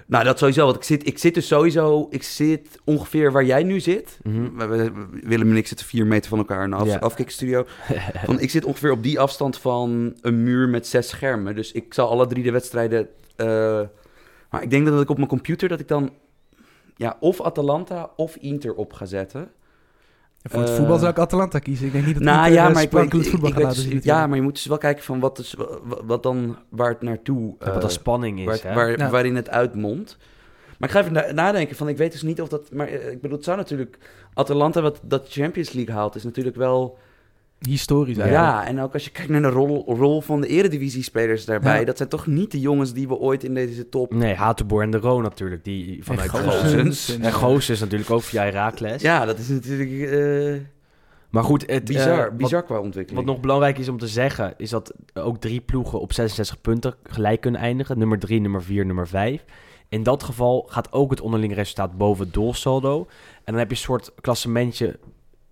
Nou, 0.08 0.24
dat 0.24 0.38
sowieso. 0.38 0.64
Want 0.66 0.76
ik 0.76 0.84
zit, 0.84 1.08
ik 1.08 1.18
zit 1.18 1.34
dus 1.34 1.48
sowieso... 1.48 2.08
Ik 2.10 2.24
zit 2.24 2.80
ongeveer 2.84 3.32
waar 3.32 3.44
jij 3.44 3.64
nu 3.64 3.80
zit. 3.80 4.20
Mhm. 4.24 4.56
We- 4.56 4.66
we- 4.68 4.92
Willem 5.24 5.50
en 5.50 5.56
ik 5.58 5.68
zitten 5.68 5.86
vier 5.86 6.06
meter 6.06 6.30
van 6.30 6.38
elkaar 6.38 6.64
in 6.64 6.72
een 6.72 6.80
af, 6.80 7.00
afkikstudio. 7.00 7.66
Van, 8.26 8.40
ik 8.40 8.50
zit 8.50 8.66
ongeveer 8.66 8.92
op 8.92 9.04
die 9.04 9.20
afstand 9.20 9.58
van 9.58 10.14
een 10.22 10.44
muur 10.44 10.70
met 10.70 10.88
zes 10.88 11.10
schermen. 11.10 11.56
Dus 11.56 11.72
ik 11.72 11.94
zal 11.94 12.10
alle 12.10 12.28
drie 12.28 12.44
de 12.44 12.52
wedstrijden... 12.52 13.08
eh, 13.36 13.82
maar 14.50 14.64
ik 14.64 14.70
denk 14.70 14.86
dat 14.86 15.02
ik 15.02 15.10
op 15.10 15.18
mijn 15.18 15.30
computer... 15.30 15.70
dat 15.70 15.80
ik 15.80 15.88
dan 15.88 16.10
ja, 16.96 17.18
of 17.20 17.42
Atalanta 17.42 18.10
of 18.16 18.36
Inter 18.36 18.74
op 18.74 18.94
ga 18.94 19.06
zetten. 19.06 19.52
Voor 20.44 20.60
het 20.62 20.70
Eh, 20.70 20.76
voetbal 20.76 20.98
zou 20.98 21.12
ik 21.12 21.18
Atalanta 21.20 21.60
kiezen. 21.60 21.86
Ik 21.86 21.92
denk 21.92 22.06
niet 22.06 22.14
dat 22.16 22.24
Nou 22.24 22.38
Inter 22.38 22.54
ja, 22.54 22.68
eh, 22.68 22.74
maar 22.74 22.84
ik, 22.84 22.90
voetbal 23.26 23.50
ik 23.50 23.56
gaat 23.56 23.76
dus- 23.76 23.84
zien. 23.84 24.00
ja, 24.04 24.28
maar 24.28 24.36
je 24.36 24.42
moet 24.44 24.54
dus 24.54 24.66
wel 24.66 24.78
kijken 24.78 25.04
van 25.04 25.20
wat, 25.20 25.40
is, 25.40 25.56
wat, 25.84 26.02
wat 26.06 26.24
dan 26.24 26.58
waar 26.70 26.90
het 26.90 27.02
naartoe... 27.02 27.56
wat 27.60 27.68
eh, 27.78 27.84
er 27.84 27.92
spanning 27.92 28.40
is, 28.40 28.46
waar, 28.46 28.60
hè? 28.64 28.74
waar- 28.74 28.98
Ja. 29.00 29.10
waarin 29.10 29.36
het 29.36 29.50
uitmondt. 29.50 30.18
Maar 30.78 30.90
ik 30.90 30.96
ga 30.96 31.02
even 31.02 31.14
na- 31.14 31.32
nadenken 31.32 31.76
van, 31.76 31.88
ik 31.90 31.98
weet 31.98 32.12
dus 32.12 32.22
niet 32.22 32.42
of 32.42 32.48
dat... 32.50 32.72
Maar 32.74 32.88
eh, 32.88 33.12
ik 33.12 33.22
bedoel, 33.22 33.36
het 33.38 33.46
zou 33.46 33.58
natuurlijk... 33.58 33.98
Atalanta 34.34 34.82
wat 34.82 35.00
dat 35.04 35.26
Champions 35.30 35.72
League 35.72 35.94
haalt, 35.96 36.16
is 36.16 36.24
natuurlijk 36.24 36.56
wel... 36.56 36.98
Historisch 37.68 38.18
Ja, 38.18 38.24
eigenlijk. 38.24 38.68
en 38.68 38.80
ook 38.84 38.94
als 38.94 39.04
je 39.04 39.10
kijkt 39.12 39.30
naar 39.30 39.42
de 39.42 39.48
rol, 39.48 39.84
rol 39.88 40.22
van 40.22 40.42
de 40.42 40.48
eredivisie-spelers 40.48 41.46
daarbij... 41.46 41.80
Ja. 41.80 41.86
dat 41.86 41.98
zijn 41.98 42.10
toch 42.10 42.28
niet 42.28 42.52
de 42.52 42.60
jongens 42.60 42.94
die 42.94 43.08
we 43.08 43.18
ooit 43.18 43.44
in 43.44 43.54
deze 43.54 43.90
top... 43.90 44.14
Nee, 44.14 44.34
Hatenboer 44.34 44.82
en 44.82 44.92
de 44.92 44.98
Ro 44.98 45.22
natuurlijk. 45.22 45.64
Die 45.64 46.04
vanuit 46.04 46.34
En 46.34 46.40
Goossens. 46.40 47.18
En 47.20 47.34
Goossens 47.34 47.80
natuurlijk 47.80 48.10
ook 48.10 48.22
via 48.22 48.44
Herakles. 48.44 49.02
Ja, 49.02 49.26
dat 49.26 49.38
is 49.40 49.48
natuurlijk 49.48 49.92
eh, 50.12 50.62
Maar 51.30 51.44
goed, 51.44 51.64
het, 51.72 51.86
bizar, 51.86 52.28
eh, 52.28 52.36
bizar 52.36 52.64
qua 52.64 52.76
Wat, 52.76 52.84
ontwikkeling. 52.84 53.26
wat 53.26 53.34
nog 53.34 53.42
belangrijk 53.42 53.78
is 53.78 53.90
om 53.90 53.98
te 53.98 54.08
zeggen, 54.08 54.54
is 54.58 54.70
dat 54.70 54.94
ook 55.14 55.38
drie 55.38 55.62
ploegen 55.62 56.00
op 56.00 56.14
66 56.14 56.62
punten 56.62 56.96
gelijk 57.04 57.42
kunnen 57.42 57.62
eindigen. 57.62 57.98
Nummer 57.98 58.20
3, 58.20 58.42
nummer 58.42 58.64
4, 58.64 58.86
nummer 58.86 59.08
5. 59.08 59.46
In 59.90 60.04
dat 60.04 60.24
geval 60.24 60.66
gaat 60.70 60.92
ook 60.92 61.10
het 61.10 61.22
onderling 61.22 61.54
resultaat 61.56 61.98
boven 61.98 62.26
het 62.26 62.34
doelsaldo. 62.34 63.08
En 63.34 63.42
dan 63.46 63.56
heb 63.56 63.70
je 63.70 63.76
een 63.76 63.82
soort 63.82 64.12
klassementje 64.22 65.00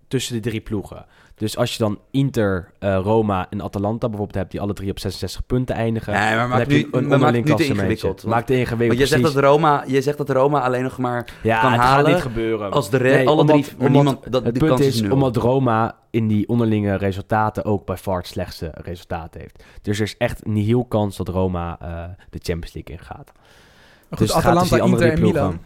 tussen 0.08 0.34
de 0.34 0.40
drie 0.48 0.60
ploegen. 0.60 1.06
Dus 1.40 1.56
als 1.56 1.72
je 1.72 1.78
dan 1.78 1.98
Inter, 2.10 2.72
eh, 2.78 2.98
Roma 3.02 3.46
en 3.50 3.62
Atalanta 3.62 4.06
bijvoorbeeld 4.08 4.34
hebt, 4.38 4.50
die 4.50 4.60
alle 4.60 4.72
drie 4.72 4.90
op 4.90 4.98
66 4.98 5.46
punten 5.46 5.74
eindigen, 5.76 6.12
Nee, 6.12 6.22
maar 6.22 6.36
dan 6.38 6.48
maak 6.48 6.58
heb 6.58 6.68
nu, 6.68 6.76
je 6.76 6.84
een 6.84 6.92
onderling 6.92 7.22
het 7.22 7.32
nu 7.34 7.40
te 7.40 7.46
klassementje. 7.46 7.74
ingewikkeld. 7.82 8.24
Maakt 8.24 8.48
het 8.48 8.58
ingewikkeld, 8.58 8.98
want 8.98 9.10
je 9.10 9.16
zegt, 9.18 9.34
dat 9.34 9.44
Roma, 9.44 9.84
je 9.86 10.00
zegt 10.02 10.18
dat 10.18 10.30
Roma 10.30 10.60
alleen 10.60 10.82
nog 10.82 10.98
maar 10.98 11.26
ja, 11.42 11.60
kan 11.60 11.72
het 11.72 11.80
halen 11.80 12.04
gaat 12.04 12.14
niet 12.14 12.22
gebeuren. 12.22 12.70
als 12.72 12.90
de 12.90 12.96
re- 12.96 13.10
Nee, 13.14 13.28
alle 13.28 13.40
omdat- 13.40 13.62
drie... 13.62 13.74
omdat 13.78 13.90
niemand, 13.92 14.32
dat, 14.32 14.44
het 14.44 14.58
punt 14.58 14.68
kans 14.70 14.80
is, 14.80 14.86
is 14.94 15.00
nul. 15.00 15.12
omdat 15.12 15.36
Roma 15.36 15.96
in 16.10 16.28
die 16.28 16.48
onderlinge 16.48 16.94
resultaten 16.96 17.64
ook 17.64 17.86
bij 17.86 17.96
far 17.96 18.16
het 18.18 18.26
slechtste 18.26 18.70
resultaat 18.74 19.34
heeft. 19.34 19.64
Dus 19.82 19.96
er 19.98 20.04
is 20.04 20.16
echt 20.16 20.46
niet 20.46 20.66
heel 20.66 20.84
kans 20.84 21.16
dat 21.16 21.28
Roma 21.28 21.78
eh, 21.80 21.88
de 22.30 22.38
Champions 22.42 22.74
League 22.74 22.96
ingaat. 22.96 23.32
Maar 23.34 24.18
goed, 24.18 24.18
Dus 24.18 24.18
het 24.18 24.30
gaat 24.30 24.38
Atalanta, 24.38 24.60
tussen 24.60 24.76
die 24.76 24.86
andere 24.86 25.10
Inter 25.10 25.24
en 25.26 25.32
Milan. 25.32 25.60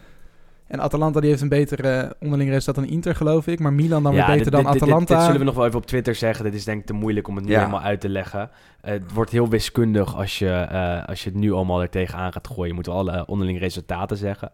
En 0.67 0.81
Atalanta 0.81 1.21
die 1.21 1.31
heeft 1.31 1.43
een 1.43 1.49
beter 1.49 1.85
eh, 1.85 2.11
onderling 2.21 2.51
resultaat 2.51 2.85
dan 2.85 2.93
Inter, 2.95 3.15
geloof 3.15 3.47
ik. 3.47 3.61
Maar 3.61 3.73
Milan 3.73 4.03
dan 4.03 4.13
weer 4.13 4.27
beter 4.27 4.43
dit, 4.43 4.53
dan 4.53 4.73
dit- 4.73 4.83
Atalanta. 4.83 5.15
Dit, 5.15 5.25
zullen 5.25 5.39
we 5.39 5.45
nog 5.47 5.55
wel 5.55 5.67
even 5.67 5.79
op 5.79 5.87
Twitter 5.87 6.15
zeggen. 6.15 6.45
Dit 6.45 6.55
is 6.55 6.65
denk 6.65 6.81
ik 6.81 6.87
te 6.87 6.93
moeilijk 6.93 7.29
om 7.29 7.37
het 7.37 7.45
nu 7.45 7.51
Ja. 7.51 7.59
helemaal 7.59 7.81
uit 7.81 8.01
te 8.01 8.09
leggen. 8.09 8.51
Eh, 8.81 8.93
het 8.93 9.13
wordt 9.13 9.31
heel 9.31 9.49
wiskundig 9.49 10.17
als 10.17 10.39
je, 10.39 10.51
eh, 10.51 11.05
als 11.05 11.25
je 11.25 11.31
het 11.31 11.39
nu 11.39 11.53
allemaal 11.53 11.83
er 11.83 11.89
tegenaan 11.91 12.33
gaat 12.33 12.47
gooien. 12.49 12.67
Je 12.69 12.75
moet 12.75 12.89
alle 12.89 13.27
onderlinge 13.27 13.59
resultaten 13.59 14.17
zeggen. 14.17 14.51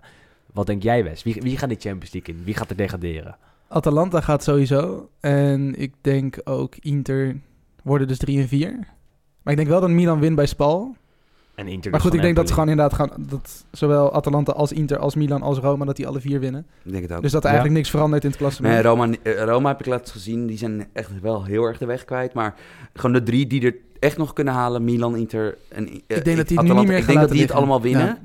Wat 0.52 0.66
denk 0.66 0.82
jij, 0.82 1.04
Wes? 1.04 1.22
Wie, 1.22 1.36
wie 1.40 1.56
gaat 1.58 1.68
de 1.68 1.76
Champions 1.78 2.12
League 2.12 2.34
in? 2.34 2.44
Wie 2.44 2.54
gaat 2.54 2.70
er 2.70 2.76
degraderen? 2.76 3.36
Atalanta 3.68 4.20
gaat 4.20 4.42
sowieso. 4.42 5.08
En 5.20 5.74
ik 5.80 5.94
denk 6.00 6.36
ook 6.44 6.76
Inter 6.76 7.36
worden 7.82 8.08
dus 8.08 8.18
3 8.18 8.40
en 8.40 8.48
4. 8.48 8.78
Maar 9.42 9.52
ik 9.52 9.56
denk 9.56 9.68
wel 9.68 9.80
dat 9.80 9.90
Milan 9.90 10.20
wint 10.20 10.36
bij 10.36 10.46
Spal. 10.46 10.96
En 11.61 11.66
Inter 11.68 11.90
Maar 11.90 12.00
dus 12.00 12.08
goed, 12.08 12.18
ik 12.18 12.24
denk 12.24 12.36
dat 12.36 12.46
ze 12.48 12.52
gewoon 12.54 12.68
inderdaad 12.68 12.98
gaan... 12.98 13.11
Dat 13.18 13.64
zowel 13.70 14.12
Atalanta 14.12 14.52
als 14.52 14.72
Inter 14.72 14.98
als 14.98 15.14
Milan 15.14 15.42
als 15.42 15.58
Roma... 15.58 15.84
dat 15.84 15.96
die 15.96 16.06
alle 16.06 16.20
vier 16.20 16.40
winnen. 16.40 16.66
Ik 16.82 16.90
denk 16.92 17.02
het 17.02 17.12
ook. 17.12 17.22
Dus 17.22 17.32
dat 17.32 17.42
er 17.44 17.48
Ja. 17.48 17.54
eigenlijk 17.54 17.76
niks 17.80 17.90
verandert 17.90 18.24
in 18.24 18.30
het 18.30 18.38
klassement. 18.38 18.74
Nee, 18.74 18.82
Roma, 18.82 19.08
eh, 19.22 19.42
Roma 19.44 19.68
heb 19.68 19.80
ik 19.80 19.86
laatst 19.86 20.12
gezien. 20.12 20.46
Die 20.46 20.58
zijn 20.58 20.88
echt 20.92 21.20
wel 21.20 21.44
heel 21.44 21.64
erg 21.64 21.78
de 21.78 21.86
weg 21.86 22.04
kwijt. 22.04 22.32
Maar 22.32 22.54
gewoon 22.94 23.12
de 23.12 23.22
drie 23.22 23.46
die 23.46 23.64
er 23.64 23.74
echt 23.98 24.16
nog 24.16 24.32
kunnen 24.32 24.54
halen. 24.54 24.84
Milan, 24.84 25.16
Inter 25.16 25.56
en 25.68 25.88
eh, 25.88 25.94
Ik 26.06 26.24
denk 26.24 26.24
dat 26.24 26.24
die 26.26 26.36
het 26.36 26.48
nu 26.48 26.54
Atalanta. 26.56 26.80
niet 26.80 26.88
meer 26.88 26.98
Ik 26.98 27.06
denk 27.06 27.18
dat 27.20 27.30
die 27.30 27.42
het 27.42 27.52
allemaal 27.52 27.80
winnen. 27.80 28.18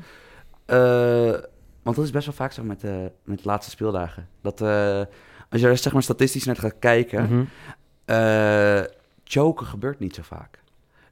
Ja. 0.66 1.26
Eh, 1.34 1.40
want 1.84 1.96
dat 1.96 2.06
is 2.06 2.12
best 2.12 2.26
wel 2.26 2.36
vaak 2.36 2.52
zo 2.52 2.64
met, 2.64 2.84
eh, 2.84 2.92
met 3.24 3.38
de 3.38 3.48
laatste 3.48 3.72
speeldagen. 3.72 4.28
Dat 4.42 4.62
eh, 4.62 5.02
als 5.50 5.62
je 5.62 5.68
er 5.68 5.78
zeg 5.78 5.94
maar 5.94 6.04
statistisch 6.04 6.44
naar 6.44 6.56
gaat 6.56 6.76
kijken... 6.80 7.50
Eh, 8.06 8.82
choken 9.24 9.66
gebeurt 9.66 10.00
niet 10.00 10.16
zo 10.16 10.22
vaak. 10.22 10.60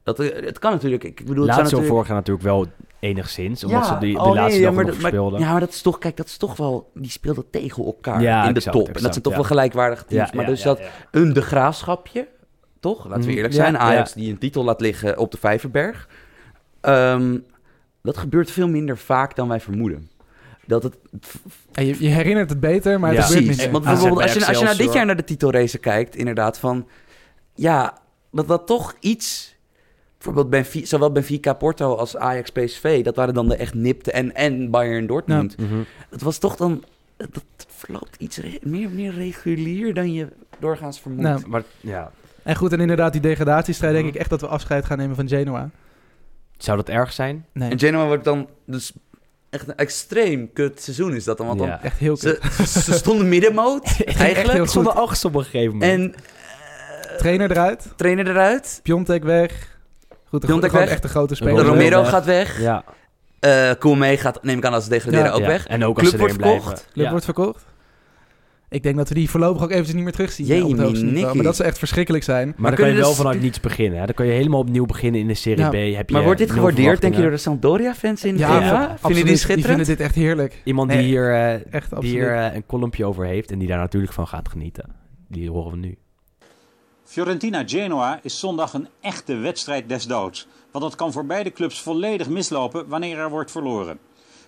Dat, 0.04 0.20
eh, 0.20 0.44
het 0.46 0.58
kan 0.58 0.72
natuurlijk... 0.72 1.04
Ik 1.04 1.16
bedoel, 1.16 1.34
het 1.34 1.36
zou 1.36 1.46
Lazio 1.46 1.62
natuurlijk... 1.62 1.88
vorig 1.88 2.06
jaar 2.06 2.16
natuurlijk 2.16 2.44
wel 2.44 2.66
enigszins. 3.00 3.64
Omdat 3.64 3.86
Ja, 3.86 3.94
ze 3.94 3.98
die, 3.98 4.12
de 4.14 4.18
oh 4.20 4.26
nee, 4.26 4.34
laatste 4.34 4.60
ja, 4.60 4.66
dag 4.66 4.74
maar, 4.74 4.84
nog 4.84 4.92
dat- 4.92 5.02
maar- 5.02 5.10
speelden. 5.10 5.40
ja, 5.40 5.50
maar 5.50 5.60
dat 5.60 5.68
is 5.68 5.82
toch, 5.82 5.98
kijk, 5.98 6.16
dat 6.16 6.26
is 6.26 6.36
toch 6.36 6.56
wel, 6.56 6.90
die 6.94 7.10
speelden 7.10 7.50
tegen 7.50 7.84
elkaar 7.84 8.22
Ja, 8.22 8.40
in 8.46 8.48
de 8.52 8.54
exact, 8.54 8.76
top. 8.76 8.86
en 8.86 8.92
dat 8.92 9.02
zijn 9.02 9.22
toch 9.22 9.32
ja. 9.32 9.38
wel 9.38 9.48
gelijkwaardige 9.48 10.04
teams. 10.04 10.28
Ja, 10.30 10.34
maar 10.36 10.44
ja, 10.44 10.50
dus 10.50 10.62
ja, 10.62 10.68
dat 10.68 10.78
ja. 10.78 10.88
een 11.10 11.32
de 11.32 11.42
graafschapje, 11.42 12.28
toch? 12.80 13.04
Laten 13.04 13.20
we 13.20 13.26
Mhm. 13.26 13.36
eerlijk 13.36 13.54
Ja, 13.54 13.60
zijn. 13.62 13.78
Ajax 13.78 14.12
ja. 14.14 14.20
die 14.20 14.30
een 14.32 14.38
titel 14.38 14.64
laat 14.64 14.80
liggen 14.80 15.18
op 15.18 15.30
de 15.30 15.38
Vijverberg. 15.38 16.08
Ehm, 16.80 17.38
dat 18.02 18.16
gebeurt 18.16 18.50
veel 18.50 18.68
minder 18.68 18.98
vaak 18.98 19.36
dan 19.36 19.48
wij 19.48 19.60
vermoeden. 19.60 20.10
Dat 20.66 20.82
het 20.82 20.96
je, 21.72 22.02
je 22.02 22.08
herinnert 22.08 22.50
het 22.50 22.60
beter, 22.60 23.00
maar 23.00 23.14
het 23.14 23.24
gebeurt 23.24 23.46
minder. 23.46 23.70
Want 23.70 23.84
bijvoorbeeld, 23.84 24.22
als 24.22 24.32
je, 24.32 24.46
als 24.46 24.58
je 24.58 24.64
naar 24.64 24.76
dit 24.76 24.92
jaar 24.92 25.06
naar 25.06 25.16
de 25.16 25.24
titelrace 25.24 25.78
kijkt, 25.78 26.16
inderdaad, 26.16 26.58
van 26.58 26.88
ja, 27.54 27.98
dat 28.32 28.48
dat 28.48 28.66
toch 28.66 28.94
iets. 29.00 29.53
Bijvoorbeeld 30.24 30.50
Benfica, 30.50 30.86
zowel 30.86 31.12
Benfica, 31.12 31.52
Porto 31.52 31.94
als 31.94 32.16
Ajax, 32.16 32.50
PSV, 32.50 33.02
dat 33.04 33.16
waren 33.16 33.34
dan 33.34 33.48
de 33.48 33.56
echt 33.56 33.74
nipte 33.74 34.10
en, 34.12 34.34
en 34.34 34.70
Bayern 34.70 35.06
Dortmund. 35.06 35.56
Mhm. 35.58 35.74
Het 36.10 36.22
was 36.22 36.38
toch 36.38 36.56
dan, 36.56 36.84
dat 37.16 37.44
verloopt 37.68 38.16
iets 38.18 38.36
re- 38.36 38.58
meer, 38.62 38.90
meer 38.90 39.14
regulier 39.14 39.94
dan 39.94 40.12
je 40.12 40.28
doorgaans 40.58 41.00
vermoedt. 41.00 41.22
Nou, 41.22 41.42
Maar 41.46 41.62
ja, 41.80 42.10
En 42.42 42.56
goed, 42.56 42.72
en 42.72 42.80
inderdaad, 42.80 43.12
die 43.12 43.20
degradatiestrijd 43.20 43.94
denk 43.94 44.06
ik 44.08 44.14
echt 44.14 44.30
dat 44.30 44.40
we 44.40 44.46
afscheid 44.46 44.84
gaan 44.84 44.98
nemen 44.98 45.16
van 45.16 45.28
Genoa. 45.28 45.70
zou 46.58 46.76
dat 46.76 46.88
erg 46.88 47.12
zijn? 47.12 47.46
Nee, 47.52 47.70
En 47.70 47.78
Genoa 47.78 48.06
wordt 48.06 48.24
dan 48.24 48.48
dus 48.66 48.92
echt 49.50 49.68
een 49.68 49.76
extreem 49.76 50.52
kut 50.52 50.82
seizoen 50.82 51.14
is 51.14 51.24
dat 51.24 51.36
dan, 51.36 51.46
want 51.46 51.58
dan 51.58 51.68
echt 51.70 51.98
heel 51.98 52.16
kut. 52.16 52.40
ze, 52.68 52.80
ze 52.80 52.92
stonden 52.92 53.28
middenmoot 53.28 53.84
eigenlijk. 54.04 54.52
heel 54.52 54.62
Ik 54.62 54.68
stond 54.70 54.86
goed. 54.86 54.94
er 54.96 55.00
achtste 55.02 55.26
op 55.26 55.34
een 55.34 55.44
gegeven 55.44 55.72
moment. 55.72 56.14
En 56.16 56.22
Trainer 57.18 57.50
eruit, 57.50 57.92
trainer 57.96 58.28
eruit, 58.28 58.80
Piontek 58.82 59.24
weg. 59.24 59.73
Goed, 60.42 60.70
weg. 60.72 60.88
echt 60.88 61.02
de 61.02 61.08
grote 61.08 61.34
Romero 61.34 61.56
speler. 61.58 61.72
Romero 61.72 62.00
weg. 62.00 62.08
gaat 62.10 62.24
weg. 62.24 62.60
ja, 62.60 62.84
Eh 63.40 63.70
Koeman 63.78 64.18
gaat, 64.18 64.42
neem 64.42 64.58
ik 64.58 64.64
aan 64.64 64.72
als 64.74 64.84
ze 64.84 64.90
degraderen, 64.90 65.26
Ja. 65.26 65.32
ook 65.32 65.40
ja. 65.40 65.46
weg. 65.46 65.66
En 65.66 65.84
ook 65.84 65.94
Club 65.94 66.04
als 66.04 66.10
ze 66.14 66.18
wordt 66.18 66.34
verkocht. 66.34 66.62
blijven. 66.64 66.84
Club 66.92 67.04
Ja. 67.04 67.10
wordt 67.10 67.24
verkocht. 67.24 67.64
Ik 68.68 68.82
denk 68.82 68.96
dat 68.96 69.08
we 69.08 69.14
die 69.14 69.30
voorlopig 69.30 69.62
ook 69.62 69.70
eventjes 69.70 69.94
niet 69.94 70.04
meer 70.04 70.12
terugzien 70.12 70.46
Jee, 70.46 70.64
op 70.64 70.76
het. 70.78 71.34
Maar 71.34 71.44
dat 71.44 71.56
zou 71.56 71.68
echt 71.68 71.78
verschrikkelijk 71.78 72.24
zijn. 72.24 72.46
Maar, 72.46 72.54
Maar 72.58 72.70
dan 72.70 72.80
kan 72.80 72.88
je 72.88 72.94
wel 73.00 73.08
dus- 73.08 73.16
vanuit 73.16 73.40
niets 73.40 73.60
beginnen. 73.60 73.98
Hè? 73.98 74.04
Dan 74.06 74.14
kan 74.14 74.26
je 74.26 74.32
helemaal 74.32 74.60
opnieuw 74.60 74.86
beginnen 74.86 75.20
in 75.20 75.26
de 75.26 75.34
Serie 75.34 75.58
Ja. 75.64 75.68
B. 75.68 75.72
Heb 75.72 76.08
je 76.08 76.14
Maar 76.14 76.22
wordt 76.24 76.38
dit 76.38 76.50
gewaardeerd, 76.50 77.00
denk 77.00 77.14
je, 77.14 77.20
door 77.22 77.30
de 77.30 77.36
Sampdoria-fans 77.36 78.24
in 78.24 78.38
Ja, 78.38 78.46
Genua? 78.46 78.70
absoluut. 78.80 78.98
Vinden 79.00 79.14
die 79.14 79.24
dit 79.24 79.26
Die 79.26 79.36
schitterend? 79.36 79.66
vinden 79.66 79.86
dit 79.86 80.00
echt 80.00 80.14
heerlijk. 80.14 80.60
Iemand 80.64 80.90
die 80.90 80.98
hier, 81.00 81.32
eh, 81.34 81.72
Echt 81.74 82.00
die 82.00 82.10
hier 82.10 82.34
eh, 82.36 82.54
een 82.54 82.66
kolompje 82.66 83.04
over 83.04 83.24
heeft 83.26 83.50
en 83.50 83.58
die 83.58 83.68
daar 83.68 83.78
natuurlijk 83.78 84.12
van 84.12 84.26
gaat 84.26 84.48
genieten. 84.48 84.84
Die 85.28 85.50
horen 85.50 85.70
we 85.70 85.76
nu. 85.76 85.98
Fiorentina-Genoa 87.14 88.18
is 88.22 88.38
zondag 88.38 88.72
een 88.72 88.88
echte 89.00 89.34
wedstrijd 89.34 89.88
des 89.88 90.06
doods. 90.06 90.46
Want 90.70 90.84
dat 90.84 90.94
kan 90.94 91.12
voor 91.12 91.26
beide 91.26 91.52
clubs 91.52 91.80
volledig 91.80 92.28
mislopen 92.28 92.88
wanneer 92.88 93.18
er 93.18 93.30
wordt 93.30 93.50
verloren. 93.50 93.98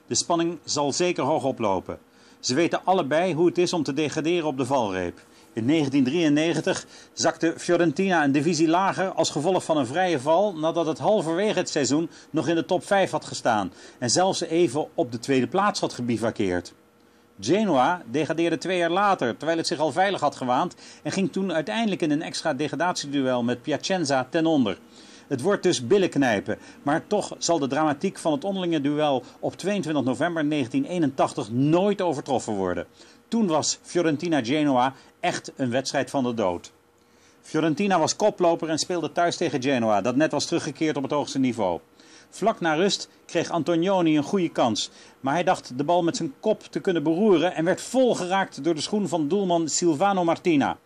De 0.06 0.14
spanning 0.14 0.58
zal 0.64 0.92
zeker 0.92 1.24
hoog 1.24 1.44
oplopen. 1.44 1.98
Ze 2.40 2.54
weten 2.54 2.84
allebei 2.84 3.34
hoe 3.34 3.46
het 3.46 3.58
is 3.58 3.72
om 3.72 3.82
te 3.82 3.92
degraderen 3.92 4.46
op 4.46 4.56
de 4.56 4.66
valreep. 4.66 5.18
In 5.52 5.66
1993 5.66 6.86
zakte 7.12 7.54
Fiorentina 7.56 8.24
een 8.24 8.32
divisie 8.32 8.68
lager 8.68 9.08
als 9.08 9.30
gevolg 9.30 9.64
van 9.64 9.76
een 9.76 9.86
vrije 9.86 10.20
val 10.20 10.54
nadat 10.56 10.86
het 10.86 10.98
halverwege 10.98 11.58
het 11.58 11.68
seizoen 11.68 12.10
nog 12.30 12.48
in 12.48 12.54
de 12.54 12.64
top 12.64 12.84
5 12.84 13.10
had 13.10 13.24
gestaan 13.24 13.72
en 13.98 14.10
zelfs 14.10 14.40
even 14.40 14.86
op 14.94 15.12
de 15.12 15.18
tweede 15.18 15.46
plaats 15.46 15.80
had 15.80 15.92
gebivakkeerd. 15.92 16.74
Genoa 17.40 18.02
degradeerde 18.10 18.58
twee 18.58 18.78
jaar 18.78 18.90
later, 18.90 19.36
terwijl 19.36 19.58
het 19.58 19.66
zich 19.66 19.78
al 19.78 19.92
veilig 19.92 20.20
had 20.20 20.36
gewaand 20.36 20.74
en 21.02 21.12
ging 21.12 21.32
toen 21.32 21.52
uiteindelijk 21.52 22.02
in 22.02 22.10
een 22.10 22.22
extra 22.22 22.54
degradatieduel 22.54 23.42
met 23.42 23.62
Piacenza 23.62 24.26
ten 24.30 24.46
onder. 24.46 24.78
Het 25.26 25.40
wordt 25.40 25.62
dus 25.62 25.86
billenknijpen, 25.86 26.58
maar 26.82 27.06
toch 27.06 27.34
zal 27.38 27.58
de 27.58 27.66
dramatiek 27.66 28.18
van 28.18 28.32
het 28.32 28.44
onderlinge 28.44 28.80
duel 28.80 29.22
op 29.40 29.56
22 29.56 30.04
november 30.04 30.48
1981 30.48 31.50
nooit 31.50 32.00
overtroffen 32.00 32.52
worden. 32.52 32.86
Toen 33.28 33.46
was 33.46 33.78
Fiorentina-Genoa 33.82 34.94
echt 35.20 35.52
een 35.56 35.70
wedstrijd 35.70 36.10
van 36.10 36.24
de 36.24 36.34
dood. 36.34 36.72
Fiorentina 37.42 37.98
was 37.98 38.16
koploper 38.16 38.68
en 38.68 38.78
speelde 38.78 39.12
thuis 39.12 39.36
tegen 39.36 39.62
Genoa, 39.62 40.00
dat 40.00 40.16
net 40.16 40.32
was 40.32 40.46
teruggekeerd 40.46 40.96
op 40.96 41.02
het 41.02 41.12
hoogste 41.12 41.38
niveau. 41.38 41.80
Vlak 42.36 42.60
na 42.60 42.74
rust 42.74 43.08
kreeg 43.26 43.50
Antonioni 43.50 44.16
een 44.16 44.22
goede 44.22 44.48
kans, 44.48 44.90
maar 45.20 45.34
hij 45.34 45.44
dacht 45.44 45.78
de 45.78 45.84
bal 45.84 46.02
met 46.02 46.16
zijn 46.16 46.34
kop 46.40 46.62
te 46.62 46.80
kunnen 46.80 47.02
beroeren 47.02 47.54
en 47.54 47.64
werd 47.64 47.80
vol 47.80 48.14
geraakt 48.14 48.64
door 48.64 48.74
de 48.74 48.80
schoen 48.80 49.08
van 49.08 49.28
doelman 49.28 49.68
Silvano 49.68 50.24
Martina. 50.24 50.78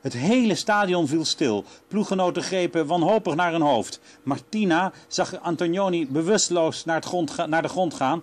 Het 0.00 0.12
hele 0.12 0.54
stadion 0.54 1.08
viel 1.08 1.24
stil. 1.24 1.64
Ploeggenoten 1.88 2.42
grepen 2.42 2.86
wanhopig 2.86 3.34
naar 3.34 3.52
hun 3.52 3.60
hoofd. 3.60 4.00
Martina 4.22 4.92
zag 5.06 5.40
Antonioni 5.40 6.06
bewusteloos 6.06 6.84
naar, 6.84 7.02
naar 7.46 7.62
de 7.62 7.68
grond 7.68 7.94
gaan 7.94 8.22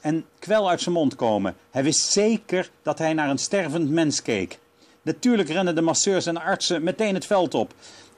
en 0.00 0.24
kwel 0.38 0.68
uit 0.68 0.80
zijn 0.80 0.94
mond 0.94 1.14
komen. 1.14 1.56
Hij 1.70 1.82
wist 1.82 2.12
zeker 2.12 2.70
dat 2.82 2.98
hij 2.98 3.12
naar 3.12 3.28
een 3.28 3.38
stervend 3.38 3.90
mens 3.90 4.22
keek. 4.22 4.58
Natuurlijk 5.02 5.48
renden 5.48 5.74
de 5.74 5.80
masseurs 5.80 6.26
en 6.26 6.42
artsen 6.42 6.82
meteen 6.82 7.14
het 7.14 7.26
veld 7.26 7.54
op. 7.54 7.74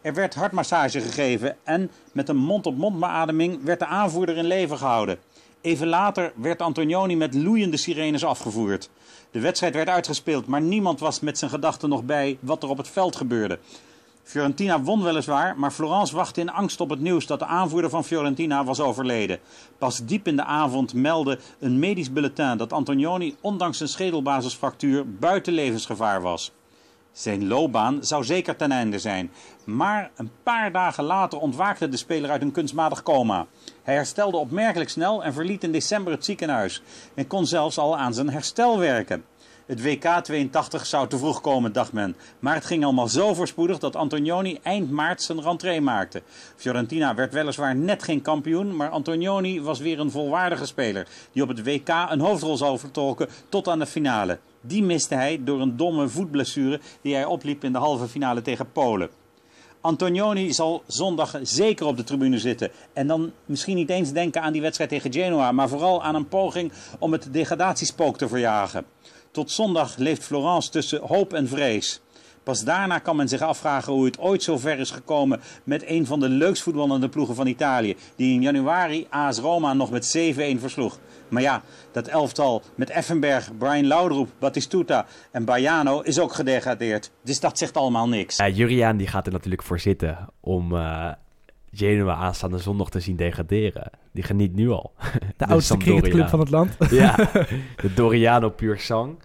Er 0.08 0.14
werd 0.14 0.34
hartmassage 0.34 1.00
gegeven 1.00 1.56
en 1.64 1.90
met 2.12 2.28
een 2.28 2.36
mond-op-mond 2.36 3.00
beademing 3.00 3.64
werd 3.64 3.78
de 3.78 3.86
aanvoerder 3.86 4.36
in 4.36 4.44
leven 4.44 4.78
gehouden. 4.78 5.18
Even 5.60 5.86
later 5.86 6.32
werd 6.34 6.62
Antonioni 6.62 7.16
met 7.16 7.34
loeiende 7.34 7.76
sirenes 7.76 8.24
afgevoerd. 8.24 8.90
De 9.30 9.40
wedstrijd 9.40 9.74
werd 9.74 9.88
uitgespeeld, 9.88 10.46
maar 10.46 10.60
niemand 10.60 11.00
was 11.00 11.20
met 11.20 11.38
zijn 11.38 11.50
gedachten 11.50 11.88
nog 11.88 12.04
bij 12.04 12.38
wat 12.40 12.62
er 12.62 12.68
op 12.68 12.76
het 12.76 12.88
veld 12.88 13.16
gebeurde. 13.16 13.58
Fiorentina 14.22 14.82
won 14.82 15.02
weliswaar, 15.02 15.58
maar 15.58 15.70
Florence 15.70 16.16
wachtte 16.16 16.40
in 16.40 16.50
angst 16.50 16.80
op 16.80 16.90
het 16.90 17.00
nieuws 17.00 17.26
dat 17.26 17.38
de 17.38 17.46
aanvoerder 17.46 17.90
van 17.90 18.04
Fiorentina 18.04 18.64
was 18.64 18.80
overleden. 18.80 19.38
Pas 19.78 20.04
diep 20.04 20.26
in 20.26 20.36
de 20.36 20.44
avond 20.44 20.94
meldde 20.94 21.38
een 21.58 21.78
medisch 21.78 22.12
bulletin 22.12 22.56
dat 22.56 22.72
Antonioni 22.72 23.36
ondanks 23.40 23.80
een 23.80 23.88
schedelbasisfractuur 23.88 25.04
buiten 25.18 25.52
levensgevaar 25.52 26.22
was. 26.22 26.52
Zijn 27.18 27.46
loopbaan 27.46 28.04
zou 28.04 28.24
zeker 28.24 28.56
ten 28.56 28.72
einde 28.72 28.98
zijn. 28.98 29.30
Maar 29.64 30.10
een 30.16 30.30
paar 30.42 30.72
dagen 30.72 31.04
later 31.04 31.38
ontwaakte 31.38 31.88
de 31.88 31.96
speler 31.96 32.30
uit 32.30 32.42
een 32.42 32.52
kunstmatig 32.52 33.02
coma. 33.02 33.46
Hij 33.82 33.94
herstelde 33.94 34.36
opmerkelijk 34.36 34.90
snel 34.90 35.24
en 35.24 35.32
verliet 35.32 35.64
in 35.64 35.72
december 35.72 36.12
het 36.12 36.24
ziekenhuis. 36.24 36.82
En 37.14 37.26
kon 37.26 37.46
zelfs 37.46 37.78
al 37.78 37.98
aan 37.98 38.14
zijn 38.14 38.30
herstel 38.30 38.78
werken. 38.78 39.24
Het 39.66 39.82
WK 39.82 40.04
82 40.22 40.86
zou 40.86 41.08
te 41.08 41.18
vroeg 41.18 41.40
komen, 41.40 41.72
dacht 41.72 41.92
men. 41.92 42.16
Maar 42.38 42.54
het 42.54 42.66
ging 42.66 42.84
allemaal 42.84 43.08
zo 43.08 43.34
voorspoedig 43.34 43.78
dat 43.78 43.96
Antonioni 43.96 44.58
eind 44.62 44.90
maart 44.90 45.22
zijn 45.22 45.42
rentree 45.42 45.80
maakte. 45.80 46.22
Fiorentina 46.56 47.14
werd 47.14 47.32
weliswaar 47.32 47.76
net 47.76 48.02
geen 48.02 48.22
kampioen, 48.22 48.76
maar 48.76 48.90
Antonioni 48.90 49.62
was 49.62 49.78
weer 49.78 50.00
een 50.00 50.10
volwaardige 50.10 50.66
speler. 50.66 51.06
Die 51.32 51.42
op 51.42 51.48
het 51.48 51.64
WK 51.64 51.88
een 51.88 52.20
hoofdrol 52.20 52.56
zou 52.56 52.78
vertolken 52.78 53.28
tot 53.48 53.68
aan 53.68 53.78
de 53.78 53.86
finale. 53.86 54.38
Die 54.60 54.82
miste 54.82 55.14
hij 55.14 55.40
door 55.44 55.60
een 55.60 55.76
domme 55.76 56.08
voetblessure 56.08 56.80
die 57.02 57.14
hij 57.14 57.24
opliep 57.24 57.64
in 57.64 57.72
de 57.72 57.78
halve 57.78 58.08
finale 58.08 58.42
tegen 58.42 58.72
Polen. 58.72 59.08
Antonioni 59.80 60.52
zal 60.52 60.82
zondag 60.86 61.38
zeker 61.42 61.86
op 61.86 61.96
de 61.96 62.04
tribune 62.04 62.38
zitten. 62.38 62.70
En 62.92 63.06
dan 63.06 63.32
misschien 63.46 63.76
niet 63.76 63.90
eens 63.90 64.12
denken 64.12 64.42
aan 64.42 64.52
die 64.52 64.62
wedstrijd 64.62 64.90
tegen 64.90 65.12
Genoa, 65.12 65.52
maar 65.52 65.68
vooral 65.68 66.02
aan 66.02 66.14
een 66.14 66.28
poging 66.28 66.72
om 66.98 67.12
het 67.12 67.28
degradatiespook 67.30 68.18
te 68.18 68.28
verjagen. 68.28 68.84
Tot 69.30 69.50
zondag 69.50 69.96
leeft 69.96 70.24
Florence 70.24 70.70
tussen 70.70 71.00
hoop 71.00 71.32
en 71.32 71.48
vrees. 71.48 72.00
Pas 72.42 72.64
daarna 72.64 72.98
kan 72.98 73.16
men 73.16 73.28
zich 73.28 73.40
afvragen 73.40 73.92
hoe 73.92 74.04
het 74.04 74.18
ooit 74.18 74.42
zo 74.42 74.58
ver 74.58 74.78
is 74.78 74.90
gekomen 74.90 75.40
met 75.64 75.82
een 75.86 76.06
van 76.06 76.20
de 76.20 76.28
leukst 76.28 76.62
voetballende 76.62 77.08
ploegen 77.08 77.34
van 77.34 77.46
Italië, 77.46 77.96
die 78.16 78.34
in 78.34 78.42
januari 78.42 79.06
AS 79.10 79.38
Roma 79.38 79.74
nog 79.74 79.90
met 79.90 80.16
7-1 80.16 80.60
versloeg. 80.60 80.98
Maar 81.28 81.42
ja, 81.42 81.62
dat 81.92 82.06
elftal 82.06 82.62
met 82.74 82.90
Effenberg, 82.90 83.50
Brian 83.58 83.86
Laudrup, 83.86 84.28
Battistuta 84.38 85.06
en 85.30 85.44
Baiano 85.44 86.00
is 86.00 86.20
ook 86.20 86.32
gedegradeerd. 86.32 87.10
Dus 87.22 87.40
dat 87.40 87.58
zegt 87.58 87.76
allemaal 87.76 88.08
niks. 88.08 88.36
Ja, 88.36 88.48
Juriaan 88.48 88.96
die 88.96 89.06
gaat 89.06 89.26
er 89.26 89.32
natuurlijk 89.32 89.62
voor 89.62 89.78
zitten 89.80 90.28
om 90.40 90.76
eh, 90.76 91.10
Genoa 91.72 92.14
aanstaande 92.14 92.58
zondag 92.58 92.90
te 92.90 93.00
zien 93.00 93.16
degraderen. 93.16 93.90
Die 94.12 94.22
geniet 94.22 94.54
nu 94.54 94.70
al. 94.70 94.92
De 95.36 95.46
oudste 95.46 95.76
cricketclub 95.76 96.28
van 96.28 96.40
het 96.40 96.50
land. 96.50 96.76
ja, 96.90 97.16
de 97.82 97.94
Doriano 97.94 98.50
puur 98.50 98.78
sang. 98.78 99.18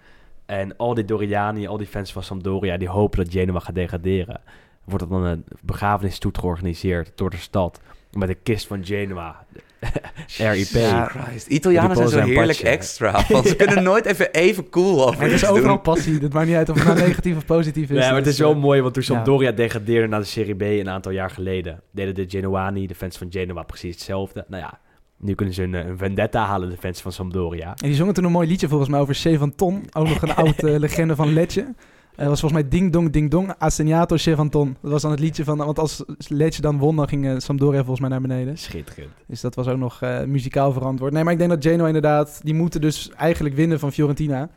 En 0.46 0.78
al 0.78 0.94
die 0.94 1.06
Doriani, 1.06 1.68
al 1.68 1.78
die 1.78 1.88
fans 1.88 2.12
van 2.12 2.24
Sampdoria, 2.24 2.78
die 2.78 2.90
hopen 2.90 3.24
dat 3.24 3.34
Genoa 3.34 3.60
gaat 3.60 3.76
degraderen. 3.76 4.42
Wordt 4.84 5.04
er 5.04 5.10
dan 5.10 5.24
een 5.24 5.46
begrafenisstoet 5.62 6.38
georganiseerd 6.38 7.12
door 7.16 7.30
de 7.30 7.38
stad. 7.38 7.82
Met 8.12 8.30
een 8.30 8.44
kist 8.44 8.68
van 8.68 8.86
Genoa. 8.86 9.46
RIP. 10.52 11.08
Christ. 11.08 11.48
Italianen 11.48 11.96
zijn 11.96 12.10
zo 12.10 12.20
heerlijk 12.20 12.60
extra. 12.60 13.24
Want 13.30 13.48
ze 13.48 13.56
kunnen 13.56 13.84
nooit 13.84 14.06
even 14.06 14.32
even 14.32 14.70
cool 14.70 15.08
over 15.08 15.24
Er 15.24 15.32
is 15.32 15.46
overal 15.46 15.68
doen. 15.74 15.82
passie. 15.82 16.20
Het 16.20 16.34
maakt 16.34 16.48
niet 16.48 16.56
uit 16.56 16.70
of 16.70 16.76
het 16.76 16.86
nou 16.86 17.00
negatief 17.08 17.36
of 17.38 17.46
positief 17.46 17.90
is. 17.90 17.98
Ja, 17.98 18.06
maar 18.08 18.16
het 18.16 18.24
Dus, 18.24 18.34
is 18.34 18.40
wel 18.40 18.52
eh, 18.52 18.58
mooi, 18.58 18.82
want 18.82 18.94
toen 18.94 19.04
ja. 19.08 19.14
Sampdoria 19.14 19.52
degradeerde 19.52 20.08
naar 20.08 20.20
de 20.20 20.26
Serie 20.26 20.56
B 20.56 20.62
een 20.62 20.90
aantal 20.90 21.12
jaar 21.12 21.30
geleden, 21.30 21.82
deden 21.92 22.16
de 22.16 22.26
Genoani, 22.28 22.88
de 22.88 22.96
fans 22.96 23.18
van 23.18 23.28
Genoa, 23.30 23.64
precies 23.64 23.92
hetzelfde. 23.94 24.46
Nou 24.48 24.62
ja, 24.64 24.80
nu 25.18 25.36
kunnen 25.36 25.54
ze 25.54 25.64
een, 25.64 25.76
eh, 25.76 25.86
een 25.86 25.98
vendetta 25.98 26.46
halen, 26.46 26.70
de 26.70 26.78
fans 26.78 27.02
van 27.02 27.12
Sampdoria. 27.12 27.68
En 27.68 27.88
die 27.88 27.96
zongen 27.96 28.14
toen 28.14 28.24
een 28.24 28.32
mooi 28.32 28.48
liedje 28.48 28.68
volgens 28.68 28.90
mij 28.90 29.00
over 29.00 29.16
C 29.24 29.38
van 29.38 29.56
Ton. 29.56 29.84
Ook 29.94 30.08
nog 30.08 30.22
een 30.22 30.36
oude 30.46 30.80
legende 30.80 31.16
van 31.16 31.34
Letje. 31.34 31.74
Dat 32.16 32.28
was 32.28 32.40
volgens 32.40 32.62
mij 32.62 32.70
Ding 32.70 32.92
Dong 32.92 33.10
Ding 33.10 33.32
Dong, 33.32 33.54
Assegnato 33.58 34.18
Chevanton. 34.18 34.78
Dat 34.82 34.92
was 34.92 35.02
dan 35.02 35.12
het 35.12 35.20
liedje 35.20 35.44
van... 35.44 35.58
Want 35.58 35.80
als 35.80 36.04
Lecce 36.28 36.62
dan 36.62 36.78
won, 36.78 36.96
dan 36.96 37.08
ging 37.08 37.28
eh, 37.28 37.36
Sampdoria 37.38 37.80
volgens 37.80 38.00
mij 38.00 38.10
naar 38.10 38.22
beneden. 38.22 38.58
Schitterend. 38.58 39.12
Dus 39.28 39.42
dat 39.42 39.56
was 39.56 39.68
ook 39.68 39.78
nog 39.78 40.02
eh, 40.02 40.24
muzikaal 40.24 40.72
verantwoord. 40.72 41.14
Nee, 41.14 41.24
maar 41.24 41.34
ik 41.34 41.40
denk 41.40 41.50
dat 41.50 41.66
Genoa 41.66 41.88
inderdaad... 41.88 42.40
Die 42.44 42.54
moeten 42.54 42.82
dus 42.82 43.10
eigenlijk 43.10 43.56
winnen 43.56 43.80
van 43.80 43.92
Fiorentina. 43.92 44.50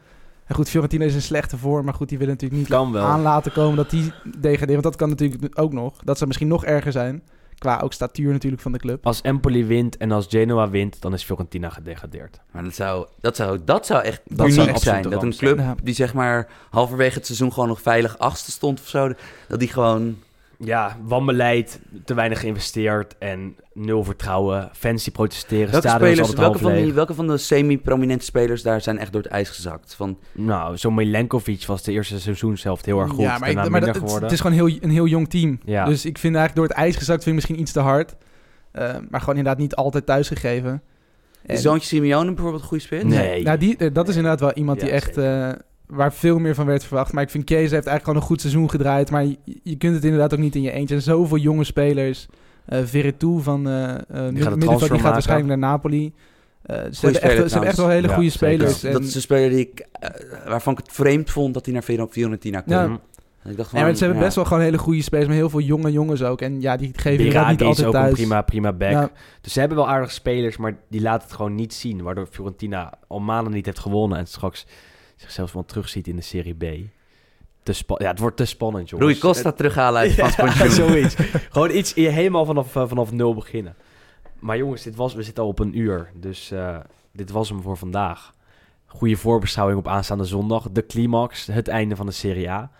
En 0.46 0.54
goed, 0.54 0.68
Fiorentina 0.68 1.04
is 1.04 1.14
in 1.14 1.22
slechte 1.22 1.56
vorm. 1.56 1.84
Maar 1.84 1.94
goed, 1.94 2.08
die 2.08 2.18
willen 2.18 2.32
natuurlijk 2.32 2.60
niet 2.60 2.72
aan 2.96 3.22
laten 3.22 3.52
komen 3.52 3.76
dat 3.76 3.90
die 3.90 4.12
degraderen. 4.24 4.82
Want 4.82 4.82
dat 4.82 4.96
kan 4.96 5.08
natuurlijk 5.08 5.60
ook 5.60 5.72
nog. 5.72 5.96
Dat 6.04 6.16
zou 6.16 6.26
misschien 6.26 6.48
nog 6.48 6.64
erger 6.64 6.92
zijn. 6.92 7.22
Qua 7.58 7.80
ook 7.80 7.92
statuur 7.92 8.32
natuurlijk 8.32 8.62
van 8.62 8.72
de 8.72 8.78
club. 8.78 9.06
Als 9.06 9.20
Empoli 9.20 9.64
wint 9.64 9.96
en 9.96 10.12
als 10.12 10.26
Genoa 10.28 10.70
wint, 10.70 11.00
dan 11.00 11.12
is 11.12 11.22
Fiorentina 11.24 11.68
gedegradeerd. 11.70 12.40
Maar 12.50 12.64
dat 12.64 12.74
zou, 12.74 13.06
dat 13.20 13.36
zou, 13.36 13.58
dat 13.64 13.86
zou 13.86 14.02
echt 14.02 14.20
Dat 14.24 14.46
uniek 14.46 14.52
zou 14.52 14.68
absoluut 14.68 14.82
zijn. 14.82 15.10
Dat 15.10 15.22
een 15.22 15.36
club 15.36 15.74
die 15.82 15.94
zeg 15.94 16.14
maar 16.14 16.48
halverwege 16.70 17.14
het 17.14 17.26
seizoen 17.26 17.52
gewoon 17.52 17.68
nog 17.68 17.82
veilig 17.82 18.18
achtste 18.18 18.50
stond 18.50 18.80
of 18.80 18.88
zo. 18.88 19.12
Dat 19.48 19.58
die 19.58 19.68
gewoon... 19.68 20.16
Ja, 20.58 20.96
wanbeleid, 21.02 21.80
te 22.04 22.14
weinig 22.14 22.40
geïnvesteerd 22.40 23.18
en 23.18 23.56
nul 23.72 24.04
vertrouwen. 24.04 24.70
Fans 24.72 25.04
die 25.04 25.12
protesteren, 25.12 25.70
Welke, 25.70 25.88
stadion 25.88 26.10
is 26.10 26.16
spelers, 26.16 26.28
altijd 26.28 26.38
welke, 26.38 26.58
half 26.58 26.74
van 26.74 26.84
die, 26.84 26.92
welke 26.92 27.14
van 27.14 27.26
de 27.26 27.36
semi-prominente 27.36 28.24
spelers 28.24 28.62
daar 28.62 28.80
zijn 28.80 28.98
echt 28.98 29.12
door 29.12 29.22
het 29.22 29.30
ijs 29.30 29.48
gezakt? 29.48 29.94
Van, 29.94 30.18
Nou, 30.32 30.76
zo'n 30.76 30.94
Milenkovic 30.94 31.64
was 31.66 31.82
de 31.82 31.92
eerste 31.92 32.20
seizoenshelft 32.20 32.86
heel 32.86 33.00
erg 33.00 33.10
goed. 33.10 33.20
Ja, 33.20 33.38
maar, 33.38 33.48
ik, 33.48 33.54
daarna 33.54 33.70
maar 33.70 33.80
dat, 33.80 33.88
het, 33.88 33.98
geworden. 33.98 34.22
het 34.22 34.32
is 34.32 34.40
gewoon 34.40 34.56
heel, 34.56 34.78
een 34.80 34.90
heel 34.90 35.06
jong 35.06 35.28
team. 35.28 35.60
Ja. 35.64 35.84
Dus 35.84 36.04
ik 36.04 36.18
vind 36.18 36.36
eigenlijk 36.36 36.54
door 36.54 36.76
het 36.76 36.86
ijs 36.86 36.96
gezakt 36.96 37.22
vind 37.22 37.28
ik 37.28 37.34
misschien 37.34 37.60
iets 37.60 37.72
te 37.72 37.80
hard. 37.80 38.14
Eh, 38.72 38.94
maar 39.10 39.20
gewoon 39.20 39.36
inderdaad 39.36 39.58
niet 39.58 39.74
altijd 39.74 40.06
thuisgegeven. 40.06 40.82
is 41.46 41.62
zoontje 41.62 41.88
Simeone 41.88 42.32
bijvoorbeeld 42.32 42.62
een 42.62 42.68
goede 42.68 42.82
spits? 42.82 43.04
Nee. 43.04 43.42
Nou, 43.42 43.58
die, 43.58 43.76
eh, 43.76 43.88
dat 43.92 44.08
is 44.08 44.16
inderdaad 44.16 44.40
wel 44.40 44.52
iemand 44.52 44.80
die 44.80 44.90
echt... 44.90 45.18
waar 45.86 46.12
veel 46.12 46.38
meer 46.38 46.54
van 46.54 46.66
werd 46.66 46.84
verwacht. 46.84 47.12
Maar 47.12 47.22
ik 47.22 47.30
vind 47.30 47.44
Kees 47.44 47.58
heeft 47.58 47.72
eigenlijk 47.72 48.04
gewoon 48.04 48.20
een 48.20 48.26
goed 48.26 48.40
seizoen 48.40 48.70
gedraaid. 48.70 49.10
Maar 49.10 49.24
je, 49.24 49.36
je 49.62 49.76
kunt 49.76 49.94
het 49.94 50.04
inderdaad 50.04 50.32
ook 50.32 50.38
niet 50.38 50.54
in 50.54 50.62
je 50.62 50.70
eentje. 50.70 50.94
En 50.94 51.02
zoveel 51.02 51.36
jonge 51.38 51.64
spelers. 51.64 52.26
eh 52.66 52.80
Veretout 52.84 53.42
van 53.42 53.68
eh 53.68 53.94
eh, 53.94 53.98
middenveld, 54.08 54.34
die 54.34 54.42
gaat 54.42 54.58
transfer 54.60 54.90
maken. 54.90 55.10
waarschijnlijk 55.12 55.48
naar 55.48 55.70
Napoli. 55.70 56.12
Eh, 56.62 56.76
ze, 56.76 56.82
hebben 56.82 56.92
echt, 56.92 57.12
ze 57.12 57.26
hebben 57.26 57.46
trouwens. 57.46 57.52
echt 57.66 57.76
wel 57.76 57.88
hele 57.88 58.08
Ja, 58.08 58.14
goede 58.14 58.30
spelers. 58.30 58.72
Dat, 58.72 58.82
En- 58.82 58.92
dat 58.92 59.02
is 59.02 59.14
een 59.14 59.20
speler 59.20 59.50
die 59.50 59.58
ik, 59.60 59.86
waarvan 60.46 60.72
ik 60.72 60.78
het 60.78 60.92
vreemd 60.92 61.30
vond 61.30 61.54
dat 61.54 61.64
hij 61.64 61.74
naar 61.74 61.82
Fior- 61.82 62.08
Fiorentina 62.10 62.60
kwam. 62.60 62.90
Ja. 62.92 63.00
Ik 63.50 63.56
dacht 63.56 63.70
Ja, 63.70 63.94
ze 63.94 63.98
hebben 64.04 64.18
ja. 64.18 64.24
best 64.24 64.36
wel 64.36 64.44
gewoon 64.44 64.62
hele 64.62 64.78
goede 64.78 65.02
spelers. 65.02 65.26
Maar 65.26 65.36
heel 65.36 65.50
veel 65.50 65.60
jonge 65.60 65.92
jongens 65.92 66.22
ook. 66.22 66.40
En 66.40 66.60
ja, 66.60 66.76
die 66.76 66.90
geven 66.96 67.10
inderdaad 67.10 67.32
Biragi 67.32 67.50
niet 67.52 67.60
is 67.60 67.66
altijd 67.68 67.86
ook 67.86 67.92
thuis. 67.92 68.08
een 68.08 68.14
prima, 68.14 68.42
prima 68.42 68.72
back. 68.72 68.90
Ja. 68.90 69.10
Dus 69.40 69.52
ze 69.52 69.58
hebben 69.60 69.78
wel 69.78 69.88
aardige 69.88 70.12
spelers, 70.12 70.56
maar 70.56 70.76
die 70.88 71.00
laten 71.00 71.26
het 71.26 71.36
gewoon 71.36 71.54
niet 71.54 71.74
zien. 71.74 72.02
Waardoor 72.02 72.26
Fiorentina 72.30 72.92
al 73.06 73.20
maanden 73.20 73.52
niet 73.52 73.66
heeft 73.66 73.78
gewonnen 73.78 74.18
en 74.18 74.26
straks 74.26 74.66
zichzelf 75.16 75.52
wel 75.52 75.64
terugziet 75.64 76.06
in 76.08 76.16
de 76.16 76.22
Serie 76.22 76.54
B. 76.54 76.88
Te 77.62 77.72
spa- 77.72 77.96
ja, 77.98 78.10
het 78.10 78.18
wordt 78.18 78.36
te 78.36 78.44
spannend, 78.44 78.88
jongens. 78.88 79.08
Rui 79.10 79.20
Costa 79.20 79.52
terughalen 79.52 80.00
uit 80.00 80.12
Frans 80.12 80.58
Ja, 80.58 80.68
zoiets. 80.68 81.14
Gewoon 81.50 81.70
iets 81.70 81.94
helemaal 81.94 82.44
vanaf, 82.44 82.76
eh, 82.76 82.88
vanaf 82.88 83.12
nul 83.12 83.34
beginnen. 83.34 83.74
Maar 84.38 84.56
jongens, 84.56 84.82
dit 84.82 84.96
was, 84.96 85.14
we 85.14 85.22
zitten 85.22 85.42
al 85.42 85.48
op 85.48 85.58
een 85.58 85.78
uur. 85.78 86.10
Dus 86.14 86.50
eh, 86.50 86.78
dit 87.12 87.30
was 87.30 87.48
hem 87.48 87.62
voor 87.62 87.76
vandaag. 87.76 88.34
Goede 88.86 89.16
voorbeschouwing 89.16 89.78
op 89.78 89.88
aanstaande 89.88 90.24
zondag. 90.24 90.70
De 90.70 90.86
climax, 90.86 91.46
het 91.46 91.68
einde 91.68 91.96
van 91.96 92.06
de 92.06 92.12
Serie 92.12 92.50
A. 92.50 92.70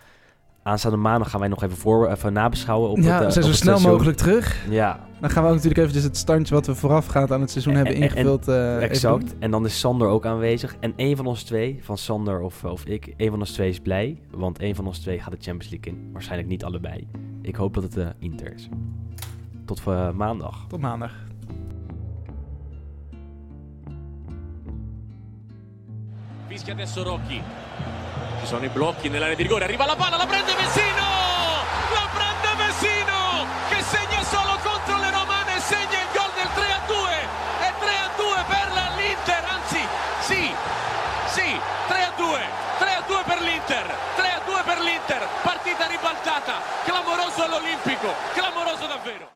Aanstaande 0.67 0.97
maandag 0.97 1.29
gaan 1.29 1.39
wij 1.39 1.49
nog 1.49 1.63
even, 1.63 1.77
voor, 1.77 2.09
even 2.11 2.33
nabeschouwen. 2.33 2.89
Op 2.89 2.97
Ja, 2.97 3.03
het, 3.03 3.19
we 3.19 3.25
eh, 3.25 3.31
zijn 3.31 3.45
zo 3.45 3.51
snel 3.53 3.79
mogelijk 3.79 4.17
terug. 4.17 4.65
Ja, 4.69 4.99
Dan 5.19 5.29
gaan 5.29 5.41
we 5.43 5.47
ook 5.49 5.55
natuurlijk 5.55 5.81
eventjes 5.81 6.03
het 6.03 6.17
standje 6.17 6.53
wat 6.53 6.65
we 6.65 6.75
voorafgaand 6.75 7.31
aan 7.31 7.41
het 7.41 7.51
seizoen 7.51 7.73
En- 7.73 7.77
hebben 7.77 7.95
en- 7.95 8.01
en- 8.01 8.07
ingevuld. 8.09 8.47
eh, 8.47 8.55
even 8.75 8.81
exact. 8.81 9.35
En 9.39 9.51
dan 9.51 9.65
is 9.65 9.79
Sander 9.79 10.07
ook 10.07 10.25
aanwezig. 10.25 10.75
En 10.79 10.93
één 10.95 11.15
van 11.17 11.25
ons 11.25 11.43
twee, 11.43 11.79
van 11.81 11.97
Sander 11.97 12.41
of, 12.41 12.63
of 12.63 12.85
ik, 12.85 13.13
één 13.17 13.29
van 13.29 13.39
ons 13.39 13.51
twee 13.51 13.69
is 13.69 13.79
blij. 13.79 14.19
Want 14.31 14.59
één 14.59 14.75
van 14.75 14.87
ons 14.87 14.99
twee 14.99 15.19
gaat 15.19 15.31
de 15.31 15.37
Champions 15.41 15.69
League 15.73 15.93
in. 15.93 16.09
Waarschijnlijk 16.13 16.49
niet 16.49 16.63
allebei. 16.63 17.07
Ik 17.41 17.55
hoop 17.55 17.73
dat 17.73 17.83
het 17.83 17.97
eh, 17.97 18.07
Inter 18.19 18.53
is. 18.53 18.69
Tot 19.65 19.81
maandag. 20.15 20.65
Tot 20.67 20.79
maandag. 20.81 21.13
Fischia 26.57 26.73
adesso 26.73 27.03
Rocchi. 27.03 27.43
Ci 28.39 28.47
sono 28.47 28.65
i 28.65 28.69
blocchi 28.69 29.09
nell'area 29.09 29.35
di 29.35 29.43
rigore. 29.43 29.65
Arriva 29.65 29.85
la 29.85 29.95
palla, 29.95 30.17
la 30.17 30.25
prende 30.25 30.55
Messino! 30.55 31.05
La 31.93 32.09
prende 32.09 32.49
Messino! 32.57 33.45
Che 33.69 33.81
segna 33.83 34.23
solo 34.23 34.57
contro 34.63 34.97
le 34.97 35.11
romane. 35.11 35.59
Segna 35.59 36.01
il 36.01 36.09
gol 36.11 36.31
del 36.33 36.49
3 36.55 36.65
a 36.65 36.81
2. 36.87 37.13
È 37.61 37.73
3 37.77 37.89
a 37.93 38.09
2 38.17 38.43
per 38.49 38.67
l'Inter. 38.97 39.43
Anzi, 39.45 39.81
sì, 40.21 40.51
sì, 41.29 41.59
3 41.89 42.03
a 42.03 42.11
2. 42.17 42.41
3 42.79 42.89
a 42.89 43.03
2 43.05 43.23
per 43.23 43.39
l'Inter. 43.41 43.95
3 44.15 44.27
a 44.27 44.41
2 44.43 44.61
per 44.65 44.79
l'Inter. 44.79 45.27
Partita 45.43 45.85
ribaltata. 45.85 46.53
Clamoroso 46.85 47.43
all'Olimpico. 47.43 48.09
Clamoroso 48.33 48.87
davvero. 48.87 49.35